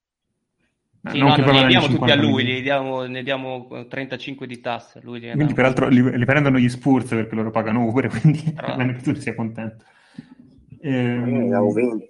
Sì, 1.05 1.19
no, 1.19 1.35
non 1.35 1.55
ne 1.55 1.67
diamo 1.67 1.89
tutti 1.89 2.11
a 2.13 2.15
lui, 2.15 2.45
ne 2.45 2.61
diamo, 2.61 3.03
ne 3.07 3.25
diamo 3.25 3.87
35 3.89 4.47
di 4.47 4.61
tasse. 4.61 5.01
Lui 5.03 5.21
quindi, 5.33 5.53
peraltro, 5.53 5.89
li, 5.89 6.17
li, 6.17 6.25
prendono 6.25 6.59
gli 6.59 6.69
Spurs 6.69 7.09
perché 7.09 7.35
loro 7.35 7.51
pagano 7.51 7.85
Uber, 7.85 8.07
quindi 8.21 8.55
almeno 8.57 8.93
che 8.93 9.03
tu 9.03 9.15
sia 9.15 9.35
contento. 9.35 9.85
Ehm... 10.81 11.25
Ne 11.25 11.49
davo 11.49 11.73
20 11.73 12.07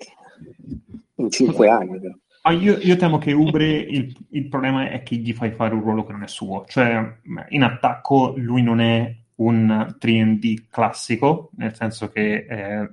in 1.17 1.31
5 1.31 1.69
anni. 1.71 2.01
Però. 2.01 2.15
Ah, 2.43 2.53
io, 2.53 2.77
io, 2.79 2.97
temo 2.97 3.17
che 3.19 3.33
Ubre 3.33 3.71
il, 3.71 4.15
il, 4.31 4.49
problema 4.49 4.91
è 4.91 5.03
che 5.03 5.15
gli 5.17 5.33
fai 5.33 5.53
fare 5.53 5.75
un 5.75 5.81
ruolo 5.81 6.05
che 6.05 6.13
non 6.13 6.25
è 6.25 6.29
suo. 6.29 6.65
Cioè, 6.67 7.19
in 7.51 7.63
attacco 7.63 8.35
lui 8.37 8.63
non 8.63 8.81
è 8.81 9.15
un 9.43 9.95
3D 9.99 10.67
classico, 10.71 11.51
nel 11.57 11.75
senso 11.75 12.09
che 12.09 12.47
eh, 12.49 12.91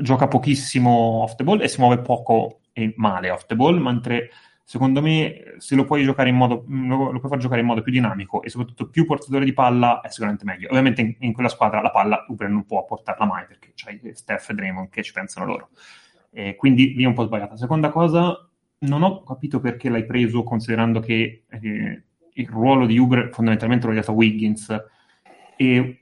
gioca 0.00 0.28
pochissimo 0.28 0.90
off 1.22 1.34
the 1.36 1.44
ball 1.44 1.60
e 1.60 1.68
si 1.68 1.80
muove 1.80 1.98
poco 1.98 2.60
e 2.72 2.92
male 2.96 3.30
off 3.30 3.46
the 3.46 3.56
ball, 3.56 3.78
mentre 3.78 4.30
secondo 4.68 5.00
me 5.00 5.54
se 5.58 5.76
lo 5.76 5.84
puoi 5.84 6.04
modo 6.32 6.64
lo, 6.66 7.10
puoi 7.20 7.30
far 7.30 7.38
giocare 7.38 7.60
in 7.60 7.66
modo 7.66 7.82
più 7.82 7.92
dinamico 7.92 8.42
e 8.42 8.50
soprattutto 8.50 8.88
più 8.88 9.06
portatore 9.06 9.44
di 9.44 9.52
palla 9.52 10.00
è 10.00 10.08
sicuramente 10.08 10.44
meglio. 10.44 10.68
Ovviamente 10.68 11.00
in, 11.00 11.14
in 11.20 11.32
quella 11.32 11.48
squadra 11.48 11.80
la 11.80 11.90
palla 11.90 12.24
Ubre 12.28 12.48
non 12.48 12.66
può 12.66 12.84
portarla 12.84 13.24
mai 13.24 13.46
perché 13.46 13.72
c'hai 13.74 14.00
Steph 14.12 14.50
e 14.50 14.54
Draymond 14.54 14.88
che 14.88 15.02
ci 15.02 15.12
pensano 15.12 15.46
loro. 15.46 15.68
E 16.30 16.56
quindi 16.56 16.94
lì 16.94 17.04
è 17.04 17.06
un 17.06 17.14
po' 17.14 17.24
sbagliata. 17.24 17.56
Seconda 17.56 17.90
cosa, 17.90 18.46
non 18.78 19.02
ho 19.02 19.22
capito 19.22 19.60
perché 19.60 19.88
l'hai 19.88 20.04
preso 20.04 20.42
considerando 20.42 21.00
che 21.00 21.44
eh, 21.48 22.02
il 22.32 22.48
ruolo 22.48 22.86
di 22.86 22.98
Uber 22.98 23.30
fondamentalmente 23.32 23.86
l'ho 23.86 23.94
dato 23.94 24.10
a 24.10 24.14
Wiggins 24.14 24.84
e 25.56 25.76
eh, 25.76 26.00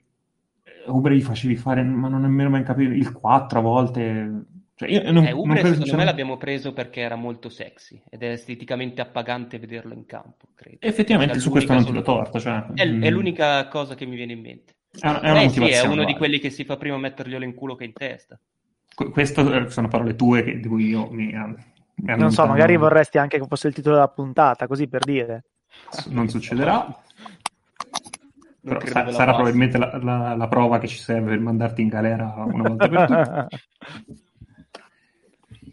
Uber 0.87 1.11
gli 1.11 1.21
facevi 1.21 1.55
fare, 1.55 1.83
ma 1.83 2.07
non 2.07 2.21
nemmeno 2.21 2.49
mai 2.49 2.63
capito, 2.63 2.91
il 2.91 3.11
4 3.11 3.59
a 3.59 3.61
volte. 3.61 4.43
Cioè 4.75 4.89
io 4.89 5.11
non, 5.11 5.25
eh, 5.25 5.31
Uber 5.31 5.63
non 5.63 5.73
secondo 5.73 5.95
me 5.95 6.03
l'abbiamo 6.03 6.37
preso 6.37 6.73
perché 6.73 6.99
era 6.99 7.15
molto 7.15 7.47
sexy 7.47 8.01
ed 8.09 8.23
è 8.23 8.31
esteticamente 8.31 9.01
appagante 9.01 9.57
vederlo 9.57 9.93
in 9.93 10.05
campo, 10.05 10.47
credo. 10.53 10.77
Effettivamente 10.81 11.39
su 11.39 11.49
questo 11.49 11.73
non 11.73 11.85
ti 11.85 11.91
do 11.91 12.01
torto. 12.01 12.39
Cioè, 12.39 12.65
è, 12.73 12.85
mm. 12.85 13.03
è, 13.03 13.09
l'unica 13.09 13.67
cosa 13.67 13.95
che 13.95 14.05
mi 14.05 14.15
viene 14.15 14.33
in 14.33 14.41
mente. 14.41 14.73
È, 14.99 15.07
è, 15.07 15.43
eh, 15.43 15.49
sì, 15.49 15.63
è 15.63 15.85
uno 15.85 16.03
di 16.03 16.15
quelli 16.15 16.39
che 16.39 16.49
si 16.49 16.65
fa 16.65 16.77
prima 16.77 16.97
metterglielo 16.97 17.43
in 17.43 17.53
culo 17.53 17.75
che 17.75 17.85
in 17.85 17.93
testa. 17.93 18.39
Queste 18.93 19.69
sono 19.69 19.87
parole 19.89 20.15
tue 20.15 20.43
che, 20.43 20.59
di 20.59 20.67
cui 20.69 20.87
io 20.87 21.09
mi, 21.11 21.33
non 21.95 22.31
so, 22.31 22.45
magari 22.45 22.75
vorresti 22.75 23.17
anche 23.17 23.39
che 23.39 23.45
fosse 23.47 23.67
il 23.67 23.73
titolo 23.73 23.95
della 23.95 24.09
puntata, 24.09 24.67
così 24.67 24.87
per 24.87 25.03
dire. 25.03 25.45
Non 26.07 26.27
succederà. 26.27 27.03
Però 28.65 28.79
sa- 28.83 29.11
sarà 29.11 29.33
probabilmente 29.33 29.77
la, 29.77 29.99
la, 30.01 30.35
la, 30.35 30.47
prova 30.47 30.79
che 30.79 30.87
ci 30.87 30.97
serve 30.97 31.29
per 31.29 31.39
mandarti 31.39 31.83
in 31.83 31.87
galera 31.87 32.33
una 32.35 32.69
volta 32.69 32.87
per 32.87 33.05
tutte. 33.05 33.47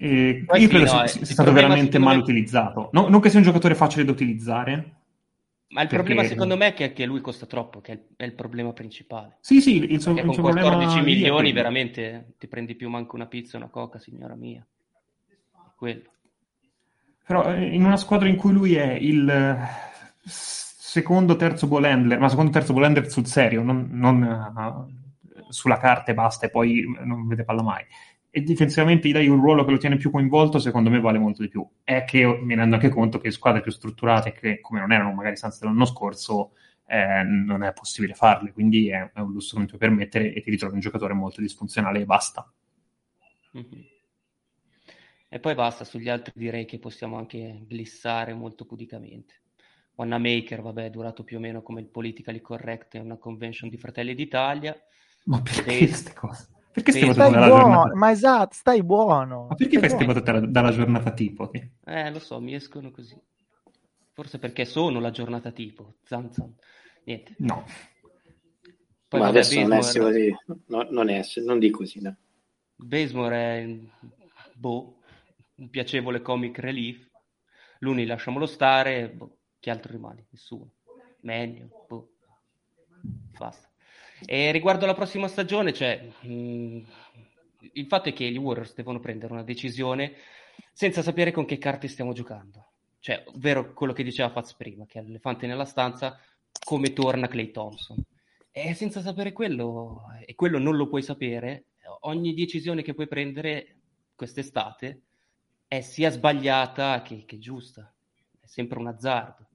E 0.02 0.44
io 0.54 0.68
credo 0.68 0.92
no, 0.92 1.06
sia, 1.06 1.06
sia 1.06 1.24
stato 1.26 1.52
veramente 1.52 1.96
mal 2.00 2.16
me... 2.16 2.22
utilizzato. 2.22 2.88
No, 2.90 3.06
non 3.08 3.20
che 3.20 3.30
sia 3.30 3.38
un 3.38 3.44
giocatore 3.44 3.76
facile 3.76 4.04
da 4.04 4.10
utilizzare. 4.10 4.74
Ma 5.68 5.82
il 5.82 5.86
perché... 5.86 6.04
problema 6.04 6.24
secondo 6.24 6.56
me 6.56 6.66
è 6.68 6.74
che, 6.74 6.92
che, 6.92 7.06
lui 7.06 7.20
costa 7.20 7.46
troppo, 7.46 7.80
che 7.80 7.92
è 7.92 7.94
il, 7.94 8.02
è 8.16 8.24
il 8.24 8.34
problema 8.34 8.72
principale. 8.72 9.36
Sì, 9.38 9.60
sì, 9.60 9.76
il 9.76 9.92
il 9.92 10.02
con 10.02 10.34
14 10.34 11.02
milioni 11.02 11.52
veramente 11.52 12.34
ti 12.36 12.48
prendi 12.48 12.74
più 12.74 12.88
manco 12.88 13.14
una 13.14 13.26
pizza 13.26 13.56
una 13.56 13.68
coca, 13.68 14.00
signora 14.00 14.34
mia. 14.34 14.66
Quello. 15.76 16.10
Però 17.24 17.54
eh, 17.54 17.72
in 17.72 17.84
una 17.84 17.96
squadra 17.96 18.26
in 18.26 18.34
cui 18.34 18.52
lui 18.52 18.74
è 18.74 18.94
il 18.94 19.28
eh, 19.28 19.56
secondo, 20.92 21.36
terzo 21.36 21.66
ball 21.68 21.84
handler, 21.84 22.18
ma 22.18 22.28
secondo, 22.28 22.50
terzo 22.50 22.74
ball 22.74 22.84
handler 22.84 23.10
sul 23.10 23.24
serio, 23.24 23.62
non, 23.62 23.88
non 23.92 24.22
uh, 24.22 25.50
sulla 25.50 25.78
carta 25.78 26.10
e 26.10 26.14
basta 26.14 26.44
e 26.44 26.50
poi 26.50 26.84
non 27.02 27.26
vede 27.26 27.44
palla 27.44 27.62
mai. 27.62 27.82
E 28.28 28.42
difensivamente 28.42 29.08
gli 29.08 29.12
dai 29.12 29.26
un 29.26 29.40
ruolo 29.40 29.64
che 29.64 29.70
lo 29.70 29.78
tiene 29.78 29.96
più 29.96 30.10
coinvolto, 30.10 30.58
secondo 30.58 30.90
me 30.90 31.00
vale 31.00 31.18
molto 31.18 31.40
di 31.40 31.48
più. 31.48 31.66
È 31.82 32.04
che 32.04 32.26
mi 32.42 32.54
rendo 32.54 32.74
anche 32.74 32.90
conto 32.90 33.18
che 33.18 33.30
squadre 33.30 33.62
più 33.62 33.70
strutturate, 33.70 34.32
che 34.32 34.60
come 34.60 34.80
non 34.80 34.92
erano 34.92 35.12
magari 35.14 35.36
Sans 35.36 35.62
l'anno 35.62 35.86
scorso, 35.86 36.52
eh, 36.84 37.22
non 37.22 37.62
è 37.62 37.72
possibile 37.72 38.12
farle. 38.12 38.52
Quindi 38.52 38.90
è, 38.90 39.12
è, 39.14 39.20
un 39.20 39.32
lusso 39.32 39.52
che 39.52 39.58
non 39.60 39.66
ti 39.66 39.76
puoi 39.76 39.88
permettere 39.88 40.34
e 40.34 40.42
ti 40.42 40.50
ritrovi 40.50 40.74
un 40.74 40.80
giocatore 40.80 41.14
molto 41.14 41.40
disfunzionale 41.40 42.00
e 42.00 42.04
basta. 42.04 42.52
Mm-hmm. 43.56 43.82
E 45.30 45.40
poi 45.40 45.54
basta, 45.54 45.84
sugli 45.84 46.10
altri 46.10 46.34
direi 46.36 46.66
che 46.66 46.78
possiamo 46.78 47.16
anche 47.16 47.64
glissare 47.66 48.34
molto 48.34 48.66
pudicamente. 48.66 49.41
Maker, 49.96 50.62
vabbè, 50.62 50.86
è 50.86 50.90
durato 50.90 51.22
più 51.22 51.36
o 51.36 51.40
meno 51.40 51.62
come 51.62 51.80
il 51.80 51.86
politically 51.86 52.40
correct, 52.40 52.96
è 52.96 53.00
una 53.00 53.16
convention 53.16 53.68
di 53.70 53.76
Fratelli 53.76 54.14
d'Italia. 54.14 54.76
Ma 55.24 55.40
perché 55.40 55.78
queste 55.78 56.12
cose? 56.12 56.48
Perché 56.72 56.92
stai 56.92 57.12
stai 57.12 57.30
buono, 57.30 57.46
giornata... 57.46 57.94
Ma 57.94 58.10
esatto, 58.10 58.54
stai 58.54 58.82
buono. 58.82 59.46
Ma 59.50 59.54
perché 59.54 59.76
stai 59.76 59.90
fai 59.90 60.04
queste 60.06 60.50
dalla 60.50 60.72
giornata 60.72 61.12
tipo? 61.12 61.50
Eh, 61.84 62.10
lo 62.10 62.18
so, 62.18 62.40
mi 62.40 62.54
escono 62.54 62.90
così. 62.90 63.16
Forse 64.14 64.38
perché 64.38 64.64
sono 64.64 64.98
la 64.98 65.10
giornata 65.10 65.50
tipo. 65.52 65.96
Zan 66.02 66.32
zan. 66.32 66.54
Niente. 67.04 67.34
No. 67.38 67.64
Poi, 69.06 69.20
Ma 69.20 69.26
adesso 69.28 69.54
Baseball... 69.54 70.10
non 70.10 70.16
è 70.16 70.30
così. 70.30 70.36
No, 70.66 70.86
non, 70.90 71.08
è, 71.10 71.22
non 71.44 71.58
di 71.58 71.70
così, 71.70 72.00
no. 72.00 72.16
Baseball 72.74 73.30
è... 73.30 73.78
Boh, 74.54 74.96
un 75.56 75.68
piacevole 75.68 76.22
comic 76.22 76.58
relief. 76.58 77.10
L'uni 77.80 78.06
lasciamolo 78.06 78.46
stare, 78.46 79.10
boh, 79.10 79.40
chi 79.62 79.70
altro 79.70 79.92
rimane? 79.92 80.26
Nessuno. 80.30 80.72
Meglio, 81.20 81.84
boh. 81.86 82.10
Basta. 83.38 83.70
E 84.26 84.50
riguardo 84.50 84.82
alla 84.82 84.94
prossima 84.94 85.28
stagione, 85.28 85.72
cioè, 85.72 86.04
mh, 86.22 86.32
mm, 86.32 86.82
il 87.74 87.86
fatto 87.86 88.08
è 88.08 88.12
che 88.12 88.28
gli 88.28 88.38
Warriors 88.38 88.74
devono 88.74 88.98
prendere 88.98 89.32
una 89.32 89.44
decisione 89.44 90.14
senza 90.72 91.00
sapere 91.00 91.30
con 91.30 91.44
che 91.44 91.58
carte 91.58 91.86
stiamo 91.86 92.12
giocando. 92.12 92.70
Cioè, 92.98 93.22
ovvero 93.28 93.72
quello 93.72 93.92
che 93.92 94.02
diceva 94.02 94.30
Faz 94.30 94.52
prima, 94.54 94.84
che 94.84 94.98
è 94.98 95.02
l'elefante 95.02 95.46
nella 95.46 95.64
stanza, 95.64 96.18
come 96.64 96.92
torna 96.92 97.28
Clay 97.28 97.52
Thompson. 97.52 98.02
E 98.50 98.74
senza 98.74 99.00
sapere 99.00 99.30
quello, 99.30 100.06
e 100.26 100.34
quello 100.34 100.58
non 100.58 100.74
lo 100.74 100.88
puoi 100.88 101.02
sapere, 101.02 101.66
ogni 102.00 102.34
decisione 102.34 102.82
che 102.82 102.94
puoi 102.94 103.06
prendere 103.06 103.76
quest'estate 104.16 105.02
è 105.68 105.80
sia 105.82 106.10
sbagliata 106.10 107.00
che, 107.02 107.24
che 107.24 107.38
giusta, 107.38 107.92
è 108.40 108.46
sempre 108.46 108.80
un 108.80 108.88
azzardo. 108.88 109.50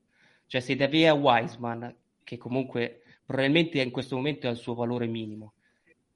Cioè 0.47 0.61
se 0.61 0.75
da 0.75 0.87
via 0.87 1.13
Wiseman, 1.13 1.93
che 2.23 2.37
comunque 2.37 3.03
probabilmente 3.25 3.81
in 3.81 3.91
questo 3.91 4.15
momento 4.15 4.47
ha 4.47 4.51
il 4.51 4.57
suo 4.57 4.73
valore 4.73 5.05
minimo, 5.05 5.53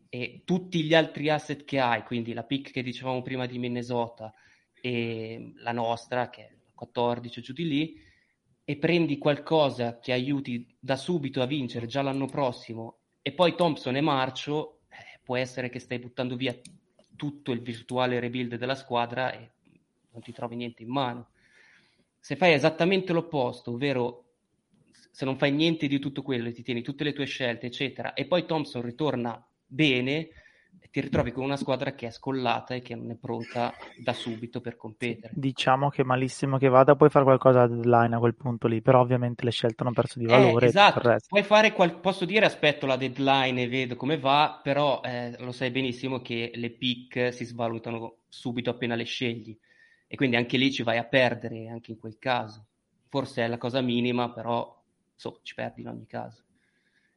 e 0.10 0.42
tutti 0.44 0.84
gli 0.84 0.94
altri 0.94 1.30
asset 1.30 1.64
che 1.64 1.80
hai, 1.80 2.03
quindi 2.03 2.34
la 2.34 2.44
pick 2.44 2.72
che 2.72 2.84
dicevamo 2.84 3.22
prima 3.22 3.45
di 3.45 3.60
Minnesota 3.60 4.34
e 4.74 5.53
la 5.58 5.72
nostra, 5.72 6.30
che 6.30 6.41
è 6.41 6.56
14 6.74 7.41
giù 7.41 7.53
di 7.53 7.68
lì, 7.68 8.02
e 8.64 8.78
prendi 8.78 9.18
qualcosa 9.18 9.99
che 9.99 10.12
aiuti 10.12 10.76
da 10.80 10.95
subito 10.95 11.41
a 11.41 11.45
vincere 11.45 11.88
già 11.88 12.02
l'anno 12.02 12.26
prossimo, 12.26 12.99
e 13.22 13.34
poi 13.34 13.56
Thompson 13.56 13.95
e 13.95 14.02
Marcio, 14.02 14.82
eh, 14.90 15.20
può 15.24 15.36
essere 15.38 15.70
che 15.70 15.80
stai 15.80 15.99
buttando 15.99 16.36
via 16.36 16.58
tutto 17.16 17.52
il 17.52 17.62
virtuale 17.62 18.20
rebuild 18.20 18.56
della 18.56 18.76
squadra 18.76 19.32
e 19.32 19.52
non 20.12 20.22
ti 20.22 20.32
trovi 20.32 20.56
niente 20.56 20.84
in 20.84 20.90
mano. 20.90 21.31
Se 22.23 22.35
fai 22.35 22.53
esattamente 22.53 23.14
l'opposto, 23.14 23.72
ovvero 23.72 24.26
se 25.11 25.26
non 25.26 25.38
fai 25.38 25.52
niente 25.52 25.88
di 25.88 25.98
tutto 25.98 26.22
quello 26.22 26.49
e 26.49 26.52
ti 26.52 26.61
tieni 26.61 26.84
tutte 26.84 27.03
le 27.03 27.14
tue 27.14 27.26
scelte, 27.26 27.65
eccetera, 27.65 28.14
e 28.14 28.26
poi 28.26 28.45
Thompson 28.45 28.84
ritorna 28.84 29.43
bene, 29.65 30.30
ti 30.91 31.02
ritrovi 31.02 31.31
con 31.31 31.43
una 31.43 31.57
squadra 31.57 31.95
che 31.95 32.07
è 32.07 32.11
scollata 32.11 32.76
e 32.76 32.84
che 32.84 32.95
non 32.95 33.10
è 33.10 33.15
pronta 33.15 33.73
da 33.98 34.14
subito 34.14 34.61
per 34.61 34.77
competere. 34.77 35.34
Diciamo 35.35 35.89
che 35.89 36.03
malissimo 36.03 36.60
che 36.60 36.68
vada, 36.68 36.95
puoi 36.95 37.10
fare 37.10 37.26
qualcosa 37.26 37.64
a 37.64 37.68
deadline 37.68 38.15
a 38.15 38.19
quel 38.19 38.35
punto 38.35 38.68
lì, 38.68 38.84
però 38.84 39.02
ovviamente 39.02 39.43
le 39.43 39.52
scelte 39.52 39.81
hanno 39.81 39.93
perso 39.93 40.19
di 40.19 40.26
valore. 40.26 40.68
Eh, 40.68 40.69
esatto, 40.69 41.15
puoi 41.27 41.43
fare 41.43 41.73
qual- 41.73 41.99
posso 41.99 42.26
dire 42.26 42.45
aspetto 42.45 42.85
la 42.85 42.98
deadline 42.98 43.64
e 43.64 43.68
vedo 43.68 43.95
come 43.95 44.19
va, 44.19 44.60
però 44.61 45.02
eh, 45.03 45.35
lo 45.39 45.52
sai 45.52 45.72
benissimo 45.72 46.22
che 46.22 46.52
le 46.53 46.69
pick 46.69 47.34
si 47.34 47.45
svalutano 47.45 48.18
subito 48.30 48.69
appena 48.69 48.93
le 48.93 49.06
scegli 49.06 49.57
e 50.12 50.18
quindi 50.18 50.36
anche 50.36 50.58
lì 50.58 50.74
ci 50.74 50.84
vai 50.84 50.98
a 50.98 51.06
perdere 51.06 51.70
anche 51.70 51.92
in 51.92 51.98
quel 51.98 52.20
caso. 52.20 52.66
Forse 53.08 53.46
è 53.46 53.48
la 53.48 53.58
cosa 53.58 53.80
minima, 53.80 54.30
però 54.30 54.84
so, 55.16 55.40
ci 55.42 55.54
perdi 55.56 55.80
in 55.80 55.88
ogni 55.88 56.06
caso. 56.06 56.44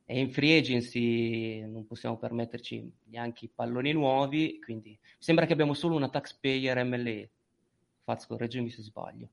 E 0.04 0.20
in 0.20 0.30
free 0.30 0.58
agency 0.58 1.60
non 1.62 1.88
possiamo 1.88 2.16
permetterci 2.16 2.88
neanche 3.06 3.46
i 3.46 3.50
palloni 3.52 3.90
nuovi, 3.90 4.60
quindi 4.62 4.90
mi 4.90 4.98
sembra 5.18 5.44
che 5.44 5.52
abbiamo 5.52 5.74
solo 5.74 5.96
una 5.96 6.08
taxpayer 6.08 6.84
MLE. 6.84 7.30
Faz, 8.04 8.26
correggimi 8.26 8.70
se 8.70 8.82
sbaglio. 8.82 9.28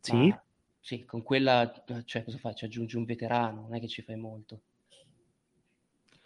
Sì? 0.00 0.28
Ma, 0.28 0.44
sì, 0.80 1.06
con 1.06 1.22
quella, 1.22 1.82
cioè 2.04 2.24
cosa 2.24 2.36
fai? 2.36 2.54
Ci 2.54 2.66
aggiungi 2.66 2.94
un 2.94 3.06
veterano, 3.06 3.62
non 3.62 3.74
è 3.74 3.80
che 3.80 3.88
ci 3.88 4.02
fai 4.02 4.16
molto. 4.16 4.60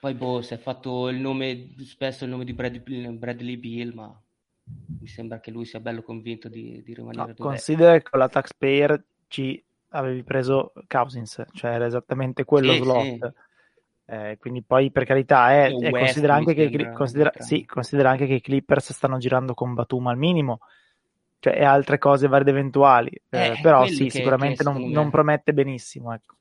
Poi 0.01 0.15
boh, 0.15 0.43
si 0.43 0.53
è 0.53 0.59
fatto 0.59 1.09
il 1.11 1.21
nome, 1.21 1.77
spesso 1.85 2.25
il 2.25 2.31
nome 2.31 2.45
di 2.45 2.55
Brad, 2.55 2.77
Bradley 3.13 3.57
Bill, 3.57 3.93
ma 3.93 4.24
mi 5.01 5.07
sembra 5.07 5.41
che 5.41 5.51
lui 5.51 5.65
sia 5.65 5.81
bello 5.81 6.03
convinto 6.03 6.49
di, 6.49 6.83
di 6.83 6.95
rimanere 6.95 7.29
no, 7.29 7.35
dove 7.35 7.49
considera 7.51 7.93
che 7.93 8.09
con 8.09 8.19
la 8.19 8.29
taxpayer 8.29 9.05
ci 9.29 9.63
avevi 9.89 10.23
preso 10.23 10.73
Cousins 10.87 11.43
cioè 11.53 11.73
era 11.73 11.87
esattamente 11.87 12.45
quello 12.45 12.73
sì, 12.73 12.79
slot 12.79 13.05
sì. 13.05 13.33
Eh, 14.07 14.37
quindi 14.39 14.63
poi 14.63 14.91
per 14.91 15.05
carità 15.05 15.53
è, 15.53 15.73
è 15.73 15.91
considera, 15.91 16.35
anche 16.35 16.53
che, 16.53 16.91
considera, 16.93 17.33
sì, 17.39 17.65
considera, 17.65 18.11
anche 18.11 18.27
che, 18.27 18.35
i 18.35 18.41
Clippers 18.43 18.93
stanno 18.93 19.17
girando 19.17 19.55
con 19.55 19.73
Batum 19.73 20.09
al 20.09 20.19
minimo 20.19 20.61
cioè, 21.39 21.59
e 21.59 21.65
altre 21.65 21.97
cose 21.97 22.29
varie 22.29 22.47
ed 22.49 22.55
eventuali. 22.55 23.11
Eh, 23.31 23.47
eh, 23.47 23.59
però 23.63 23.87
sì, 23.87 24.05
che, 24.05 24.11
sicuramente 24.11 24.63
che 24.63 24.71
non, 24.71 24.91
non, 24.91 25.11
promette 25.11 25.55
benissimo. 25.55 26.13
Ecco. 26.13 26.35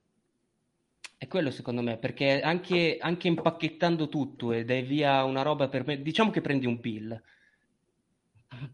È 1.17 1.25
quello 1.27 1.51
secondo 1.51 1.81
me, 1.81 1.97
perché 1.97 2.41
anche, 2.41 2.97
anche 2.99 3.29
impacchettando 3.29 4.09
tutto 4.09 4.51
e 4.51 4.65
dai 4.65 4.81
via 4.81 5.23
una 5.23 5.41
roba 5.41 5.69
per 5.69 5.85
me, 5.85 6.01
diciamo 6.01 6.31
che 6.31 6.41
prendi 6.41 6.65
un 6.65 6.79
bill. 6.81 7.21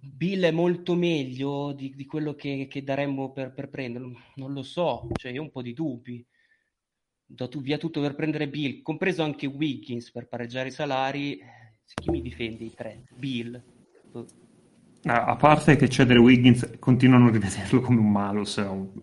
Bill 0.02 0.44
è 0.44 0.52
molto 0.52 0.96
meglio 0.96 1.74
di, 1.74 1.94
di 1.96 2.06
quello 2.06 2.34
che, 2.36 2.68
che 2.70 2.84
daremmo 2.84 3.32
per, 3.32 3.54
per, 3.54 3.70
prenderlo, 3.70 4.12
non 4.36 4.54
lo 4.54 4.64
so, 4.64 5.08
cioè 5.14 5.32
io 5.32 5.42
ho 5.42 5.44
un 5.44 5.52
po' 5.52 5.62
di 5.62 5.74
dubbi. 5.74 6.26
Do 7.26 7.48
tu, 7.48 7.62
via 7.62 7.78
tutto 7.78 8.02
per 8.02 8.16
prendere 8.16 8.50
Bill, 8.50 8.82
compreso 8.82 9.24
anche 9.24 9.46
Wiggins 9.46 10.12
per 10.12 10.28
pareggiare 10.28 10.70
i 10.70 10.72
salari. 10.72 11.38
Eh, 11.38 11.48
chi 11.96 12.10
mi 12.10 12.22
difende 12.22 12.64
i 12.64 12.74
tre? 12.74 13.04
Bill. 13.16 13.62
A 15.04 15.38
parte 15.38 15.78
che 15.78 15.88
cedere 15.88 16.20
Wiggins 16.20 16.78
continuano 16.78 17.28
a 17.28 17.32
rivederlo 17.32 17.80
come 17.80 18.00
un 18.00 18.12
malus 18.12 18.58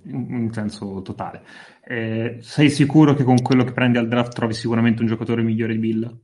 in 0.04 0.50
senso 0.52 1.00
totale. 1.00 1.42
Eh, 1.82 2.38
sei 2.40 2.68
sicuro 2.68 3.14
che 3.14 3.24
con 3.24 3.40
quello 3.40 3.64
che 3.64 3.72
prendi 3.72 3.96
al 3.96 4.08
draft 4.08 4.34
trovi 4.34 4.52
sicuramente 4.52 5.00
un 5.00 5.08
giocatore 5.08 5.42
migliore 5.42 5.72
di 5.72 5.78
Bill? 5.78 6.20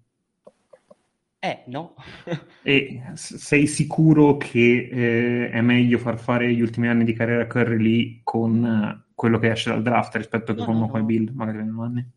Eh, 1.44 1.64
no. 1.66 1.97
e 2.62 3.02
sei 3.14 3.66
sicuro 3.66 4.36
che 4.36 4.89
eh, 4.93 5.51
è 5.51 5.60
meglio 5.60 5.98
far 5.98 6.16
fare 6.16 6.55
gli 6.55 6.60
ultimi 6.60 6.86
anni 6.86 7.02
di 7.02 7.14
carriera 7.14 7.43
a 7.43 7.47
Curry 7.48 7.78
lì 7.78 8.20
con 8.23 8.62
uh, 8.62 9.12
quello 9.12 9.40
che 9.40 9.51
esce 9.51 9.70
dal 9.70 9.82
draft 9.82 10.14
rispetto 10.14 10.52
a 10.52 10.55
no, 10.55 10.64
con 10.64 10.77
uno 10.77 10.85
no, 10.85 10.90
come 10.93 11.02
Bill, 11.02 11.32
magari 11.35 11.59
in 11.59 11.77
anni? 11.81 12.09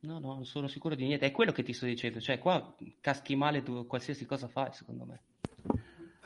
No, 0.00 0.18
no, 0.18 0.34
non 0.34 0.44
sono 0.44 0.66
sicuro 0.66 0.96
di 0.96 1.06
niente. 1.06 1.26
È 1.26 1.30
quello 1.30 1.52
che 1.52 1.62
ti 1.62 1.72
sto 1.72 1.86
dicendo. 1.86 2.18
Cioè, 2.18 2.40
qua 2.40 2.74
caschi 3.00 3.36
male 3.36 3.62
tu, 3.62 3.86
qualsiasi 3.86 4.26
cosa 4.26 4.48
fai, 4.48 4.70
secondo 4.72 5.04
me. 5.04 5.20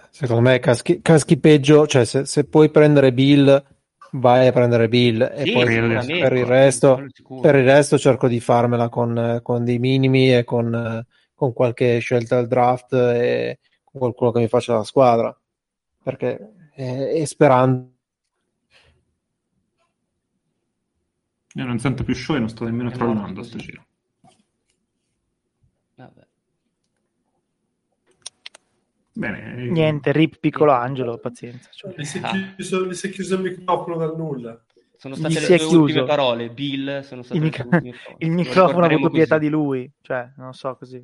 Secondo 0.08 0.40
me 0.40 0.58
caschi, 0.58 1.02
caschi 1.02 1.36
peggio, 1.36 1.86
cioè 1.86 2.06
se, 2.06 2.24
se, 2.24 2.44
puoi 2.44 2.70
prendere 2.70 3.12
Bill, 3.12 3.62
vai 4.12 4.46
a 4.46 4.52
prendere 4.52 4.88
Bill 4.88 5.20
e 5.20 5.52
poi 5.52 5.66
per 5.66 5.84
il, 5.84 6.18
per 6.18 6.32
il, 6.32 6.46
resto, 6.46 7.04
per 7.42 7.56
il 7.56 7.64
resto 7.64 7.98
cerco 7.98 8.26
di 8.26 8.40
farmela 8.40 8.88
con, 8.88 9.40
con 9.42 9.64
dei 9.64 9.78
minimi 9.78 10.34
e 10.34 10.44
con, 10.44 11.04
con, 11.42 11.52
qualche 11.52 11.98
scelta 11.98 12.38
al 12.38 12.46
draft 12.46 12.92
e 12.92 13.58
con 13.82 14.00
qualcuno 14.00 14.30
che 14.30 14.38
mi 14.38 14.48
faccia 14.48 14.74
la 14.74 14.84
squadra. 14.84 15.36
Perché 16.02 16.52
e, 16.74 17.20
e 17.20 17.26
sperando 17.26 17.90
Io 21.54 21.66
non 21.66 21.78
sento 21.78 22.02
più 22.02 22.14
show 22.14 22.36
e 22.36 22.38
non 22.38 22.48
sto 22.48 22.64
nemmeno 22.64 22.90
trollando 22.90 23.42
sto 23.42 23.58
giro. 23.58 23.84
Bene. 29.14 29.68
Niente, 29.68 30.10
rip 30.12 30.38
piccolo 30.38 30.72
angelo, 30.72 31.18
pazienza. 31.18 31.68
Cioè. 31.70 31.92
Gli, 31.94 32.04
si 32.04 32.22
chiuso, 32.56 32.86
gli 32.86 32.94
si 32.94 33.08
è 33.08 33.10
chiuso 33.10 33.34
il 33.34 33.42
microfono 33.42 33.98
dal 33.98 34.16
nulla. 34.16 34.58
Sono 35.02 35.16
state 35.16 35.34
Gli 35.34 35.48
le 35.48 35.58
sue 35.58 35.76
ultime 35.76 36.04
parole, 36.04 36.50
Bill, 36.50 37.00
sono 37.00 37.24
state 37.24 37.40
il, 37.40 37.42
mic- 37.42 38.04
il 38.18 38.30
microfono 38.30 38.84
ha 38.84 38.86
avuto 38.86 39.08
così. 39.08 39.16
pietà 39.16 39.36
di 39.36 39.48
lui, 39.48 39.90
cioè, 40.00 40.30
non 40.36 40.54
so 40.54 40.76
così. 40.76 41.02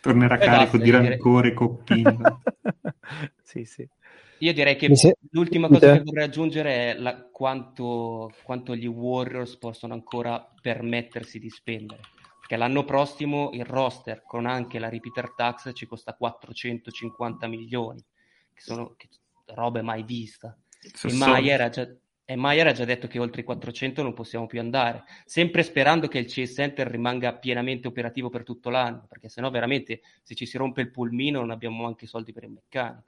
Tornerà 0.00 0.38
eh 0.38 0.46
carico 0.46 0.78
di 0.78 0.88
rancore 0.88 1.52
cocchino. 1.52 2.40
sì, 3.44 3.66
sì. 3.66 3.86
Io 4.38 4.54
direi 4.54 4.76
che 4.76 4.96
se... 4.96 5.18
l'ultima 5.32 5.68
cosa 5.68 5.92
che 5.92 6.02
vorrei 6.02 6.24
aggiungere 6.24 6.92
è 6.92 6.98
la, 6.98 7.28
quanto, 7.30 8.32
quanto 8.42 8.74
gli 8.74 8.86
Warriors 8.86 9.58
possono 9.58 9.92
ancora 9.92 10.50
permettersi 10.62 11.38
di 11.38 11.50
spendere 11.50 12.00
perché 12.38 12.56
l'anno 12.56 12.86
prossimo 12.86 13.50
il 13.52 13.66
roster 13.66 14.22
con 14.22 14.46
anche 14.46 14.78
la 14.78 14.88
repeater 14.88 15.34
tax 15.34 15.72
ci 15.74 15.84
costa 15.84 16.14
450 16.14 17.48
milioni, 17.48 18.02
che 18.54 18.62
sono 18.62 18.94
che, 18.96 19.08
robe 19.48 19.82
mai 19.82 20.04
vista. 20.04 20.56
E 20.80 21.12
Maier, 21.12 21.60
ha 21.60 21.68
già, 21.68 21.86
e 22.28 22.34
Maier 22.34 22.66
ha 22.66 22.72
già 22.72 22.84
detto 22.84 23.06
che 23.06 23.20
oltre 23.20 23.42
i 23.42 23.44
400 23.44 24.02
non 24.02 24.12
possiamo 24.12 24.46
più 24.46 24.58
andare, 24.58 25.04
sempre 25.24 25.62
sperando 25.62 26.08
che 26.08 26.18
il 26.18 26.26
CS 26.26 26.54
Center 26.54 26.88
rimanga 26.88 27.32
pienamente 27.36 27.86
operativo 27.86 28.30
per 28.30 28.42
tutto 28.42 28.68
l'anno, 28.68 29.06
perché 29.08 29.28
sennò 29.28 29.48
veramente 29.48 30.00
se 30.24 30.34
ci 30.34 30.44
si 30.44 30.56
rompe 30.58 30.80
il 30.80 30.90
pulmino 30.90 31.38
non 31.38 31.52
abbiamo 31.52 31.86
anche 31.86 32.06
soldi 32.08 32.32
per 32.32 32.42
il 32.42 32.50
meccanico. 32.50 33.04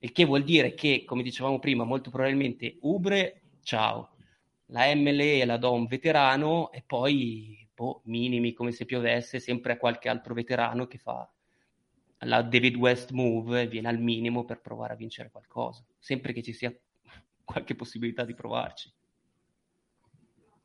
Il 0.00 0.12
che 0.12 0.26
vuol 0.26 0.44
dire 0.44 0.74
che, 0.74 1.04
come 1.06 1.22
dicevamo 1.22 1.58
prima, 1.58 1.84
molto 1.84 2.10
probabilmente 2.10 2.76
Ubre, 2.82 3.40
ciao, 3.62 4.10
la 4.66 4.94
MLE 4.94 5.46
la 5.46 5.56
do 5.56 5.68
a 5.68 5.70
un 5.70 5.86
veterano 5.86 6.70
e 6.72 6.82
poi 6.86 7.66
boh, 7.74 8.02
minimi 8.04 8.52
come 8.52 8.70
se 8.70 8.84
piovesse, 8.84 9.40
sempre 9.40 9.72
a 9.72 9.76
qualche 9.78 10.10
altro 10.10 10.34
veterano 10.34 10.86
che 10.86 10.98
fa 10.98 11.26
la 12.20 12.42
David 12.42 12.76
West 12.76 13.12
move 13.12 13.62
e 13.62 13.66
viene 13.66 13.88
al 13.88 13.98
minimo 13.98 14.44
per 14.44 14.60
provare 14.60 14.92
a 14.92 14.96
vincere 14.96 15.30
qualcosa, 15.30 15.82
sempre 15.98 16.34
che 16.34 16.42
ci 16.42 16.52
sia 16.52 16.74
qualche 17.46 17.74
possibilità 17.74 18.24
di 18.24 18.34
provarci. 18.34 18.92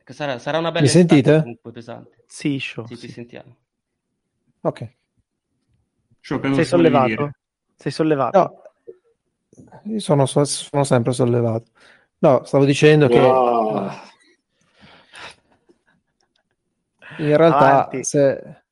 Sarà, 0.03 0.39
sarà, 0.39 0.57
una 0.57 0.71
bella 0.71 0.81
Mi 0.81 0.89
sentite? 0.89 1.39
comunque 1.39 1.71
pesante. 1.71 2.25
Sì, 2.27 2.59
show, 2.59 2.85
sì, 2.85 2.95
sì. 2.95 3.07
ti 3.07 3.13
sentiamo. 3.13 3.55
Ok. 4.59 4.95
Show, 6.19 6.53
Sei 6.53 6.65
sollevato? 6.65 7.31
Sei 7.75 7.91
sollevato? 7.91 8.37
No. 8.37 8.61
Io 9.85 9.99
sono, 9.99 10.25
sono, 10.25 10.83
sempre 10.83 11.13
sollevato. 11.13 11.71
No, 12.17 12.43
stavo 12.43 12.65
dicendo 12.65 13.07
wow. 13.07 13.89
che 17.17 17.23
in 17.23 17.37
realtà 17.37 17.89
se, 18.01 18.63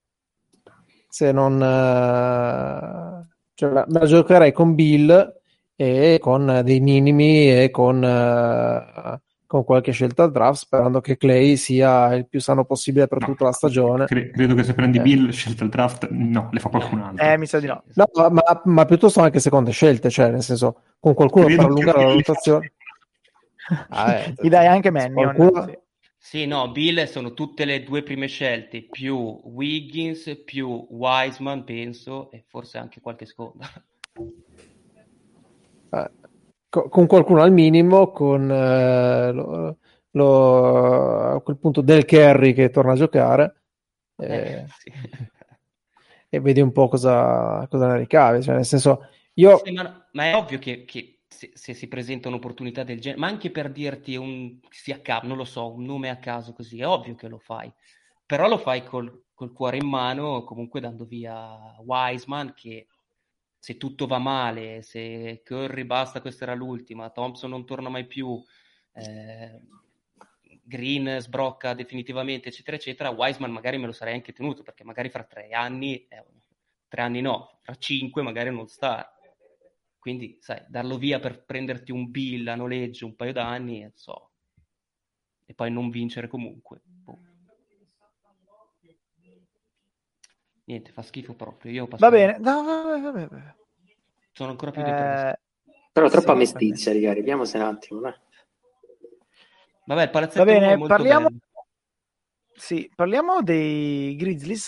se, 1.08 1.32
non 1.32 1.54
uh, 1.56 3.26
cioè 3.54 3.72
la, 3.72 3.86
la, 3.88 4.06
giocherei 4.06 4.52
con 4.52 4.76
Bill 4.76 5.39
e 5.82 6.18
con 6.20 6.60
dei 6.66 6.82
minimi 6.82 7.50
e 7.50 7.72
con, 7.72 8.04
uh, 8.04 9.18
con 9.46 9.64
qualche 9.64 9.94
scelta 9.94 10.24
al 10.24 10.32
draft 10.34 10.64
sperando 10.64 11.00
che 11.00 11.16
Clay 11.16 11.56
sia 11.56 12.14
il 12.16 12.28
più 12.28 12.42
sano 12.42 12.66
possibile 12.66 13.08
per 13.08 13.22
no, 13.22 13.28
tutta 13.28 13.46
la 13.46 13.54
stagione 13.54 14.04
cre- 14.04 14.30
credo 14.30 14.56
che 14.56 14.64
se 14.64 14.74
prendi 14.74 14.98
eh. 14.98 15.02
Bill 15.02 15.30
scelta 15.30 15.64
al 15.64 15.70
draft 15.70 16.10
no, 16.10 16.50
le 16.52 16.60
fa 16.60 16.68
qualcun 16.68 17.00
altro 17.00 17.26
eh 17.26 17.38
mi 17.38 17.46
sa 17.46 17.62
di 17.62 17.68
no, 17.68 17.82
no 17.94 18.30
ma, 18.30 18.62
ma, 18.66 18.84
piuttosto 18.84 19.22
anche 19.22 19.40
seconde 19.40 19.72
scelte 19.72 20.10
cioè 20.10 20.32
nel 20.32 20.44
senso 20.44 20.82
con 21.00 21.14
qualcuno 21.14 21.46
credo 21.46 21.62
per 21.62 21.72
allungare 21.72 22.04
la 22.04 22.12
rotazione 22.12 22.74
ah, 23.88 24.16
eh, 24.16 24.34
gli 24.36 24.50
dai 24.50 24.68
anche 24.68 24.92
Mannion 24.92 25.34
qualcuno... 25.34 25.64
sì. 25.66 25.78
Sì, 26.22 26.46
no, 26.46 26.70
Bill 26.72 27.06
sono 27.06 27.34
tutte 27.34 27.64
le 27.64 27.82
due 27.82 28.04
prime 28.04 28.28
scelte, 28.28 28.84
più 28.84 29.40
Wiggins, 29.46 30.42
più 30.44 30.86
Wiseman, 30.90 31.64
penso, 31.64 32.30
e 32.30 32.44
forse 32.46 32.78
anche 32.78 33.00
qualche 33.00 33.26
seconda. 33.26 33.66
Eh, 35.92 36.12
con 36.70 37.08
qualcuno 37.08 37.42
al 37.42 37.52
minimo, 37.52 38.12
con 38.12 38.52
eh, 38.52 39.32
lo, 39.32 39.78
lo, 40.12 41.36
a 41.36 41.42
quel 41.42 41.58
punto 41.58 41.82
Del 41.82 42.06
Kerry 42.06 42.54
che 42.54 42.70
torna 42.70 42.94
a 42.94 42.96
giocare. 42.96 43.62
Eh, 44.18 44.36
eh 44.36 44.66
sì. 44.78 44.94
e 46.30 46.40
vedi 46.40 46.62
un 46.62 46.72
po' 46.72 46.88
cosa, 46.88 47.66
cosa 47.70 47.88
ne 47.88 47.98
ricavi. 47.98 48.44
Cioè, 48.44 48.56
nel 48.56 48.66
senso, 48.66 49.08
io... 49.34 49.62
Sì, 49.64 49.72
ma, 49.72 50.08
ma, 50.12 50.24
è 50.26 50.36
ovvio 50.36 50.60
che, 50.60 50.86
che 50.86 51.22
se, 51.28 51.52
se, 51.54 51.74
si 51.74 51.88
presenta 51.88 52.28
un'opportunità 52.28 52.84
del 52.84 53.00
genere, 53.00 53.20
ma 53.20 53.28
anche 53.28 53.50
per 53.50 53.72
dirti 53.72 54.16
un, 54.16 54.60
sia 54.70 55.02
caso, 55.02 55.26
non 55.26 55.38
lo 55.38 55.46
so, 55.46 55.74
un 55.74 55.86
nome 55.86 56.10
a 56.10 56.18
caso 56.18 56.54
così, 56.54 56.80
è 56.80 56.88
ovvio 56.88 57.16
che 57.16 57.28
lo 57.28 57.40
fai, 57.40 57.72
però 58.26 58.48
lo 58.48 58.58
fai 58.58 58.84
col, 58.84 59.24
col 59.34 59.54
cuore 59.54 59.78
in 59.78 59.88
mano, 59.88 60.44
comunque 60.44 60.80
dando 60.80 61.06
via 61.06 61.76
Wiseman 61.84 62.54
che 62.56 62.88
se 63.60 63.78
tutto 63.78 64.08
va 64.08 64.18
male, 64.18 64.82
se 64.82 65.42
Curry 65.44 65.84
basta, 65.84 66.22
questa 66.22 66.46
era 66.46 66.56
l'ultima, 66.56 67.10
Thompson 67.10 67.50
non 67.50 67.66
torna 67.66 67.90
mai 67.90 68.08
più, 68.08 68.42
eh, 68.94 69.62
Green 70.64 71.20
sbrocca 71.20 71.74
definitivamente, 71.74 72.50
eccetera, 72.50 72.78
eccetera, 72.78 73.10
Wiseman 73.10 73.52
magari 73.52 73.78
me 73.78 73.86
lo 73.86 73.92
sarei 73.92 74.14
anche 74.14 74.34
tenuto, 74.34 74.64
perché 74.64 74.84
magari 74.84 75.10
fra 75.10 75.24
tre 75.24 75.50
anni, 75.50 76.08
eh, 76.08 76.26
tre 76.88 77.02
anni 77.02 77.22
no, 77.22 77.60
fra 77.62 77.76
cinque 77.76 78.22
magari 78.22 78.50
non 78.50 78.68
star. 78.68 79.18
Quindi, 80.00 80.38
sai, 80.40 80.64
darlo 80.70 80.98
via 80.98 81.20
per 81.20 81.44
prenderti 81.44 81.92
un 81.92 82.10
bill 82.10 82.48
a 82.48 82.56
noleggio 82.56 83.06
un 83.06 83.16
paio 83.16 83.34
d'anni, 83.34 83.82
non 83.82 83.92
so, 83.96 84.32
e 85.46 85.54
poi 85.54 85.70
non 85.70 85.90
vincere 85.90 86.28
comunque. 86.28 86.82
Boh. 86.86 87.29
Niente, 90.70 90.92
fa 90.92 91.02
schifo 91.02 91.34
proprio. 91.34 91.72
Io 91.72 91.88
va 91.90 92.12
bene, 92.12 92.38
no, 92.38 92.64
vabbè, 92.64 93.02
vabbè, 93.02 93.28
vabbè. 93.28 93.56
Sono 94.34 94.52
ancora 94.52 94.70
più 94.70 94.82
eh... 94.82 95.40
Però 95.92 96.08
troppa 96.10 96.34
sì, 96.34 96.38
mestizia, 96.38 96.94
raga, 96.94 97.10
arriviamosene 97.10 97.64
un 97.64 97.70
attimo. 97.72 98.08
Eh. 98.08 98.16
Vabbè, 99.86 100.04
il 100.04 100.10
palazzetto 100.12 100.46
va 100.46 100.52
bene, 100.52 100.78
parliamo... 100.86 101.28
Bello. 101.30 101.40
Sì, 102.54 102.92
parliamo 102.94 103.42
dei 103.42 104.16
Grizzlies. 104.16 104.68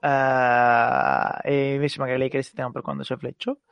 Uh, 0.00 1.38
e 1.42 1.74
invece 1.74 1.98
magari 1.98 2.18
lei 2.20 2.28
che 2.28 2.36
restiamo 2.36 2.70
per 2.70 2.82
quando 2.82 3.02
c'è 3.02 3.16
Fleccio. 3.16 3.62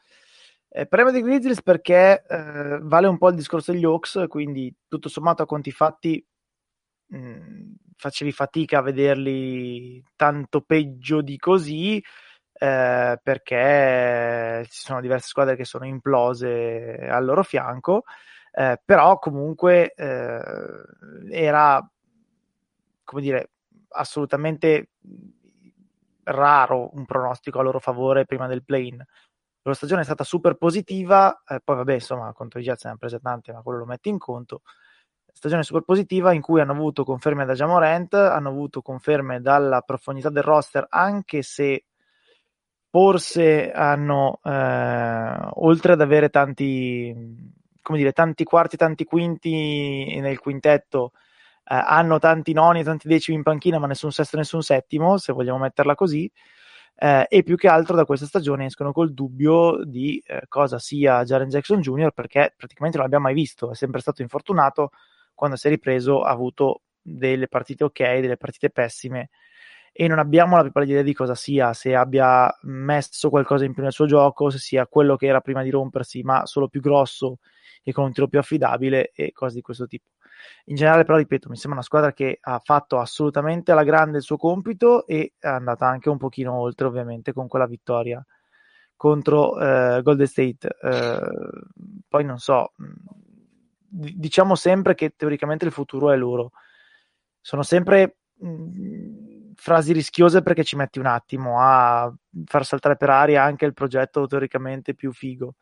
Eh, 0.69 0.87
parliamo 0.87 1.13
dei 1.13 1.23
Grizzlies 1.23 1.63
perché 1.63 2.25
eh, 2.29 2.79
vale 2.83 3.07
un 3.07 3.17
po' 3.17 3.29
il 3.29 3.37
discorso 3.37 3.71
degli 3.71 3.85
Hawks, 3.85 4.25
quindi 4.27 4.75
tutto 4.89 5.09
sommato 5.09 5.45
a 5.45 5.47
conti 5.47 5.71
fatti 5.71 6.27
mh, 7.09 7.19
mm, 7.19 7.73
facevi 7.97 8.33
fatica 8.33 8.79
a 8.79 8.83
vederli 8.83 10.03
tanto 10.17 10.61
peggio 10.63 11.23
di 11.23 11.37
così, 11.39 12.03
eh, 12.59 13.21
perché 13.23 14.67
ci 14.69 14.81
sono 14.81 15.01
diverse 15.01 15.29
squadre 15.29 15.57
che 15.57 15.65
sono 15.65 15.87
implose 15.87 17.07
al 17.09 17.25
loro 17.25 17.43
fianco, 17.43 18.05
eh, 18.53 18.81
però 18.85 19.19
comunque 19.19 19.93
eh, 19.95 20.41
era, 21.31 21.87
come 23.05 23.23
dire, 23.23 23.51
assolutamente 23.91 24.91
raro 26.25 26.91
un 26.95 27.05
pronostico 27.05 27.61
a 27.61 27.63
loro 27.63 27.79
favore 27.79 28.25
prima 28.25 28.47
del 28.47 28.65
play-in. 28.65 29.05
La 29.63 29.75
stagione 29.75 30.03
è 30.03 30.05
stata 30.05 30.25
super 30.25 30.55
positiva, 30.55 31.43
eh, 31.47 31.61
poi 31.63 31.77
vabbè, 31.77 31.95
insomma, 31.95 32.33
contro 32.33 32.61
i 32.61 32.63
Jets 32.63 32.85
ne 32.85 32.91
hanno 32.91 32.99
prese 32.99 33.19
tante, 33.19 33.53
ma 33.53 33.63
quello 33.63 33.81
lo 33.81 33.87
metti 33.87 34.09
in 34.09 34.19
conto. 34.19 34.63
Stagione 35.37 35.65
super 35.65 35.83
positiva 35.83 36.33
in 36.33 36.41
cui 36.41 36.63
hanno 36.63 36.73
avuto 36.73 37.05
conferme 37.05 37.45
da 37.45 37.53
Jamorant, 37.53 38.15
hanno 38.15 38.49
avuto 38.49 38.81
conferme 38.81 39.43
dalla 39.43 39.83
profondità 39.83 40.31
del 40.31 40.43
roster, 40.43 40.87
anche 40.89 41.43
se 41.43 41.85
forse 42.89 43.71
hanno, 43.71 44.41
eh, 44.43 45.49
oltre 45.57 45.93
ad 45.93 46.01
avere 46.01 46.31
tanti, 46.31 47.15
come 47.83 47.99
dire, 47.99 48.13
tanti 48.13 48.45
quarti, 48.45 48.79
tanti 48.79 49.05
quinti 49.05 50.19
nel 50.21 50.39
quintetto, 50.39 51.13
eh, 51.65 51.75
hanno 51.75 52.19
tanti 52.19 52.55
noni 52.55 52.83
tanti 52.83 53.07
decimi 53.07 53.37
in 53.37 53.43
panchina, 53.43 53.79
ma 53.79 53.87
nessun 53.87 54.13
sesto 54.13 54.39
nessun 54.39 54.63
settimo, 54.63 55.19
se 55.19 55.35
vogliamo 55.35 55.59
metterla 55.59 55.95
così. 55.95 56.33
Eh, 56.99 57.27
e 57.29 57.43
più 57.43 57.57
che 57.57 57.69
altro 57.69 57.95
da 57.95 58.07
questa 58.07 58.25
stagione 58.25 58.65
escono 58.65 58.91
col 58.91 59.13
dubbio 59.13 59.85
di 59.85 60.19
eh, 60.27 60.45
cosa 60.49 60.79
sia 60.79 61.25
Jaren 61.25 61.51
Jackson 61.51 61.81
Jr. 61.83 62.13
perché 62.13 62.55
praticamente 62.57 62.97
non 62.97 63.05
l'abbiamo 63.05 63.27
mai 63.27 63.35
visto, 63.35 63.71
è 63.71 63.75
sempre 63.75 64.01
stato 64.01 64.23
infortunato, 64.23 64.93
quando 65.37 65.55
si 65.55 65.69
è 65.69 65.71
ripreso 65.71 66.23
ha 66.23 66.31
avuto 66.31 66.83
delle 67.01 67.47
partite 67.47 67.85
ok, 67.85 68.19
delle 68.19 68.37
partite 68.37 68.71
pessime 68.71 69.31
e 69.93 70.09
non 70.09 70.19
abbiamo 70.19 70.57
la 70.57 70.63
più 70.63 70.73
pallida 70.73 70.93
idea 70.93 71.05
di 71.05 71.15
cosa 71.15 71.35
sia, 71.35 71.73
se 71.73 71.95
abbia 71.95 72.55
messo 72.63 73.31
qualcosa 73.31 73.65
in 73.65 73.73
più 73.73 73.83
nel 73.83 73.93
suo 73.93 74.05
gioco, 74.05 74.51
se 74.51 74.59
sia 74.59 74.87
quello 74.87 75.17
che 75.17 75.27
era 75.27 75.41
prima 75.41 75.63
di 75.63 75.71
rompersi, 75.71 76.23
ma 76.23 76.45
solo 76.45 76.69
più 76.69 76.83
grosso 76.83 77.39
e 77.83 77.93
con 77.93 78.05
un 78.05 78.13
tiro 78.13 78.29
più 78.29 78.39
affidabile 78.39 79.13
e 79.15 79.33
cose 79.33 79.55
di 79.55 79.63
questo 79.63 79.87
tipo. 79.87 80.11
In 80.67 80.77
generale, 80.77 81.05
però, 81.05 81.17
ripeto, 81.17 81.49
mi 81.49 81.57
sembra 81.57 81.79
una 81.79 81.87
squadra 81.87 82.13
che 82.13 82.39
ha 82.43 82.61
fatto 82.63 82.99
assolutamente 82.99 83.73
alla 83.73 83.85
grande 83.85 84.19
il 84.19 84.23
suo 84.23 84.37
compito 84.37 85.07
e 85.07 85.33
è 85.39 85.47
andata 85.49 85.87
anche 85.87 86.11
un 86.11 86.19
pochino 86.19 86.53
oltre, 86.53 86.87
ovviamente, 86.87 87.33
con 87.33 87.49
quella 87.49 87.67
vittoria 87.67 88.23
contro 88.97 89.59
eh, 89.59 90.03
Golden 90.03 90.27
State. 90.27 90.77
Eh, 90.83 91.21
poi 92.07 92.25
non 92.25 92.39
so, 92.39 92.73
diciamo 93.89 94.55
sempre 94.55 94.95
che 94.95 95.15
teoricamente 95.17 95.65
il 95.65 95.73
futuro 95.73 96.11
è 96.11 96.17
loro. 96.17 96.53
Sono 97.41 97.63
sempre 97.63 98.19
mh, 98.35 99.53
frasi 99.55 99.93
rischiose 99.93 100.43
perché 100.43 100.65
ci 100.65 100.77
metti 100.77 100.99
un 100.99 101.07
attimo 101.07 101.61
a 101.61 102.13
far 102.45 102.65
saltare 102.65 102.97
per 102.97 103.11
aria 103.11 103.43
anche 103.43 103.65
il 103.65 103.73
progetto 103.75 104.27
teoricamente 104.27 104.95
più 104.95 105.13
figo. 105.13 105.55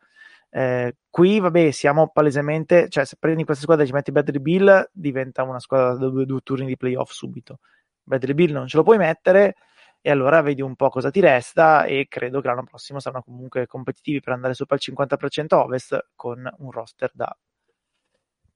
Eh, 0.49 0.95
qui, 1.09 1.39
vabbè, 1.39 1.71
siamo 1.71 2.09
palesemente, 2.09 2.87
cioè 2.89 3.05
se 3.05 3.17
prendi 3.19 3.43
questa 3.43 3.63
squadra 3.63 3.83
e 3.83 3.87
ci 3.87 3.93
metti 3.93 4.11
Bradley 4.11 4.39
Bill, 4.41 4.89
diventa 4.91 5.43
una 5.43 5.59
squadra 5.59 5.95
da 5.95 6.07
due, 6.09 6.25
due 6.25 6.39
turni 6.41 6.65
di 6.65 6.77
playoff 6.77 7.11
subito. 7.11 7.59
Bradley 8.03 8.33
Bill 8.33 8.53
non 8.53 8.67
ce 8.67 8.77
lo 8.77 8.83
puoi 8.83 8.97
mettere 8.97 9.55
e 10.01 10.11
allora 10.11 10.41
vedi 10.41 10.61
un 10.61 10.75
po' 10.75 10.89
cosa 10.89 11.09
ti 11.09 11.19
resta 11.19 11.85
e 11.85 12.07
credo 12.07 12.39
che 12.39 12.47
l'anno 12.47 12.63
prossimo 12.63 12.99
saranno 12.99 13.23
comunque 13.23 13.65
competitivi 13.67 14.19
per 14.21 14.33
andare 14.33 14.53
sopra 14.53 14.75
il 14.75 14.81
50% 14.81 15.55
ovest 15.55 16.09
con 16.15 16.47
un 16.59 16.71
roster 16.71 17.09
da, 17.13 17.35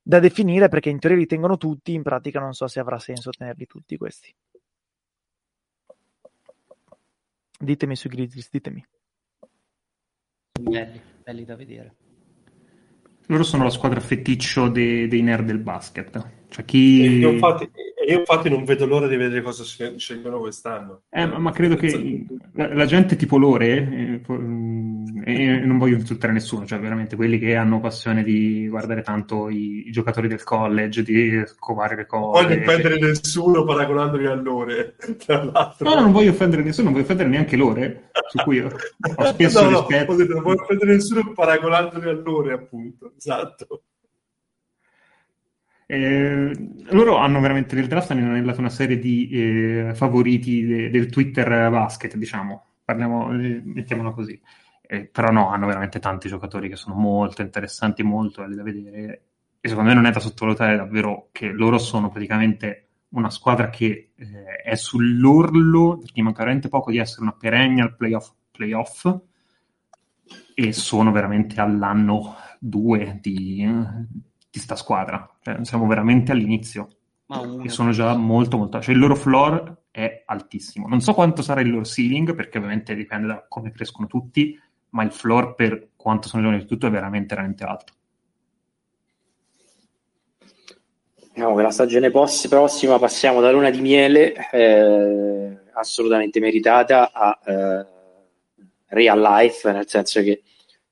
da 0.02 0.18
definire 0.18 0.68
perché 0.68 0.90
in 0.90 0.98
teoria 0.98 1.18
li 1.18 1.26
tengono 1.26 1.56
tutti, 1.56 1.92
in 1.92 2.02
pratica 2.02 2.40
non 2.40 2.52
so 2.52 2.66
se 2.66 2.80
avrà 2.80 2.98
senso 2.98 3.30
tenerli 3.30 3.66
tutti 3.66 3.96
questi. 3.96 4.34
Ditemi 7.58 7.94
sui 7.94 8.10
Grizzlies, 8.10 8.48
ditemi. 8.50 8.84
Belli, 10.60 11.00
belli 11.22 11.44
da 11.44 11.56
vedere. 11.56 11.94
Loro 13.26 13.42
sono 13.44 13.64
la 13.64 13.70
squadra 13.70 14.00
feticcio 14.00 14.68
dei, 14.68 15.06
dei 15.06 15.22
nerd 15.22 15.46
del 15.46 15.58
basket. 15.58 16.48
Cioè 16.48 16.64
chi... 16.64 17.22
Infatti, 17.22 17.70
io 18.12 18.18
infatti 18.18 18.48
non 18.48 18.64
vedo 18.64 18.86
l'ora 18.86 19.06
di 19.06 19.16
vedere 19.16 19.42
cosa 19.42 19.64
scelgono 19.64 20.40
quest'anno. 20.40 21.02
Eh, 21.10 21.26
ma, 21.26 21.38
ma, 21.38 21.52
credo 21.52 21.76
che 21.76 22.26
la, 22.54 22.74
la, 22.74 22.86
gente 22.86 23.16
tipo 23.16 23.36
loro, 23.36 23.62
eh, 23.62 24.20
mm, 24.30 25.22
e 25.24 25.60
non 25.60 25.78
voglio 25.78 25.96
insultare 25.96 26.32
nessuno, 26.32 26.66
cioè 26.66 26.80
veramente 26.80 27.16
quelli 27.16 27.38
che 27.38 27.56
hanno 27.56 27.80
passione 27.80 28.22
di 28.22 28.68
guardare 28.68 29.02
tanto 29.02 29.48
i, 29.48 29.88
i 29.88 29.90
giocatori 29.90 30.28
del 30.28 30.42
college, 30.42 31.02
di 31.02 31.42
scovare 31.46 31.96
le 31.96 32.06
cose. 32.06 32.42
Non 32.42 32.48
voglio 32.48 32.70
offendere 32.70 32.98
nessuno 32.98 33.64
paragonandoli 33.64 34.26
a 34.26 34.34
loro, 34.34 34.72
tra 35.24 35.44
l'altro. 35.44 35.88
No, 35.88 36.00
non 36.00 36.12
voglio 36.12 36.30
offendere 36.30 36.62
nessuno, 36.62 36.84
non 36.84 36.92
voglio 36.92 37.04
offendere 37.04 37.28
neanche 37.28 37.56
loro, 37.56 37.80
su 38.28 38.38
cui 38.42 38.56
io 38.56 38.66
ho 38.66 39.24
spesso 39.26 39.62
no, 39.62 39.86
rispetto. 39.86 40.16
No, 40.16 40.24
non 40.24 40.42
voglio 40.42 40.62
offendere 40.62 40.92
nessuno 40.92 41.32
paragonandoli 41.32 42.08
a 42.08 42.12
loro, 42.12 42.52
appunto, 42.52 43.12
esatto. 43.16 43.82
Eh, 45.92 46.52
loro 46.90 47.16
hanno 47.16 47.40
veramente 47.40 47.74
nel 47.74 47.88
draft 47.88 48.12
hanno 48.12 48.30
annellato 48.30 48.60
una 48.60 48.68
serie 48.68 48.96
di 48.96 49.28
eh, 49.30 49.90
favoriti 49.92 50.64
de- 50.64 50.88
del 50.88 51.08
Twitter 51.10 51.68
basket, 51.68 52.14
diciamo, 52.16 52.64
parliamo, 52.84 53.32
eh, 53.32 53.60
mettiamola 53.64 54.12
così. 54.12 54.40
Eh, 54.82 55.06
però 55.06 55.32
no, 55.32 55.48
hanno 55.50 55.66
veramente 55.66 55.98
tanti 55.98 56.28
giocatori 56.28 56.68
che 56.68 56.76
sono 56.76 56.94
molto 56.94 57.42
interessanti, 57.42 58.04
molto 58.04 58.42
belli 58.42 58.54
da 58.54 58.62
vedere. 58.62 59.22
E 59.60 59.68
secondo 59.68 59.88
me 59.88 59.96
non 59.96 60.06
è 60.06 60.12
da 60.12 60.20
sottovalutare 60.20 60.76
davvero 60.76 61.28
che 61.32 61.48
loro 61.48 61.78
sono 61.78 62.08
praticamente 62.08 62.90
una 63.08 63.30
squadra 63.30 63.68
che 63.68 64.12
eh, 64.14 64.62
è 64.62 64.76
sull'orlo, 64.76 65.98
perché 65.98 66.22
manca 66.22 66.38
veramente 66.38 66.68
poco 66.68 66.92
di 66.92 66.98
essere 66.98 67.22
una 67.22 67.34
perennial 67.36 67.96
playoff, 67.96 68.30
playoff 68.52 69.12
e 70.54 70.72
sono 70.72 71.10
veramente 71.10 71.60
all'anno 71.60 72.36
2 72.60 73.18
di, 73.20 73.66
di 74.50 74.58
sta 74.58 74.76
squadra. 74.76 75.28
Cioè, 75.42 75.64
siamo 75.64 75.86
veramente 75.86 76.32
all'inizio. 76.32 76.88
e 77.62 77.68
sono 77.68 77.90
già 77.92 78.14
molto, 78.16 78.56
molto. 78.56 78.80
Cioè, 78.80 78.94
il 78.94 79.00
loro 79.00 79.14
floor 79.14 79.82
è 79.90 80.22
altissimo. 80.26 80.88
Non 80.88 81.00
so 81.00 81.14
quanto 81.14 81.42
sarà 81.42 81.60
il 81.60 81.70
loro 81.70 81.84
ceiling, 81.84 82.34
perché 82.34 82.58
ovviamente 82.58 82.94
dipende 82.94 83.28
da 83.28 83.44
come 83.48 83.70
crescono 83.70 84.06
tutti, 84.06 84.58
ma 84.90 85.04
il 85.04 85.12
floor 85.12 85.54
per 85.54 85.90
quanto 85.96 86.28
sono 86.28 86.42
giovani 86.42 86.62
di 86.62 86.68
tutto 86.68 86.86
è 86.86 86.90
veramente, 86.90 87.34
veramente 87.34 87.64
alto. 87.64 87.92
No, 91.34 91.58
la 91.58 91.70
stagione 91.70 92.10
prossima 92.10 92.98
passiamo 92.98 93.40
da 93.40 93.52
luna 93.52 93.70
di 93.70 93.80
miele 93.80 94.34
eh, 94.50 95.58
assolutamente 95.72 96.40
meritata 96.40 97.12
a 97.12 97.38
eh, 97.44 97.86
real 98.88 99.20
life, 99.20 99.70
nel 99.72 99.88
senso 99.88 100.20
che 100.22 100.42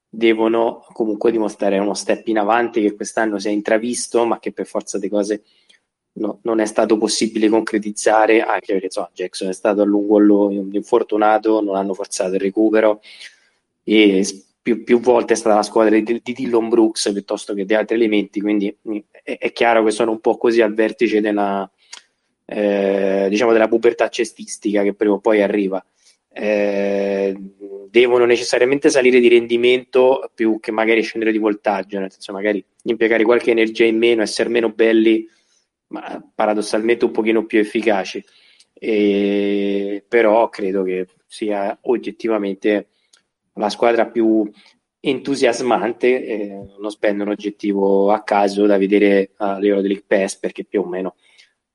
devono 0.08 0.84
comunque 0.92 1.30
dimostrare 1.30 1.78
uno 1.78 1.94
step 1.94 2.26
in 2.28 2.38
avanti 2.38 2.80
che 2.80 2.94
quest'anno 2.94 3.38
si 3.38 3.48
è 3.48 3.50
intravisto, 3.50 4.24
ma 4.24 4.38
che 4.38 4.52
per 4.52 4.66
forza 4.66 4.98
di 4.98 5.08
cose 5.08 5.42
no, 6.14 6.40
non 6.42 6.60
è 6.60 6.66
stato 6.66 6.96
possibile 6.96 7.48
concretizzare, 7.48 8.42
anche 8.42 8.72
perché 8.72 8.86
insomma, 8.86 9.10
Jackson 9.12 9.48
è 9.48 9.52
stato 9.52 9.82
a 9.82 9.84
lungo 9.84 10.50
infortunato, 10.50 11.60
non 11.60 11.76
hanno 11.76 11.94
forzato 11.94 12.34
il 12.34 12.40
recupero 12.40 13.00
e 13.84 14.44
più, 14.60 14.84
più 14.84 15.00
volte 15.00 15.32
è 15.32 15.36
stata 15.36 15.56
la 15.56 15.62
squadra 15.62 15.98
di, 15.98 16.20
di 16.22 16.32
Dillon 16.32 16.68
Brooks 16.68 17.10
piuttosto 17.12 17.54
che 17.54 17.64
di 17.64 17.74
altri 17.74 17.96
elementi, 17.96 18.40
quindi 18.40 18.74
è, 19.22 19.38
è 19.38 19.52
chiaro 19.52 19.84
che 19.84 19.90
sono 19.90 20.10
un 20.10 20.20
po' 20.20 20.36
così 20.36 20.60
al 20.60 20.74
vertice 20.74 21.20
della, 21.20 21.70
eh, 22.44 23.26
diciamo 23.30 23.52
della 23.52 23.68
pubertà 23.68 24.08
cestistica 24.08 24.82
che 24.82 24.94
prima 24.94 25.14
o 25.14 25.18
poi 25.18 25.42
arriva. 25.42 25.82
Eh, 26.30 27.34
devono 27.90 28.26
necessariamente 28.26 28.90
salire 28.90 29.18
di 29.18 29.28
rendimento 29.28 30.30
più 30.34 30.60
che 30.60 30.70
magari 30.70 31.02
scendere 31.02 31.32
di 31.32 31.38
voltaggio, 31.38 31.98
nel 31.98 32.12
senso 32.12 32.32
magari 32.32 32.64
impiegare 32.84 33.24
qualche 33.24 33.50
energia 33.50 33.84
in 33.84 33.98
meno, 33.98 34.22
essere 34.22 34.48
meno 34.48 34.70
belli, 34.70 35.26
ma 35.88 36.22
paradossalmente 36.34 37.04
un 37.04 37.10
pochino 37.10 37.46
più 37.46 37.58
efficaci. 37.58 38.24
E, 38.74 40.04
però 40.06 40.48
credo 40.48 40.82
che 40.84 41.08
sia 41.26 41.76
oggettivamente 41.82 42.88
la 43.54 43.68
squadra 43.70 44.06
più 44.06 44.48
entusiasmante, 45.00 46.24
eh, 46.24 46.66
non 46.78 46.90
spendo 46.90 47.24
un 47.24 47.30
oggettivo 47.30 48.12
a 48.12 48.22
caso 48.22 48.66
da 48.66 48.78
vedere 48.78 49.32
a 49.36 49.58
livello 49.58 49.80
del 49.80 49.90
League 49.90 50.06
Pass 50.06 50.36
perché 50.36 50.64
più 50.64 50.82
o 50.82 50.86
meno 50.86 51.16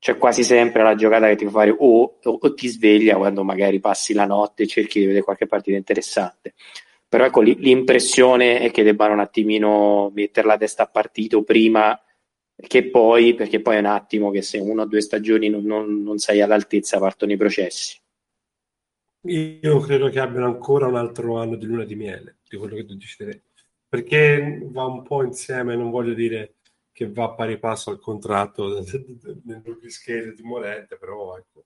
c'è 0.04 0.18
quasi 0.18 0.44
sempre 0.44 0.84
la 0.84 0.96
giocata 0.96 1.30
che 1.30 1.38
ti 1.38 1.46
fa 1.46 1.52
fare 1.52 1.70
o, 1.72 2.18
o, 2.22 2.38
o, 2.42 2.54
ti 2.54 2.68
sveglia 2.68 3.16
quando 3.16 3.46
magari 3.46 3.80
passi 3.80 4.12
la 4.12 4.26
notte 4.26 4.64
e 4.64 4.68
cerchi 4.68 5.00
di 5.00 5.06
vedere 5.06 5.24
qualche 5.24 5.48
partita 5.48 5.78
interessante. 5.78 6.56
Però 7.08 7.24
ecco, 7.24 7.40
l'impressione 7.40 8.60
è 8.60 8.70
che 8.70 8.84
debbano 8.84 9.14
un 9.14 9.22
attimino 9.22 10.12
mettere 10.14 10.46
la 10.46 10.58
testa 10.58 10.84
a 10.84 10.88
partito 10.88 11.44
prima 11.44 11.98
che 12.54 12.90
poi, 12.90 13.34
perché 13.34 13.62
poi 13.62 13.78
è 13.78 13.80
un 13.80 13.86
attimo 13.86 14.30
che 14.30 14.42
se 14.42 14.58
una 14.58 14.82
o 14.82 14.88
due 14.88 15.00
stagioni 15.00 15.48
non, 15.48 15.64
non, 15.64 16.04
non 16.04 16.18
sei 16.18 16.42
all'altezza 16.42 17.00
partono 17.00 17.32
i 17.32 17.38
processi. 17.38 17.98
Io 19.28 19.80
credo 19.80 20.10
che 20.10 20.20
abbiano 20.20 20.48
ancora 20.48 20.86
un 20.86 20.98
altro 20.98 21.38
anno 21.38 21.56
di 21.56 21.66
luna 21.66 21.86
di 21.86 21.96
miele, 21.96 22.40
di 22.46 22.58
quello 22.58 22.76
che 22.76 22.84
tu 22.84 22.94
dici 22.96 23.16
te, 23.16 23.44
perché 23.88 24.68
va 24.70 24.84
un 24.84 25.02
po' 25.02 25.24
insieme, 25.24 25.78
non 25.78 25.92
voglio 25.92 26.14
dire 26.14 26.56
che 26.94 27.12
va 27.12 27.26
a 27.26 27.34
pari 27.34 27.60
passo 27.60 27.90
al 27.90 28.00
contratto 28.00 28.82
nel 29.44 29.62
rookie 29.66 29.90
scale 29.90 30.34
di 30.34 30.44
Morente, 30.44 30.96
però 30.98 31.36
ecco, 31.36 31.66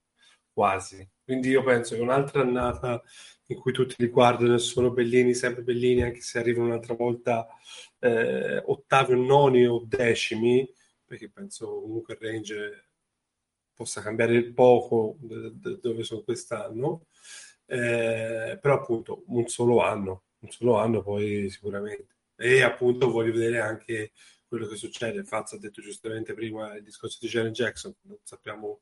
quasi. 0.52 1.08
Quindi 1.24 1.50
io 1.50 1.64
penso 1.64 1.96
che 1.96 2.02
un'altra 2.02 2.42
annata 2.42 3.04
in 3.48 3.60
cui 3.60 3.74
tutti 3.74 3.96
li 4.00 4.08
guardano 4.08 4.56
e 4.56 4.60
sono 4.60 4.90
bellini, 4.92 5.34
sempre 5.34 5.62
bellini, 5.62 6.02
anche 6.02 6.22
se 6.22 6.40
arrivano 6.40 6.70
un'altra 6.70 6.96
volta 6.96 7.46
eh, 8.00 8.64
ottavi 8.66 9.14
o 9.14 9.18
noni 9.18 9.68
o 9.68 9.84
decimi, 9.86 10.68
perché 11.06 11.30
penso 11.30 11.82
comunque 11.82 12.16
il 12.16 12.20
range 12.22 12.86
possa 13.74 14.02
cambiare 14.02 14.34
il 14.34 14.54
poco 14.54 15.18
dove 15.20 16.04
sono 16.04 16.22
quest'anno, 16.24 17.06
eh, 17.66 18.58
però 18.62 18.76
appunto 18.76 19.24
un 19.28 19.48
solo 19.48 19.82
anno, 19.82 20.24
un 20.40 20.50
solo 20.50 20.78
anno 20.78 21.04
poi 21.04 21.50
sicuramente. 21.50 22.16
E 22.36 22.62
appunto 22.62 23.12
voglio 23.12 23.34
vedere 23.34 23.60
anche 23.60 24.12
quello 24.48 24.68
che 24.68 24.76
succede. 24.76 25.24
Faz 25.24 25.54
ha 25.54 25.58
detto 25.58 25.82
giustamente 25.82 26.34
prima 26.34 26.76
il 26.76 26.84
discorso 26.84 27.18
di 27.22 27.28
Jaren 27.28 27.54
Jackson, 27.54 27.94
non 28.02 28.18
sappiamo 28.24 28.82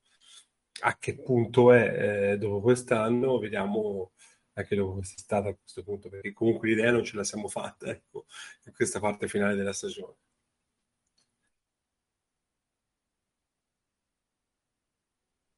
a 0.81 0.97
che 0.97 1.15
punto 1.15 1.71
è 1.71 2.31
eh, 2.33 2.37
dopo 2.37 2.61
quest'anno, 2.61 3.39
vediamo 3.39 4.11
anche 4.53 4.75
dopo 4.75 4.93
quest'estate 4.95 5.49
a 5.49 5.55
questo 5.55 5.83
punto, 5.83 6.09
perché 6.09 6.33
comunque 6.33 6.69
l'idea 6.69 6.91
non 6.91 7.03
ce 7.03 7.15
la 7.15 7.23
siamo 7.23 7.47
fatta 7.47 7.87
ecco, 7.87 8.25
in 8.65 8.73
questa 8.73 8.99
parte 8.99 9.27
finale 9.27 9.55
della 9.55 9.73
stagione. 9.73 10.15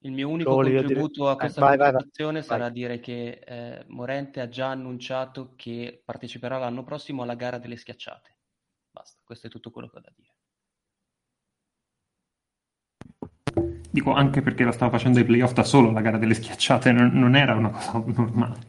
Il 0.02 0.12
mio 0.14 0.30
unico 0.30 0.54
contributo 0.54 1.22
dire... 1.22 1.32
a 1.32 1.36
questa 1.36 1.60
vai, 1.60 1.78
conversazione 1.78 2.40
vai, 2.40 2.48
vai. 2.48 2.58
sarà 2.58 2.70
dire 2.70 3.00
che 3.00 3.42
eh, 3.46 3.84
Morente 3.88 4.40
ha 4.40 4.48
già 4.48 4.70
annunciato 4.70 5.54
che 5.56 6.02
parteciperà 6.06 6.58
l'anno 6.58 6.84
prossimo 6.84 7.24
alla 7.24 7.36
gara 7.36 7.58
delle 7.58 7.76
schiacciate. 7.76 8.37
Questo 9.28 9.48
è 9.48 9.50
tutto 9.50 9.72
quello 9.72 9.90
che 9.90 9.98
ho 9.98 10.00
da 10.00 10.14
dire. 10.16 10.30
Dico 13.92 14.14
anche 14.14 14.42
perché 14.42 14.64
la 14.64 14.72
stava 14.72 14.92
facendo 14.92 15.20
ai 15.20 15.26
playoff 15.26 15.52
da 15.52 15.66
solo 15.66 15.92
la 15.92 16.00
gara 16.00 16.18
delle 16.18 16.34
schiacciate, 16.34 16.94
non, 16.94 17.12
non 17.12 17.36
era 17.36 17.54
una 17.56 17.70
cosa 17.72 18.02
normale. 18.06 18.60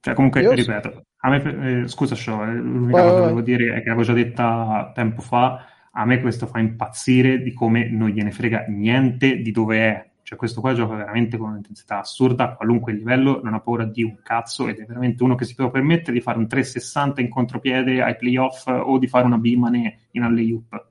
Cioè, 0.00 0.14
comunque, 0.14 0.40
Io 0.40 0.50
ripeto, 0.50 1.04
a 1.18 1.28
me, 1.28 1.82
eh, 1.82 1.86
scusa, 1.86 2.16
Show, 2.16 2.42
eh, 2.42 2.52
l'unica 2.52 3.00
cosa 3.00 3.14
che 3.14 3.20
volevo 3.20 3.42
dire 3.42 3.76
è 3.76 3.82
che 3.82 3.90
l'avevo 3.90 4.02
già 4.02 4.12
detta 4.12 4.90
tempo 4.92 5.22
fa, 5.22 5.64
a 5.92 6.04
me 6.04 6.20
questo 6.20 6.48
fa 6.48 6.58
impazzire 6.58 7.42
di 7.42 7.52
come 7.52 7.88
non 7.88 8.08
gliene 8.08 8.32
frega 8.32 8.64
niente 8.66 9.36
di 9.36 9.52
dove 9.52 9.78
è. 9.78 10.10
Cioè, 10.22 10.38
questo 10.38 10.60
qua 10.60 10.72
gioca 10.72 10.94
veramente 10.94 11.36
con 11.36 11.50
un'intensità 11.50 11.98
assurda 11.98 12.44
a 12.44 12.54
qualunque 12.54 12.92
livello, 12.92 13.40
non 13.42 13.54
ha 13.54 13.60
paura 13.60 13.84
di 13.84 14.02
un 14.02 14.18
cazzo 14.22 14.68
ed 14.68 14.78
è 14.78 14.84
veramente 14.84 15.22
uno 15.22 15.34
che 15.34 15.44
si 15.44 15.54
può 15.54 15.70
permettere 15.70 16.12
di 16.12 16.20
fare 16.20 16.38
un 16.38 16.46
360 16.46 17.20
in 17.20 17.28
contropiede 17.28 18.02
ai 18.02 18.16
playoff 18.16 18.66
o 18.66 18.98
di 18.98 19.08
fare 19.08 19.26
una 19.26 19.38
bimane 19.38 20.08
in 20.12 20.22
alley-oop. 20.22 20.86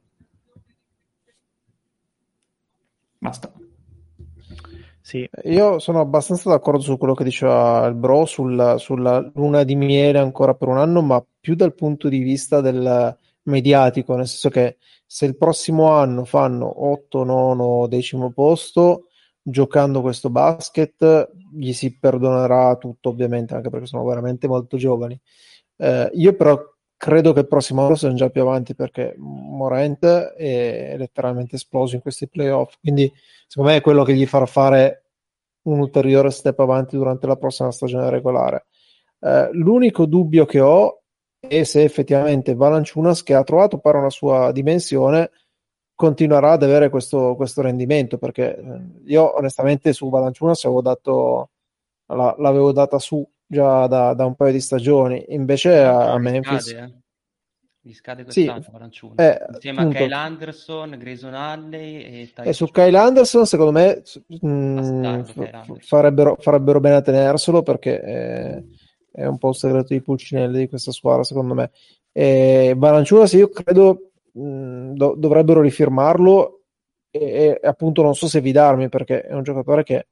Basta. 3.18 3.54
Sì, 5.00 5.28
io 5.44 5.80
sono 5.80 6.00
abbastanza 6.00 6.50
d'accordo 6.50 6.82
su 6.82 6.98
quello 6.98 7.14
che 7.14 7.24
diceva 7.24 7.86
il 7.88 7.96
bro 7.96 8.26
sulla, 8.26 8.78
sulla 8.78 9.20
luna 9.34 9.64
di 9.64 9.76
miele 9.76 10.20
ancora 10.20 10.54
per 10.54 10.68
un 10.68 10.78
anno, 10.78 11.02
ma 11.02 11.24
più 11.40 11.56
dal 11.56 11.74
punto 11.74 12.08
di 12.08 12.20
vista 12.20 12.62
del 12.62 13.18
mediatico, 13.44 14.16
nel 14.16 14.28
senso 14.28 14.50
che 14.50 14.78
se 15.06 15.26
il 15.26 15.36
prossimo 15.36 15.92
anno 15.92 16.24
fanno 16.24 16.86
8, 16.90 17.24
9, 17.24 17.88
decimo 17.90 18.32
posto, 18.32 19.08
giocando 19.42 20.02
questo 20.02 20.30
basket, 20.30 21.32
gli 21.54 21.74
si 21.74 21.98
perdonerà 21.98 22.76
tutto, 22.76 23.10
ovviamente, 23.10 23.56
anche 23.56 23.70
perché 23.70 23.86
sono 23.86 24.04
veramente 24.06 24.48
molto 24.48 24.78
giovani. 24.78 25.20
Eh, 25.78 26.10
io 26.14 26.36
però 26.36 26.60
credo 26.96 27.34
che 27.34 27.40
il 27.40 27.48
prossimo 27.48 27.84
anno 27.84 27.96
siano 27.96 28.14
già 28.14 28.30
più 28.30 28.42
avanti 28.42 28.76
perché 28.76 29.16
Morent 29.18 30.06
è 30.06 30.96
letteralmente 30.96 31.56
esploso 31.56 31.96
in 31.96 32.02
questi 32.02 32.28
playoff, 32.28 32.76
quindi 32.80 33.12
secondo 33.48 33.72
me 33.72 33.78
è 33.78 33.82
quello 33.82 34.04
che 34.04 34.14
gli 34.14 34.28
farà 34.28 34.46
fare 34.46 35.06
un 35.64 35.80
ulteriore 35.80 36.30
step 36.30 36.60
avanti 36.60 36.96
durante 36.96 37.26
la 37.26 37.38
prossima 37.38 37.72
stagione 37.72 38.10
regolare. 38.12 38.68
Eh, 39.20 39.50
l'unico 39.54 40.06
dubbio 40.06 40.46
che 40.46 40.60
ho 40.60 41.02
è 41.40 41.64
se 41.64 41.84
effettivamente 41.84 42.54
Valanciunas, 42.54 43.24
che 43.24 43.34
ha 43.34 43.44
trovato 43.44 43.80
però 43.80 43.98
una 43.98 44.12
sua 44.12 44.52
dimensione, 44.52 45.32
continuerà 46.02 46.54
ad 46.54 46.64
avere 46.64 46.90
questo, 46.90 47.36
questo 47.36 47.62
rendimento, 47.62 48.18
perché 48.18 48.58
eh, 48.58 48.82
io 49.06 49.38
onestamente 49.38 49.94
su 49.94 50.10
Valanciunas 50.10 50.66
avevo 50.66 50.82
dato, 50.82 51.50
la, 52.08 52.34
l'avevo 52.40 52.72
data 52.72 52.98
su 52.98 53.24
già 53.46 53.86
da, 53.86 54.16
da, 54.16 54.26
un 54.26 54.34
paio 54.34 54.52
di 54.52 54.60
stagioni, 54.60 55.24
invece 55.28 55.78
a, 55.78 56.14
a 56.14 56.18
Memphis... 56.18 56.70
Scade, 56.70 56.84
eh? 56.84 57.00
Gli 57.84 57.94
scade 57.94 58.24
quest'anno 58.24 58.90
sì, 58.92 59.12
eh, 59.16 59.40
insieme 59.54 59.80
appunto. 59.80 59.98
a 59.98 60.02
Kyle 60.02 60.14
Anderson, 60.14 60.98
Grayson 60.98 61.34
Alley 61.34 62.04
e 62.04 62.32
E 62.36 62.54
su 62.54 62.68
Kyle 62.68 62.98
Anderson 62.98 63.46
secondo 63.46 63.72
me 63.72 64.02
mh, 64.28 64.48
mm, 64.48 65.22
f- 65.22 65.86
farebbero, 65.86 66.38
farebbero, 66.40 66.80
bene 66.80 66.96
a 66.96 67.02
tenerselo 67.02 67.62
perché... 67.62 68.02
Eh, 68.02 68.64
è 69.14 69.26
un 69.26 69.38
po' 69.38 69.50
il 69.50 69.56
segreto 69.56 69.94
di 69.94 70.02
Pulcinelli 70.02 70.60
di 70.60 70.70
questa 70.70 70.94
squadra, 70.94 71.26
secondo 71.26 71.54
me. 71.54 71.72
E 72.14 72.74
Valanciunas, 72.78 73.34
io 73.34 73.50
credo 73.50 74.11
mh, 74.34 74.94
do- 74.94 75.16
dovrebbero 75.18 75.62
rifirmarlo 75.62 76.62
e, 77.10 77.60
e, 77.62 77.68
appunto 77.68 78.02
non 78.02 78.16
so 78.16 78.28
se 78.28 78.42
fidarmi 78.42 78.90
perché 78.90 79.22
è 79.24 79.34
un 79.34 79.44
giocatore 79.44 79.84
che 79.84 80.08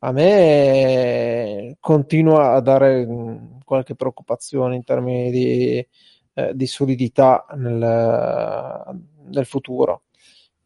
a 0.00 0.12
me 0.12 1.76
continua 1.80 2.52
a 2.54 2.60
dare 2.60 3.06
mh, 3.06 3.60
qualche 3.64 3.94
preoccupazione 3.94 4.74
in 4.76 4.82
termini 4.84 5.30
di, 5.30 5.86
eh, 6.34 6.52
di 6.54 6.66
solidità 6.66 7.46
nel, 7.56 9.00
nel 9.30 9.46
futuro. 9.46 10.04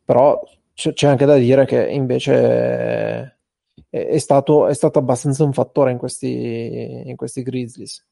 Però 0.04 0.40
c- 0.74 0.92
c'è 0.92 1.06
anche 1.06 1.26
da 1.26 1.36
dire 1.36 1.66
che 1.66 1.86
invece 1.88 3.34
è, 3.90 4.06
è, 4.06 4.18
stato, 4.18 4.66
è 4.66 4.74
stato 4.74 4.98
abbastanza 4.98 5.44
un 5.44 5.52
fattore 5.52 5.90
in 5.90 5.98
questi, 5.98 7.02
in 7.06 7.16
questi 7.16 7.42
Grizzlies. 7.42 8.04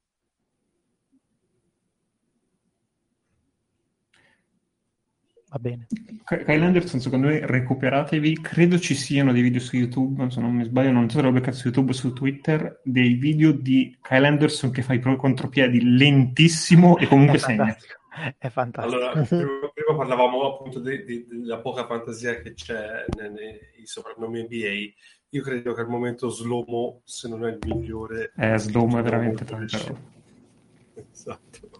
Va 5.55 5.61
bene. 5.61 5.87
Kyle 6.25 6.65
Anderson, 6.65 6.99
secondo 6.99 7.29
me, 7.29 7.47
recuperatevi. 7.47 8.41
Credo 8.41 8.77
ci 8.81 8.97
siano 8.97 9.33
dei 9.33 9.41
video 9.41 9.61
su 9.61 9.77
YouTube, 9.77 10.29
se 10.29 10.41
non 10.41 10.53
mi 10.53 10.65
sbaglio, 10.65 10.91
non 10.91 11.09
so 11.09 11.19
se 11.19 11.23
l'ho 11.23 11.31
beccato 11.31 11.57
su 11.57 11.67
YouTube 11.69 11.91
o 11.93 11.95
su 11.95 12.13
Twitter, 12.13 12.81
dei 12.83 13.15
video 13.15 13.53
di 13.53 13.97
Kyle 14.03 14.27
Anderson 14.27 14.73
che 14.73 14.83
fa 14.83 14.95
i 14.95 15.01
contropiedi 15.01 15.97
lentissimo 15.97 16.99
e 16.99 17.07
comunque 17.07 17.39
segna. 17.39 17.77
È 18.37 18.49
fantastico. 18.49 18.97
Allora, 18.97 19.13
prima, 19.23 19.71
prima 19.73 19.97
parlavamo 19.97 20.55
appunto 20.55 20.81
di, 20.81 21.05
di, 21.05 21.27
della 21.29 21.61
poca 21.61 21.87
fantasia 21.87 22.41
che 22.41 22.55
c'è 22.55 23.05
nei, 23.17 23.31
nei 23.31 23.59
soprannomi 23.85 24.43
NBA 24.43 24.93
io 25.35 25.43
credo 25.43 25.73
che 25.73 25.81
al 25.81 25.89
momento 25.89 26.29
Slomo, 26.29 27.01
se 27.03 27.29
non 27.29 27.45
è 27.45 27.51
il 27.51 27.59
migliore... 27.65 28.33
Eh, 28.37 28.57
Slomo 28.57 29.01
è 29.01 29.03
veramente 29.03 29.45
tanto. 29.45 29.99
Esatto. 31.11 31.74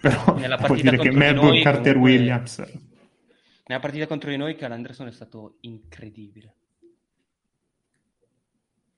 Però 0.00 0.36
nella 0.36 0.56
vuol 0.56 0.80
dire 0.80 0.98
che 0.98 1.10
Melbourne 1.10 1.62
Carter 1.62 1.94
comunque... 1.94 2.12
Williams... 2.12 2.84
Nella 3.68 3.80
partita 3.80 4.06
contro 4.06 4.30
di 4.30 4.36
noi 4.36 4.54
Cal 4.54 4.70
Anderson 4.70 5.08
è 5.08 5.12
stato 5.12 5.56
incredibile. 5.62 6.54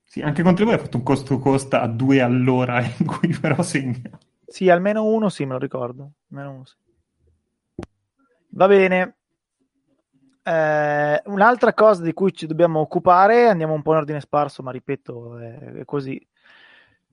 Sì, 0.03 0.21
anche 0.21 0.43
contro 0.43 0.65
voi 0.65 0.75
ha 0.75 0.79
fatto 0.79 0.97
un 0.97 1.03
costo 1.03 1.39
costa 1.39 1.81
a 1.81 1.87
due 1.87 2.21
all'ora 2.21 2.79
in 2.97 3.05
cui 3.05 3.35
però 3.39 3.61
segna. 3.61 4.09
Sì, 4.49 4.67
almeno 4.67 5.05
uno 5.05 5.29
sì, 5.29 5.45
me 5.45 5.53
lo 5.53 5.59
ricordo. 5.59 6.13
Almeno 6.31 6.51
uno 6.51 6.65
sì. 6.65 6.75
Va 8.49 8.67
bene, 8.67 9.19
eh, 10.41 11.21
un'altra 11.25 11.75
cosa 11.75 12.01
di 12.01 12.13
cui 12.13 12.33
ci 12.33 12.47
dobbiamo 12.47 12.79
occupare, 12.79 13.47
andiamo 13.47 13.73
un 13.73 13.83
po' 13.83 13.91
in 13.91 13.97
ordine 13.97 14.19
sparso, 14.19 14.63
ma 14.63 14.71
ripeto, 14.71 15.37
è, 15.37 15.59
è 15.73 15.85
così. 15.85 16.19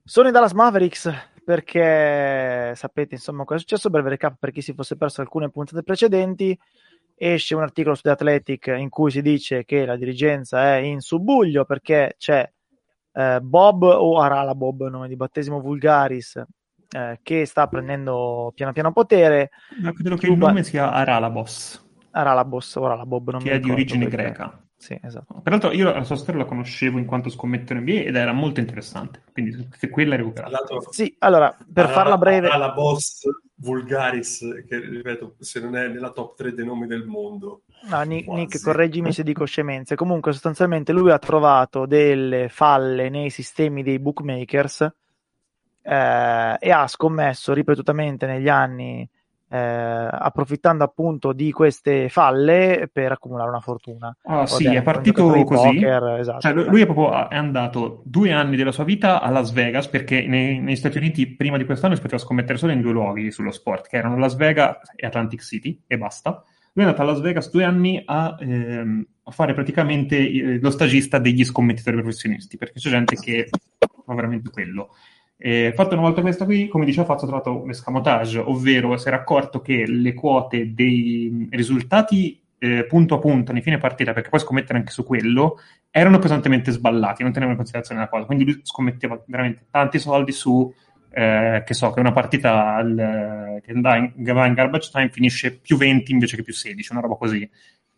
Sono 0.03 0.29
i 0.29 0.31
Dallas 0.31 0.53
Mavericks 0.53 1.11
perché 1.47 2.75
sapete 2.75 3.15
insomma 3.15 3.45
cosa 3.45 3.55
è 3.55 3.59
successo. 3.59 3.89
Breve 3.89 4.09
recap 4.09 4.35
per 4.37 4.51
chi 4.51 4.61
si 4.61 4.73
fosse 4.73 4.97
perso 4.97 5.21
alcune 5.21 5.49
puntate 5.49 5.81
precedenti. 5.81 6.59
Esce 7.15 7.55
un 7.55 7.61
articolo 7.61 7.95
su 7.95 8.01
The 8.01 8.09
Athletic 8.09 8.67
in 8.77 8.89
cui 8.89 9.11
si 9.11 9.21
dice 9.21 9.63
che 9.63 9.85
la 9.85 9.95
dirigenza 9.95 10.75
è 10.75 10.79
in 10.79 10.99
subbuglio 10.99 11.63
perché 11.63 12.15
c'è 12.17 12.51
eh, 13.13 13.39
Bob 13.41 13.83
o 13.83 14.19
Arala 14.19 14.55
Bob, 14.55 14.89
nome 14.89 15.07
di 15.07 15.15
battesimo 15.15 15.61
Vulgaris, 15.61 16.43
eh, 16.89 17.19
che 17.23 17.45
sta 17.45 17.67
prendendo 17.67 18.51
piano 18.53 18.73
piano 18.73 18.91
potere. 18.91 19.51
Ma 19.81 19.93
credo 19.93 20.17
che 20.17 20.27
il 20.27 20.37
nome 20.37 20.63
sia 20.63 20.91
Arala 20.91 21.29
Boss. 21.29 21.81
Aralabos 22.11 22.75
o 22.75 22.85
Aralabob, 22.85 23.29
non 23.29 23.41
che 23.41 23.51
è 23.51 23.59
di 23.61 23.71
origine 23.71 24.07
perché... 24.07 24.23
greca. 24.23 24.66
Sì, 24.77 24.97
esatto. 25.01 25.41
Peraltro 25.41 25.71
io 25.71 25.91
la 25.91 26.03
sua 26.03 26.15
storia 26.15 26.41
la 26.41 26.47
conoscevo 26.47 26.99
in 26.99 27.05
quanto 27.05 27.29
scommetto 27.29 27.73
in 27.73 27.79
NBA 27.79 28.01
ed 28.03 28.15
era 28.15 28.31
molto 28.31 28.59
interessante, 28.59 29.23
quindi 29.33 29.67
se 29.75 29.89
quella 29.89 30.13
è 30.13 30.17
recuperata. 30.17 30.63
Sì, 30.91 31.15
allora, 31.19 31.55
per 31.73 31.85
Ara, 31.85 31.93
farla 31.93 32.17
breve... 32.17 32.47
la 32.55 32.71
boss 32.71 33.27
Vulgaris, 33.55 34.63
che 34.67 34.79
ripeto, 34.79 35.35
se 35.39 35.59
non 35.59 35.75
è 35.75 35.87
nella 35.87 36.11
top 36.11 36.35
3 36.35 36.53
dei 36.53 36.63
nomi 36.63 36.85
del 36.85 37.05
mondo. 37.05 37.63
No, 37.89 38.01
Nick, 38.03 38.27
Nick, 38.27 38.61
correggimi 38.61 39.11
se 39.11 39.23
dico 39.23 39.45
scemenze. 39.45 39.95
Comunque, 39.95 40.31
sostanzialmente 40.31 40.93
lui 40.93 41.11
ha 41.11 41.17
trovato 41.17 41.87
delle 41.87 42.47
falle 42.47 43.09
nei 43.09 43.31
sistemi 43.31 43.81
dei 43.81 43.97
bookmakers 43.97 44.81
eh, 45.81 46.57
e 46.59 46.71
ha 46.71 46.87
scommesso 46.87 47.53
ripetutamente 47.53 48.27
negli 48.27 48.49
anni 48.49 49.09
eh, 49.49 49.57
approfittando 49.57 50.83
appunto 50.83 51.31
di 51.31 51.51
queste 51.51 52.09
falle 52.09 52.89
per 52.91 53.13
accumulare 53.13 53.49
una 53.49 53.59
fortuna. 53.59 54.15
Ah, 54.23 54.45
sì, 54.45 54.65
è 54.65 54.81
partito 54.81 55.27
così. 55.43 55.73
Poker, 55.75 56.19
esatto. 56.19 56.41
cioè, 56.41 56.53
lui 56.53 56.81
è 56.81 56.85
proprio 56.85 57.29
è 57.29 57.35
andato 57.35 58.01
due 58.05 58.31
anni 58.31 58.55
della 58.55 58.71
sua 58.71 58.83
vita 58.83 59.21
a 59.21 59.29
Las 59.29 59.51
Vegas 59.51 59.87
perché 59.87 60.25
nei, 60.27 60.59
negli 60.59 60.75
Stati 60.75 60.97
Uniti 60.97 61.27
prima 61.27 61.57
di 61.57 61.65
quest'anno 61.65 61.95
si 61.95 62.01
poteva 62.01 62.21
scommettere 62.21 62.57
solo 62.57 62.73
in 62.73 62.81
due 62.81 62.91
luoghi 62.91 63.31
sullo 63.31 63.51
sport, 63.51 63.87
che 63.87 63.97
erano 63.97 64.17
Las 64.17 64.35
Vegas 64.35 64.77
e 64.95 65.05
Atlantic 65.05 65.41
City 65.41 65.81
e 65.87 65.97
basta. 65.97 66.43
Lui 66.73 66.85
è 66.85 66.89
andato 66.89 67.01
a 67.01 67.11
Las 67.11 67.21
Vegas 67.21 67.49
due 67.49 67.63
anni 67.63 68.01
a, 68.05 68.37
ehm, 68.39 69.05
a 69.23 69.31
fare 69.31 69.53
praticamente 69.53 70.17
eh, 70.17 70.59
lo 70.59 70.69
stagista 70.69 71.17
degli 71.17 71.43
scommettitori 71.43 71.95
professionisti, 71.97 72.57
perché 72.57 72.79
c'è 72.79 72.89
gente 72.89 73.15
che 73.15 73.49
fa 73.79 74.13
veramente 74.13 74.51
quello. 74.51 74.89
E 75.39 75.71
fatta 75.75 75.93
una 75.93 76.03
volta 76.03 76.21
questa 76.21 76.45
qui, 76.45 76.67
come 76.67 76.85
diceva 76.85 77.05
Fazio, 77.05 77.27
ha 77.27 77.29
trovato 77.29 77.61
un 77.61 77.69
escamotage, 77.69 78.39
ovvero 78.39 78.97
si 78.97 79.07
era 79.07 79.17
accorto 79.17 79.61
che 79.61 79.85
le 79.85 80.13
quote 80.13 80.73
dei 80.73 81.47
risultati 81.51 82.41
eh, 82.57 82.85
punto 82.85 83.15
a 83.15 83.19
punto 83.19 83.51
nei 83.51 83.61
fine 83.61 83.77
partita, 83.77 84.13
perché 84.13 84.29
poi 84.29 84.39
scommettere 84.39 84.79
anche 84.79 84.91
su 84.91 85.03
quello, 85.03 85.59
erano 85.91 86.17
pesantemente 86.17 86.71
sballati, 86.71 87.21
non 87.21 87.31
tenevano 87.31 87.51
in 87.51 87.57
considerazione 87.57 88.01
la 88.01 88.09
cosa. 88.09 88.25
Quindi 88.25 88.45
lui 88.45 88.59
scommetteva 88.63 89.21
veramente 89.27 89.67
tanti 89.69 89.99
soldi 89.99 90.31
su, 90.31 90.73
eh, 91.11 91.63
che 91.65 91.73
so, 91.75 91.91
che 91.91 91.99
una 91.99 92.11
partita 92.11 92.73
al, 92.75 93.61
che 93.63 93.73
va 93.73 94.45
in 94.45 94.53
garbage 94.53 94.89
time 94.91 95.09
finisce 95.09 95.57
più 95.59 95.77
20 95.77 96.11
invece 96.11 96.35
che 96.35 96.43
più 96.43 96.53
16, 96.53 96.91
una 96.91 97.01
roba 97.01 97.15
così. 97.15 97.47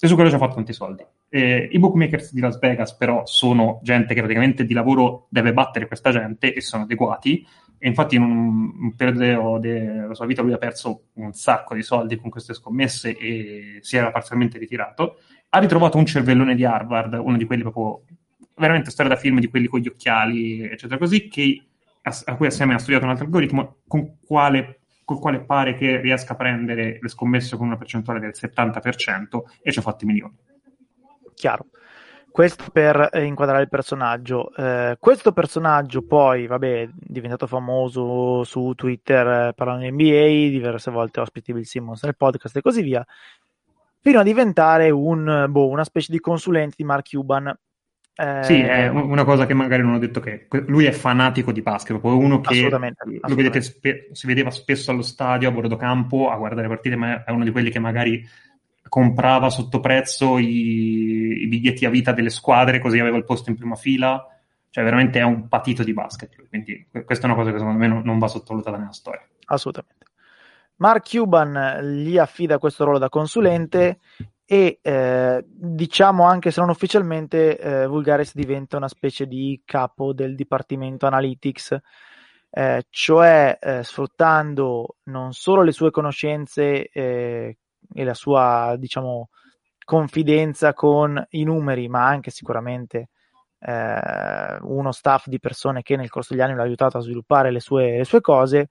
E 0.01 0.07
su 0.07 0.15
quello 0.15 0.30
ci 0.30 0.35
ha 0.35 0.39
fatto 0.39 0.55
tanti 0.55 0.71
soldi. 0.71 1.05
Eh, 1.27 1.67
I 1.71 1.77
bookmakers 1.77 2.31
di 2.31 2.39
Las 2.39 2.57
Vegas, 2.57 2.95
però, 2.95 3.26
sono 3.26 3.80
gente 3.84 4.13
che 4.13 4.21
praticamente 4.21 4.63
di 4.63 4.73
lavoro 4.73 5.27
deve 5.30 5.51
battere 5.51 5.88
questa 5.88 6.11
gente 6.11 6.53
e 6.53 6.61
sono 6.61 6.84
adeguati. 6.84 7.45
E 7.77 7.88
infatti, 7.88 8.15
in 8.15 8.21
un, 8.21 8.71
un 8.80 8.95
periodo 8.95 9.59
della 9.59 10.13
sua 10.13 10.26
vita, 10.26 10.41
lui 10.41 10.53
ha 10.53 10.57
perso 10.57 11.07
un 11.15 11.34
sacco 11.34 11.76
di 11.76 11.81
soldi 11.81 12.15
con 12.15 12.30
queste 12.30 12.53
scommesse 12.53 13.17
e 13.17 13.80
si 13.81 13.97
era 13.97 14.09
parzialmente 14.11 14.57
ritirato. 14.57 15.17
Ha 15.49 15.59
ritrovato 15.59 15.97
un 15.97 16.05
cervellone 16.05 16.55
di 16.55 16.63
Harvard, 16.63 17.13
uno 17.13 17.35
di 17.35 17.45
quelli 17.45 17.63
proprio 17.63 18.03
veramente 18.55 18.91
storia 18.91 19.13
da 19.13 19.19
film 19.19 19.39
di 19.39 19.47
quelli 19.47 19.67
con 19.67 19.80
gli 19.80 19.88
occhiali, 19.88 20.61
eccetera, 20.61 20.97
così, 20.97 21.27
che, 21.27 21.61
a, 22.03 22.17
a 22.26 22.35
cui 22.35 22.47
assieme 22.47 22.73
ha 22.73 22.80
studiato 22.80 23.03
un 23.03 23.11
altro 23.11 23.26
algoritmo 23.26 23.77
con 23.88 24.17
quale 24.26 24.78
col 25.10 25.19
quale 25.19 25.40
pare 25.40 25.73
che 25.73 25.99
riesca 25.99 26.34
a 26.34 26.36
prendere 26.36 26.99
le 27.02 27.10
scommesse 27.10 27.57
con 27.57 27.65
una 27.65 27.77
percentuale 27.77 28.19
del 28.19 28.34
70% 28.36 29.41
e 29.64 29.72
ci 29.72 29.80
ha 29.80 29.81
fatto 29.81 30.03
i 30.03 30.07
milioni. 30.07 30.38
Chiaro. 31.34 31.65
Questo 32.30 32.65
per 32.72 33.10
eh, 33.11 33.23
inquadrare 33.23 33.64
il 33.64 33.69
personaggio. 33.69 34.53
Eh, 34.56 34.98
questo 34.99 35.31
personaggio 35.31 36.03
poi, 36.03 36.45
vabbè, 36.45 36.81
è 36.84 36.90
diventato 36.94 37.48
famoso 37.48 38.44
su 38.44 38.73
Twitter 38.76 39.48
eh, 39.48 39.53
parlando 39.56 39.86
di 39.86 39.91
NBA, 39.91 40.52
diverse 40.52 40.91
volte 40.91 41.22
ospiti 41.22 41.53
Bill 41.53 41.64
Simmons 41.64 42.03
nel 42.03 42.15
podcast 42.15 42.56
e 42.57 42.61
così 42.61 42.84
via, 42.84 43.03
fino 43.99 44.19
a 44.19 44.23
diventare 44.23 44.91
un, 44.91 45.48
boh, 45.49 45.69
una 45.69 45.84
specie 45.84 46.11
di 46.11 46.19
consulente 46.19 46.76
di 46.77 46.84
Mark 46.84 47.10
Cuban 47.10 47.52
eh, 48.19 48.43
sì, 48.43 48.59
è 48.59 48.89
una 48.89 49.23
cosa 49.23 49.45
che 49.45 49.53
magari 49.53 49.81
non 49.81 49.93
ho 49.93 49.97
detto 49.97 50.19
che 50.19 50.47
lui 50.65 50.83
è 50.83 50.91
fanatico 50.91 51.53
di 51.53 51.61
basket, 51.61 51.97
proprio 51.99 52.17
uno 52.17 52.41
che 52.41 52.49
assolutamente, 52.49 52.99
assolutamente. 52.99 53.29
lo 53.29 53.35
vedete 53.35 53.61
spe- 53.61 54.09
si 54.11 54.27
vedeva 54.27 54.51
spesso 54.51 54.91
allo 54.91 55.03
stadio 55.03 55.47
a 55.47 55.51
bordo 55.53 55.77
campo 55.77 56.29
a 56.29 56.35
guardare 56.35 56.63
le 56.63 56.73
partite, 56.73 56.97
ma 56.97 57.23
è 57.23 57.31
uno 57.31 57.45
di 57.45 57.51
quelli 57.51 57.69
che 57.69 57.79
magari 57.79 58.21
comprava 58.89 59.49
sotto 59.49 59.79
prezzo 59.79 60.37
i, 60.37 61.43
i 61.43 61.47
biglietti 61.47 61.85
a 61.85 61.89
vita 61.89 62.11
delle 62.11 62.29
squadre 62.29 62.79
così 62.79 62.99
aveva 62.99 63.15
il 63.15 63.23
posto 63.23 63.51
in 63.51 63.55
prima 63.55 63.75
fila, 63.75 64.27
cioè 64.69 64.83
veramente 64.83 65.19
è 65.19 65.23
un 65.23 65.47
patito 65.47 65.85
di 65.85 65.93
basket, 65.93 66.49
quindi 66.49 66.87
questa 67.05 67.25
è 67.25 67.29
una 67.29 67.39
cosa 67.39 67.51
che 67.51 67.57
secondo 67.57 67.79
me 67.79 67.87
non, 67.87 68.01
non 68.03 68.19
va 68.19 68.27
sottovalutata 68.27 68.75
nella 68.75 68.91
storia. 68.91 69.25
Assolutamente. 69.45 70.07
Mark 70.75 71.09
Cuban 71.09 72.03
gli 72.03 72.17
affida 72.17 72.57
questo 72.57 72.83
ruolo 72.83 72.99
da 72.99 73.07
consulente 73.07 73.99
e 74.51 74.80
eh, 74.81 75.45
diciamo 75.47 76.23
anche 76.23 76.49
se 76.49 76.59
non 76.59 76.71
ufficialmente 76.71 77.59
eh, 77.59 77.85
Vulgaris 77.85 78.34
diventa 78.34 78.77
una 78.77 78.88
specie 78.88 79.27
di 79.27 79.61
capo 79.63 80.11
del 80.11 80.34
dipartimento 80.34 81.05
analytics 81.05 81.77
eh, 82.49 82.84
cioè 82.89 83.59
eh, 83.61 83.84
sfruttando 83.84 84.95
non 85.03 85.34
solo 85.34 85.61
le 85.61 85.71
sue 85.71 85.91
conoscenze 85.91 86.89
eh, 86.89 87.57
e 87.93 88.03
la 88.03 88.15
sua 88.15 88.73
diciamo 88.80 89.30
confidenza 89.85 90.73
con 90.73 91.23
i 91.30 91.43
numeri 91.43 91.88
ma 91.88 92.07
anche 92.07 92.31
sicuramente 92.31 93.09
eh, 93.59 94.57
uno 94.61 94.91
staff 94.91 95.27
di 95.27 95.39
persone 95.39 95.84
che 95.84 95.95
nel 95.95 96.09
corso 96.09 96.34
degli 96.34 96.41
anni 96.41 96.55
l'ha 96.55 96.63
aiutato 96.63 96.97
a 96.97 97.01
sviluppare 97.01 97.51
le 97.51 97.59
sue, 97.59 97.97
le 97.97 98.03
sue 98.03 98.19
cose 98.19 98.69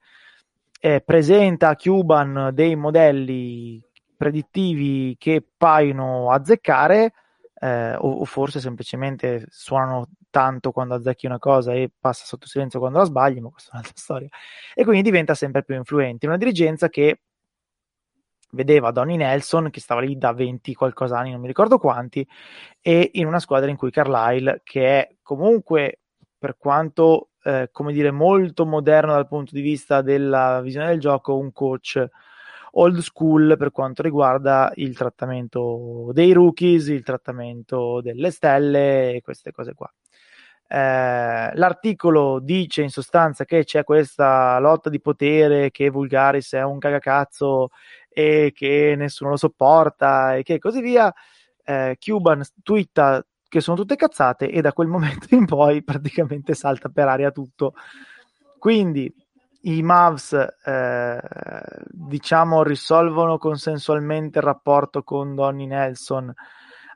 presenta 1.05 1.69
a 1.69 1.75
Cuban 1.75 2.51
dei 2.53 2.75
modelli 2.75 3.81
predittivi 4.19 5.15
che 5.17 5.41
paiono 5.55 6.29
azzeccare 6.29 7.13
eh, 7.61 7.95
o, 7.95 8.19
o, 8.19 8.25
forse 8.25 8.59
semplicemente 8.59 9.45
suonano 9.49 10.09
tanto 10.29 10.73
quando 10.73 10.95
azzecchi 10.95 11.25
una 11.25 11.39
cosa 11.39 11.71
e 11.71 11.89
passa 11.97 12.25
sotto 12.25 12.45
silenzio 12.45 12.79
quando 12.79 12.97
la 12.97 13.05
sbagli, 13.05 13.39
ma 13.39 13.49
questa 13.49 13.69
è 13.69 13.75
un'altra 13.75 13.95
storia. 13.95 14.27
E 14.75 14.83
quindi 14.83 15.03
diventa 15.03 15.35
sempre 15.35 15.63
più 15.63 15.75
influente. 15.75 16.27
Una 16.27 16.35
dirigenza 16.35 16.89
che 16.89 17.21
vedeva 18.51 18.91
Donny 18.91 19.15
Nelson 19.15 19.69
che 19.69 19.79
stava 19.79 20.01
lì 20.01 20.17
da 20.17 20.33
20 20.33 20.73
qualcosa 20.73 21.17
anni, 21.17 21.31
non 21.31 21.39
mi 21.39 21.47
ricordo 21.47 21.77
quanti, 21.77 22.27
e 22.81 23.11
in 23.13 23.25
una 23.25 23.39
squadra 23.39 23.69
in 23.69 23.77
cui 23.77 23.89
Carlisle, 23.89 24.59
che 24.65 24.85
è 24.85 25.15
comunque 25.21 26.01
per 26.37 26.57
quanto 26.57 27.29
eh, 27.43 27.69
come 27.71 27.93
dire 27.93 28.11
molto 28.11 28.65
moderno 28.65 29.13
dal 29.13 29.29
punto 29.29 29.53
di 29.53 29.61
vista 29.61 30.01
della 30.01 30.59
visione 30.59 30.87
del 30.87 30.99
gioco, 30.99 31.37
un 31.37 31.53
coach 31.53 32.05
old 32.71 32.99
school 32.99 33.55
per 33.57 33.71
quanto 33.71 34.01
riguarda 34.01 34.71
il 34.75 34.95
trattamento 34.95 36.09
dei 36.13 36.31
rookies, 36.33 36.87
il 36.87 37.03
trattamento 37.03 38.01
delle 38.01 38.31
stelle 38.31 39.13
e 39.15 39.21
queste 39.21 39.51
cose 39.51 39.73
qua. 39.73 39.91
Eh, 40.71 41.51
l'articolo 41.55 42.39
dice 42.39 42.83
in 42.83 42.89
sostanza 42.89 43.43
che 43.43 43.63
c'è 43.63 43.83
questa 43.83 44.59
lotta 44.59 44.89
di 44.89 45.01
potere, 45.01 45.71
che 45.71 45.89
Vulgaris 45.89 46.53
è 46.53 46.63
un 46.63 46.77
cagacazzo 46.77 47.69
e 48.07 48.51
che 48.53 48.93
nessuno 48.95 49.31
lo 49.31 49.37
sopporta 49.37 50.35
e 50.35 50.43
che 50.43 50.59
così 50.59 50.81
via. 50.81 51.11
Eh, 51.63 51.97
Cuban 51.99 52.43
twitta 52.63 53.25
che 53.47 53.61
sono 53.61 53.77
tutte 53.77 53.95
cazzate 53.95 54.49
e 54.49 54.61
da 54.61 54.71
quel 54.73 54.87
momento 54.87 55.33
in 55.33 55.45
poi 55.45 55.83
praticamente 55.83 56.53
salta 56.53 56.89
per 56.89 57.07
aria 57.07 57.31
tutto. 57.31 57.73
Quindi 58.59 59.11
i 59.61 59.81
Mavs 59.81 60.33
eh, 60.65 61.19
diciamo 61.87 62.63
risolvono 62.63 63.37
consensualmente 63.37 64.39
il 64.39 64.45
rapporto 64.45 65.03
con 65.03 65.35
Donny 65.35 65.65
Nelson 65.65 66.33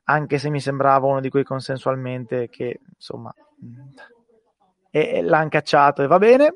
anche 0.06 0.38
se 0.38 0.50
mi 0.50 0.60
sembrava 0.60 1.08
uno 1.08 1.20
di 1.20 1.30
quei 1.30 1.44
consensualmente 1.44 2.50
che 2.50 2.80
insomma 2.94 3.34
e, 4.90 5.22
l'hanno 5.22 5.50
cacciato 5.50 6.04
e 6.04 6.08
va 6.08 6.18
bene. 6.20 6.56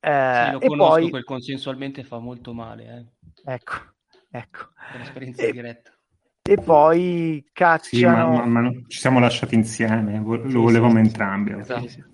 Eh, 0.00 0.42
sì, 0.44 0.52
lo 0.52 0.60
e 0.60 0.66
conosco, 0.66 0.92
poi 0.92 1.10
quel 1.10 1.24
consensualmente 1.24 2.04
fa 2.04 2.18
molto 2.18 2.52
male 2.52 3.12
eh. 3.46 3.52
ecco 3.52 3.74
ecco. 4.30 4.68
E, 5.36 5.50
diretta. 5.52 5.92
e 6.42 6.56
poi 6.58 7.48
cacciano 7.52 8.34
sì, 8.34 8.40
ma, 8.40 8.44
ma, 8.46 8.60
ma, 8.60 8.70
ci 8.86 8.98
siamo 8.98 9.18
lasciati 9.18 9.54
insieme 9.54 10.18
lo 10.18 10.46
sì, 10.46 10.56
volevamo 10.56 10.94
sì, 10.94 10.98
entrambi 10.98 11.52
esatto 11.52 12.12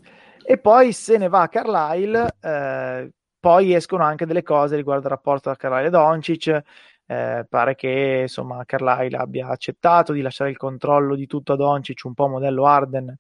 e 0.51 0.59
poi 0.59 0.91
se 0.93 1.17
ne 1.17 1.29
va 1.29 1.43
a 1.43 1.49
Carlisle, 1.49 2.35
eh, 2.41 3.13
poi 3.39 3.73
escono 3.73 4.03
anche 4.03 4.27
delle 4.27 4.43
cose 4.43 4.75
riguardo 4.75 5.05
il 5.05 5.13
rapporto 5.13 5.43
tra 5.43 5.55
Carlisle 5.55 5.87
e 5.87 5.91
Doncic. 5.91 6.63
Eh, 7.07 7.47
pare 7.49 7.77
che 7.77 8.19
insomma 8.23 8.65
Carlisle 8.65 9.17
abbia 9.17 9.47
accettato 9.47 10.13
di 10.13 10.23
lasciare 10.23 10.51
il 10.51 10.57
controllo 10.57 11.15
di 11.15 11.29
tutto 11.29 11.53
a 11.53 11.57
Doncic, 11.57 12.03
un 12.03 12.15
po' 12.15 12.27
modello 12.27 12.67
Arden 12.67 13.17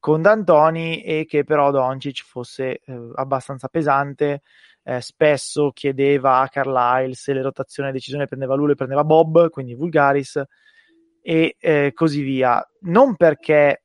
con 0.00 0.22
D'Antoni, 0.22 1.02
e 1.02 1.24
che 1.24 1.44
però 1.44 1.70
Doncic 1.70 2.24
fosse 2.24 2.80
eh, 2.84 3.10
abbastanza 3.14 3.68
pesante. 3.68 4.42
Eh, 4.82 5.00
spesso 5.00 5.70
chiedeva 5.70 6.40
a 6.40 6.48
Carlisle 6.48 7.14
se 7.14 7.32
le 7.32 7.42
rotazioni 7.42 7.90
e 7.90 7.92
decisioni 7.92 8.26
prendeva 8.26 8.56
lui, 8.56 8.66
le 8.66 8.74
prendeva 8.74 9.04
Bob, 9.04 9.50
quindi 9.50 9.76
Vulgaris, 9.76 10.42
e 11.22 11.54
eh, 11.60 11.92
così 11.94 12.22
via. 12.22 12.60
Non 12.80 13.14
perché 13.14 13.84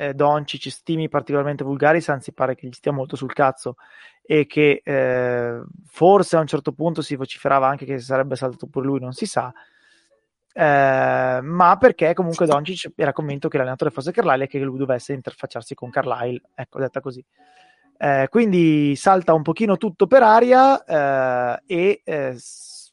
eh, 0.00 0.14
Doncic 0.14 0.70
stimi 0.70 1.10
particolarmente 1.10 1.62
Vulgaris, 1.62 2.08
anzi 2.08 2.32
pare 2.32 2.54
che 2.54 2.66
gli 2.66 2.72
stia 2.72 2.90
molto 2.90 3.16
sul 3.16 3.34
cazzo 3.34 3.76
e 4.22 4.46
che 4.46 4.80
eh, 4.82 5.62
forse 5.84 6.36
a 6.36 6.40
un 6.40 6.46
certo 6.46 6.72
punto 6.72 7.02
si 7.02 7.16
vociferava 7.16 7.68
anche 7.68 7.84
che 7.84 7.98
sarebbe 7.98 8.34
saltato 8.34 8.66
pure 8.66 8.86
lui, 8.86 8.98
non 8.98 9.12
si 9.12 9.26
sa. 9.26 9.52
Eh, 10.52 11.40
ma 11.42 11.76
perché 11.78 12.14
comunque 12.14 12.46
Doncic 12.46 12.92
era 12.96 13.12
convinto 13.12 13.48
che 13.48 13.58
l'allenatore 13.58 13.90
fosse 13.90 14.10
Carlisle 14.10 14.44
e 14.44 14.46
che 14.48 14.58
lui 14.60 14.78
dovesse 14.78 15.12
interfacciarsi 15.12 15.74
con 15.74 15.90
Carlisle, 15.90 16.48
ecco, 16.54 16.78
detta 16.78 17.00
così. 17.00 17.22
Eh, 17.98 18.28
quindi 18.30 18.96
salta 18.96 19.34
un 19.34 19.42
pochino 19.42 19.76
tutto 19.76 20.06
per 20.06 20.22
aria 20.22 20.82
eh, 20.82 21.62
e 21.66 22.00
eh, 22.02 22.36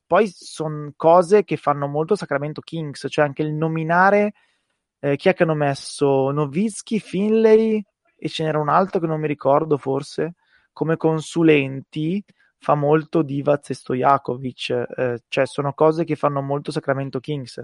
poi 0.06 0.28
sono 0.28 0.92
cose 0.98 1.46
che 1.46 1.56
fanno 1.56 1.88
molto 1.88 2.16
Sacramento 2.16 2.60
Kings, 2.60 3.08
cioè 3.10 3.24
anche 3.24 3.44
il 3.44 3.54
nominare 3.54 4.34
eh, 5.00 5.16
chi 5.16 5.30
è 5.30 5.34
che 5.34 5.44
hanno 5.44 5.54
messo 5.56 6.32
Novitsky, 6.32 7.00
Finlay 7.00 7.84
e 8.16 8.30
ce 8.30 8.44
n'era 8.44 8.60
un 8.60 8.70
altro 8.70 9.00
che 9.00 9.08
non 9.08 9.20
mi 9.20 9.28
ricordo 9.28 9.78
forse 9.78 10.34
come 10.74 10.98
consulenti 10.98 12.24
fa 12.60 12.76
molto 12.76 13.22
Divac 13.22 13.70
e 13.70 13.74
Stojakovic, 13.74 14.70
eh, 14.70 15.20
cioè 15.28 15.46
sono 15.46 15.74
cose 15.74 16.04
che 16.04 16.16
fanno 16.16 16.42
molto 16.42 16.72
Sacramento 16.72 17.20
Kings. 17.20 17.62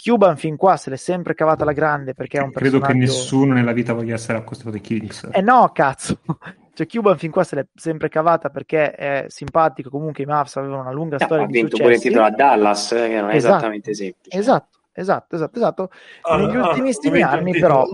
Cuban 0.00 0.36
fin 0.36 0.56
qua 0.56 0.76
se 0.76 0.90
l'è 0.90 0.96
sempre 0.96 1.34
cavata 1.34 1.64
la 1.64 1.72
grande 1.72 2.14
perché 2.14 2.38
è 2.38 2.42
un 2.42 2.52
Credo 2.52 2.78
personaggio... 2.78 2.92
che 2.92 2.98
nessuno 3.04 3.52
nella 3.54 3.72
vita 3.72 3.94
voglia 3.94 4.14
essere 4.14 4.38
accostato 4.38 4.76
ai 4.76 4.80
Kings. 4.80 5.28
Eh 5.32 5.40
no, 5.40 5.70
cazzo! 5.72 6.20
Cioè 6.78 6.86
Cuban 6.86 7.18
fin 7.18 7.32
qua 7.32 7.42
se 7.42 7.56
l'è 7.56 7.66
sempre 7.74 8.08
cavata 8.08 8.50
perché 8.50 8.92
è 8.92 9.24
simpatico, 9.26 9.90
comunque 9.90 10.22
i 10.22 10.26
Mavs 10.26 10.54
avevano 10.58 10.82
una 10.82 10.92
lunga 10.92 11.18
storia 11.18 11.42
ha 11.42 11.46
di 11.46 11.52
vinto 11.54 11.70
successi. 11.74 11.82
pure 11.82 11.94
il 11.96 12.00
titolo 12.00 12.24
a 12.24 12.30
Dallas, 12.30 12.92
eh, 12.92 13.08
che 13.08 13.20
non 13.20 13.30
è 13.30 13.34
Esatto. 13.34 13.54
esattamente 13.56 13.94
semplice. 13.94 14.38
Esatto, 14.38 14.77
esatto, 15.00 15.36
esatto, 15.36 15.58
esatto. 15.58 15.90
Ah, 16.22 16.36
Negli 16.36 16.56
ah, 16.56 16.68
ultimissimi 16.68 17.18
il 17.18 17.24
anni 17.24 17.52
però... 17.58 17.86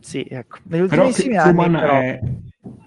Sì, 0.00 0.26
ecco. 0.28 0.58
Negli 0.64 0.86
Però 0.86 1.02
ultimissimi 1.06 1.36
Cuban 1.38 1.74
anni 1.74 1.80
però... 1.80 1.98
è... 1.98 2.20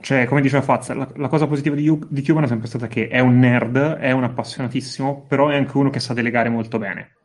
Cioè, 0.02 0.26
come 0.26 0.41
diceva 0.41 0.61
Faz, 0.61 0.91
la, 0.94 1.07
la 1.15 1.27
cosa 1.27 1.48
positiva 1.48 1.76
di, 1.76 1.84
Yu- 1.84 2.07
di 2.10 2.23
Cuban 2.23 2.44
è 2.44 2.48
sempre 2.48 2.68
stata 2.68 2.88
che 2.88 3.07
è 3.07 3.19
un 3.19 3.39
nerd, 3.39 3.77
è 3.77 4.11
un 4.11 4.23
appassionatissimo, 4.23 5.26
però 5.27 5.49
è 5.49 5.56
anche 5.56 5.77
uno 5.77 5.89
che 5.89 5.99
sa 5.99 6.14
delegare 6.14 6.49
molto 6.49 6.77
bene. 6.77 7.15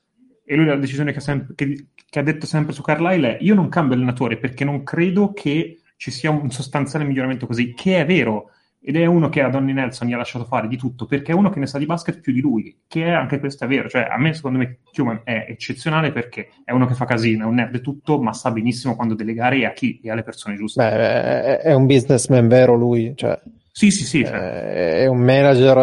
E 0.45 0.57
lui 0.57 0.67
la 0.67 0.77
decisione 0.77 1.13
che, 1.13 1.19
ha 1.19 1.23
sem- 1.23 1.55
che- 1.55 1.87
che 2.09 2.19
ha 2.19 2.23
detto 2.23 2.47
sempre 2.47 2.73
su 2.73 2.83
Carlisle 2.83 3.37
è 3.37 3.43
io 3.43 3.55
non 3.55 3.69
cambio 3.69 3.95
allenatore 3.95 4.39
perché 4.39 4.65
non 4.65 4.83
credo 4.83 5.33
che 5.33 5.81
ci 5.97 6.11
sia 6.11 6.31
un 6.31 6.51
sostanziale 6.51 7.05
miglioramento 7.05 7.47
così, 7.47 7.75
che 7.75 8.01
è 8.01 8.07
vero, 8.07 8.51
ed 8.85 8.97
è 8.97 9.07
uno 9.07 9.29
che 9.29 9.41
a 9.43 9.49
Donny 9.49 9.73
Nelson 9.73 10.09
gli 10.09 10.13
ha 10.13 10.17
lasciato 10.17 10.45
fare 10.45 10.67
di 10.67 10.77
tutto, 10.77 11.07
perché 11.07 11.31
è 11.31 11.35
uno 11.35 11.51
che 11.51 11.61
ne 11.61 11.67
sa 11.69 11.79
di 11.79 11.87
basket 11.87 12.19
più 12.21 12.33
di 12.33 12.41
lui, 12.41 12.77
che 12.89 13.05
è 13.05 13.11
anche 13.11 13.39
questo 13.39 13.65
è 13.65 13.69
vero, 13.69 13.89
cioè 13.89 14.09
a 14.11 14.19
me 14.19 14.33
secondo 14.35 14.59
me 14.59 14.79
Cuban 14.93 15.21
è 15.23 15.47
eccezionale 15.49 16.11
perché 16.11 16.49
è 16.65 16.73
uno 16.73 16.87
che 16.87 16.95
fa 16.95 17.05
casino, 17.05 17.45
è 17.45 17.47
un 17.47 17.55
nerd 17.55 17.81
tutto, 17.81 18.21
ma 18.21 18.33
sa 18.33 18.51
benissimo 18.51 18.97
quando 18.97 19.15
delegare 19.15 19.59
e 19.59 19.67
a 19.67 19.73
chi 19.73 20.01
e 20.03 20.11
alle 20.11 20.25
persone 20.25 20.57
giuste. 20.57 20.83
Beh, 20.83 20.91
è, 20.91 21.57
è 21.59 21.73
un 21.75 21.87
businessman 21.87 22.49
vero 22.49 22.75
lui, 22.75 23.13
cioè, 23.15 23.41
Sì, 23.71 23.91
sì, 23.93 24.05
sì, 24.05 24.25
cioè, 24.25 24.35
eh, 24.37 24.97
è 25.03 25.07
un 25.07 25.19
manager 25.19 25.79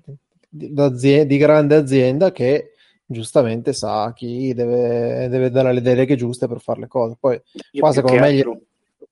eh, 0.00 1.26
di, 1.26 1.36
grande 1.36 1.74
azienda 1.74 2.32
che 2.32 2.72
giustamente 3.04 3.72
sa 3.72 4.12
chi 4.14 4.54
deve, 4.54 5.28
deve 5.28 5.50
dare 5.50 5.72
le 5.72 5.80
deleghe 5.82 6.16
giuste 6.16 6.48
per 6.48 6.60
fare 6.60 6.80
le 6.80 6.88
cose. 6.88 7.16
Poi 7.20 7.40
Io 7.72 7.80
qua 7.80 7.92
secondo 7.92 8.20
me 8.20 8.32
gli- 8.32 8.36
altro- 8.38 8.60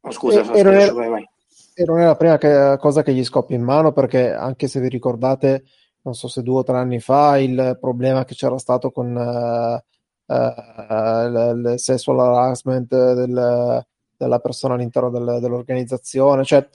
Oh, 0.06 0.10
scusa, 0.10 0.52
E- 0.52 0.58
e 0.58 0.62
non 0.62 0.74
è- 0.74 0.90
vai, 0.90 1.08
vai. 1.08 1.28
E 1.76 1.84
non 1.84 1.98
è 1.98 2.04
la 2.04 2.14
prima 2.16 2.38
che- 2.38 2.76
cosa 2.78 3.02
che 3.02 3.12
gli 3.12 3.24
scoppia 3.24 3.56
in 3.56 3.62
mano 3.64 3.92
perché 3.92 4.32
anche 4.32 4.68
se 4.68 4.80
vi 4.80 4.88
ricordate, 4.88 5.64
non 6.02 6.14
so 6.14 6.28
se 6.28 6.42
due 6.42 6.60
o 6.60 6.62
tre 6.62 6.76
anni 6.76 7.00
fa, 7.00 7.36
il 7.38 7.76
problema 7.80 8.24
che 8.24 8.34
c'era 8.34 8.58
stato 8.58 8.90
con 8.92 9.16
eh, 9.16 9.84
eh, 10.26 11.24
il, 11.26 11.62
il 11.72 11.78
sexual 11.80 12.20
harassment 12.20 12.88
del- 13.14 13.84
della 14.16 14.38
persona 14.38 14.74
all'interno 14.74 15.10
del- 15.10 15.38
dell'organizzazione, 15.40 16.44
cioè 16.44 16.66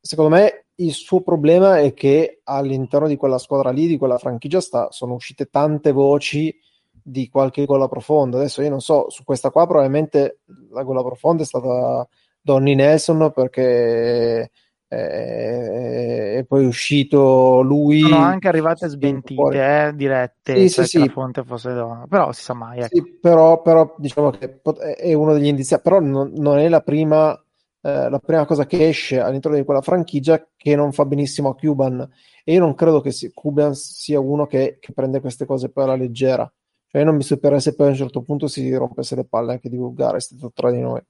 secondo 0.00 0.36
me 0.36 0.66
il 0.76 0.92
suo 0.92 1.20
problema 1.22 1.78
è 1.80 1.92
che 1.92 2.40
all'interno 2.44 3.08
di 3.08 3.16
quella 3.16 3.38
squadra 3.38 3.70
lì, 3.70 3.86
di 3.88 3.98
quella 3.98 4.18
franchigia, 4.18 4.60
sta, 4.60 4.88
sono 4.90 5.14
uscite 5.14 5.46
tante 5.46 5.90
voci 5.92 6.56
di 7.02 7.28
qualche 7.28 7.64
gola 7.66 7.88
profonda. 7.88 8.38
Adesso 8.38 8.62
io 8.62 8.70
non 8.70 8.80
so, 8.80 9.10
su 9.10 9.24
questa 9.24 9.50
qua 9.50 9.66
probabilmente 9.66 10.40
la 10.70 10.82
gola 10.84 11.02
profonda 11.02 11.42
è 11.42 11.46
stata 11.46 12.06
Donny 12.44 12.74
Nelson 12.74 13.32
perché 13.34 14.50
eh, 14.88 16.36
è 16.38 16.44
poi 16.46 16.66
uscito 16.66 17.62
lui. 17.62 18.00
Sono 18.02 18.16
anche 18.18 18.48
arrivate 18.48 18.86
smentite, 18.88 19.86
eh, 19.88 19.94
dirette, 19.94 20.68
Sì, 20.68 20.68
cioè 20.68 20.84
sì, 20.84 20.98
sì. 20.98 20.98
la 20.98 21.06
fonte 21.06 21.42
fosse 21.42 21.72
donna. 21.72 22.06
Però 22.06 22.32
si 22.32 22.42
sa 22.42 22.52
mai, 22.54 22.80
ecco. 22.80 22.96
Sì, 22.96 23.18
però, 23.20 23.62
però 23.62 23.94
diciamo 23.98 24.30
che 24.30 24.60
è 24.96 25.14
uno 25.14 25.32
degli 25.32 25.46
indizi, 25.46 25.80
però 25.80 26.00
non, 26.00 26.32
non 26.34 26.58
è 26.58 26.68
la 26.68 26.80
prima, 26.82 27.32
eh, 27.80 28.08
la 28.10 28.18
prima 28.18 28.44
cosa 28.44 28.66
che 28.66 28.88
esce 28.88 29.20
all'interno 29.20 29.56
di 29.56 29.64
quella 29.64 29.80
franchigia 29.80 30.46
che 30.56 30.76
non 30.76 30.92
fa 30.92 31.04
benissimo 31.06 31.48
a 31.50 31.54
Cuban. 31.54 32.06
E 32.44 32.52
io 32.52 32.60
non 32.60 32.74
credo 32.74 33.00
che 33.00 33.10
si- 33.10 33.32
Cuban 33.32 33.74
sia 33.74 34.20
uno 34.20 34.46
che, 34.46 34.76
che 34.80 34.92
prende 34.92 35.20
queste 35.20 35.46
cose 35.46 35.70
poi 35.70 35.84
alla 35.84 35.96
leggera. 35.96 36.50
Cioè, 36.88 37.00
io 37.00 37.06
non 37.06 37.16
mi 37.16 37.22
stupirei 37.22 37.60
se 37.60 37.74
poi 37.74 37.86
a 37.88 37.90
un 37.90 37.96
certo 37.96 38.22
punto 38.22 38.46
si 38.48 38.72
rompesse 38.74 39.16
le 39.16 39.24
palle 39.24 39.52
anche 39.52 39.68
di 39.70 39.76
vulgare, 39.76 40.20
stato 40.20 40.50
tra 40.54 40.70
di 40.70 40.80
noi. 40.80 41.00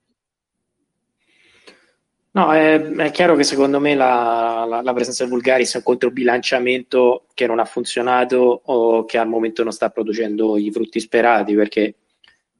No, 2.35 2.51
è, 2.51 2.81
è 2.81 3.11
chiaro 3.11 3.35
che 3.35 3.43
secondo 3.43 3.79
me 3.79 3.95
la, 3.95 4.65
la- 4.67 4.81
la 4.81 4.93
presenza 4.93 5.23
del 5.23 5.31
Vulgaris 5.31 5.73
è 5.73 5.77
un 5.77 5.83
controbilanciamento 5.83 7.27
che 7.33 7.47
non 7.47 7.59
ha 7.59 7.65
funzionato 7.65 8.61
o 8.65 9.05
che 9.05 9.17
al 9.17 9.29
momento 9.29 9.63
non 9.63 9.71
sta 9.71 9.89
producendo 9.89 10.57
i 10.57 10.69
frutti 10.69 10.99
sperati, 10.99 11.53
perché 11.55 11.95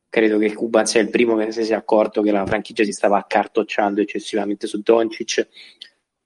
credo 0.08 0.38
che 0.38 0.54
Cuban 0.54 0.86
sia 0.86 1.02
il 1.02 1.10
primo 1.10 1.36
che 1.36 1.52
si 1.52 1.66
sia 1.66 1.76
accorto 1.78 2.22
che 2.22 2.32
la 2.32 2.46
franchigia 2.46 2.86
si 2.86 2.94
stava 2.94 3.18
accartocciando 3.18 4.00
eccessivamente 4.00 4.66
su 4.66 4.80
Doncic 4.82 5.46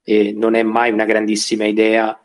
e 0.03 0.31
non 0.31 0.53
è 0.53 0.61
mai 0.61 0.91
una 0.91 1.05
grandissima 1.05 1.65
idea. 1.65 2.19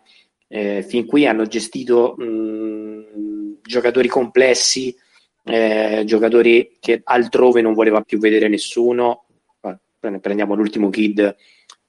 Eh, 0.46 0.82
fin 0.82 1.06
qui 1.06 1.26
hanno 1.26 1.46
gestito 1.46 2.14
mh, 2.18 3.60
giocatori 3.62 4.08
complessi, 4.08 4.94
eh, 5.44 6.02
giocatori 6.04 6.76
che 6.80 7.00
altrove 7.02 7.62
non 7.62 7.72
voleva 7.72 8.02
più 8.02 8.18
vedere 8.18 8.48
nessuno. 8.48 9.23
Eh, 10.08 10.20
Prendiamo 10.20 10.54
l'ultimo 10.54 10.90
kid 10.90 11.34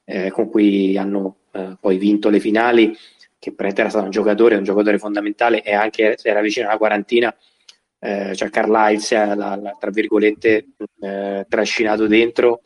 eh, 0.06 0.32
con 0.32 0.50
cui 0.50 0.98
hanno 0.98 1.38
eh, 1.52 1.78
poi 1.80 1.98
vinto 1.98 2.30
le 2.30 2.40
finali, 2.40 2.96
che 3.40 3.54
praticamente 3.54 3.82
era 3.82 3.90
stato 3.90 4.06
un 4.06 4.12
giocatore, 4.12 4.56
un 4.56 4.64
giocatore 4.64 4.98
fondamentale 4.98 5.62
e 5.64 5.74
anche 5.74 6.16
se 6.18 6.30
era 6.30 6.42
vicino 6.42 6.68
alla 6.68 6.78
quarantina, 6.78 7.36
eh, 8.00 8.36
cioè 8.36 8.50
Carlisle 8.50 9.00
si 9.00 9.16
è, 9.16 9.36
la- 9.36 9.56
la- 9.56 9.76
tra 9.80 9.90
virgolette, 9.92 10.68
eh, 11.02 11.46
trascinato 11.50 12.08
dentro. 12.08 12.62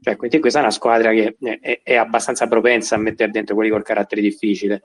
Cioè, 0.00 0.16
quindi 0.16 0.38
questa 0.40 0.58
è 0.60 0.62
una 0.62 0.70
squadra 0.70 1.10
che 1.12 1.36
è, 1.60 1.80
è 1.82 1.94
abbastanza 1.96 2.46
propensa 2.46 2.94
a 2.94 2.98
mettere 2.98 3.30
dentro 3.30 3.54
quelli 3.54 3.70
col 3.70 3.82
carattere 3.82 4.20
difficile. 4.20 4.82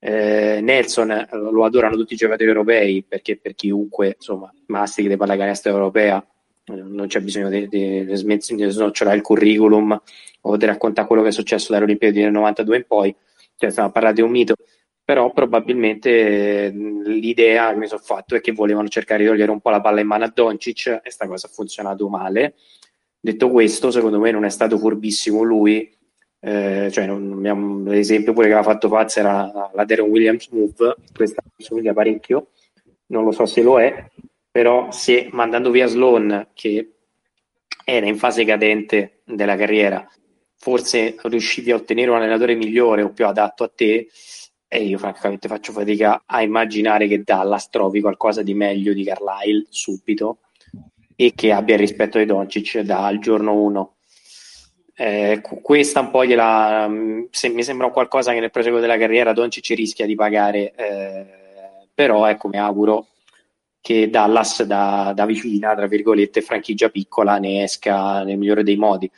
Eh, 0.00 0.60
Nelson 0.62 1.10
eh, 1.10 1.28
lo 1.32 1.64
adorano 1.64 1.96
tutti 1.96 2.14
i 2.14 2.16
giocatori 2.16 2.48
europei 2.48 3.02
perché 3.02 3.36
per 3.36 3.54
chiunque 3.54 4.14
insomma 4.16 4.52
mastichi 4.66 5.08
di 5.08 5.16
pallacanestro 5.16 5.72
europea 5.72 6.18
eh, 6.18 6.37
non 6.74 7.06
c'è 7.06 7.20
bisogno 7.20 7.48
di, 7.48 8.06
snocciolare 8.14 9.16
il 9.16 9.22
curriculum 9.22 10.00
o 10.42 10.56
di 10.56 10.66
raccontare 10.66 11.06
quello 11.06 11.22
che 11.22 11.28
è 11.28 11.32
successo 11.32 11.72
dalle 11.72 11.84
Olimpiadi 11.84 12.20
del 12.20 12.32
92 12.32 12.76
in 12.76 12.84
poi. 12.86 13.14
Cioè 13.56 13.70
stiamo 13.70 13.88
a 13.88 13.92
parlare 13.92 14.14
di 14.14 14.22
un 14.22 14.30
mito. 14.30 14.54
Però 15.04 15.32
probabilmente 15.32 16.70
l'idea 16.70 17.70
che 17.70 17.76
mi 17.76 17.86
sono 17.86 18.02
fatto 18.02 18.34
è 18.34 18.40
che 18.40 18.52
volevano 18.52 18.88
cercare 18.88 19.22
di 19.22 19.28
togliere 19.28 19.50
un 19.50 19.60
po' 19.60 19.70
la 19.70 19.80
palla 19.80 20.00
in 20.00 20.06
mano 20.06 20.24
a 20.24 20.32
Doncic 20.34 21.00
e 21.02 21.10
sta 21.10 21.26
cosa 21.26 21.46
ha 21.46 21.50
funzionato 21.50 22.08
male. 22.08 22.54
Detto 23.18 23.48
questo 23.50 23.90
secondo 23.90 24.20
me 24.20 24.30
non 24.30 24.44
è 24.44 24.50
stato 24.50 24.76
furbissimo 24.76 25.42
lui. 25.42 25.90
Eh, 26.40 26.88
cioè 26.92 27.06
non 27.06 27.84
l'esempio 27.84 28.32
pure 28.32 28.46
che 28.46 28.52
aveva 28.52 28.70
fatto 28.70 28.88
Faz 28.88 29.16
era 29.16 29.50
la, 29.52 29.70
la 29.74 29.84
Deron 29.84 30.08
Williams 30.08 30.46
move 30.50 30.94
questa 31.12 31.42
mi 31.56 31.64
somiglia 31.64 31.94
parecchio. 31.94 32.48
Non 33.06 33.24
lo 33.24 33.32
so 33.32 33.46
se 33.46 33.62
lo 33.62 33.80
è 33.80 34.10
però 34.58 34.90
se 34.90 35.28
mandando 35.30 35.70
via 35.70 35.86
Sloan 35.86 36.48
che 36.52 36.94
era 37.84 38.06
in 38.08 38.16
fase 38.16 38.44
cadente 38.44 39.20
della 39.24 39.54
carriera 39.54 40.04
forse 40.56 41.14
riuscivi 41.22 41.70
a 41.70 41.76
ottenere 41.76 42.10
un 42.10 42.16
allenatore 42.16 42.56
migliore 42.56 43.02
o 43.02 43.12
più 43.12 43.24
adatto 43.24 43.62
a 43.62 43.70
te 43.72 44.08
e 44.66 44.82
io 44.82 44.98
francamente 44.98 45.46
faccio 45.46 45.70
fatica 45.70 46.24
a 46.26 46.42
immaginare 46.42 47.06
che 47.06 47.22
Dallas 47.22 47.68
trovi 47.68 48.00
qualcosa 48.00 48.42
di 48.42 48.52
meglio 48.52 48.92
di 48.92 49.04
Carlisle 49.04 49.66
subito 49.68 50.38
e 51.14 51.34
che 51.36 51.52
abbia 51.52 51.74
il 51.74 51.80
rispetto 51.80 52.18
di 52.18 52.24
Doncic 52.24 52.80
dal 52.80 53.20
giorno 53.20 53.54
1 53.62 53.94
eh, 54.96 55.40
questa 55.40 56.00
un 56.00 56.10
po' 56.10 56.24
gliela 56.24 56.90
se, 57.30 57.48
mi 57.50 57.62
sembra 57.62 57.90
qualcosa 57.90 58.32
che 58.32 58.40
nel 58.40 58.50
proseguo 58.50 58.80
della 58.80 58.98
carriera 58.98 59.32
Doncic 59.32 59.68
rischia 59.76 60.04
di 60.04 60.16
pagare 60.16 60.74
eh, 60.74 61.26
però 61.94 62.26
ecco 62.26 62.48
mi 62.48 62.58
auguro 62.58 63.06
che 63.80 64.10
Dallas 64.10 64.62
da, 64.64 65.12
da, 65.14 65.26
vicina 65.26 65.74
tra 65.74 65.86
virgolette 65.86 66.42
franchigia 66.42 66.88
piccola 66.88 67.38
ne 67.38 67.62
esca 67.62 68.22
nel 68.24 68.38
migliore 68.38 68.62
dei 68.62 68.76
modi 68.76 69.10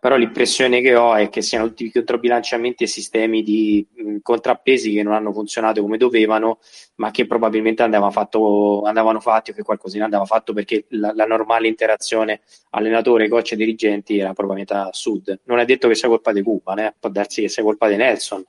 però 0.00 0.14
l'impressione 0.16 0.80
che 0.80 0.94
ho 0.94 1.16
è 1.16 1.28
che 1.28 1.42
siano 1.42 1.66
tutti 1.66 1.90
controbilanciamenti 1.90 2.84
e 2.84 2.86
sistemi 2.86 3.42
di 3.42 3.84
mh, 3.92 4.18
contrappesi 4.22 4.92
che 4.92 5.02
non 5.02 5.12
hanno 5.12 5.32
funzionato 5.32 5.82
come 5.82 5.96
dovevano 5.96 6.60
ma 6.96 7.10
che 7.10 7.26
probabilmente 7.26 7.82
andava 7.82 8.10
fatto, 8.10 8.82
andavano 8.82 9.18
fatti 9.18 9.50
o 9.50 9.54
che 9.54 9.62
qualcosina 9.64 10.04
andava 10.04 10.24
fatto 10.24 10.52
perché 10.52 10.84
la, 10.90 11.12
la 11.14 11.26
normale 11.26 11.66
interazione 11.66 12.42
allenatore, 12.70 13.28
coach 13.28 13.52
e 13.52 13.56
dirigenti 13.56 14.18
era 14.18 14.32
probabilmente 14.34 14.74
a 14.74 14.88
sud. 14.92 15.40
Non 15.44 15.58
è 15.58 15.64
detto 15.64 15.88
che 15.88 15.96
sia 15.96 16.08
colpa 16.08 16.32
di 16.32 16.42
Cuba, 16.42 16.74
né? 16.74 16.94
può 16.96 17.10
darsi 17.10 17.40
che 17.40 17.48
sia 17.48 17.64
colpa 17.64 17.88
di 17.88 17.96
Nelson. 17.96 18.44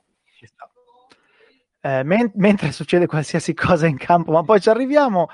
Eh, 1.82 2.02
men- 2.04 2.32
mentre 2.34 2.72
succede 2.72 3.06
qualsiasi 3.06 3.54
cosa 3.54 3.86
in 3.86 3.96
campo, 3.96 4.32
ma 4.32 4.42
poi 4.42 4.60
ci 4.60 4.68
arriviamo. 4.68 5.28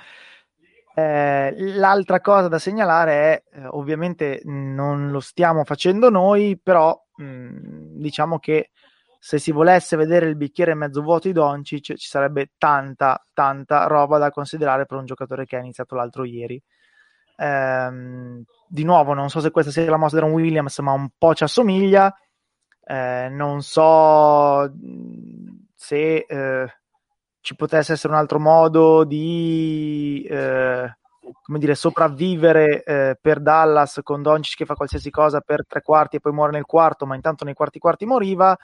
Eh, 0.99 1.55
l'altra 1.75 2.21
cosa 2.21 2.49
da 2.49 2.59
segnalare 2.59 3.13
è, 3.13 3.59
eh, 3.59 3.67
ovviamente 3.67 4.41
non 4.45 5.11
lo 5.11 5.21
stiamo 5.21 5.65
facendo 5.65 6.09
noi, 6.09 6.59
però 6.63 6.99
mh, 7.17 7.99
diciamo 8.01 8.39
che 8.39 8.71
se 9.19 9.39
si 9.39 9.51
volesse 9.53 9.97
vedere 9.97 10.27
il 10.27 10.37
bicchiere 10.37 10.75
mezzo 10.75 11.03
vuoto 11.03 11.27
di 11.29 11.35
Doncic 11.35 11.95
ci 11.97 12.09
sarebbe 12.09 12.53
tanta, 12.57 13.23
tanta 13.35 13.87
roba 13.87 14.19
da 14.19 14.31
considerare 14.31 14.87
per 14.87 14.99
un 14.99 15.05
giocatore 15.05 15.45
che 15.45 15.57
ha 15.57 15.61
iniziato 15.61 15.97
l'altro 15.97 16.25
ieri. 16.25 16.63
Ehm, 17.39 18.43
di 18.69 18.85
nuovo, 18.85 19.13
non 19.13 19.29
so 19.29 19.41
se 19.41 19.51
questa 19.51 19.71
sia 19.71 19.89
la 19.91 19.97
mossa 19.99 20.17
di 20.17 20.23
Ron 20.23 20.33
Williams, 20.33 20.79
ma 20.79 20.93
un 20.93 21.09
po' 21.19 21.35
ci 21.35 21.45
assomiglia. 21.45 22.15
Eh, 22.89 23.29
non 23.31 23.63
so 23.63 24.71
se 25.77 26.25
eh, 26.27 26.67
ci 27.41 27.55
potesse 27.55 27.93
essere 27.93 28.13
un 28.13 28.19
altro 28.19 28.41
modo 28.41 29.05
di 29.05 30.27
eh, 30.29 30.97
come 31.43 31.59
dire, 31.59 31.75
sopravvivere 31.75 32.83
eh, 32.83 33.19
per 33.21 33.41
Dallas 33.41 34.01
con 34.03 34.23
Doncic 34.23 34.57
che 34.57 34.65
fa 34.65 34.75
qualsiasi 34.75 35.11
cosa 35.11 35.41
per 35.41 35.65
tre 35.67 35.83
quarti 35.83 36.17
e 36.17 36.21
poi 36.21 36.33
muore 36.33 36.53
nel 36.53 36.65
quarto, 36.65 37.07
ma 37.07 37.15
intanto 37.15 37.45
nei 37.45 37.55
quarti 37.55 37.79
quarti 37.79 38.05
moriva, 38.05 38.57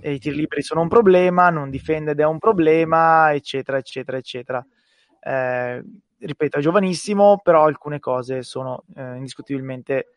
e 0.00 0.12
i 0.12 0.18
tiri 0.18 0.36
liberi 0.36 0.62
sono 0.62 0.82
un 0.82 0.88
problema, 0.88 1.48
non 1.50 1.70
difende 1.70 2.10
ed 2.10 2.20
è 2.20 2.24
un 2.24 2.38
problema, 2.38 3.32
eccetera, 3.32 3.78
eccetera, 3.78 4.18
eccetera. 4.18 4.66
Eh, 5.20 5.84
ripeto, 6.18 6.58
è 6.58 6.60
giovanissimo, 6.60 7.40
però 7.42 7.64
alcune 7.64 8.00
cose 8.00 8.42
sono 8.42 8.84
eh, 8.96 9.16
indiscutibilmente 9.16 10.08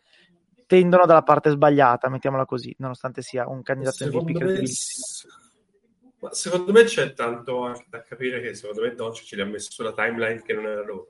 tendono 0.66 1.06
dalla 1.06 1.24
parte 1.24 1.50
sbagliata, 1.50 2.10
mettiamola 2.10 2.46
così, 2.46 2.76
nonostante 2.80 3.22
sia 3.22 3.48
un 3.48 3.62
candidato 3.62 4.06
MVP 4.06 4.38
credibilissimo. 4.38 5.34
Ma 6.20 6.34
secondo 6.34 6.72
me 6.72 6.84
c'è 6.84 7.14
tanto 7.14 7.64
anche 7.64 7.86
da 7.90 8.02
capire 8.02 8.42
che 8.42 8.56
secondo 8.56 8.82
me 8.82 8.96
Doncic 8.96 9.26
ce 9.26 9.36
li 9.36 9.42
ha 9.42 9.46
messo 9.46 9.72
sulla 9.72 9.94
timeline 9.94 10.42
che 10.42 10.54
non 10.54 10.66
era 10.66 10.84
loro. 10.84 11.08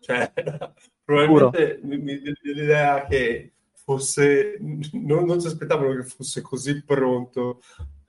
Cioè, 0.00 0.32
probabilmente 1.04 1.80
mi, 1.82 1.98
mi, 1.98 2.20
l'idea 2.42 3.04
che 3.06 3.52
fosse 3.74 4.56
non, 4.58 5.24
non 5.24 5.40
si 5.40 5.48
aspettavano 5.48 5.94
che 5.94 6.04
fosse 6.04 6.40
così 6.40 6.82
pronto 6.82 7.60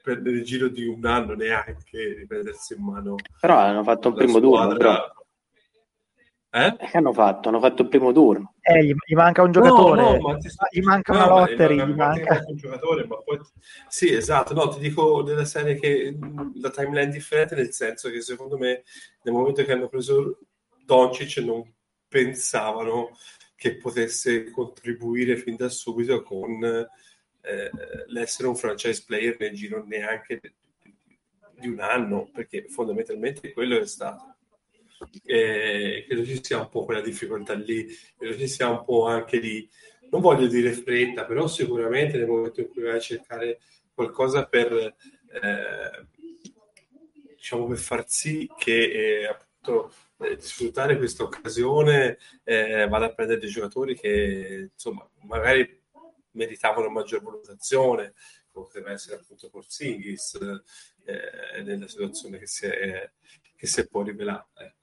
per 0.02 0.22
nel 0.22 0.44
giro 0.44 0.68
di 0.68 0.86
un 0.86 1.06
anno 1.06 1.34
neanche 1.34 2.14
riprendersi 2.14 2.74
in 2.74 2.84
mano. 2.84 3.16
Però 3.40 3.58
hanno 3.58 3.84
fatto 3.84 4.10
un 4.10 4.16
primo 4.16 4.40
turno, 4.40 4.76
però. 4.76 5.21
Eh? 6.54 6.76
Che 6.78 6.98
hanno 6.98 7.14
fatto? 7.14 7.48
Hanno 7.48 7.62
fatto 7.62 7.84
il 7.84 7.88
primo 7.88 8.12
turno. 8.12 8.56
Eh, 8.60 8.84
gli, 8.84 8.94
gli 9.06 9.14
manca 9.16 9.42
un 9.42 9.54
giocatore, 9.54 10.02
no, 10.02 10.32
no, 10.32 10.38
ti... 10.38 10.50
gli 10.72 10.82
manca 10.82 11.14
no, 11.14 11.20
una 11.20 11.28
lottery. 11.28 11.76
Gli 11.76 11.94
manca... 11.94 12.44
un 12.46 12.58
giocatore, 12.58 13.06
ma 13.06 13.16
poi... 13.24 13.40
Sì, 13.88 14.14
esatto, 14.14 14.54
no, 14.54 14.68
ti 14.68 14.80
dico 14.80 15.22
della 15.22 15.46
serie 15.46 15.76
che 15.76 16.14
la 16.56 16.70
timeline 16.70 17.10
è 17.10 17.14
differente 17.14 17.56
nel 17.56 17.72
senso 17.72 18.10
che 18.10 18.20
secondo 18.20 18.58
me 18.58 18.84
nel 19.24 19.34
momento 19.34 19.64
che 19.64 19.72
hanno 19.72 19.88
preso 19.88 20.40
Doncic 20.84 21.38
non 21.38 21.64
pensavano 22.10 23.12
che 23.56 23.78
potesse 23.78 24.50
contribuire 24.50 25.38
fin 25.38 25.56
da 25.56 25.70
subito 25.70 26.22
con 26.22 26.62
eh, 26.64 27.72
l'essere 28.08 28.50
un 28.50 28.58
franchise 28.58 29.04
player 29.06 29.38
nel 29.40 29.54
giro 29.54 29.86
neanche 29.86 30.42
di 31.56 31.70
un 31.70 31.80
anno, 31.80 32.30
perché 32.34 32.66
fondamentalmente 32.68 33.54
quello 33.54 33.80
è 33.80 33.86
stato 33.86 34.31
eh, 35.24 36.06
credo 36.08 36.26
ci 36.26 36.44
sia 36.44 36.60
un 36.60 36.70
po' 36.70 36.86
quella 36.86 37.02
difficoltà 37.02 37.54
lì, 37.54 37.88
credo 38.18 38.38
ci 38.38 38.48
sia 38.48 38.70
un 38.70 38.84
po' 38.84 39.06
anche 39.06 39.40
di, 39.40 39.68
non 40.10 40.22
voglio 40.22 40.48
dire 40.48 40.72
fretta, 40.74 41.26
però 41.26 41.48
sicuramente 41.48 42.18
nel 42.18 42.28
momento 42.28 42.62
in 42.62 42.70
cui 42.70 42.84
vai 42.84 42.98
a 42.98 43.00
cercare 43.00 43.60
qualcosa 43.94 44.46
per, 44.46 44.72
eh, 44.74 46.08
diciamo, 47.36 47.68
per 47.68 47.78
far 47.78 48.06
sì 48.08 48.50
che 48.58 49.22
eh, 49.22 49.26
appunto 49.28 49.94
eh, 50.20 50.38
sfruttare 50.40 50.98
questa 50.98 51.24
occasione 51.24 52.18
eh, 52.44 52.88
vada 52.88 53.06
a 53.06 53.14
prendere 53.14 53.40
dei 53.40 53.50
giocatori 53.50 53.96
che 53.96 54.70
insomma 54.72 55.08
magari 55.24 55.80
meritavano 56.32 56.90
maggior 56.90 57.22
valutazione 57.22 58.14
come 58.52 58.66
poteva 58.66 58.92
essere 58.92 59.16
appunto 59.16 59.50
Porzingis 59.50 60.38
eh, 61.06 61.62
nella 61.64 61.88
situazione 61.88 62.38
che 62.38 62.48
si 62.48 62.66
è, 62.66 63.12
che 63.56 63.68
si 63.68 63.82
è 63.82 63.88
poi 63.88 64.06
rivelata. 64.06 64.76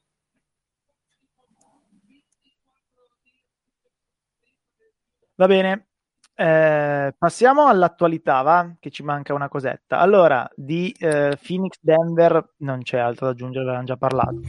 Va 5.38 5.46
bene, 5.46 5.90
eh, 6.34 7.14
passiamo 7.16 7.68
all'attualità, 7.68 8.42
va? 8.42 8.74
Che 8.80 8.90
ci 8.90 9.04
manca 9.04 9.34
una 9.34 9.48
cosetta. 9.48 10.00
Allora, 10.00 10.50
di 10.52 10.92
eh, 10.98 11.38
Phoenix 11.40 11.78
Denver 11.80 12.54
non 12.56 12.82
c'è 12.82 12.98
altro 12.98 13.26
da 13.26 13.32
aggiungere, 13.32 13.64
avevamo 13.66 13.84
già 13.84 13.96
parlato. 13.96 14.40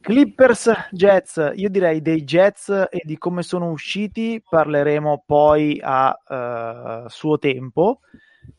Clippers 0.00 0.72
Jets, 0.92 1.52
io 1.56 1.68
direi 1.68 2.00
dei 2.00 2.24
Jets 2.24 2.70
e 2.70 3.02
di 3.04 3.18
come 3.18 3.42
sono 3.42 3.70
usciti 3.70 4.42
parleremo 4.48 5.24
poi 5.26 5.78
a 5.82 7.04
uh, 7.04 7.06
suo 7.08 7.36
tempo, 7.36 8.00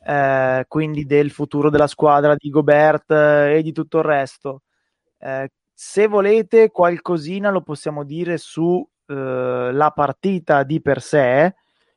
uh, 0.06 0.62
quindi 0.68 1.04
del 1.06 1.32
futuro 1.32 1.72
della 1.72 1.88
squadra 1.88 2.36
di 2.38 2.50
Gobert 2.52 3.10
e 3.10 3.62
di 3.64 3.72
tutto 3.72 3.98
il 3.98 4.04
resto. 4.04 4.62
Uh, 5.18 5.48
se 5.74 6.06
volete 6.06 6.70
qualcosina 6.70 7.50
lo 7.50 7.62
possiamo 7.62 8.04
dire 8.04 8.38
su 8.38 8.88
eh, 9.08 9.72
la 9.72 9.92
partita 9.92 10.64
di 10.64 10.82
per 10.82 11.02
sé, 11.02 11.56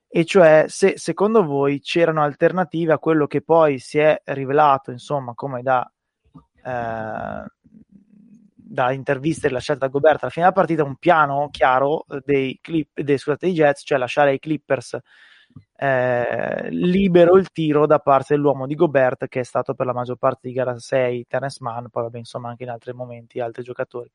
e 0.09 0.25
cioè 0.25 0.65
se 0.69 0.95
secondo 0.97 1.45
voi 1.45 1.81
c'erano 1.81 2.23
alternative 2.23 2.93
a 2.95 2.99
quello 2.99 3.27
che 3.27 3.43
poi 3.43 3.79
si 3.79 3.99
è 3.99 4.21
rivelato, 4.27 4.91
insomma, 4.91 5.35
come 5.35 5.63
da, 5.63 5.91
eh, 6.65 7.45
da 8.55 8.93
interviste 8.93 9.49
rilasciate 9.49 9.79
da 9.81 9.89
Gobert 9.89 10.23
alla 10.23 10.31
fine 10.31 10.45
della 10.47 10.57
partita, 10.57 10.85
un 10.85 10.97
piano 10.97 11.49
chiaro 11.51 12.05
dei, 12.25 12.59
clip, 12.61 13.01
dei, 13.01 13.19
scusate, 13.19 13.47
dei 13.47 13.55
Jets, 13.55 13.83
cioè 13.85 13.99
lasciare 13.99 14.31
ai 14.31 14.39
Clippers 14.39 14.99
eh, 15.77 16.69
libero 16.71 17.37
il 17.37 17.51
tiro 17.51 17.87
da 17.87 17.99
parte 17.99 18.35
dell'uomo 18.35 18.67
di 18.67 18.75
Gobert 18.75 19.27
che 19.29 19.41
è 19.41 19.43
stato 19.45 19.75
per 19.75 19.87
la 19.87 19.93
maggior 19.93 20.17
parte 20.17 20.49
di 20.49 20.53
gara 20.55 20.79
6 20.79 21.27
Terence 21.27 21.59
Mann, 21.61 21.87
poi 21.91 22.05
vabbè 22.05 22.19
insomma 22.19 22.49
anche 22.51 22.65
in 22.65 22.71
altri 22.71 22.93
momenti 22.93 23.41
altri 23.41 23.63
giocatori. 23.63 24.11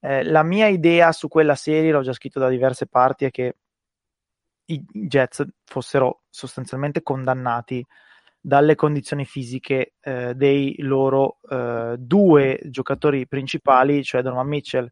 Eh, 0.00 0.24
la 0.24 0.42
mia 0.42 0.66
idea 0.68 1.12
su 1.12 1.28
quella 1.28 1.54
serie, 1.54 1.92
l'ho 1.92 2.02
già 2.02 2.12
scritto 2.12 2.38
da 2.38 2.48
diverse 2.48 2.86
parti, 2.86 3.24
è 3.24 3.30
che 3.30 3.56
i 4.66 4.84
Jets 4.84 5.44
fossero 5.64 6.22
sostanzialmente 6.28 7.02
condannati 7.02 7.84
dalle 8.40 8.74
condizioni 8.76 9.24
fisiche 9.24 9.94
eh, 10.00 10.34
dei 10.34 10.76
loro 10.78 11.38
eh, 11.48 11.96
due 11.98 12.60
giocatori 12.66 13.26
principali, 13.26 14.04
cioè 14.04 14.22
Donovan 14.22 14.46
Mitchell 14.46 14.88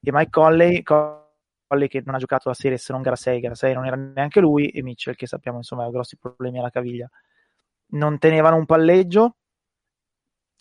e 0.00 0.12
Mike 0.12 0.30
Conley, 0.30 0.82
Conley 0.82 1.88
che 1.88 2.02
non 2.04 2.14
ha 2.14 2.18
giocato 2.18 2.48
la 2.48 2.54
serie 2.54 2.78
se 2.78 2.92
non 2.92 3.02
gara 3.02 3.16
6, 3.16 3.40
gara 3.40 3.54
6 3.54 3.74
non 3.74 3.86
era 3.86 3.96
neanche 3.96 4.40
lui, 4.40 4.68
e 4.68 4.82
Mitchell 4.82 5.14
che 5.14 5.26
sappiamo 5.26 5.58
insomma 5.58 5.82
aveva 5.82 5.98
grossi 5.98 6.16
problemi 6.16 6.58
alla 6.58 6.70
caviglia. 6.70 7.08
Non 7.88 8.18
tenevano 8.18 8.56
un 8.56 8.64
palleggio, 8.66 9.36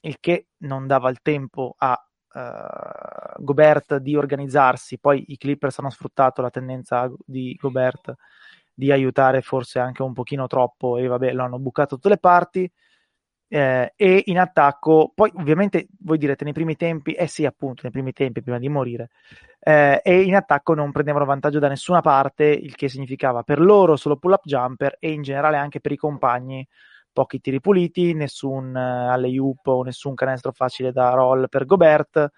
il 0.01 0.17
che 0.19 0.47
non 0.57 0.85
dava 0.87 1.09
il 1.09 1.21
tempo 1.21 1.75
a 1.77 1.97
uh, 2.34 3.43
Gobert 3.43 3.97
di 3.97 4.15
organizzarsi, 4.15 4.99
poi 4.99 5.23
i 5.27 5.38
Clippers 5.38 5.80
hanno 5.80 5.89
sfruttato 5.89 6.41
la 6.41 6.49
tendenza 6.49 7.11
di 7.26 7.57
Gobert 7.60 8.15
di 8.73 8.91
aiutare 8.91 9.41
forse 9.41 9.80
anche 9.80 10.01
un 10.01 10.14
pochino 10.14 10.47
troppo 10.47 10.97
e 10.97 11.07
vabbè 11.07 11.31
lo 11.34 11.43
hanno 11.43 11.60
bucato 11.60 11.95
tutte 11.95 12.10
le 12.10 12.18
parti 12.18 12.69
eh, 13.47 13.93
e 13.95 14.23
in 14.26 14.39
attacco 14.39 15.11
poi 15.14 15.31
ovviamente 15.35 15.88
voi 15.99 16.18
direte 16.18 16.43
nei 16.43 16.53
primi 16.53 16.76
tempi 16.76 17.14
eh 17.14 17.27
sì 17.27 17.45
appunto 17.45 17.81
nei 17.84 17.91
primi 17.91 18.11
tempi 18.11 18.41
prima 18.41 18.57
di 18.57 18.69
morire 18.69 19.11
eh, 19.60 20.01
e 20.03 20.22
in 20.23 20.35
attacco 20.35 20.73
non 20.73 20.91
prendevano 20.91 21.26
vantaggio 21.26 21.60
da 21.60 21.68
nessuna 21.68 22.01
parte 22.01 22.45
il 22.45 22.76
che 22.76 22.89
significava 22.89 23.43
per 23.43 23.60
loro 23.60 23.95
solo 23.95 24.18
pull 24.18 24.31
up 24.31 24.43
jumper 24.43 24.97
e 24.99 25.11
in 25.11 25.22
generale 25.22 25.57
anche 25.57 25.80
per 25.80 25.91
i 25.91 25.97
compagni 25.97 26.68
pochi 27.14 27.40
tiri 27.40 27.61
puliti, 27.61 28.14
nessun 28.14 28.73
uh, 28.76 29.11
alley-oop 29.11 29.65
o 29.68 29.84
nessun 29.84 30.15
canestro 30.15 30.52
facile 30.52 30.91
da 30.91 31.11
roll 31.11 31.48
per 31.48 31.65
Gobert, 31.65 32.31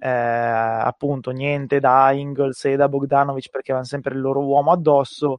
eh, 0.00 0.08
appunto 0.08 1.30
niente 1.30 1.78
da 1.78 2.10
Ingles 2.10 2.64
e 2.64 2.74
da 2.74 2.88
Bogdanovic 2.88 3.50
perché 3.50 3.70
avevano 3.70 3.86
sempre 3.86 4.14
il 4.14 4.20
loro 4.20 4.40
uomo 4.44 4.72
addosso 4.72 5.38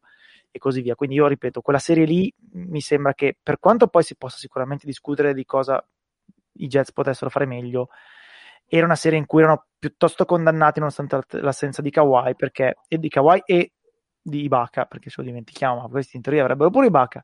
e 0.49 0.57
così 0.57 0.81
via. 0.81 0.95
Quindi 0.95 1.15
io 1.15 1.27
ripeto, 1.27 1.59
quella 1.59 1.79
serie 1.79 2.05
lì 2.05 2.33
mi 2.51 2.79
sembra 2.79 3.13
che 3.13 3.35
per 3.41 3.59
quanto 3.59 3.87
poi 3.87 4.03
si 4.03 4.15
possa 4.15 4.37
sicuramente 4.37 4.85
discutere 4.85 5.33
di 5.33 5.43
cosa 5.43 5.85
i 6.57 6.67
Jets 6.67 6.93
potessero 6.93 7.29
fare 7.29 7.45
meglio, 7.45 7.89
era 8.65 8.85
una 8.85 8.95
serie 8.95 9.17
in 9.17 9.25
cui 9.25 9.41
erano 9.41 9.65
piuttosto 9.77 10.25
condannati 10.25 10.79
nonostante 10.79 11.41
l'assenza 11.41 11.81
di 11.81 11.89
Kawhi, 11.89 12.35
perché, 12.35 12.75
e 12.87 12.97
di 12.97 13.09
Kawhi 13.09 13.41
e 13.45 13.73
di 14.21 14.43
Ibaka, 14.43 14.85
perché 14.85 15.09
se 15.09 15.15
lo 15.17 15.27
dimentichiamo, 15.27 15.81
ma 15.81 15.87
questi 15.89 16.15
in 16.15 16.21
teoria 16.21 16.43
avrebbero 16.43 16.69
pure 16.69 16.87
Ibaka, 16.87 17.23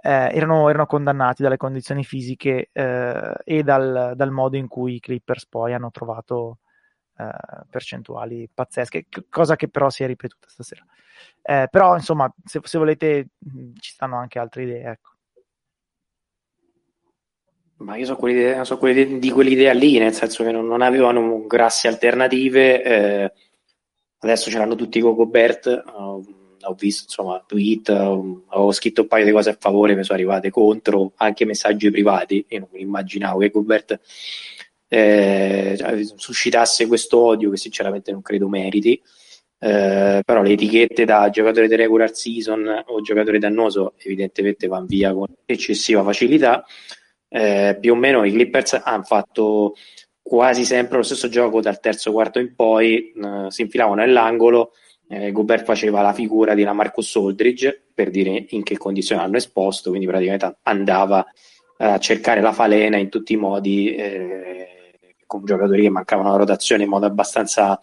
eh, 0.00 0.30
erano, 0.32 0.68
erano, 0.68 0.86
condannati 0.86 1.42
dalle 1.42 1.56
condizioni 1.56 2.04
fisiche 2.04 2.70
eh, 2.72 3.34
e 3.44 3.62
dal, 3.62 4.12
dal, 4.14 4.30
modo 4.30 4.56
in 4.56 4.68
cui 4.68 4.94
i 4.94 5.00
Clippers 5.00 5.46
poi 5.46 5.74
hanno 5.74 5.90
trovato 5.90 6.58
eh, 7.16 7.28
percentuali 7.68 8.48
pazzesche, 8.52 9.06
cosa 9.28 9.56
che 9.56 9.68
però 9.68 9.90
si 9.90 10.04
è 10.04 10.06
ripetuta 10.06 10.46
stasera. 10.48 10.84
Eh, 11.42 11.66
però 11.70 11.96
insomma, 11.96 12.32
se, 12.44 12.60
se, 12.62 12.78
volete, 12.78 13.30
ci 13.80 13.92
stanno 13.92 14.16
anche 14.16 14.38
altre 14.38 14.62
idee. 14.62 14.84
Ecco. 14.84 15.10
Ma 17.78 17.96
io 17.96 18.06
so, 18.06 18.16
quell'idea, 18.16 18.64
so 18.64 18.78
quell'idea, 18.78 19.18
di 19.18 19.30
quell'idea 19.30 19.72
lì, 19.72 19.98
nel 19.98 20.12
senso 20.12 20.44
che 20.44 20.52
non, 20.52 20.66
non 20.66 20.82
avevano 20.82 21.44
grosse 21.46 21.88
alternative. 21.88 22.82
Eh, 22.82 23.32
adesso 24.18 24.50
ce 24.50 24.58
l'hanno 24.58 24.74
tutti 24.76 25.00
con 25.00 25.14
Gobert. 25.14 25.82
Uh, 25.86 26.47
ho 26.68 26.74
visto 26.74 27.04
insomma 27.04 27.42
tweet, 27.46 27.88
ho 27.90 28.72
scritto 28.72 29.02
un 29.02 29.08
paio 29.08 29.24
di 29.24 29.30
cose 29.32 29.50
a 29.50 29.56
favore, 29.58 29.94
mi 29.94 30.04
sono 30.04 30.18
arrivate 30.18 30.50
contro, 30.50 31.12
anche 31.16 31.44
messaggi 31.44 31.90
privati, 31.90 32.44
io 32.48 32.58
non 32.60 32.68
immaginavo 32.72 33.38
che 33.40 33.50
Gobert 33.50 34.00
eh, 34.88 35.76
suscitasse 36.16 36.86
questo 36.86 37.18
odio 37.18 37.50
che 37.50 37.56
sinceramente 37.56 38.10
non 38.12 38.22
credo 38.22 38.48
meriti. 38.48 39.00
eh, 39.60 40.22
però 40.24 40.42
le 40.42 40.52
etichette 40.52 41.04
da 41.04 41.28
giocatore 41.30 41.66
di 41.68 41.74
regular 41.74 42.14
season 42.14 42.84
o 42.86 43.00
giocatore 43.00 43.38
dannoso 43.38 43.94
evidentemente 43.98 44.68
vanno 44.68 44.86
via 44.86 45.12
con 45.12 45.26
eccessiva 45.44 46.02
facilità. 46.04 46.64
Eh, 47.30 47.76
più 47.80 47.92
o 47.92 47.96
meno 47.96 48.24
i 48.24 48.32
Clippers 48.32 48.80
hanno 48.84 49.02
fatto 49.02 49.74
quasi 50.22 50.64
sempre 50.64 50.98
lo 50.98 51.02
stesso 51.02 51.28
gioco 51.28 51.60
dal 51.60 51.80
terzo 51.80 52.12
quarto 52.12 52.38
in 52.38 52.54
poi, 52.54 53.12
eh, 53.12 53.50
si 53.50 53.62
infilavano 53.62 53.96
nell'angolo, 54.02 54.72
eh, 55.08 55.32
Gobert 55.32 55.64
faceva 55.64 56.02
la 56.02 56.12
figura 56.12 56.54
di 56.54 56.62
una 56.62 56.72
Marcus 56.72 57.16
Aldridge 57.16 57.88
per 57.94 58.10
dire 58.10 58.46
in 58.50 58.62
che 58.62 58.76
condizioni 58.76 59.22
hanno 59.22 59.36
esposto, 59.36 59.88
quindi 59.90 60.06
praticamente 60.06 60.58
andava 60.62 61.26
a 61.78 61.98
cercare 61.98 62.40
la 62.40 62.52
falena 62.52 62.96
in 62.96 63.08
tutti 63.08 63.34
i 63.34 63.36
modi 63.36 63.94
eh, 63.94 64.68
con 65.26 65.44
giocatori 65.44 65.82
che 65.82 65.90
mancavano 65.90 66.30
la 66.30 66.36
rotazione 66.36 66.82
in 66.82 66.88
modo 66.88 67.06
abbastanza 67.06 67.80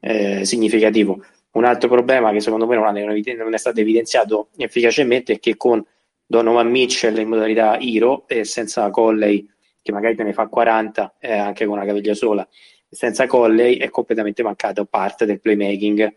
eh, 0.00 0.44
significativo. 0.44 1.24
Un 1.52 1.64
altro 1.64 1.88
problema 1.88 2.32
che 2.32 2.40
secondo 2.40 2.66
me 2.66 2.76
non, 2.76 3.54
è 3.54 3.58
stato 3.58 3.80
evidenziato 3.80 4.48
efficacemente 4.56 5.34
è 5.34 5.38
che 5.38 5.56
con 5.56 5.84
Donovan 6.26 6.70
Mitchell 6.70 7.18
in 7.18 7.28
modalità 7.28 7.78
Hero 7.78 8.26
e 8.26 8.44
senza 8.44 8.88
Colley, 8.90 9.46
che 9.82 9.92
magari 9.92 10.14
te 10.14 10.22
ne 10.22 10.32
fa 10.32 10.46
40 10.46 11.16
eh, 11.18 11.32
anche 11.32 11.66
con 11.66 11.76
una 11.76 11.86
caviglia 11.86 12.14
sola, 12.14 12.46
senza 12.88 13.26
Colley 13.26 13.76
è 13.76 13.90
completamente 13.90 14.42
mancato 14.42 14.84
parte 14.84 15.26
del 15.26 15.40
playmaking 15.40 16.14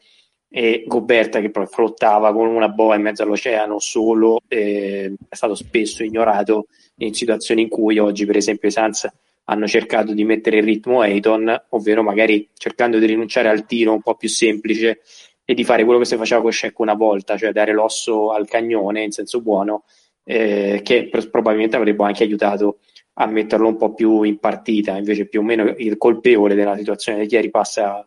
e 0.49 0.83
Goberta 0.87 1.41
che 1.41 1.49
poi 1.49 1.65
flottava 1.65 2.31
con 2.33 2.47
una 2.47 2.69
boa 2.69 2.95
in 2.95 3.01
mezzo 3.01 3.23
all'oceano 3.23 3.79
solo 3.79 4.39
eh, 4.47 5.13
è 5.27 5.35
stato 5.35 5.55
spesso 5.55 6.03
ignorato 6.03 6.67
in 6.97 7.13
situazioni 7.13 7.63
in 7.63 7.69
cui 7.69 7.97
oggi 7.97 8.25
per 8.25 8.37
esempio 8.37 8.69
i 8.69 8.71
Suns 8.71 9.09
hanno 9.45 9.67
cercato 9.67 10.13
di 10.13 10.23
mettere 10.23 10.57
il 10.57 10.63
ritmo 10.63 11.01
Ayton, 11.01 11.65
ovvero 11.69 12.03
magari 12.03 12.49
cercando 12.53 12.97
di 12.99 13.05
rinunciare 13.05 13.49
al 13.49 13.65
tiro 13.65 13.93
un 13.93 14.01
po' 14.01 14.15
più 14.15 14.29
semplice 14.29 15.01
e 15.43 15.53
di 15.53 15.63
fare 15.63 15.83
quello 15.83 15.99
che 15.99 16.05
si 16.05 16.17
faceva 16.17 16.41
con 16.41 16.51
Shaq 16.51 16.79
una 16.79 16.95
volta, 16.95 17.37
cioè 17.37 17.51
dare 17.51 17.71
l'osso 17.71 18.31
al 18.31 18.47
cagnone 18.47 19.03
in 19.03 19.11
senso 19.11 19.41
buono, 19.41 19.83
eh, 20.23 20.81
che 20.83 21.09
probabilmente 21.29 21.75
avrebbe 21.75 22.03
anche 22.03 22.23
aiutato 22.23 22.79
a 23.17 23.27
metterlo 23.27 23.67
un 23.67 23.77
po' 23.77 23.93
più 23.93 24.23
in 24.23 24.39
partita, 24.39 24.97
invece 24.97 25.27
più 25.27 25.41
o 25.41 25.43
meno 25.43 25.73
il 25.77 25.97
colpevole 25.97 26.55
della 26.55 26.75
situazione 26.75 27.19
di 27.19 27.27
Chieri 27.27 27.51
passa, 27.51 28.05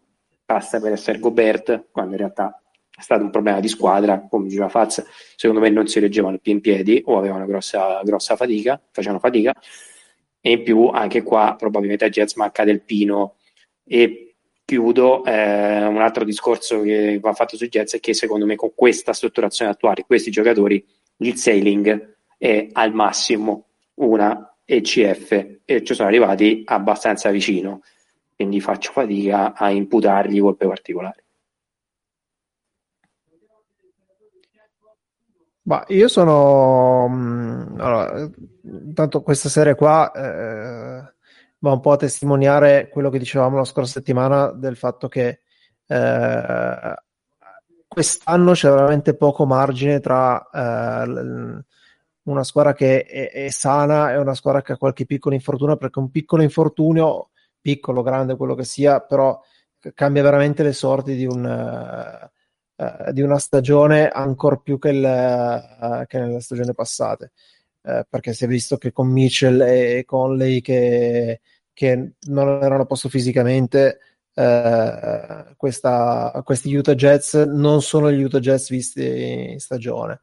passa 0.49 0.81
per 0.81 0.93
essere 0.93 1.19
Gobert, 1.19 1.89
quando 1.91 2.13
in 2.13 2.17
realtà 2.17 2.59
è 2.91 3.03
stato 3.03 3.23
un 3.23 3.29
problema 3.29 3.61
di 3.61 3.69
squadra, 3.69 4.27
come 4.31 4.49
diceva 4.49 4.71
Faz, 4.71 5.05
secondo 5.37 5.61
me 5.61 5.69
non 5.69 5.87
si 5.89 6.01
reggevano 6.01 6.39
più 6.39 6.53
in 6.53 6.63
piedi 6.63 7.03
o 7.05 7.19
avevano 7.19 7.45
grossa, 7.45 8.01
grossa 8.03 8.35
fatica, 8.35 8.81
facevano 8.91 9.19
fatica, 9.19 9.53
e 10.41 10.51
in 10.53 10.63
più 10.63 10.87
anche 10.87 11.23
qua 11.23 11.55
probabilmente 11.59 12.07
a 12.07 12.09
Jets 12.09 12.35
manca 12.37 12.65
del 12.65 12.81
Pino. 12.81 13.37
E 13.85 14.37
chiudo 14.65 15.23
eh, 15.27 15.85
un 15.85 16.01
altro 16.01 16.25
discorso 16.25 16.81
che 16.81 17.19
va 17.21 17.35
fatto 17.35 17.59
sui 17.59 17.69
Jets 17.69 17.97
è 17.97 18.01
che 18.01 18.15
secondo 18.15 18.47
me 18.47 18.57
con 18.57 18.73
questa 18.75 19.13
strutturazione 19.13 19.71
attuale 19.71 20.05
questi 20.07 20.31
giocatori 20.31 20.83
il 21.19 21.37
sailing 21.37 22.17
è 22.39 22.69
al 22.73 22.95
massimo 22.95 23.67
una 23.97 24.57
ECF 24.65 25.59
e 25.67 25.85
ci 25.85 25.95
sono 25.95 26.09
arrivati 26.09 26.63
abbastanza 26.65 27.29
vicino 27.31 27.83
quindi 28.39 28.61
faccio 28.61 28.93
fatica 28.93 29.53
a 29.53 29.69
imputargli 29.71 30.41
colpe 30.41 30.69
particolari 30.69 31.27
Ma 35.63 35.85
io 35.89 36.09
sono. 36.09 37.07
Mm, 37.11 37.79
allora, 37.79 38.31
intanto 38.63 39.21
questa 39.21 39.51
serie 39.51 39.75
qua 39.75 40.11
eh, 40.13 41.13
va 41.59 41.73
un 41.73 41.81
po' 41.81 41.91
a 41.91 41.97
testimoniare 41.97 42.89
quello 42.89 43.11
che 43.11 43.19
dicevamo 43.19 43.59
la 43.59 43.65
scorsa 43.65 43.93
settimana 43.93 44.51
del 44.51 44.77
fatto 44.77 45.09
che 45.09 45.43
eh, 45.87 46.95
quest'anno 47.87 48.53
c'è 48.53 48.71
veramente 48.71 49.15
poco 49.15 49.45
margine 49.45 50.01
tra 50.01 50.49
eh, 50.51 51.63
una 52.23 52.45
squadra 52.45 52.73
che 52.73 53.03
è, 53.03 53.31
è, 53.31 53.51
sana 53.51 54.13
e 54.13 54.17
una 54.17 54.35
squadra 54.35 54.63
che 54.63 54.73
ha 54.73 54.79
qualche 54.79 55.05
piccolo 55.05 55.35
infortunio, 55.35 55.77
perché 55.77 55.99
un 55.99 56.11
piccolo 56.11 56.43
infortunio, 56.43 57.29
piccolo, 57.61 58.03
grande, 58.03 58.37
quello 58.37 58.55
che 58.55 58.65
sia, 58.65 59.01
però 59.01 59.41
cambia 59.95 60.23
veramente 60.23 60.63
le 60.63 60.73
sorti 60.73 61.15
di 61.15 61.25
un 61.25 62.31
eh, 62.81 63.13
di 63.13 63.23
una 63.23 63.39
stagione 63.39 64.09
ancora 64.09 64.57
più 64.57 64.79
che, 64.79 64.91
il, 64.91 65.03
uh, 65.03 66.07
che 66.07 66.19
nelle 66.21 66.41
stagioni 66.41 66.73
passate. 66.75 67.33
Uh, 67.81 68.03
perché 68.09 68.33
si 68.33 68.45
è 68.45 68.47
visto 68.47 68.77
che 68.77 68.93
con 68.93 69.09
Mitchell 69.09 69.61
e 69.63 70.05
Conley 70.07 70.61
che, 70.61 71.41
che 71.73 72.13
non 72.29 72.63
erano 72.63 72.83
a 72.83 72.87
posto 72.87 73.09
fisicamente, 73.09 73.99
questa, 75.57 76.41
questi 76.45 76.73
Utah 76.73 76.95
Jets 76.95 77.35
non 77.35 77.83
sono 77.83 78.13
gli 78.13 78.23
Utah 78.23 78.39
Jets 78.39 78.71
visti 78.71 79.51
in 79.51 79.59
stagione. 79.59 80.21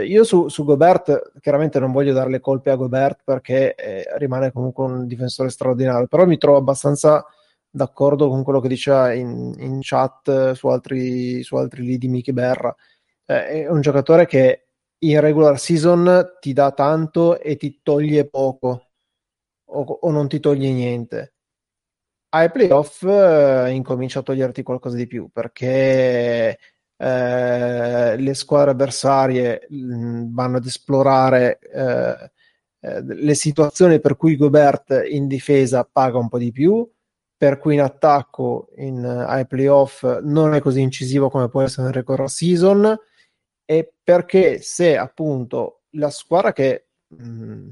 Io 0.00 0.24
su, 0.24 0.48
su, 0.48 0.64
Gobert 0.64 1.32
chiaramente 1.40 1.78
non 1.78 1.92
voglio 1.92 2.14
dare 2.14 2.30
le 2.30 2.40
colpe 2.40 2.70
a 2.70 2.76
Gobert 2.76 3.20
perché 3.24 3.74
eh, 3.74 4.04
rimane 4.16 4.50
comunque 4.50 4.84
un 4.84 5.06
difensore 5.06 5.50
straordinario, 5.50 6.06
però 6.06 6.24
mi 6.24 6.38
trovo 6.38 6.56
abbastanza 6.56 7.24
d'accordo 7.68 8.28
con 8.28 8.42
quello 8.42 8.60
che 8.60 8.68
diceva 8.68 9.12
in, 9.12 9.54
in 9.58 9.78
chat 9.82 10.52
su 10.52 10.68
altri, 10.68 11.42
su 11.42 11.56
altri 11.56 11.82
lidi 11.82 12.08
Michi 12.08 12.32
Berra. 12.32 12.74
Eh, 13.26 13.64
è 13.64 13.68
un 13.70 13.80
giocatore 13.80 14.26
che 14.26 14.68
in 14.98 15.20
regular 15.20 15.58
season 15.58 16.36
ti 16.40 16.52
dà 16.52 16.72
tanto 16.72 17.38
e 17.40 17.56
ti 17.56 17.80
toglie 17.82 18.28
poco 18.28 18.92
o, 19.64 19.80
o 19.82 20.10
non 20.10 20.28
ti 20.28 20.40
toglie 20.40 20.70
niente. 20.72 21.34
Ai 22.30 22.50
playoff 22.50 23.02
eh, 23.04 23.70
incomincia 23.72 24.20
a 24.20 24.22
toglierti 24.22 24.62
qualcosa 24.62 24.96
di 24.96 25.06
più 25.06 25.28
perché 25.30 26.58
eh, 27.02 28.16
le 28.16 28.34
squadre 28.34 28.70
avversarie 28.70 29.66
mh, 29.68 29.76
mm, 29.76 30.34
vanno 30.34 30.58
ad 30.58 30.66
esplorare 30.66 31.58
eh, 31.58 32.30
eh, 32.80 33.02
le 33.02 33.34
situazioni 33.34 33.98
per 34.00 34.16
cui 34.16 34.36
Gobert 34.36 35.02
in 35.08 35.26
difesa 35.26 35.88
paga 35.90 36.18
un 36.18 36.28
po' 36.28 36.38
di 36.38 36.52
più 36.52 36.88
per 37.36 37.58
cui 37.58 37.74
in 37.74 37.80
attacco 37.80 38.68
in, 38.76 39.04
ai 39.04 39.48
playoff 39.48 40.20
non 40.22 40.54
è 40.54 40.60
così 40.60 40.80
incisivo 40.80 41.28
come 41.28 41.48
può 41.48 41.62
essere 41.62 41.86
nel 41.86 41.94
regular 41.94 42.30
season 42.30 42.96
e 43.64 43.94
perché 44.00 44.60
se 44.60 44.96
appunto 44.96 45.82
la 45.96 46.10
squadra 46.10 46.52
che 46.52 46.86
mh, 47.08 47.24
mm, 47.26 47.68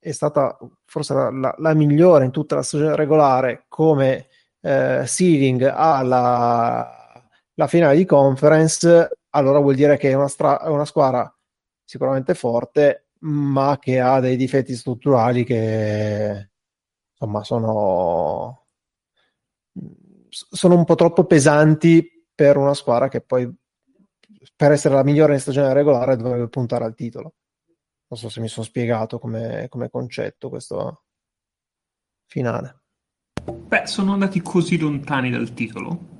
è 0.00 0.10
stata 0.10 0.58
forse 0.86 1.14
la, 1.14 1.30
la, 1.30 1.54
la, 1.56 1.74
migliore 1.74 2.24
in 2.24 2.32
tutta 2.32 2.56
la 2.56 2.62
stagione 2.62 2.96
regolare 2.96 3.66
come 3.68 4.26
eh, 4.60 5.04
seeding 5.06 5.62
alla 5.62 6.98
la 6.99 6.99
finale 7.66 7.96
di 7.96 8.04
conference 8.04 9.18
allora 9.30 9.58
vuol 9.58 9.74
dire 9.74 9.96
che 9.96 10.10
è 10.10 10.14
una, 10.14 10.28
stra- 10.28 10.60
una 10.64 10.84
squadra 10.84 11.32
sicuramente 11.84 12.34
forte 12.34 13.08
ma 13.20 13.78
che 13.80 14.00
ha 14.00 14.20
dei 14.20 14.36
difetti 14.36 14.74
strutturali 14.74 15.44
che 15.44 16.50
insomma 17.12 17.44
sono 17.44 18.66
sono 20.28 20.76
un 20.76 20.84
po' 20.84 20.94
troppo 20.94 21.24
pesanti 21.24 22.26
per 22.34 22.56
una 22.56 22.74
squadra 22.74 23.08
che 23.08 23.20
poi 23.20 23.52
per 24.56 24.72
essere 24.72 24.94
la 24.94 25.04
migliore 25.04 25.34
in 25.34 25.40
stagione 25.40 25.72
regolare 25.72 26.16
dovrebbe 26.16 26.48
puntare 26.48 26.84
al 26.84 26.94
titolo. 26.94 27.34
Non 28.08 28.18
so 28.18 28.28
se 28.28 28.40
mi 28.40 28.48
sono 28.48 28.64
spiegato 28.64 29.18
come, 29.18 29.66
come 29.68 29.90
concetto 29.90 30.48
questo 30.48 31.04
finale. 32.26 32.82
Beh, 33.44 33.86
sono 33.86 34.12
andati 34.12 34.40
così 34.40 34.78
lontani 34.78 35.30
dal 35.30 35.52
titolo? 35.52 36.19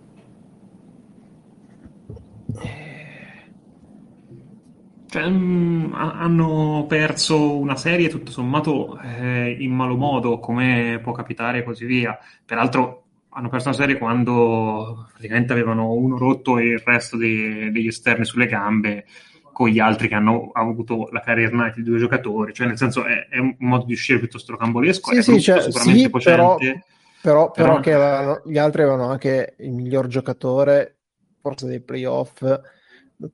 Cioè, 5.11 5.29
mh, 5.29 5.89
mm, 5.89 5.93
hanno 5.93 6.87
perso 6.89 7.59
una 7.59 7.75
serie 7.75 8.09
tutto 8.09 8.31
sommato 8.31 8.97
eh, 9.01 9.57
in 9.59 9.73
malo 9.73 9.97
modo, 9.97 10.39
come 10.39 11.01
può 11.03 11.11
capitare 11.11 11.59
e 11.59 11.63
così 11.65 11.85
via. 11.85 12.17
Peraltro 12.45 13.03
hanno 13.31 13.49
perso 13.49 13.69
una 13.69 13.77
serie 13.77 13.99
quando 13.99 15.09
praticamente 15.13 15.53
avevano 15.53 15.93
uno 15.93 16.17
rotto 16.17 16.59
e 16.59 16.67
il 16.67 16.83
resto 16.85 17.17
dei, 17.17 17.73
degli 17.73 17.89
esterni 17.89 18.25
sulle 18.25 18.47
gambe 18.47 19.05
con 19.53 19.69
gli 19.69 19.81
altri 19.81 20.07
che 20.07 20.15
hanno 20.15 20.51
avuto 20.53 21.09
la 21.11 21.21
career 21.21 21.53
night 21.53 21.75
di 21.75 21.83
due 21.83 21.99
giocatori, 21.99 22.53
cioè 22.55 22.69
nel 22.69 22.79
senso 22.79 23.05
è, 23.05 23.27
è 23.29 23.39
un 23.39 23.57
modo 23.59 23.85
di 23.85 23.93
uscire 23.93 24.21
piuttosto 24.21 24.53
rocambolesco, 24.53 25.11
sì, 25.11 25.19
è 25.19 25.23
sì, 25.23 25.41
cioè, 25.41 25.61
sicuramente 25.61 26.03
sì, 26.03 26.09
potente. 26.09 26.39
Però, 26.39 26.57
però, 26.57 27.51
però, 27.51 27.51
però 27.51 27.81
che 27.81 27.93
avevano, 27.93 28.43
gli 28.47 28.59
altri 28.59 28.83
avevano 28.83 29.11
anche 29.11 29.55
il 29.59 29.73
miglior 29.73 30.07
giocatore, 30.07 30.99
forse 31.41 31.67
dei 31.67 31.81
playoff, 31.81 32.43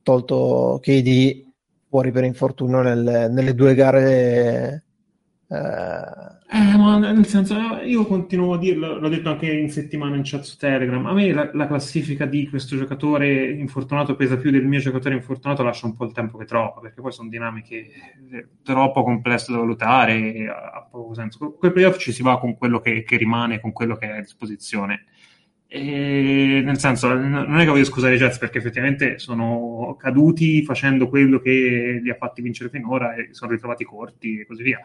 tolto 0.01 0.79
KD 0.81 1.46
fuori 1.89 2.11
per 2.11 2.23
infortunio 2.23 2.81
nelle, 2.81 3.27
nelle 3.29 3.55
due 3.55 3.75
gare 3.75 4.83
eh, 5.49 6.37
eh, 6.49 6.77
ma 6.77 6.97
nel 6.97 7.25
senso, 7.25 7.55
io 7.83 8.05
continuo 8.05 8.53
a 8.53 8.57
dirlo, 8.57 8.99
l'ho 8.99 9.09
detto 9.09 9.29
anche 9.29 9.51
in 9.51 9.69
settimana 9.69 10.15
in 10.15 10.21
chat 10.23 10.43
su 10.43 10.57
Telegram. 10.57 11.05
A 11.05 11.13
me 11.13 11.31
la, 11.33 11.49
la, 11.53 11.67
classifica 11.67 12.25
di 12.25 12.47
questo 12.47 12.77
giocatore 12.77 13.49
infortunato 13.51 14.15
pesa 14.15 14.37
più 14.37 14.49
del 14.49 14.65
mio 14.65 14.79
giocatore 14.79 15.15
infortunato, 15.15 15.63
lascia 15.63 15.85
un 15.85 15.95
po' 15.95 16.05
il 16.05 16.13
tempo 16.13 16.37
che 16.37 16.45
trova, 16.45 16.79
perché 16.81 17.01
poi 17.01 17.11
sono 17.11 17.29
dinamiche 17.29 17.75
eh, 18.31 18.47
troppo 18.63 19.03
complesse 19.03 19.51
da 19.51 19.57
valutare 19.59 20.47
ha 20.47 20.87
poco 20.89 21.13
senso. 21.13 21.37
Con 21.37 21.69
i 21.69 21.73
playoff 21.73 21.97
ci 21.97 22.13
si 22.13 22.23
va 22.23 22.39
con 22.39 22.57
quello 22.57 22.79
che, 22.79 23.03
che, 23.03 23.17
rimane, 23.17 23.59
con 23.59 23.73
quello 23.73 23.95
che 23.97 24.09
è 24.09 24.17
a 24.17 24.21
disposizione. 24.21 25.05
E, 25.69 26.61
nel 26.63 26.79
senso, 26.79 27.13
non 27.13 27.59
è 27.59 27.63
che 27.63 27.69
voglio 27.69 27.83
scusare 27.83 28.15
i 28.15 28.17
Jets 28.17 28.37
perché 28.37 28.59
effettivamente 28.59 29.19
sono 29.19 29.97
caduti 29.99 30.63
facendo 30.63 31.09
quello 31.09 31.39
che 31.39 31.99
li 32.01 32.09
ha 32.09 32.15
fatti 32.15 32.41
vincere 32.41 32.69
finora 32.69 33.15
e 33.15 33.33
sono 33.33 33.51
ritrovati 33.51 33.83
corti 33.83 34.39
e 34.39 34.45
così 34.45 34.63
via. 34.63 34.79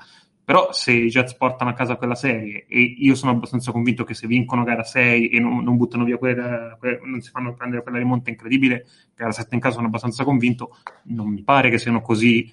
Però 0.44 0.72
se 0.72 0.90
i 0.90 1.08
Jets 1.08 1.36
portano 1.36 1.70
a 1.70 1.72
casa 1.72 1.94
quella 1.94 2.16
serie 2.16 2.66
e 2.66 2.80
io 2.80 3.14
sono 3.14 3.30
abbastanza 3.30 3.70
convinto 3.70 4.02
che 4.02 4.14
se 4.14 4.26
vincono 4.26 4.64
gara 4.64 4.82
6 4.82 5.28
e 5.28 5.38
non, 5.38 5.62
non 5.62 5.76
buttano 5.76 6.02
via 6.02 6.18
quella, 6.18 6.76
quella, 6.80 6.98
non 7.04 7.20
si 7.20 7.30
fanno 7.30 7.54
prendere 7.54 7.82
quella 7.84 7.98
rimonta 7.98 8.30
incredibile, 8.30 8.84
gara 9.14 9.30
7 9.30 9.54
in 9.54 9.60
casa 9.60 9.76
sono 9.76 9.86
abbastanza 9.86 10.24
convinto, 10.24 10.76
non 11.04 11.28
mi 11.28 11.44
pare 11.44 11.70
che 11.70 11.78
siano 11.78 12.00
così 12.00 12.52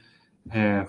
eh, 0.52 0.86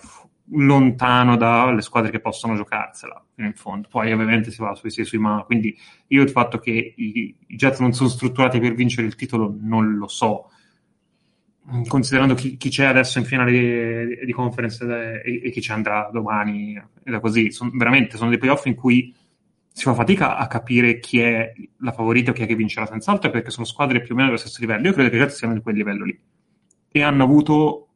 lontano 0.53 1.37
dalle 1.37 1.83
squadre 1.83 2.11
che 2.11 2.21
possono 2.21 2.57
giocarsela 2.57 3.25
fino 3.35 3.47
in 3.47 3.55
fondo. 3.55 3.89
Poi 3.89 4.13
ovviamente 4.13 4.51
si 4.51 4.61
va 4.61 4.75
sui 4.75 4.91
sì 4.91 5.05
sui 5.05 5.19
ma, 5.19 5.43
quindi 5.45 5.77
io 6.09 6.23
il 6.23 6.31
fatto 6.31 6.59
che 6.59 6.95
i, 6.97 7.37
i 7.47 7.57
Jets 7.57 7.81
non 7.81 7.93
sono 7.93 8.09
strutturati 8.09 8.59
per 8.59 8.75
vincere 8.75 9.07
il 9.07 9.15
titolo 9.15 9.55
non 9.61 9.97
lo 9.97 10.09
so. 10.09 10.51
Considerando 11.87 12.35
chi, 12.35 12.57
chi 12.57 12.69
c'è 12.69 12.87
adesso 12.87 13.19
in 13.19 13.25
finale 13.25 13.51
di, 13.53 14.27
di 14.27 14.33
conference 14.33 15.23
e, 15.23 15.41
e, 15.45 15.51
chi 15.51 15.61
ci 15.61 15.71
andrà 15.71 16.11
domani, 16.13 16.75
e 16.75 17.11
da 17.11 17.21
così, 17.21 17.53
sono, 17.53 17.71
veramente 17.75 18.17
sono 18.17 18.31
dei 18.31 18.39
playoff 18.39 18.65
in 18.67 18.75
cui 18.75 19.15
si 19.73 19.85
fa 19.85 19.95
fatica 19.95 20.37
a 20.37 20.49
capire 20.49 20.99
chi 20.99 21.21
è 21.21 21.53
la 21.79 21.93
favorita 21.93 22.33
o 22.33 22.35
chi 22.35 22.43
è 22.43 22.47
che 22.47 22.57
vincerà 22.57 22.87
senz'altro 22.87 23.31
perché 23.31 23.51
sono 23.51 23.67
squadre 23.67 24.01
più 24.01 24.15
o 24.15 24.17
meno 24.17 24.29
dello 24.29 24.41
stesso 24.41 24.61
livello. 24.61 24.89
Io 24.89 24.93
credo 24.93 25.11
che 25.11 25.17
i 25.17 25.19
Jets 25.21 25.37
siano 25.37 25.55
di 25.55 25.61
quel 25.61 25.77
livello 25.77 26.05
lì 26.05 26.21
e 26.91 27.03
hanno 27.03 27.23
avuto 27.23 27.89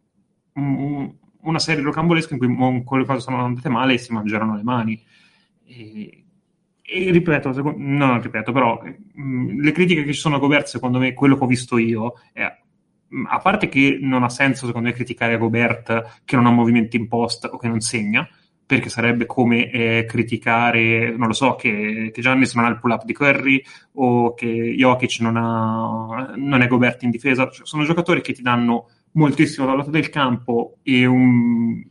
un, 0.53 1.13
una 1.45 1.59
serie 1.59 1.83
rocambolesca 1.83 2.35
in 2.35 2.41
cui 2.41 2.85
quelle 2.85 3.05
cose 3.05 3.21
sono 3.21 3.45
andate 3.45 3.69
male 3.69 3.95
e 3.95 3.99
si 3.99 4.13
mangeranno 4.13 4.57
le 4.57 4.63
mani. 4.63 5.03
E, 5.67 6.25
e 6.87 7.11
ripeto, 7.11 7.53
secondo, 7.53 7.79
no, 7.79 8.21
ripeto, 8.21 8.53
però 8.53 8.81
mh, 8.83 9.23
mm, 9.23 9.61
le 9.61 9.73
critiche 9.73 10.05
che 10.05 10.13
ci 10.13 10.21
sono 10.21 10.37
a 10.37 10.39
Gobert, 10.39 10.67
secondo 10.67 10.99
me, 10.99 11.15
quello 11.15 11.37
che 11.37 11.45
ho 11.45 11.47
visto 11.47 11.79
io, 11.79 12.15
è, 12.33 12.45
mm, 13.15 13.25
a 13.29 13.39
parte 13.39 13.69
che 13.69 13.99
non 14.01 14.23
ha 14.23 14.29
senso, 14.29 14.67
secondo 14.67 14.89
me, 14.89 14.95
criticare 14.95 15.39
Gobert 15.39 16.23
che 16.25 16.37
non 16.37 16.47
ha 16.47 16.51
movimenti 16.51 16.97
in 16.97 17.09
post 17.09 17.49
o 17.51 17.57
che 17.57 17.69
non 17.69 17.81
segna, 17.81 18.29
perché 18.67 18.89
sarebbe 18.89 19.27
come 19.27 19.71
eh, 19.71 20.05
criticare, 20.07 21.15
non 21.17 21.29
lo 21.29 21.33
so, 21.33 21.55
che, 21.55 22.11
che 22.13 22.21
Giannis 22.21 22.55
non 22.55 22.65
ha 22.65 22.69
il 22.69 22.79
pull-up 22.79 23.05
di 23.05 23.13
Curry 23.13 23.63
o 23.95 24.35
che 24.35 24.75
Jokic 24.77 25.21
non, 25.21 25.37
ha, 25.37 26.35
non 26.37 26.63
è 26.63 26.67
Gobert 26.67 27.03
in 27.03 27.11
difesa. 27.11 27.49
Cioè, 27.51 27.67
sono 27.67 27.85
giocatori 27.85 28.21
che 28.21 28.33
ti 28.33 28.43
danno 28.43 28.89
moltissimo 29.15 29.67
dal 29.67 29.77
lato 29.77 29.91
del 29.91 30.09
campo 30.11 30.79
e 30.83 31.05
un... 31.07 31.83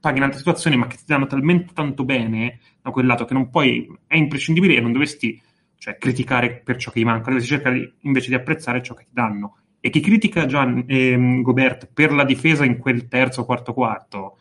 paghi 0.00 0.18
in 0.18 0.24
altre 0.24 0.38
situazioni, 0.38 0.76
ma 0.76 0.86
che 0.86 0.96
ti 0.96 1.04
danno 1.06 1.26
talmente 1.26 1.72
tanto 1.74 2.04
bene 2.04 2.60
da 2.82 2.90
quel 2.90 3.06
lato 3.06 3.24
che 3.24 3.34
non 3.34 3.50
puoi, 3.50 3.86
è 4.06 4.16
imprescindibile 4.16 4.76
e 4.76 4.80
non 4.80 4.92
dovresti 4.92 5.40
cioè, 5.78 5.98
criticare 5.98 6.62
per 6.64 6.76
ciò 6.76 6.90
che 6.90 7.00
gli 7.00 7.04
manca, 7.04 7.26
dovresti 7.26 7.48
cercare 7.48 7.94
invece 8.00 8.28
di 8.28 8.34
apprezzare 8.34 8.82
ciò 8.82 8.94
che 8.94 9.04
ti 9.04 9.12
danno. 9.12 9.58
E 9.80 9.90
chi 9.90 10.00
critica 10.00 10.46
Gian, 10.46 10.84
eh, 10.86 11.40
Gobert 11.42 11.90
per 11.92 12.12
la 12.12 12.24
difesa 12.24 12.64
in 12.64 12.78
quel 12.78 13.06
terzo 13.06 13.44
quarto 13.44 13.74
quarto, 13.74 14.38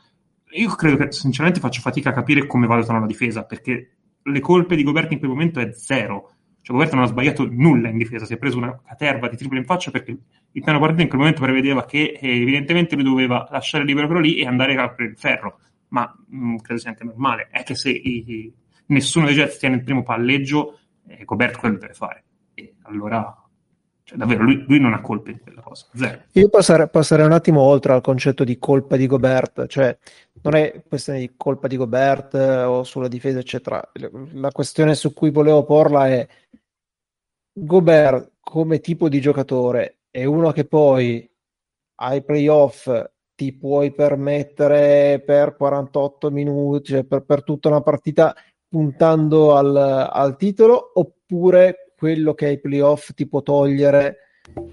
io 0.51 0.69
credo 0.75 0.97
che 0.97 1.11
sinceramente 1.11 1.59
faccio 1.59 1.81
fatica 1.81 2.11
a 2.11 2.13
capire 2.13 2.45
come 2.45 2.67
valutano 2.67 2.99
la 2.99 3.05
difesa, 3.05 3.43
perché 3.43 3.95
le 4.21 4.39
colpe 4.39 4.75
di 4.75 4.83
Gobert 4.83 5.11
in 5.11 5.19
quel 5.19 5.31
momento 5.31 5.59
è 5.59 5.71
zero. 5.73 6.32
Cioè, 6.63 6.73
Gobert 6.73 6.93
non 6.93 7.03
ha 7.03 7.07
sbagliato 7.07 7.45
nulla 7.45 7.89
in 7.89 7.97
difesa, 7.97 8.23
si 8.25 8.33
è 8.33 8.37
preso 8.37 8.57
una 8.57 8.79
caterva 8.87 9.27
di 9.27 9.35
triple 9.35 9.59
in 9.59 9.65
faccia 9.65 9.91
perché 9.91 10.17
il 10.49 10.63
piano 10.63 10.79
partita 10.79 11.01
in 11.01 11.09
quel 11.09 11.19
momento 11.19 11.41
prevedeva 11.41 11.83
che 11.83 12.17
eh, 12.17 12.41
evidentemente 12.41 12.95
lui 12.95 13.03
doveva 13.03 13.45
lasciare 13.51 13.83
libero 13.83 14.07
quello 14.07 14.21
lì 14.21 14.37
e 14.37 14.47
andare 14.47 14.73
a 14.77 14.83
aprire 14.83 15.11
il 15.11 15.17
ferro. 15.17 15.59
Ma 15.89 16.09
mh, 16.27 16.51
mm, 16.51 16.55
credo 16.57 16.79
sia 16.79 16.91
anche 16.91 17.03
normale. 17.03 17.49
È 17.51 17.63
che 17.63 17.75
se 17.75 17.89
i, 17.89 18.49
nessuno 18.87 19.25
dei 19.25 19.35
Jets 19.35 19.57
tiene 19.57 19.75
il 19.75 19.83
primo 19.83 20.03
palleggio, 20.03 20.79
eh, 21.05 21.25
Gobert 21.25 21.57
quello 21.57 21.77
deve 21.77 21.93
fare. 21.93 22.23
E 22.53 22.75
allora 22.83 23.42
cioè, 24.03 24.17
davvero, 24.17 24.43
lui, 24.43 24.65
lui, 24.67 24.79
non 24.79 24.93
ha 24.93 25.01
colpe 25.01 25.33
di 25.33 25.39
quella 25.39 25.61
cosa. 25.61 25.85
Zero. 25.93 26.21
Io 26.33 26.49
passerei, 26.49 26.89
passerei, 26.89 27.25
un 27.25 27.31
attimo 27.31 27.61
oltre 27.61 27.93
al 27.93 28.01
concetto 28.01 28.43
di 28.43 28.57
colpa 28.59 28.97
di 28.97 29.07
Gobert, 29.07 29.67
cioè 29.67 29.97
non 30.41 30.55
è 30.55 30.83
questione 30.87 31.19
di 31.19 31.33
colpa 31.37 31.67
di 31.67 31.77
Gobert 31.77 32.33
eh, 32.35 32.63
o 32.63 32.83
sulla 32.83 33.07
difesa, 33.07 33.39
eccetera. 33.39 33.81
La 34.33 34.51
questione 34.51 34.95
su 34.95 35.13
cui 35.13 35.31
volevo 35.31 35.63
porla 35.63 36.07
è 36.07 36.27
Gobert 37.53 38.31
come 38.41 38.79
tipo 38.79 39.07
di 39.09 39.21
giocatore 39.21 39.99
è 40.13 40.25
uno 40.25 40.51
che 40.51 40.65
poi 40.65 41.27
ai 42.01 42.23
playoff 42.23 42.87
ti 43.33 43.51
puoi 43.51 43.91
permettere 43.93 45.23
per 45.25 45.55
48 45.55 46.29
minuti, 46.29 46.91
cioè 46.91 47.03
per, 47.03 47.23
per 47.23 47.43
tutta 47.43 47.69
una 47.69 47.81
partita 47.81 48.35
puntando 48.67 49.55
al, 49.55 49.75
al, 49.75 50.37
titolo, 50.37 50.91
oppure 50.93 51.82
quello 52.03 52.33
che 52.33 52.47
ai 52.47 52.59
playoff 52.59 53.13
ti 53.13 53.25
può 53.29 53.41
togliere 53.41 54.17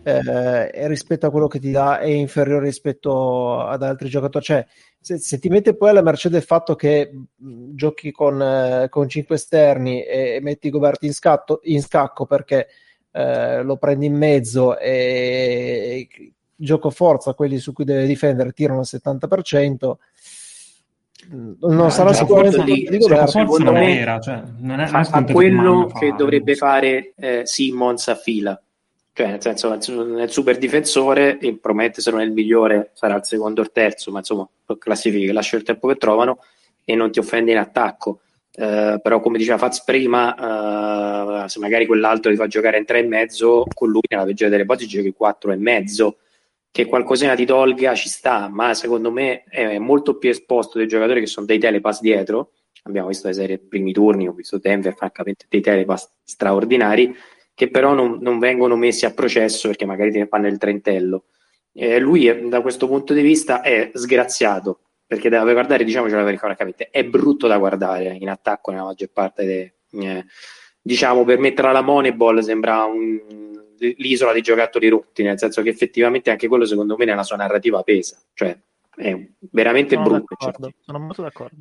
eh, 0.02 0.88
rispetto 0.88 1.26
a 1.26 1.30
quello 1.30 1.46
che 1.46 1.60
ti 1.60 1.70
dà 1.70 2.00
è 2.00 2.08
inferiore 2.08 2.64
rispetto 2.64 3.60
ad 3.60 3.84
altri 3.84 4.08
giocatori. 4.08 4.44
Cioè, 4.44 4.66
se, 4.98 5.18
se 5.18 5.38
ti 5.38 5.48
mette 5.48 5.76
poi 5.76 5.90
alla 5.90 6.02
merce 6.02 6.28
del 6.28 6.42
fatto 6.42 6.74
che 6.74 7.12
giochi 7.36 8.10
con, 8.10 8.42
eh, 8.42 8.88
con 8.88 9.08
5 9.08 9.36
esterni 9.36 10.02
e, 10.02 10.34
e 10.34 10.40
metti 10.40 10.70
Gobert 10.70 11.04
in, 11.04 11.14
scatto, 11.14 11.60
in 11.62 11.80
scacco 11.82 12.26
perché 12.26 12.66
eh, 13.12 13.62
lo 13.62 13.76
prendi 13.76 14.06
in 14.06 14.16
mezzo 14.16 14.76
e, 14.76 16.08
e 16.10 16.32
gioco 16.56 16.90
forza 16.90 17.34
quelli 17.34 17.58
su 17.58 17.72
cui 17.72 17.84
deve 17.84 18.06
difendere 18.06 18.50
tirano 18.50 18.80
al 18.80 18.86
70% 18.88 19.92
non 21.28 21.56
no, 21.60 21.90
sarà 21.90 22.12
sicuramente 22.12 22.62
di, 22.64 22.86
di 22.88 22.98
governo 22.98 23.26
secondo 23.26 23.72
me 23.72 23.98
era, 23.98 24.18
cioè, 24.20 24.42
non 24.58 24.80
è, 24.80 24.86
fa, 24.86 25.04
fa 25.04 25.24
quello 25.24 25.86
che 25.86 26.06
fare. 26.06 26.16
dovrebbe 26.16 26.54
fare 26.54 27.12
eh, 27.16 27.42
Simmons 27.44 28.08
a 28.08 28.14
fila. 28.14 28.60
Cioè 29.12 29.26
nel 29.26 29.42
senso 29.42 29.76
nel 30.04 30.30
super 30.30 30.56
difensore 30.56 31.38
e 31.38 31.58
promette 31.58 32.00
se 32.00 32.10
non 32.10 32.20
è 32.20 32.24
il 32.24 32.32
migliore 32.32 32.90
sarà 32.94 33.16
il 33.16 33.24
secondo 33.24 33.60
o 33.60 33.64
il 33.64 33.72
terzo 33.72 34.10
ma 34.12 34.18
insomma 34.18 34.48
classifica 34.78 35.32
lascia 35.32 35.56
il 35.56 35.64
tempo 35.64 35.88
che 35.88 35.96
trovano 35.96 36.38
e 36.84 36.94
non 36.94 37.10
ti 37.10 37.18
offende 37.18 37.52
in 37.52 37.58
attacco. 37.58 38.20
Uh, 38.52 39.00
però 39.00 39.20
come 39.20 39.38
diceva 39.38 39.58
Faz 39.58 39.84
prima 39.84 41.44
uh, 41.44 41.46
se 41.46 41.60
magari 41.60 41.86
quell'altro 41.86 42.30
ti 42.30 42.36
fa 42.36 42.48
giocare 42.48 42.78
in 42.78 42.84
tre 42.84 42.98
e 42.98 43.06
mezzo 43.06 43.64
con 43.72 43.88
lui 43.88 44.00
nella 44.08 44.24
peggiore 44.24 44.50
delle 44.50 44.64
ipotesi 44.64 44.88
giochi 44.88 45.12
quattro 45.12 45.52
e 45.52 45.56
mezzo 45.56 46.16
che 46.70 46.86
qualcosina 46.86 47.34
ti 47.34 47.44
tolga 47.44 47.94
ci 47.94 48.08
sta 48.08 48.48
ma 48.48 48.74
secondo 48.74 49.10
me 49.10 49.42
è 49.44 49.78
molto 49.78 50.16
più 50.18 50.30
esposto 50.30 50.78
dei 50.78 50.86
giocatori 50.86 51.20
che 51.20 51.26
sono 51.26 51.46
dei 51.46 51.58
telepass 51.58 52.00
dietro. 52.00 52.52
Abbiamo 52.84 53.08
visto 53.08 53.26
le 53.26 53.34
serie 53.34 53.58
primi 53.58 53.92
turni 53.92 54.28
ho 54.28 54.32
visto 54.32 54.58
Denver 54.58 54.94
francamente 54.94 55.46
dei 55.48 55.60
telepass 55.60 56.10
straordinari 56.24 57.14
che 57.54 57.68
però 57.68 57.92
non, 57.92 58.18
non 58.20 58.38
vengono 58.38 58.76
messi 58.76 59.04
a 59.04 59.12
processo 59.12 59.68
perché 59.68 59.84
magari 59.84 60.12
ti 60.12 60.18
ne 60.18 60.26
fanno 60.26 60.46
il 60.46 60.58
trentello. 60.58 61.24
Eh, 61.72 61.98
lui 61.98 62.48
da 62.48 62.62
questo 62.62 62.86
punto 62.88 63.12
di 63.12 63.20
vista 63.20 63.60
è 63.60 63.90
sgraziato 63.92 64.80
perché 65.06 65.28
deve 65.28 65.52
guardare, 65.52 65.84
diciamoci 65.84 66.14
la 66.14 66.24
è 66.90 67.04
brutto 67.04 67.46
da 67.48 67.58
guardare 67.58 68.16
in 68.18 68.28
attacco 68.28 68.70
nella 68.70 68.84
maggior 68.84 69.10
parte 69.12 69.44
dei, 69.44 69.72
eh, 70.04 70.24
diciamo 70.80 71.24
per 71.24 71.38
metterla 71.38 71.70
alla 71.70 71.82
Moneyball 71.82 72.38
sembra 72.40 72.84
un, 72.84 73.20
l'isola 73.96 74.32
dei 74.32 74.42
giocattoli 74.42 74.88
rotti, 74.88 75.22
nel 75.22 75.38
senso 75.38 75.62
che 75.62 75.70
effettivamente 75.70 76.30
anche 76.30 76.48
quello 76.48 76.64
secondo 76.64 76.96
me 76.96 77.04
nella 77.04 77.22
sua 77.22 77.36
narrativa 77.36 77.82
pesa, 77.82 78.18
cioè 78.34 78.56
è 78.94 79.16
veramente 79.50 79.94
sono 79.94 80.08
brutto. 80.08 80.36
D'accordo, 80.38 80.72
sono 80.80 80.98
molto 80.98 81.22
d'accordo. 81.22 81.56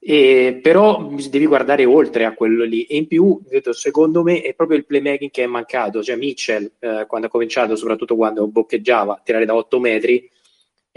E, 0.00 0.60
però 0.62 1.10
devi 1.28 1.46
guardare 1.46 1.84
oltre 1.84 2.24
a 2.24 2.32
quello 2.32 2.64
lì 2.64 2.84
e 2.84 2.96
in 2.96 3.08
più 3.08 3.42
secondo 3.72 4.22
me 4.22 4.42
è 4.42 4.54
proprio 4.54 4.78
il 4.78 4.86
playmaking 4.86 5.28
che 5.28 5.42
è 5.42 5.46
mancato 5.46 6.04
cioè 6.04 6.14
Mitchell 6.14 6.70
eh, 6.78 7.04
quando 7.08 7.26
ha 7.26 7.30
cominciato 7.30 7.74
soprattutto 7.74 8.14
quando 8.14 8.46
boccheggiava 8.46 9.14
a 9.14 9.20
tirare 9.24 9.44
da 9.44 9.56
8 9.56 9.80
metri 9.80 10.30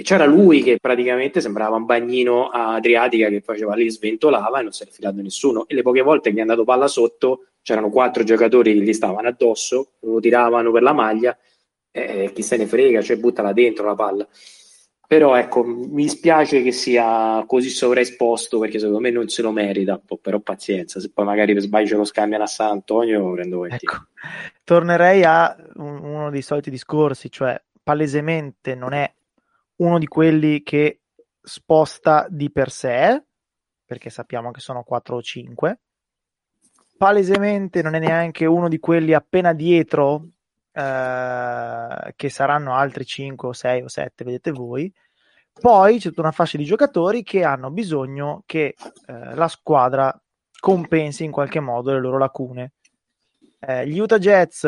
e 0.01 0.03
c'era 0.03 0.25
lui 0.25 0.63
che 0.63 0.79
praticamente 0.79 1.41
sembrava 1.41 1.75
un 1.75 1.85
bagnino 1.85 2.49
Adriatica 2.49 3.29
che 3.29 3.41
faceva 3.41 3.75
lì, 3.75 3.89
sventolava 3.89 4.59
e 4.59 4.63
non 4.63 4.71
si 4.71 4.83
era 4.83 4.91
filato 4.91 5.21
nessuno. 5.21 5.67
E 5.67 5.75
le 5.75 5.83
poche 5.83 6.01
volte 6.01 6.31
che 6.31 6.37
è 6.37 6.41
andato 6.41 6.63
palla 6.63 6.87
sotto, 6.87 7.49
c'erano 7.61 7.89
quattro 7.89 8.23
giocatori 8.23 8.73
che 8.73 8.81
gli 8.81 8.93
stavano 8.93 9.27
addosso, 9.27 9.93
lo 10.01 10.19
tiravano 10.19 10.71
per 10.71 10.81
la 10.81 10.93
maglia, 10.93 11.37
e 11.91 12.31
chi 12.33 12.41
se 12.41 12.57
ne 12.57 12.65
frega, 12.65 13.01
cioè 13.01 13.17
buttala 13.17 13.53
dentro 13.53 13.85
la 13.85 13.95
palla. 13.95 14.27
Però 15.11 15.35
ecco, 15.35 15.65
mi 15.65 16.07
spiace 16.07 16.63
che 16.63 16.71
sia 16.71 17.43
così 17.45 17.69
sovraesposto 17.69 18.59
perché 18.59 18.79
secondo 18.79 19.01
me 19.01 19.09
non 19.09 19.27
se 19.27 19.41
lo 19.41 19.51
merita, 19.51 20.01
però 20.21 20.39
pazienza, 20.39 21.01
se 21.01 21.11
poi 21.11 21.25
magari 21.25 21.51
per 21.51 21.63
sbaglio 21.63 21.97
lo 21.97 22.05
scambiano 22.05 22.45
a 22.45 22.47
San 22.47 22.69
Antonio 22.69 23.19
lo 23.19 23.33
prendo 23.33 23.57
volentieri. 23.57 23.93
Ecco. 23.93 24.07
Tornerei 24.63 25.23
a 25.25 25.53
uno 25.75 26.29
dei 26.29 26.41
soliti 26.41 26.69
discorsi, 26.69 27.29
cioè 27.29 27.61
palesemente 27.83 28.73
non 28.73 28.93
è 28.93 29.13
uno 29.77 29.99
di 29.99 30.07
quelli 30.07 30.63
che 30.63 31.01
sposta 31.41 32.25
di 32.29 32.49
per 32.49 32.71
sé, 32.71 33.21
perché 33.83 34.09
sappiamo 34.09 34.51
che 34.51 34.61
sono 34.61 34.83
4 34.83 35.17
o 35.17 35.21
5. 35.21 35.79
Palesemente 37.01 37.81
non 37.81 37.95
è 37.95 37.99
neanche 37.99 38.45
uno 38.45 38.69
di 38.69 38.77
quelli 38.77 39.15
appena 39.15 39.53
dietro, 39.53 40.27
eh, 40.71 42.13
che 42.15 42.29
saranno 42.29 42.75
altri 42.75 43.05
5 43.05 43.47
o 43.47 43.53
6 43.53 43.81
o 43.81 43.87
7, 43.87 44.23
vedete 44.23 44.51
voi. 44.51 44.93
Poi 45.51 45.97
c'è 45.97 46.09
tutta 46.09 46.21
una 46.21 46.31
fascia 46.31 46.57
di 46.57 46.63
giocatori 46.63 47.23
che 47.23 47.43
hanno 47.43 47.71
bisogno 47.71 48.43
che 48.45 48.75
eh, 49.07 49.33
la 49.33 49.47
squadra 49.47 50.15
compensi 50.59 51.23
in 51.23 51.31
qualche 51.31 51.59
modo 51.59 51.91
le 51.91 51.99
loro 51.99 52.19
lacune. 52.19 52.73
Eh, 53.59 53.87
gli 53.87 53.97
Utah 53.97 54.19
Jazz 54.19 54.67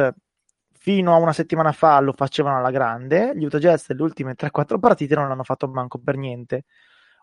fino 0.71 1.13
a 1.13 1.17
una 1.17 1.33
settimana 1.33 1.71
fa 1.71 1.99
lo 1.99 2.13
facevano 2.13 2.57
alla 2.57 2.71
grande, 2.71 3.33
gli 3.35 3.45
Utah 3.45 3.59
Jazz 3.59 3.89
le 3.89 4.01
ultime 4.01 4.33
3-4 4.33 4.79
partite 4.79 5.13
non 5.13 5.27
l'hanno 5.27 5.43
fatto 5.43 5.67
manco 5.67 5.99
per 5.99 6.17
niente. 6.17 6.65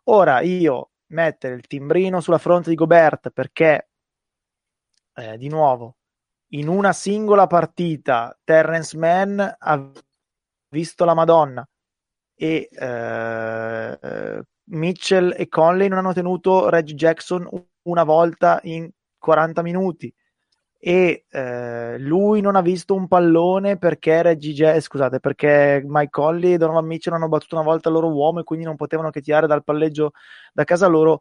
Ora 0.04 0.40
io 0.40 0.90
mettere 1.08 1.56
il 1.56 1.66
timbrino 1.66 2.20
sulla 2.20 2.38
fronte 2.38 2.70
di 2.70 2.76
Gobert 2.76 3.30
perché 3.30 3.89
eh, 5.14 5.36
di 5.36 5.48
nuovo 5.48 5.96
in 6.52 6.68
una 6.68 6.92
singola 6.92 7.46
partita 7.46 8.36
Terrence 8.42 8.96
Mann 8.96 9.40
ha 9.40 9.90
visto 10.68 11.04
la 11.04 11.14
Madonna 11.14 11.66
e 12.34 12.68
eh, 12.72 14.42
Mitchell 14.64 15.34
e 15.36 15.48
Conley 15.48 15.88
non 15.88 15.98
hanno 15.98 16.12
tenuto 16.12 16.68
Reggie 16.68 16.94
Jackson 16.94 17.48
una 17.82 18.04
volta 18.04 18.60
in 18.64 18.88
40 19.18 19.62
minuti 19.62 20.12
e 20.82 21.26
eh, 21.28 21.98
lui 21.98 22.40
non 22.40 22.56
ha 22.56 22.62
visto 22.62 22.94
un 22.94 23.06
pallone 23.06 23.76
perché 23.76 24.22
Reggie 24.22 24.52
J- 24.52 24.76
eh, 24.76 24.80
scusate, 24.80 25.20
perché 25.20 25.82
Mike 25.84 26.08
Conley 26.10 26.54
e 26.54 26.56
Donovan 26.56 26.86
Mitchell 26.86 27.12
hanno 27.12 27.28
battuto 27.28 27.56
una 27.56 27.64
volta 27.64 27.90
il 27.90 27.94
loro 27.96 28.08
uomo 28.10 28.40
e 28.40 28.44
quindi 28.44 28.64
non 28.64 28.76
potevano 28.76 29.10
che 29.10 29.20
tirare 29.20 29.46
dal 29.46 29.62
palleggio 29.62 30.12
da 30.54 30.64
casa 30.64 30.86
loro 30.86 31.20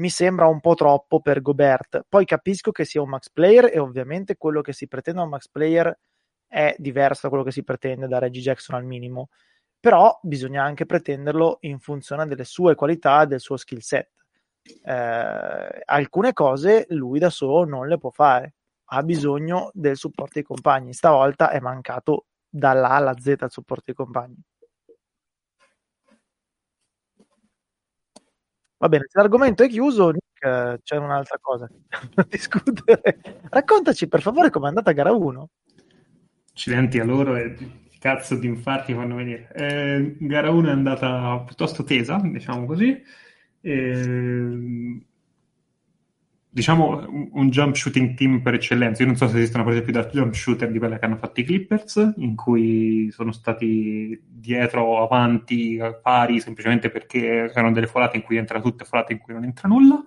mi 0.00 0.08
sembra 0.08 0.46
un 0.46 0.60
po' 0.60 0.74
troppo 0.74 1.20
per 1.20 1.42
Gobert. 1.42 2.04
Poi 2.08 2.24
capisco 2.24 2.72
che 2.72 2.84
sia 2.84 3.02
un 3.02 3.10
max 3.10 3.30
player 3.30 3.70
e 3.72 3.78
ovviamente 3.78 4.36
quello 4.36 4.62
che 4.62 4.72
si 4.72 4.88
pretende 4.88 5.20
da 5.20 5.24
un 5.26 5.30
max 5.30 5.48
player 5.48 5.98
è 6.46 6.74
diverso 6.78 7.20
da 7.22 7.28
quello 7.28 7.44
che 7.44 7.52
si 7.52 7.62
pretende 7.62 8.08
da 8.08 8.18
Reggie 8.18 8.40
Jackson 8.40 8.76
al 8.76 8.84
minimo, 8.84 9.28
però 9.78 10.18
bisogna 10.22 10.64
anche 10.64 10.86
pretenderlo 10.86 11.58
in 11.60 11.78
funzione 11.78 12.26
delle 12.26 12.44
sue 12.44 12.74
qualità 12.74 13.24
del 13.26 13.40
suo 13.40 13.56
skill 13.56 13.78
set. 13.78 14.10
Eh, 14.62 15.82
alcune 15.84 16.32
cose 16.32 16.86
lui 16.90 17.18
da 17.18 17.30
solo 17.30 17.64
non 17.64 17.86
le 17.86 17.98
può 17.98 18.10
fare, 18.10 18.54
ha 18.92 19.02
bisogno 19.02 19.70
del 19.74 19.96
supporto 19.96 20.32
dei 20.34 20.42
compagni. 20.42 20.92
Stavolta 20.94 21.50
è 21.50 21.60
mancato 21.60 22.26
dall'A 22.48 22.90
alla 22.90 23.14
Z 23.18 23.26
il 23.26 23.46
supporto 23.50 23.84
dei 23.86 23.94
compagni. 23.94 24.42
Va 28.80 28.88
bene, 28.88 29.04
se 29.08 29.18
l'argomento 29.18 29.62
è 29.62 29.68
chiuso, 29.68 30.08
Nick, 30.08 30.80
c'è 30.82 30.96
un'altra 30.96 31.36
cosa 31.38 31.68
da 32.14 32.26
discutere. 32.26 33.20
Raccontaci 33.50 34.08
per 34.08 34.22
favore 34.22 34.48
com'è 34.48 34.68
andata 34.68 34.92
gara 34.92 35.12
1. 35.12 35.48
Accidenti 36.50 36.98
a 36.98 37.04
loro 37.04 37.36
e 37.36 37.56
cazzo 37.98 38.36
di 38.36 38.46
infarti 38.46 38.94
fanno 38.94 39.16
venire. 39.16 39.50
Eh, 39.52 40.16
gara 40.20 40.48
1 40.48 40.68
è 40.68 40.72
andata 40.72 41.42
piuttosto 41.44 41.84
tesa, 41.84 42.18
diciamo 42.24 42.64
così. 42.64 42.98
Eh, 43.60 45.04
diciamo 46.52 47.06
un 47.32 47.48
jump 47.48 47.76
shooting 47.76 48.14
team 48.14 48.42
per 48.42 48.54
eccellenza. 48.54 49.02
Io 49.02 49.08
non 49.08 49.16
so 49.16 49.28
se 49.28 49.36
esistono 49.36 49.62
per 49.62 49.72
esempio 49.72 49.92
da 49.92 50.08
jump 50.08 50.34
shooter 50.34 50.70
di 50.70 50.78
quelle 50.78 50.98
che 50.98 51.04
hanno 51.04 51.16
fatto 51.16 51.40
i 51.40 51.44
Clippers, 51.44 52.14
in 52.16 52.34
cui 52.34 53.08
sono 53.12 53.30
stati 53.30 54.20
dietro 54.26 54.82
o 54.82 55.02
avanti 55.02 55.78
pari 56.02 56.40
semplicemente 56.40 56.90
perché 56.90 57.50
erano 57.54 57.72
delle 57.72 57.86
folate 57.86 58.16
in 58.16 58.24
cui 58.24 58.36
entra 58.36 58.60
tutto 58.60 58.82
e 58.82 58.86
folate 58.86 59.12
in 59.12 59.20
cui 59.20 59.32
non 59.32 59.44
entra 59.44 59.68
nulla. 59.68 60.04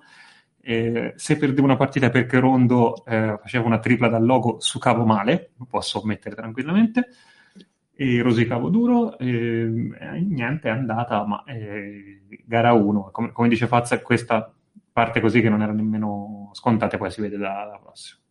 Eh, 0.66 1.14
se 1.16 1.38
perdevo 1.38 1.64
una 1.64 1.76
partita 1.76 2.10
perché 2.10 2.40
Rondo 2.40 3.04
eh, 3.06 3.38
faceva 3.42 3.66
una 3.66 3.80
tripla 3.80 4.08
dal 4.08 4.26
logo 4.26 4.60
su 4.60 4.80
cavo 4.80 5.06
male, 5.06 5.52
lo 5.58 5.66
posso 5.66 6.02
ammettere 6.02 6.36
tranquillamente, 6.36 7.10
e 7.96 8.22
rosicavo 8.22 8.70
duro, 8.70 9.18
eh, 9.18 9.28
niente, 9.28 10.68
è 10.70 10.72
andata, 10.72 11.26
ma 11.26 11.44
eh, 11.46 12.22
gara 12.46 12.72
1, 12.74 13.10
come, 13.12 13.32
come 13.32 13.50
dice 13.50 13.68
Fazza, 13.68 14.02
questa 14.02 14.54
parte 14.94 15.20
così 15.20 15.42
che 15.42 15.50
non 15.50 15.62
era 15.62 15.74
nemmeno 15.74 16.52
scontate, 16.54 16.98
poi 16.98 17.12
si 17.12 17.20
vede 17.20 17.38
dalla 17.38 17.80
prossima. 17.82 18.22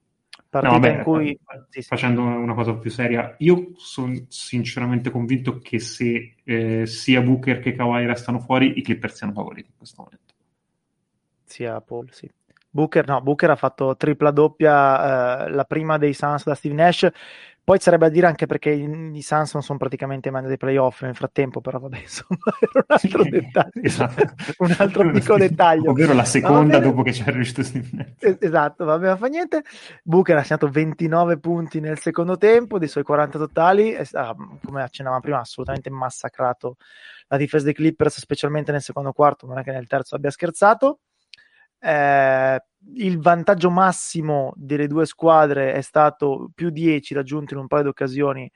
Partita 0.48 0.72
no, 0.72 0.80
vabbè, 0.80 0.97
in 0.98 1.02
cui... 1.02 1.39
Facendo 1.82 2.22
una 2.22 2.55
cosa 2.55 2.74
più 2.74 2.90
seria, 2.90 3.34
io 3.39 3.72
sono 3.76 4.14
sinceramente 4.28 5.10
convinto 5.10 5.59
che 5.59 5.78
se 5.78 6.36
eh, 6.44 6.86
sia 6.86 7.20
Booker 7.22 7.59
che 7.59 7.74
Kawhi 7.74 8.06
restano 8.06 8.39
fuori, 8.39 8.78
i 8.78 8.82
Clippers 8.82 9.16
siano 9.16 9.32
favoriti 9.32 9.68
in 9.68 9.76
questo 9.76 10.02
momento. 10.02 10.34
Sia 11.44 11.80
Paul, 11.80 12.12
sì. 12.12 12.30
Booker, 12.68 13.06
no, 13.06 13.20
Booker 13.20 13.51
ha 13.51 13.56
fatto 13.56 13.97
tripla 13.97 14.30
doppia, 14.30 15.47
eh, 15.47 15.51
la 15.51 15.64
prima 15.64 15.98
dei 15.98 16.14
Suns 16.14 16.44
da 16.44 16.55
Steve 16.55 16.74
Nash, 16.74 17.10
poi 17.64 17.78
sarebbe 17.78 18.06
a 18.06 18.09
dire 18.09 18.26
anche 18.26 18.47
perché 18.47 18.70
i, 18.70 18.82
i 19.14 19.22
Suns 19.22 19.55
non 19.55 19.62
sono 19.62 19.78
praticamente 19.78 20.28
in 20.28 20.34
mano 20.34 20.48
dei 20.48 20.56
playoff 20.56 21.02
nel 21.02 21.14
frattempo, 21.14 21.60
però 21.60 21.78
vabbè, 21.78 21.98
insomma, 22.02 22.40
era 22.59 22.72
un 22.74 22.84
altro 22.89 23.22
dettaglio. 23.22 23.82
esatto. 23.82 24.34
un 24.59 24.74
altro 24.78 25.10
piccolo 25.10 25.39
dettaglio. 25.39 25.90
Ovvero 25.90 26.12
la 26.12 26.24
seconda 26.24 26.80
dopo 26.80 27.02
che 27.02 27.12
c'è 27.12 27.30
riuscito 27.30 27.62
Steve 27.62 28.16
Esatto, 28.40 28.84
vabbè, 28.84 29.09
ma 29.09 29.16
fa 29.16 29.26
niente. 29.28 29.62
Booker 30.02 30.36
ha 30.36 30.43
segnato 30.43 30.68
29 30.68 31.39
punti 31.39 31.78
nel 31.78 31.98
secondo 32.01 32.36
tempo, 32.36 32.78
dei 32.78 32.89
suoi 32.89 33.05
40 33.05 33.39
totali, 33.39 33.93
e, 33.93 34.06
ah, 34.12 34.34
come 34.64 34.82
accennavamo 34.82 35.20
prima, 35.20 35.36
ha 35.36 35.40
assolutamente 35.40 35.89
massacrato 35.90 36.76
la 37.28 37.36
difesa 37.36 37.64
dei 37.64 37.74
Clippers, 37.74 38.18
specialmente 38.18 38.72
nel 38.72 38.82
secondo 38.82 39.12
quarto, 39.12 39.47
non 39.47 39.59
è 39.59 39.62
che 39.62 39.70
nel 39.70 39.86
terzo 39.86 40.16
abbia 40.16 40.30
scherzato. 40.30 40.98
Eh, 41.84 42.62
il 42.94 43.18
vantaggio 43.20 43.68
massimo 43.70 44.52
delle 44.54 44.86
due 44.86 45.04
squadre 45.04 45.72
è 45.72 45.80
stato 45.80 46.50
più 46.54 46.70
10 46.70 47.12
raggiunto 47.14 47.54
in 47.54 47.60
un 47.60 47.66
paio 47.66 47.82
di 47.82 47.88
occasioni 47.88 48.50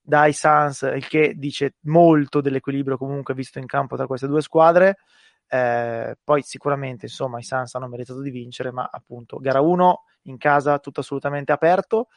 dai 0.00 0.32
Suns, 0.32 0.82
il 0.82 1.06
che 1.06 1.34
dice 1.36 1.76
molto 1.82 2.40
dell'equilibrio 2.40 2.96
comunque 2.96 3.34
visto 3.34 3.58
in 3.58 3.66
campo 3.66 3.96
tra 3.96 4.06
queste 4.06 4.26
due 4.26 4.42
squadre. 4.42 4.98
Eh, 5.46 6.16
poi 6.24 6.42
sicuramente 6.42 7.06
insomma 7.06 7.38
i 7.38 7.42
Suns 7.42 7.74
hanno 7.74 7.88
meritato 7.88 8.20
di 8.22 8.30
vincere, 8.30 8.72
ma 8.72 8.88
appunto 8.90 9.38
gara 9.38 9.60
1 9.60 10.02
in 10.22 10.36
casa 10.38 10.78
tutto 10.80 11.00
assolutamente 11.00 11.52
aperto. 11.52 12.08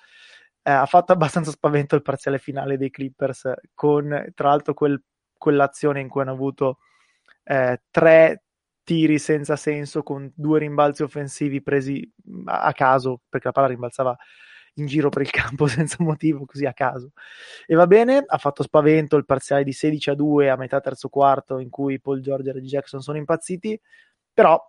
Eh, 0.64 0.72
ha 0.72 0.86
fatto 0.86 1.12
abbastanza 1.14 1.52
spavento 1.52 1.96
il 1.96 2.02
parziale 2.02 2.40
finale 2.40 2.78
dei 2.78 2.90
Clippers 2.90 3.52
con 3.76 4.32
tra 4.36 4.50
l'altro 4.50 4.74
quel, 4.74 5.02
quell'azione 5.38 6.00
in 6.00 6.08
cui 6.10 6.22
hanno 6.22 6.32
avuto 6.34 6.80
eh, 7.44 7.82
tre 7.92 8.44
tiri 8.84 9.20
senza 9.20 9.56
senso 9.56 10.04
con 10.04 10.32
due 10.36 10.60
rimbalzi 10.60 11.04
offensivi 11.04 11.62
presi 11.62 12.10
a 12.46 12.72
caso 12.74 13.22
perché 13.30 13.48
la 13.48 13.54
palla 13.54 13.68
rimbalzava 13.68 14.16
in 14.76 14.86
giro 14.86 15.10
per 15.10 15.22
il 15.24 15.32
campo 15.32 15.68
senza 15.68 15.98
motivo, 16.00 16.46
così 16.46 16.66
a 16.66 16.74
caso. 16.74 17.12
E 17.66 17.76
va 17.76 17.88
bene, 17.88 18.24
ha 18.26 18.38
fatto 18.38 18.64
spavento 18.64 19.18
il 19.18 19.26
parziale 19.26 19.64
di 19.64 19.74
16 19.74 20.12
a 20.12 20.16
2 20.16 20.50
a 20.50 20.56
metà 20.56 20.80
terzo 20.80 21.10
quarto 21.10 21.60
in 21.60 21.70
cui 21.70 22.00
Paul 22.00 22.22
George 22.22 22.50
e 22.50 22.54
Reggie 22.54 22.68
Jackson 22.68 23.02
sono 23.02 23.18
impazziti, 23.18 23.80
però 24.34 24.60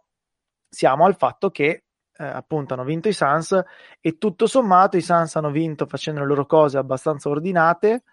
siamo 0.69 1.05
al 1.05 1.17
fatto 1.17 1.51
che 1.51 1.85
eh, 2.15 2.25
appunto 2.25 2.75
hanno 2.75 2.85
vinto 2.85 3.09
i 3.09 3.13
Suns 3.13 3.61
e 4.01 4.19
tutto 4.19 4.47
sommato 4.47 4.97
i 4.97 5.03
Suns 5.03 5.37
hanno 5.37 5.51
vinto 5.51 5.87
facendo 5.87 6.21
le 6.21 6.27
loro 6.27 6.47
cose 6.47 6.79
abbastanza 6.79 7.29
ordinate 7.29 8.05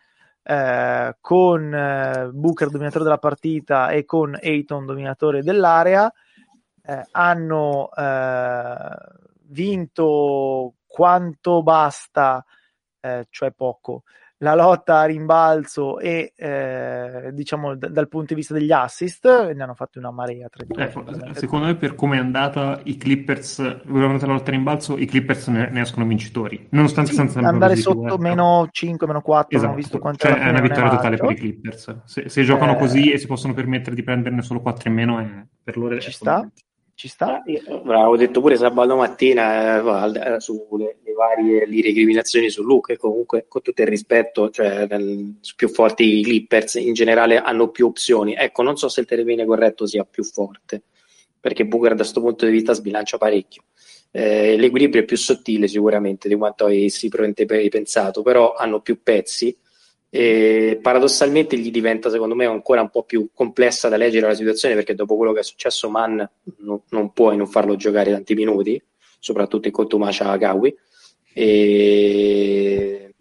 eh, 0.50 1.16
con 1.22 1.72
eh, 1.72 2.30
Booker 2.34 2.72
dominatore 2.72 3.04
della 3.04 3.20
partita 3.20 3.90
e 3.90 4.04
con 4.04 4.36
Ayton 4.36 4.88
dominatore 4.88 5.44
dell'area, 5.44 6.12
eh, 6.82 7.06
hanno 7.12 7.92
eh, 7.96 8.88
vinto 9.44 10.74
quanto 10.88 11.62
basta, 11.62 12.44
eh, 13.00 13.28
cioè 13.30 13.52
poco, 13.52 14.06
la 14.42 14.56
lotta 14.56 15.00
a 15.00 15.06
rimbalzo 15.06 16.00
e 16.00 16.34
eh, 16.36 17.30
diciamo 17.34 17.76
d- 17.76 17.90
dal 17.90 18.08
punto 18.08 18.28
di 18.28 18.36
vista 18.36 18.54
degli 18.54 18.72
assist 18.72 19.26
ne 19.54 19.62
hanno 19.62 19.74
fatti 19.74 19.98
una 19.98 20.12
marea 20.12 20.48
31, 20.50 20.84
ecco, 20.84 21.34
secondo 21.34 21.66
me 21.66 21.76
per 21.76 21.96
come 21.96 22.18
è 22.18 22.20
andata 22.20 22.80
i 22.84 22.98
Clippers 22.98 23.84
durante 23.84 24.26
la 24.26 24.34
lotta 24.34 24.50
a 24.50 24.54
rimbalzo 24.54 24.98
i 24.98 25.06
Clippers 25.06 25.48
ne, 25.48 25.70
ne 25.70 25.82
escono 25.82 26.06
vincitori 26.06 26.68
nonostante 26.72 27.12
sì, 27.12 27.38
andare 27.40 27.76
sotto 27.76 28.18
meno 28.18 28.68
5 28.72 29.08
meno 29.08 29.22
4 29.22 29.58
esatto. 29.58 29.76
visto 29.76 30.00
quanto 30.00 30.28
cioè, 30.28 30.40
è 30.40 30.50
una 30.50 30.62
vittoria 30.62 30.90
totale 30.90 31.18
per 31.18 31.32
i 31.32 31.36
Clippers. 31.36 32.02
Se, 32.06 32.30
se 32.30 32.44
giocano 32.44 32.74
eh... 32.74 32.78
così 32.78 33.12
e 33.12 33.18
si 33.18 33.28
possono 33.28 33.54
permettere 33.54 33.96
di 33.96 34.04
prenderne 34.04 34.42
solo 34.42 34.62
4 34.62 34.90
in 34.90 34.96
meno 34.96 35.20
è, 35.20 35.28
per 35.64 35.78
loro 35.78 36.00
ci 36.00 36.12
sta 36.12 36.48
ci 37.00 37.08
sta. 37.08 37.42
Io, 37.46 37.62
avevo 37.66 38.18
detto 38.18 38.42
pure 38.42 38.58
sabato 38.58 38.98
mattina 38.98 40.36
eh, 40.36 40.40
sulle 40.42 40.98
varie 41.16 41.64
recriminazioni 41.64 42.50
su 42.50 42.62
Luke, 42.62 42.98
comunque 42.98 43.46
con 43.48 43.62
tutto 43.62 43.82
il 43.82 43.88
rispetto, 43.88 44.50
cioè 44.50 44.86
nel, 44.86 45.36
più 45.56 45.70
forti 45.70 46.20
i 46.20 46.24
Clippers 46.24 46.76
in 46.76 46.92
generale 46.92 47.38
hanno 47.38 47.70
più 47.70 47.86
opzioni. 47.86 48.36
Ecco, 48.36 48.64
non 48.64 48.76
so 48.76 48.90
se 48.90 49.00
il 49.00 49.06
termine 49.06 49.46
corretto 49.46 49.86
sia 49.86 50.04
più 50.04 50.26
forte, 50.26 50.84
perché 51.40 51.66
Booker 51.66 51.92
da 51.92 52.02
questo 52.02 52.20
punto 52.20 52.46
di 52.46 52.52
vista 52.52 52.74
sbilancia 52.74 53.18
parecchio. 53.18 53.64
Eh, 54.12 54.58
l'equilibrio 54.58 55.04
è 55.04 55.06
più 55.06 55.16
sottile 55.16 55.70
sicuramente 55.70 56.28
di 56.28 56.36
quanto 56.36 56.66
avessi 56.66 57.08
pensato, 57.70 58.24
però 58.24 58.56
hanno 58.56 58.82
più 58.82 59.02
pezzi 59.02 59.58
e 60.10 60.80
paradossalmente 60.82 61.58
gli 61.58 61.70
diventa 61.70 62.10
secondo 62.10 62.36
me 62.36 62.46
ancora 62.46 62.82
un 62.82 62.90
po' 62.90 63.04
più 63.04 63.30
complessa 63.34 63.90
da 63.90 63.98
leggere 63.98 64.28
la 64.28 64.34
situazione 64.34 64.74
perché 64.74 64.96
dopo 64.96 65.16
quello 65.16 65.34
che 65.34 65.42
è 65.42 65.44
successo 65.44 65.88
a 65.88 65.92
Mann 65.92 66.22
no, 66.58 66.84
non 66.90 67.14
puoi 67.14 67.38
non 67.38 67.48
farlo 67.48 67.76
giocare 67.76 68.12
tanti 68.12 68.34
minuti 68.34 68.82
soprattutto 69.20 69.68
in 69.68 69.74
conto 69.74 70.00
Macia 70.00 70.36
Gawi 70.36 70.76
e 71.34 73.14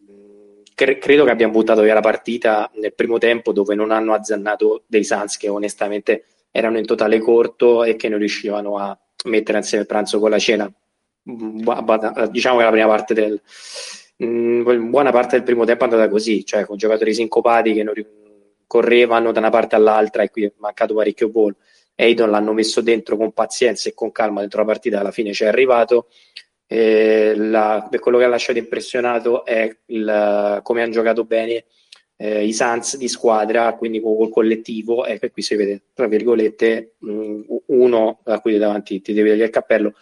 cre- 0.75 0.99
credo 0.99 1.25
che 1.25 1.31
abbiamo 1.31 1.53
buttato 1.53 1.83
via 1.83 1.93
la 1.93 2.01
partita 2.01 2.71
nel 2.75 2.95
primo 2.95 3.19
tempo 3.19 3.53
dove 3.53 3.75
non 3.75 3.91
hanno 3.91 4.15
azzannato 4.15 4.85
dei 4.87 5.05
Suns 5.05 5.37
che 5.37 5.49
onestamente 5.49 6.25
erano 6.53 6.79
in 6.79 6.87
totale 6.87 7.19
corto 7.19 7.85
e 7.85 7.97
che 7.97 8.09
non 8.09 8.19
riuscivano 8.19 8.79
a 8.79 8.99
mettere 9.25 9.59
insieme 9.59 9.83
il 9.83 9.89
pranzo 9.89 10.19
con 10.19 10.31
la 10.31 10.39
cena. 10.39 10.73
Diciamo 11.23 12.59
che 12.59 12.65
la 12.65 12.71
prima 12.71 12.87
parte 12.87 13.15
del 13.15 13.41
mm, 14.25 14.91
buona 14.91 15.11
parte 15.11 15.37
del 15.37 15.45
primo 15.45 15.65
tempo 15.65 15.85
è 15.85 15.89
andata 15.89 16.09
così, 16.09 16.45
cioè 16.45 16.65
con 16.65 16.77
giocatori 16.77 17.15
sincopati 17.15 17.73
che 17.73 17.83
non 17.83 17.95
correvano 18.67 19.33
da 19.33 19.41
una 19.41 19.51
parte 19.51 19.77
all'altra 19.77 20.23
e 20.23 20.31
qui 20.31 20.45
è 20.45 20.53
mancato 20.59 20.95
parecchio 20.95 21.31
gol. 21.31 21.55
Eidon 21.95 22.31
l'hanno 22.31 22.53
messo 22.53 22.81
dentro 22.81 23.17
con 23.17 23.33
pazienza 23.33 23.89
e 23.89 23.95
con 23.95 24.13
calma 24.13 24.41
dentro 24.41 24.61
la 24.61 24.67
partita, 24.67 25.01
alla 25.01 25.11
fine 25.11 25.33
ci 25.33 25.45
è 25.45 25.49
arrivato. 25.49 26.09
Eh, 26.67 27.35
la, 27.35 27.87
per 27.91 27.99
quello 27.99 28.19
che 28.19 28.25
ha 28.25 28.29
lasciato 28.29 28.59
impressionato 28.59 29.45
è 29.45 29.75
il, 29.87 30.61
come 30.63 30.83
hanno 30.83 30.93
giocato 30.93 31.25
bene 31.25 31.65
eh, 32.21 32.45
i 32.45 32.53
Sans 32.53 32.97
di 32.97 33.09
squadra, 33.09 33.75
quindi 33.75 34.01
col 34.01 34.29
collettivo, 34.29 35.07
e 35.07 35.19
qui 35.31 35.41
si 35.41 35.55
vede, 35.55 35.83
tra 35.95 36.09
virgolette, 36.09 36.97
mh, 36.99 37.41
uno 37.67 38.21
a 38.25 38.41
cui 38.41 38.59
davanti 38.59 39.01
ti 39.01 39.13
devi 39.13 39.29
togliere 39.29 39.47
il 39.47 39.53
cappello. 39.53 39.95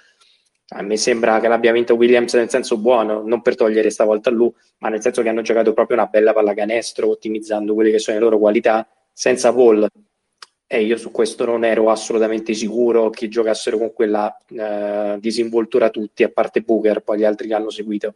A 0.68 0.82
me 0.82 0.96
sembra 0.96 1.38
che 1.38 1.48
l'abbia 1.48 1.72
vinto 1.72 1.94
Williams 1.94 2.34
nel 2.34 2.50
senso 2.50 2.76
buono, 2.78 3.22
non 3.24 3.40
per 3.40 3.54
togliere 3.54 3.90
stavolta 3.90 4.30
lui, 4.30 4.52
ma 4.78 4.88
nel 4.88 5.00
senso 5.00 5.22
che 5.22 5.28
hanno 5.28 5.42
giocato 5.42 5.72
proprio 5.72 5.96
una 5.96 6.06
bella 6.06 6.32
pallacanestro, 6.32 7.08
ottimizzando 7.08 7.74
quelle 7.74 7.90
che 7.90 7.98
sono 7.98 8.18
le 8.18 8.22
loro 8.24 8.38
qualità, 8.38 8.86
senza 9.12 9.52
Paul. 9.54 9.86
E 10.68 10.82
io 10.82 10.96
su 10.96 11.12
questo 11.12 11.44
non 11.44 11.64
ero 11.64 11.90
assolutamente 11.90 12.52
sicuro 12.52 13.10
che 13.10 13.28
giocassero 13.28 13.78
con 13.78 13.92
quella 13.92 14.36
eh, 14.48 15.16
disinvoltura 15.20 15.90
tutti, 15.90 16.24
a 16.24 16.28
parte 16.28 16.62
Booker, 16.62 17.00
poi 17.00 17.18
gli 17.18 17.24
altri 17.24 17.46
che 17.46 17.54
hanno 17.54 17.70
seguito 17.70 18.14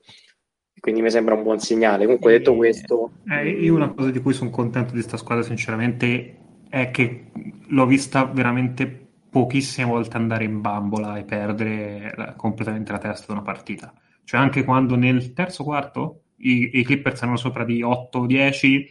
quindi 0.81 1.03
mi 1.03 1.11
sembra 1.11 1.35
un 1.35 1.43
buon 1.43 1.61
segnale. 1.61 2.05
Comunque, 2.05 2.33
detto 2.33 2.57
questo, 2.57 3.13
eh, 3.29 3.49
io 3.49 3.75
una 3.75 3.93
cosa 3.93 4.11
di 4.11 4.21
cui 4.21 4.33
sono 4.33 4.51
contento 4.51 4.89
di 4.89 4.99
questa 4.99 5.19
squadra, 5.19 5.45
sinceramente, 5.45 6.37
è 6.69 6.91
che 6.91 7.27
l'ho 7.69 7.87
vista 7.87 8.25
veramente 8.25 9.09
pochissime 9.31 9.87
volte 9.87 10.17
andare 10.17 10.45
in 10.45 10.61
bambola 10.61 11.17
e 11.17 11.25
perdere 11.25 12.13
la, 12.17 12.35
completamente 12.35 12.93
la 12.93 12.99
testa 12.99 13.27
di 13.27 13.33
una 13.33 13.43
partita. 13.43 13.95
Cioè, 14.25 14.41
anche 14.41 14.65
quando 14.65 14.97
nel 14.97 15.33
terzo 15.33 15.65
quarto 15.65 16.25
i, 16.39 16.71
i 16.75 16.85
Clippers 16.85 17.23
erano 17.23 17.37
sopra 17.37 17.65
di 17.65 17.83
8-10, 17.83 18.89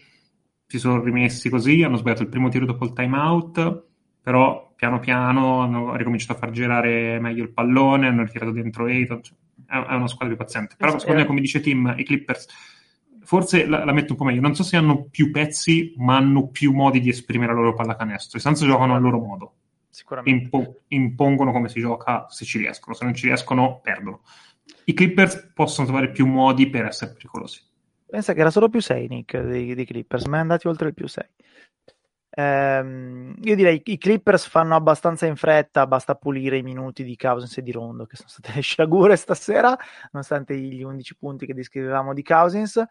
si 0.65 0.79
sono 0.79 1.01
rimessi 1.01 1.49
così, 1.49 1.83
hanno 1.83 1.97
sbagliato 1.97 2.23
il 2.23 2.29
primo 2.29 2.49
tiro 2.49 2.65
dopo 2.65 2.85
il 2.85 2.93
timeout, 2.93 3.85
però 4.21 4.73
piano 4.75 4.99
piano 4.99 5.61
hanno 5.61 5.95
ricominciato 5.95 6.33
a 6.33 6.37
far 6.37 6.51
girare 6.51 7.19
meglio 7.19 7.43
il 7.43 7.51
pallone, 7.51 8.07
hanno 8.07 8.23
ritirato 8.23 8.51
dentro 8.51 8.85
Ayton. 8.85 9.21
Cioè, 9.21 9.35
è 9.67 9.93
una 9.93 10.07
squadra 10.07 10.35
più 10.35 10.37
paziente. 10.37 10.75
Però 10.77 10.97
secondo 10.97 11.21
me, 11.21 11.27
come 11.27 11.41
dice 11.41 11.59
Tim, 11.59 11.93
i 11.97 12.03
Clippers 12.03 12.47
forse 13.29 13.67
la, 13.67 13.85
la, 13.85 13.91
metto 13.91 14.13
un 14.13 14.17
po' 14.17 14.23
meglio. 14.23 14.41
Non 14.41 14.55
so 14.55 14.63
se 14.63 14.75
hanno 14.75 15.05
più 15.05 15.29
pezzi, 15.29 15.93
ma 15.97 16.17
hanno 16.17 16.47
più 16.47 16.73
modi 16.73 16.99
di 16.99 17.09
esprimere 17.09 17.53
la 17.53 17.59
loro 17.59 17.75
pallacanestro. 17.75 18.39
I 18.39 18.41
Suns 18.41 18.65
giocano 18.65 18.95
al 18.95 19.01
loro 19.01 19.19
modo. 19.19 19.53
Sicuramente. 19.99 20.45
Impo- 20.45 20.81
impongono 20.87 21.51
come 21.51 21.67
si 21.67 21.81
gioca 21.81 22.25
se 22.29 22.45
ci 22.45 22.57
riescono. 22.57 22.95
Se 22.95 23.03
non 23.03 23.13
ci 23.13 23.27
riescono, 23.27 23.81
perdono. 23.81 24.21
I 24.85 24.93
Clippers 24.93 25.51
possono 25.53 25.87
trovare 25.87 26.09
più 26.09 26.25
modi 26.25 26.69
per 26.69 26.85
essere 26.85 27.11
pericolosi. 27.11 27.61
Pensa 28.05 28.33
che 28.33 28.39
era 28.39 28.49
solo 28.49 28.69
più 28.69 28.79
6, 28.79 29.07
Nick, 29.09 29.37
dei, 29.41 29.75
dei 29.75 29.85
Clippers, 29.85 30.23
ma 30.27 30.37
è 30.37 30.39
andati 30.39 30.69
oltre 30.69 30.87
il 30.87 30.93
più 30.93 31.05
6. 31.05 31.23
Ehm, 32.39 33.35
io 33.41 33.55
direi 33.55 33.81
i 33.83 33.97
Clippers 33.97 34.47
fanno 34.47 34.73
abbastanza 34.73 35.25
in 35.25 35.35
fretta, 35.35 35.85
basta 35.87 36.15
pulire 36.15 36.55
i 36.57 36.61
minuti 36.63 37.03
di 37.03 37.17
Cousins 37.17 37.57
e 37.57 37.61
di 37.61 37.73
Rondo, 37.73 38.05
che 38.05 38.15
sono 38.15 38.29
state 38.29 38.53
le 38.55 38.61
sciagure 38.63 39.17
stasera, 39.17 39.77
nonostante 40.11 40.57
gli 40.57 40.81
11 40.81 41.17
punti 41.17 41.45
che 41.45 41.53
descrivevamo 41.53 42.13
di 42.13 42.23
Cousins. 42.23 42.81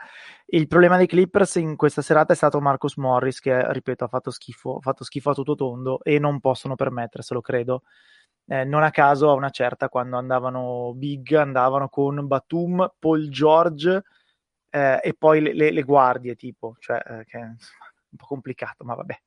Il 0.46 0.66
problema 0.66 0.98
dei 0.98 1.06
Clippers 1.06 1.54
in 1.56 1.76
questa 1.76 2.02
serata 2.02 2.34
è 2.34 2.36
stato 2.36 2.60
Marcus 2.60 2.96
Morris, 2.96 3.40
che 3.40 3.72
ripeto 3.72 4.04
ha 4.04 4.08
fatto 4.08 4.30
schifo, 4.30 4.76
ha 4.76 4.80
fatto 4.80 5.02
schifo 5.04 5.30
a 5.30 5.34
tutto 5.34 5.54
tondo 5.54 6.02
e 6.02 6.18
non 6.18 6.40
possono 6.40 6.74
permetterselo, 6.74 7.40
credo. 7.40 7.84
Eh, 8.46 8.64
non 8.64 8.82
a 8.82 8.90
caso 8.90 9.30
a 9.30 9.34
una 9.34 9.50
certa, 9.50 9.88
quando 9.88 10.18
andavano 10.18 10.92
big, 10.94 11.32
andavano 11.32 11.88
con 11.88 12.26
Batum, 12.26 12.92
Paul 12.98 13.28
George 13.30 14.02
eh, 14.70 15.00
e 15.02 15.14
poi 15.14 15.40
le, 15.40 15.54
le, 15.54 15.70
le, 15.70 15.82
guardie, 15.82 16.34
tipo, 16.34 16.76
cioè, 16.78 17.02
eh, 17.06 17.24
che 17.24 17.38
un 18.10 18.16
po' 18.16 18.26
complicato, 18.26 18.84
ma 18.84 18.94
vabbè, 18.94 19.20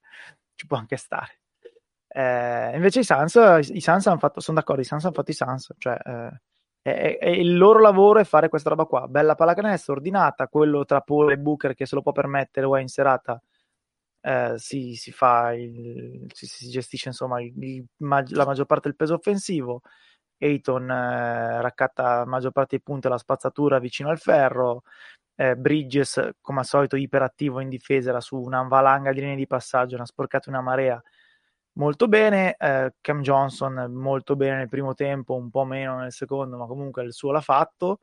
ci 0.56 0.68
può 0.68 0.78
anche 0.78 0.98
stare. 0.98 1.41
Eh, 2.08 2.76
invece 2.76 2.99
i 2.99 3.03
Sans, 3.03 3.34
i 3.72 3.80
Sans 3.80 4.06
hanno 4.08 4.20
fatto, 4.20 4.40
sono 4.41 4.58
d'accordo, 4.58 4.82
i 4.82 4.86
Sans 4.86 5.03
hanno 5.06 5.14
fatto 5.14 5.32
i 5.32 5.34
Sans, 5.34 5.74
cioè 5.78 5.98
eh, 6.03 6.41
è, 6.82 7.18
è, 7.20 7.30
il 7.30 7.58
loro 7.58 7.80
lavoro 7.80 8.20
è 8.20 8.24
fare 8.24 8.49
questa 8.49 8.70
roba 8.70 8.86
qua, 8.86 9.08
bella 9.08 9.36
pallacanestro, 9.36 9.94
ordinata, 9.94 10.48
quello 10.48 10.84
tra 10.86 11.02
Paul 11.02 11.32
e 11.32 11.38
Booker 11.38 11.74
che 11.74 11.86
se 11.86 11.95
lo 11.95 12.02
può 12.02 12.12
permettere 12.12 12.66
o 12.66 12.76
è 12.76 12.82
in 12.82 12.88
serata 12.88 13.41
eh, 14.22 14.53
si, 14.58 14.95
si, 14.95 15.12
fa 15.12 15.53
il, 15.53 16.26
si, 16.34 16.45
si 16.45 16.70
gestisce 16.70 17.10
insomma 17.10 17.41
il, 17.41 17.53
il, 17.64 17.86
la 17.98 18.45
maggior 18.45 18.66
parte 18.66 18.88
del 18.88 18.95
peso 18.98 19.16
offensivo. 19.16 19.82
Ayton 20.38 20.90
eh, 20.90 21.62
raccatta 21.62 22.20
la 22.20 22.26
maggior 22.26 22.52
parte 22.52 22.78
dei 22.78 22.82
punti 22.82 23.08
alla 23.08 23.18
spazzatura 23.18 23.80
vicino 23.80 24.10
al 24.10 24.20
ferro 24.20 24.84
eh, 25.41 25.55
Bridges, 25.55 26.34
come 26.39 26.59
al 26.59 26.65
solito, 26.65 26.95
iperattivo 26.95 27.61
in 27.61 27.69
difesa, 27.69 28.11
era 28.11 28.22
su 28.22 28.38
una 28.38 28.61
valanga 28.61 29.11
di 29.11 29.22
linee 29.22 29.35
di 29.35 29.47
passaggio, 29.47 29.95
ne 29.95 30.03
ha 30.03 30.05
sporcato 30.05 30.49
una 30.49 30.61
marea 30.61 31.01
molto 31.73 32.07
bene. 32.07 32.55
Eh, 32.57 32.93
Cam 33.01 33.22
Johnson 33.22 33.91
molto 33.91 34.35
bene 34.35 34.57
nel 34.57 34.69
primo 34.69 34.93
tempo, 34.93 35.35
un 35.35 35.49
po' 35.49 35.65
meno 35.65 35.97
nel 35.97 36.11
secondo, 36.11 36.57
ma 36.57 36.68
comunque 36.68 37.03
il 37.03 37.13
suo 37.13 37.31
l'ha 37.31 37.41
fatto. 37.41 38.01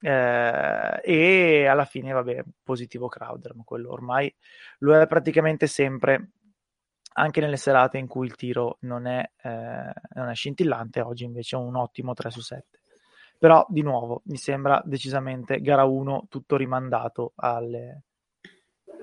Eh, 0.00 1.00
e 1.04 1.66
alla 1.66 1.84
fine, 1.84 2.12
vabbè, 2.12 2.42
positivo 2.64 3.06
Crowder, 3.08 3.54
ma 3.54 3.62
quello 3.64 3.92
ormai 3.92 4.34
lo 4.78 5.00
è 5.00 5.06
praticamente 5.06 5.68
sempre, 5.68 6.30
anche 7.14 7.40
nelle 7.40 7.56
serate 7.56 7.98
in 7.98 8.08
cui 8.08 8.26
il 8.26 8.34
tiro 8.34 8.78
non 8.80 9.06
è, 9.06 9.30
eh, 9.42 9.92
non 10.14 10.28
è 10.28 10.34
scintillante. 10.34 11.00
Oggi 11.02 11.24
invece 11.24 11.56
è 11.56 11.58
un 11.60 11.76
ottimo 11.76 12.14
3 12.14 12.30
su 12.30 12.40
7 12.40 12.81
però 13.42 13.66
di 13.68 13.82
nuovo 13.82 14.22
mi 14.26 14.36
sembra 14.36 14.80
decisamente 14.84 15.60
gara 15.60 15.82
1 15.82 16.26
tutto 16.28 16.56
rimandato 16.56 17.32
alle, 17.34 18.02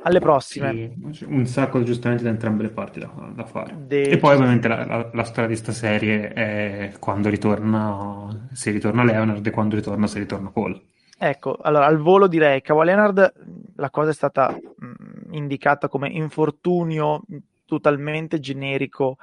alle 0.03 0.19
prossime. 0.21 0.95
Sì, 1.11 1.25
un 1.25 1.45
sacco 1.45 1.83
giustamente 1.83 2.23
da 2.23 2.29
entrambe 2.29 2.63
le 2.63 2.69
parti 2.69 3.01
da, 3.01 3.11
da 3.35 3.43
fare. 3.43 3.75
De... 3.85 4.03
E 4.03 4.17
poi 4.17 4.35
ovviamente 4.35 4.69
la, 4.69 4.85
la, 4.85 5.09
la, 5.11 5.23
storia 5.25 5.49
di 5.49 5.55
questa 5.55 5.73
serie 5.73 6.31
è 6.31 6.93
quando 6.99 7.27
ritorna, 7.27 8.47
se 8.53 8.71
ritorna 8.71 9.03
Leonard 9.03 9.45
e 9.45 9.51
quando 9.51 9.75
ritorna, 9.75 10.07
se 10.07 10.19
ritorna 10.19 10.51
Paul. 10.51 10.81
Ecco, 11.17 11.57
allora 11.61 11.87
al 11.87 11.97
volo 11.97 12.27
direi 12.27 12.61
Kawhi 12.61 12.85
Leonard 12.85 13.33
la 13.75 13.89
cosa 13.89 14.11
è 14.11 14.13
stata 14.13 14.51
mh, 14.51 15.33
indicata 15.33 15.89
come 15.89 16.07
infortunio 16.07 17.23
totalmente 17.65 18.39
generico 18.39 19.17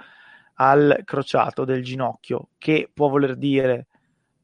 al 0.56 1.00
crociato 1.06 1.64
del 1.64 1.82
ginocchio, 1.82 2.48
che 2.58 2.90
può 2.92 3.08
voler 3.08 3.36
dire 3.36 3.86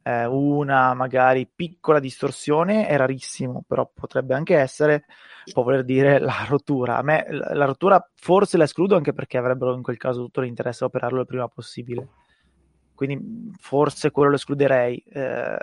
eh, 0.03 0.27
una 0.27 0.95
magari 0.95 1.49
piccola 1.53 2.01
distorsione, 2.01 2.87
è 2.87 2.97
rarissimo, 2.97 3.65
però 3.67 3.91
potrebbe 3.93 4.35
anche 4.35 4.57
essere, 4.57 5.05
può 5.53 5.63
voler 5.63 5.85
dire 5.85 6.19
la 6.21 6.45
rottura. 6.49 6.99
A 6.99 7.03
me 7.03 7.27
la, 7.29 7.65
rottura 7.65 8.05
forse 8.15 8.57
la 8.57 8.65
escludo 8.65 8.97
anche 8.97 9.13
perché 9.13 9.39
avrebbero 9.39 9.75
in 9.75 9.83
quel 9.83 9.97
caso 9.97 10.23
tutto 10.23 10.41
l'interesse 10.41 10.85
a 10.85 10.89
operarlo 10.89 11.21
il 11.21 11.27
prima 11.27 11.49
possibile. 11.49 12.09
Quindi 12.95 13.53
forse 13.59 14.11
quello 14.11 14.31
lo 14.31 14.37
escluderei. 14.37 14.97
Eh, 15.09 15.57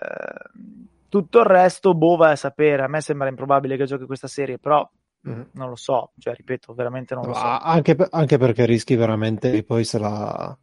tutto 1.08 1.40
il 1.40 1.46
resto, 1.46 1.94
boh, 1.94 2.18
vai 2.18 2.34
a 2.34 2.36
sapere. 2.36 2.84
A 2.84 2.88
me 2.88 3.02
sembra 3.02 3.30
improbabile 3.30 3.78
che 3.78 3.86
giochi 3.86 4.06
questa 4.06 4.28
serie, 4.28 4.58
però 4.58 4.88
mm. 5.28 5.42
non 5.54 5.70
lo 5.70 5.76
so. 5.76 6.12
Cioè, 6.18 6.34
ripeto, 6.34 6.74
veramente 6.74 7.16
non 7.16 7.26
lo 7.26 7.34
so. 7.34 7.46
Anche, 7.46 7.96
anche 8.10 8.38
perché 8.38 8.66
rischi 8.66 8.96
veramente 8.96 9.64
poi 9.64 9.86
se 9.86 10.00
la 10.00 10.58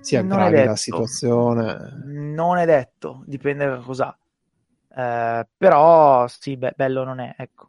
si 0.00 0.16
aggravi 0.16 0.64
la 0.64 0.76
situazione. 0.76 2.02
Non 2.04 2.58
è 2.58 2.66
detto, 2.66 3.22
dipende 3.26 3.66
da 3.66 3.76
cosa. 3.78 4.16
Eh, 4.92 5.46
però 5.56 6.26
sì, 6.26 6.56
beh, 6.56 6.74
bello 6.76 7.04
non 7.04 7.20
è, 7.20 7.34
ecco. 7.36 7.68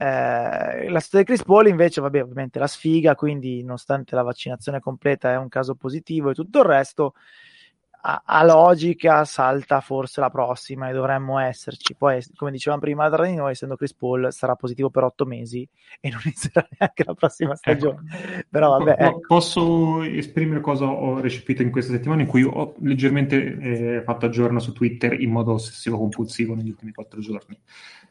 Eh, 0.00 0.88
la 0.88 1.00
storia 1.00 1.26
di 1.26 1.32
Chris 1.32 1.44
Paul 1.44 1.66
invece, 1.66 2.00
vabbè, 2.00 2.22
ovviamente 2.22 2.58
la 2.58 2.68
sfiga, 2.68 3.14
quindi 3.16 3.62
nonostante 3.62 4.14
la 4.14 4.22
vaccinazione 4.22 4.78
completa 4.80 5.32
è 5.32 5.36
un 5.36 5.48
caso 5.48 5.74
positivo 5.74 6.30
e 6.30 6.34
tutto 6.34 6.60
il 6.60 6.64
resto, 6.64 7.14
a, 8.08 8.22
a, 8.24 8.42
logica 8.42 9.24
salta 9.26 9.80
forse 9.80 10.20
la 10.20 10.30
prossima 10.30 10.88
e 10.88 10.94
dovremmo 10.94 11.38
esserci. 11.38 11.94
Poi, 11.94 12.24
come 12.36 12.50
dicevamo 12.50 12.80
prima 12.80 13.10
tra 13.10 13.26
di 13.26 13.34
noi, 13.34 13.50
essendo 13.50 13.76
Chris 13.76 13.92
Paul, 13.94 14.32
sarà 14.32 14.54
positivo 14.54 14.88
per 14.88 15.04
otto 15.04 15.26
mesi 15.26 15.68
e 16.00 16.08
non 16.08 16.20
inizierà 16.24 16.66
neanche 16.78 17.04
la 17.04 17.14
prossima 17.14 17.50
ecco. 17.50 17.58
stagione. 17.58 18.00
Ecco. 18.10 18.46
Però 18.48 18.78
vabbè, 18.78 18.96
ecco. 18.98 19.20
Posso 19.26 20.02
esprimere 20.02 20.60
cosa 20.60 20.86
ho 20.86 21.20
recepito 21.20 21.60
in 21.60 21.70
questa 21.70 21.92
settimana 21.92 22.22
in 22.22 22.28
cui 22.28 22.42
ho 22.42 22.74
leggermente 22.80 23.36
eh, 23.36 24.02
fatto 24.02 24.24
aggiorno 24.24 24.58
su 24.58 24.72
Twitter 24.72 25.20
in 25.20 25.30
modo 25.30 25.52
ossessivo 25.52 25.98
compulsivo 25.98 26.54
negli 26.54 26.70
ultimi 26.70 26.92
quattro 26.92 27.20
giorni. 27.20 27.60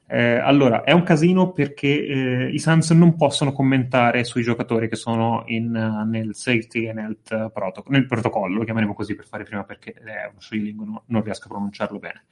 Eh, 0.10 0.38
allora, 0.38 0.84
è 0.84 0.94
un 0.94 1.04
casino 1.04 1.52
perché 1.52 1.88
eh, 1.88 2.50
i 2.50 2.60
Suns 2.60 2.92
non 2.92 3.18
possono 3.18 3.52
commentare 3.52 4.24
sui 4.24 4.42
giocatori 4.42 4.88
che 4.88 4.96
sono 4.96 5.44
in, 5.48 5.76
uh, 5.76 6.10
nel 6.10 6.34
safety 6.34 6.88
and 6.88 6.98
health 6.98 7.52
protocol, 7.52 7.92
nel 7.92 8.06
protocollo, 8.06 8.60
lo 8.60 8.64
chiameremo 8.64 8.94
così 8.94 9.16
per 9.16 9.26
fare 9.26 9.44
prima 9.44 9.66
perché 9.66 9.92
è 9.92 10.30
uno 10.30 10.40
scioglilingua, 10.40 10.86
no, 10.86 11.04
non 11.08 11.24
riesco 11.24 11.48
a 11.48 11.50
pronunciarlo 11.50 12.00
bene. 12.00 12.24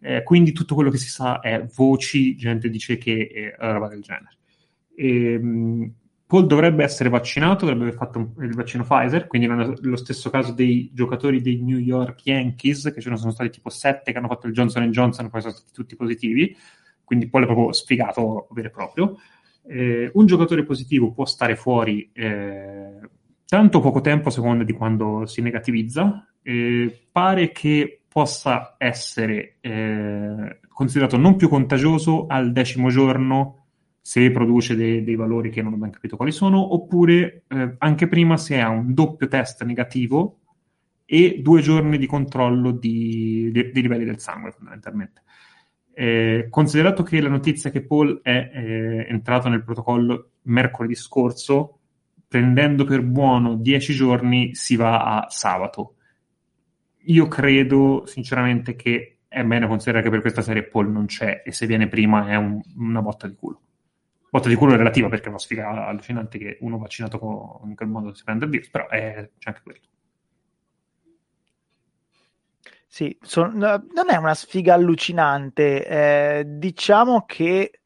Eh, 0.00 0.22
quindi 0.22 0.52
tutto 0.52 0.74
quello 0.74 0.90
che 0.90 0.96
si 0.96 1.10
sa 1.10 1.40
è 1.40 1.66
voci, 1.76 2.34
gente 2.34 2.70
dice 2.70 2.96
che 2.96 3.28
è 3.58 3.70
roba 3.72 3.88
del 3.88 4.00
genere. 4.00 4.38
E, 4.94 5.32
ehm, 5.34 5.46
mh, 5.46 5.94
Paul 6.28 6.46
dovrebbe 6.46 6.84
essere 6.84 7.10
vaccinato, 7.10 7.64
dovrebbe 7.64 7.84
aver 7.84 7.96
fatto 7.96 8.34
il 8.40 8.54
vaccino 8.54 8.84
Pfizer, 8.84 9.26
quindi 9.26 9.48
non 9.48 9.60
è 9.60 9.72
lo 9.80 9.96
stesso 9.96 10.30
caso 10.30 10.52
dei 10.52 10.90
giocatori 10.92 11.40
dei 11.40 11.60
New 11.62 11.78
York 11.78 12.24
Yankees, 12.26 12.90
che 12.94 13.00
ce 13.00 13.10
ne 13.10 13.16
sono 13.16 13.32
stati 13.32 13.50
tipo 13.50 13.70
sette 13.70 14.12
che 14.12 14.18
hanno 14.18 14.28
fatto 14.28 14.46
il 14.46 14.52
Johnson 14.52 14.90
Johnson, 14.90 15.30
poi 15.30 15.40
sono 15.40 15.54
stati 15.54 15.72
tutti 15.72 15.96
positivi, 15.96 16.54
quindi 17.08 17.30
Paul 17.30 17.44
è 17.44 17.46
proprio 17.46 17.72
sfigato 17.72 18.48
vero 18.50 18.68
e 18.68 18.70
proprio. 18.70 19.16
Eh, 19.66 20.10
un 20.12 20.26
giocatore 20.26 20.62
positivo 20.62 21.10
può 21.10 21.24
stare 21.24 21.56
fuori 21.56 22.10
eh, 22.12 23.00
tanto 23.46 23.80
poco 23.80 24.02
tempo 24.02 24.28
a 24.28 24.30
seconda 24.30 24.62
di 24.62 24.74
quando 24.74 25.24
si 25.24 25.40
negativizza, 25.40 26.28
eh, 26.42 27.06
pare 27.10 27.50
che 27.50 28.02
possa 28.06 28.74
essere 28.76 29.56
eh, 29.60 30.60
considerato 30.68 31.16
non 31.16 31.36
più 31.36 31.48
contagioso 31.48 32.26
al 32.26 32.52
decimo 32.52 32.90
giorno 32.90 33.64
se 34.02 34.30
produce 34.30 34.76
dei, 34.76 35.02
dei, 35.02 35.16
valori 35.16 35.48
che 35.48 35.62
non 35.62 35.78
ben 35.78 35.90
capito 35.90 36.16
quali 36.16 36.32
sono, 36.32 36.74
oppure 36.74 37.44
eh, 37.48 37.74
anche 37.78 38.06
prima 38.06 38.36
se 38.36 38.60
ha 38.60 38.68
un 38.68 38.92
doppio 38.92 39.28
test 39.28 39.64
negativo 39.64 40.40
e 41.10 41.40
due 41.40 41.62
giorni 41.62 41.96
di 41.96 42.04
controllo 42.04 42.70
di, 42.70 43.50
di, 43.50 43.70
di 43.70 43.80
livelli 43.80 44.04
del 44.04 44.20
sangue, 44.20 44.50
fondamentalmente. 44.50 45.22
Eh, 46.00 46.46
considerato 46.48 47.02
che 47.02 47.20
la 47.20 47.28
notizia 47.28 47.70
che 47.70 47.82
Paul 47.82 48.20
è 48.22 48.50
eh, 48.54 49.06
entrato 49.08 49.48
nel 49.48 49.64
protocollo 49.64 50.30
mercoledì 50.42 50.94
scorso, 50.94 51.80
prendendo 52.28 52.84
per 52.84 53.02
buono 53.02 53.56
dieci 53.56 53.92
giorni, 53.94 54.54
si 54.54 54.76
va 54.76 55.16
a 55.16 55.28
sabato. 55.28 55.96
Io 57.06 57.26
credo 57.26 58.04
sinceramente 58.06 58.76
che 58.76 59.18
è 59.26 59.42
bene 59.42 59.66
considerare 59.66 60.04
che 60.04 60.10
per 60.10 60.20
questa 60.20 60.42
serie 60.42 60.68
Paul 60.68 60.88
non 60.88 61.06
c'è 61.06 61.42
e 61.44 61.50
se 61.50 61.66
viene 61.66 61.88
prima 61.88 62.28
è 62.28 62.36
un, 62.36 62.60
una 62.76 63.02
botta 63.02 63.26
di 63.26 63.34
culo 63.34 63.60
botta 64.30 64.48
di 64.48 64.54
culo 64.54 64.76
relativa 64.76 65.08
perché 65.08 65.26
è 65.26 65.28
una 65.30 65.38
sfiga 65.38 65.86
allucinante 65.86 66.38
che 66.38 66.58
uno 66.60 66.78
vaccinato 66.78 67.60
in 67.64 67.74
quel 67.74 67.88
modo 67.88 68.14
si 68.14 68.22
prende 68.22 68.44
il 68.44 68.50
virus, 68.50 68.68
però 68.68 68.86
è, 68.88 69.30
c'è 69.36 69.48
anche 69.48 69.62
quello. 69.64 69.80
Sì, 72.90 73.16
son, 73.20 73.52
non 73.58 74.08
è 74.08 74.16
una 74.16 74.34
sfiga 74.34 74.72
allucinante, 74.74 75.86
eh, 75.86 76.44
diciamo 76.46 77.24
che 77.26 77.80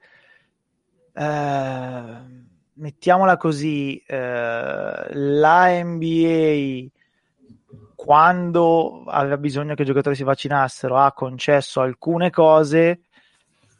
eh, 1.12 2.14
mettiamola 2.74 3.36
così, 3.36 4.00
eh, 4.06 5.06
la 5.10 5.82
NBA 5.82 6.86
quando 7.96 9.04
aveva 9.06 9.36
bisogno 9.36 9.74
che 9.74 9.82
i 9.82 9.84
giocatori 9.84 10.14
si 10.14 10.24
vaccinassero 10.24 10.96
ha 10.96 11.12
concesso 11.12 11.80
alcune 11.80 12.30
cose 12.30 13.02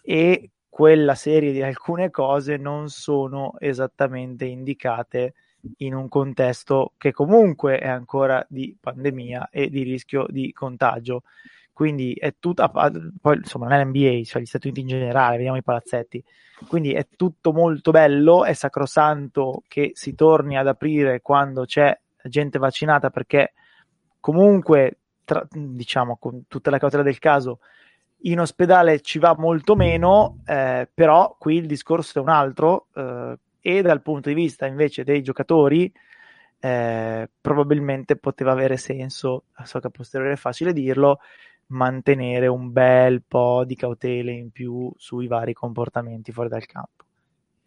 e 0.02 0.50
quella 0.68 1.14
serie 1.14 1.52
di 1.52 1.62
alcune 1.62 2.10
cose 2.10 2.56
non 2.56 2.88
sono 2.88 3.54
esattamente 3.58 4.44
indicate 4.44 5.34
in 5.78 5.94
un 5.94 6.08
contesto 6.08 6.92
che 6.96 7.12
comunque 7.12 7.78
è 7.78 7.88
ancora 7.88 8.44
di 8.48 8.76
pandemia 8.78 9.48
e 9.50 9.68
di 9.70 9.82
rischio 9.82 10.26
di 10.28 10.52
contagio. 10.52 11.22
Quindi 11.72 12.12
è 12.14 12.34
tutta, 12.38 12.68
poi 12.68 13.36
insomma 13.36 13.66
nell'NBA, 13.66 14.22
cioè 14.24 14.42
gli 14.42 14.46
Stati 14.46 14.68
Uniti 14.68 14.82
in 14.82 14.88
generale, 14.88 15.36
vediamo 15.36 15.56
i 15.56 15.62
palazzetti. 15.62 16.22
Quindi 16.68 16.92
è 16.92 17.06
tutto 17.16 17.52
molto 17.52 17.90
bello, 17.90 18.44
è 18.44 18.52
sacrosanto 18.52 19.62
che 19.66 19.92
si 19.94 20.14
torni 20.14 20.56
ad 20.56 20.68
aprire 20.68 21.20
quando 21.20 21.64
c'è 21.64 21.98
gente 22.24 22.58
vaccinata 22.58 23.10
perché 23.10 23.52
comunque, 24.20 24.98
tra, 25.24 25.44
diciamo, 25.50 26.16
con 26.18 26.46
tutta 26.46 26.70
la 26.70 26.78
cautela 26.78 27.02
del 27.02 27.18
caso, 27.18 27.58
in 28.24 28.38
ospedale 28.38 29.00
ci 29.00 29.18
va 29.18 29.34
molto 29.36 29.74
meno, 29.74 30.38
eh, 30.46 30.88
però 30.92 31.34
qui 31.38 31.56
il 31.56 31.66
discorso 31.66 32.18
è 32.18 32.22
un 32.22 32.28
altro 32.28 32.86
eh, 32.94 33.36
e 33.62 33.80
dal 33.80 34.02
punto 34.02 34.28
di 34.28 34.34
vista 34.34 34.66
invece 34.66 35.04
dei 35.04 35.22
giocatori 35.22 35.90
eh, 36.58 37.30
probabilmente 37.40 38.16
poteva 38.16 38.52
avere 38.52 38.76
senso, 38.76 39.44
so 39.64 39.80
che 39.80 39.86
a 39.86 39.90
posteriore 39.90 40.34
è 40.34 40.36
facile 40.36 40.72
dirlo, 40.72 41.20
mantenere 41.68 42.48
un 42.48 42.70
bel 42.72 43.22
po' 43.26 43.64
di 43.64 43.76
cautele 43.76 44.32
in 44.32 44.50
più 44.50 44.92
sui 44.96 45.26
vari 45.26 45.52
comportamenti 45.54 46.32
fuori 46.32 46.48
dal 46.48 46.66
campo. 46.66 47.04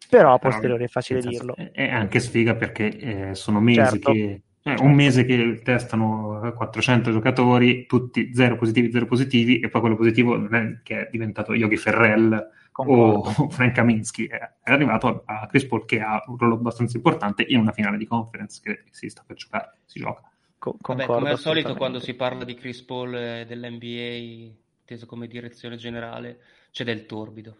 Però 0.08 0.34
a 0.34 0.38
posteriori 0.38 0.84
è 0.84 0.88
facile 0.88 1.20
dirlo. 1.20 1.56
È 1.56 1.88
anche 1.88 2.20
sfiga 2.20 2.54
perché 2.54 2.96
eh, 3.30 3.34
sono 3.34 3.58
mesi 3.60 3.80
certo. 3.80 4.12
che 4.12 4.42
eh, 4.66 4.74
un 4.80 4.94
mese 4.94 5.24
che 5.24 5.60
testano 5.62 6.52
400 6.56 7.12
giocatori, 7.12 7.86
tutti 7.86 8.34
zero 8.34 8.56
positivi, 8.56 8.90
zero 8.90 9.06
positivi, 9.06 9.60
e 9.60 9.68
poi 9.68 9.80
quello 9.80 9.94
positivo 9.94 10.36
non 10.36 10.54
è 10.56 10.80
che 10.82 11.06
è 11.06 11.08
diventato 11.08 11.54
Yogi 11.54 11.76
Ferrell 11.76 12.50
Concordo. 12.72 13.42
o 13.44 13.46
Frank 13.48 13.74
Kaminsky, 13.74 14.26
è 14.26 14.50
arrivato 14.64 15.22
a 15.24 15.46
Chris 15.46 15.66
Paul 15.66 15.84
che 15.84 16.00
ha 16.00 16.20
un 16.26 16.36
ruolo 16.36 16.56
abbastanza 16.56 16.96
importante 16.96 17.44
in 17.46 17.60
una 17.60 17.70
finale 17.70 17.96
di 17.96 18.06
conference 18.06 18.60
che 18.60 18.82
si 18.90 19.08
sta 19.08 19.22
per 19.24 19.36
giocare, 19.36 19.76
si 19.84 20.00
gioca. 20.00 20.28
Co- 20.58 20.76
Vabbè, 20.80 21.06
come 21.06 21.30
al 21.30 21.38
solito 21.38 21.76
quando 21.76 22.00
si 22.00 22.14
parla 22.14 22.42
di 22.42 22.54
Chris 22.54 22.82
Paul 22.82 23.14
e 23.14 23.44
dell'NBA, 23.46 24.50
inteso 24.80 25.06
come 25.06 25.28
direzione 25.28 25.76
generale, 25.76 26.40
c'è 26.72 26.82
del 26.82 27.06
torbido. 27.06 27.56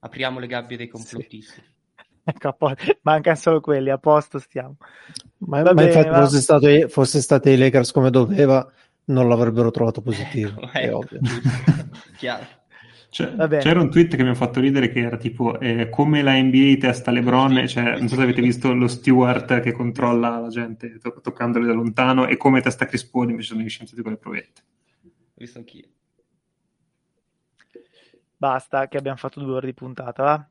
Apriamo 0.00 0.40
le 0.40 0.46
gabbie 0.46 0.76
dei 0.76 0.88
complottisti. 0.88 1.60
Sì. 1.60 1.76
Ecco, 2.28 2.56
mancano 3.02 3.36
solo 3.36 3.60
quelli, 3.60 3.88
a 3.88 3.96
posto 3.96 4.38
stiamo. 4.38 4.76
Ma, 5.38 5.62
ma 5.62 5.72
bene, 5.72 5.88
infatti 5.88 6.08
va... 6.08 6.20
fosse, 6.20 6.40
stato, 6.40 6.88
fosse 6.88 7.22
state 7.22 7.50
i 7.50 7.56
Lakers 7.56 7.90
come 7.90 8.10
doveva, 8.10 8.70
non 9.04 9.28
l'avrebbero 9.28 9.70
trovato 9.70 10.02
positivo, 10.02 10.60
ecco, 10.72 10.78
è 10.78 10.94
ovvio. 10.94 11.20
Chiaro. 12.18 12.56
Cioè, 13.10 13.34
c'era 13.60 13.80
un 13.80 13.90
tweet 13.90 14.16
che 14.16 14.22
mi 14.22 14.28
ha 14.28 14.34
fatto 14.34 14.60
ridere 14.60 14.90
che 14.90 15.00
era 15.00 15.16
tipo 15.16 15.58
eh, 15.58 15.88
come 15.88 16.20
la 16.20 16.34
NBA 16.34 16.76
testa 16.78 17.10
LeBron, 17.10 17.66
cioè, 17.66 17.96
non 17.96 18.06
so 18.06 18.16
se 18.16 18.22
avete 18.22 18.42
visto 18.42 18.70
lo 18.74 18.86
steward 18.86 19.60
che 19.62 19.72
controlla 19.72 20.38
la 20.38 20.48
gente 20.48 20.98
to- 20.98 21.18
toccandole 21.22 21.66
da 21.66 21.72
lontano 21.72 22.26
e 22.26 22.36
come 22.36 22.60
testa 22.60 22.84
Chris 22.84 23.06
Paul 23.06 23.30
invece 23.30 23.48
sono 23.48 23.62
gli 23.62 23.68
scienziati 23.70 24.02
con 24.02 24.12
le 24.12 24.18
provette. 24.18 24.62
Ho 25.02 25.34
visto 25.36 25.56
anch'io. 25.56 25.88
Basta 28.36 28.86
che 28.88 28.98
abbiamo 28.98 29.16
fatto 29.16 29.40
due 29.40 29.54
ore 29.54 29.66
di 29.66 29.74
puntata, 29.74 30.22
va? 30.22 30.48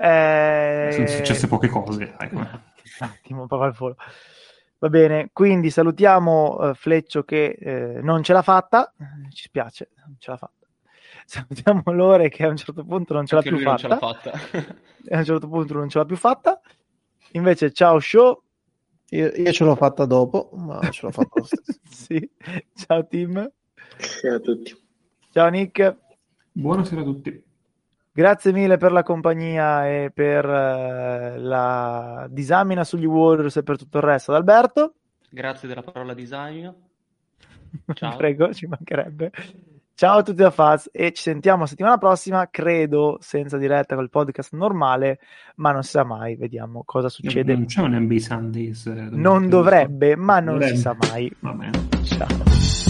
Eh... 0.00 0.88
Sono 0.92 1.06
successe 1.06 1.46
poche 1.46 1.68
cose. 1.68 2.14
Ecco. 2.18 2.36
Un 2.36 2.46
attimo, 3.00 3.46
proprio 3.46 3.68
al 3.68 3.74
volo. 3.74 3.96
Va 4.78 4.88
bene, 4.88 5.28
quindi 5.34 5.68
salutiamo 5.68 6.56
uh, 6.58 6.74
Fleccio 6.74 7.22
che 7.22 7.50
eh, 7.60 8.00
non 8.00 8.22
ce 8.22 8.32
l'ha 8.32 8.40
fatta, 8.40 8.90
ci 9.30 9.42
spiace, 9.42 9.90
non 10.06 10.16
ce 10.18 10.30
l'ha 10.30 10.36
fatta. 10.38 10.54
Salutiamo 11.26 11.82
Lore 11.92 12.30
che 12.30 12.44
a 12.44 12.48
un 12.48 12.56
certo 12.56 12.82
punto 12.82 13.12
non 13.12 13.26
ce 13.26 13.34
l'ha 13.34 13.42
più 13.42 13.58
fatta. 13.58 13.68
Non 13.68 13.78
ce 13.78 13.88
l'ha 13.88 13.98
fatta. 13.98 14.30
a 15.14 15.18
un 15.18 15.24
certo 15.24 15.48
punto 15.48 15.74
non 15.74 15.88
ce 15.90 15.98
l'ha 15.98 16.06
più 16.06 16.16
fatta. 16.16 16.60
Invece, 17.32 17.72
ciao 17.72 18.00
Show. 18.00 18.42
Io, 19.10 19.26
io 19.26 19.52
ce 19.52 19.64
l'ho 19.64 19.76
fatta 19.76 20.06
dopo, 20.06 20.50
ma 20.54 20.80
ce 20.88 21.00
l'ho 21.02 21.12
fatta 21.12 21.28
lo 21.34 21.44
stesso. 21.44 21.78
sì. 21.84 22.30
Ciao 22.74 23.06
Tim. 23.06 23.52
Ciao 23.98 24.34
a 24.34 24.40
tutti. 24.40 24.74
Ciao 25.30 25.48
Nick. 25.50 25.96
Buonasera 26.52 27.02
a 27.02 27.04
tutti. 27.04 27.48
Grazie 28.20 28.52
mille 28.52 28.76
per 28.76 28.92
la 28.92 29.02
compagnia 29.02 29.88
e 29.88 30.10
per 30.12 30.44
uh, 30.44 31.40
la 31.40 32.26
disamina 32.28 32.84
sugli 32.84 33.06
Warriors 33.06 33.56
e 33.56 33.62
per 33.62 33.78
tutto 33.78 33.96
il 33.96 34.04
resto. 34.04 34.34
Alberto. 34.34 34.92
Grazie 35.30 35.66
della 35.66 35.80
parola 35.80 36.12
disamina. 36.12 36.70
Ciao. 37.94 38.16
Prego, 38.18 38.52
ci 38.52 38.66
mancherebbe. 38.66 39.32
Ciao 39.94 40.18
a 40.18 40.22
tutti 40.22 40.42
da 40.42 40.50
Faz 40.50 40.90
e 40.92 41.12
ci 41.12 41.22
sentiamo 41.22 41.64
settimana 41.64 41.96
prossima, 41.96 42.46
credo, 42.50 43.16
senza 43.22 43.56
diretta 43.56 43.94
col 43.94 44.10
podcast 44.10 44.52
normale, 44.52 45.20
ma 45.56 45.72
non 45.72 45.82
si 45.82 45.92
sa 45.92 46.04
mai, 46.04 46.36
vediamo 46.36 46.82
cosa 46.84 47.08
succede. 47.08 47.54
Non 47.54 47.64
c'è 47.64 47.80
un 47.80 47.94
NBA 47.94 48.18
Sundays. 48.18 48.84
Eh, 48.84 49.08
non 49.12 49.48
dovrebbe, 49.48 50.14
ma 50.14 50.40
non 50.40 50.58
dovrebbe. 50.58 50.76
si 50.76 50.82
sa 50.82 50.94
mai. 51.08 51.34
Va 51.40 51.52
bene. 51.52 51.88
Ciao. 52.02 52.89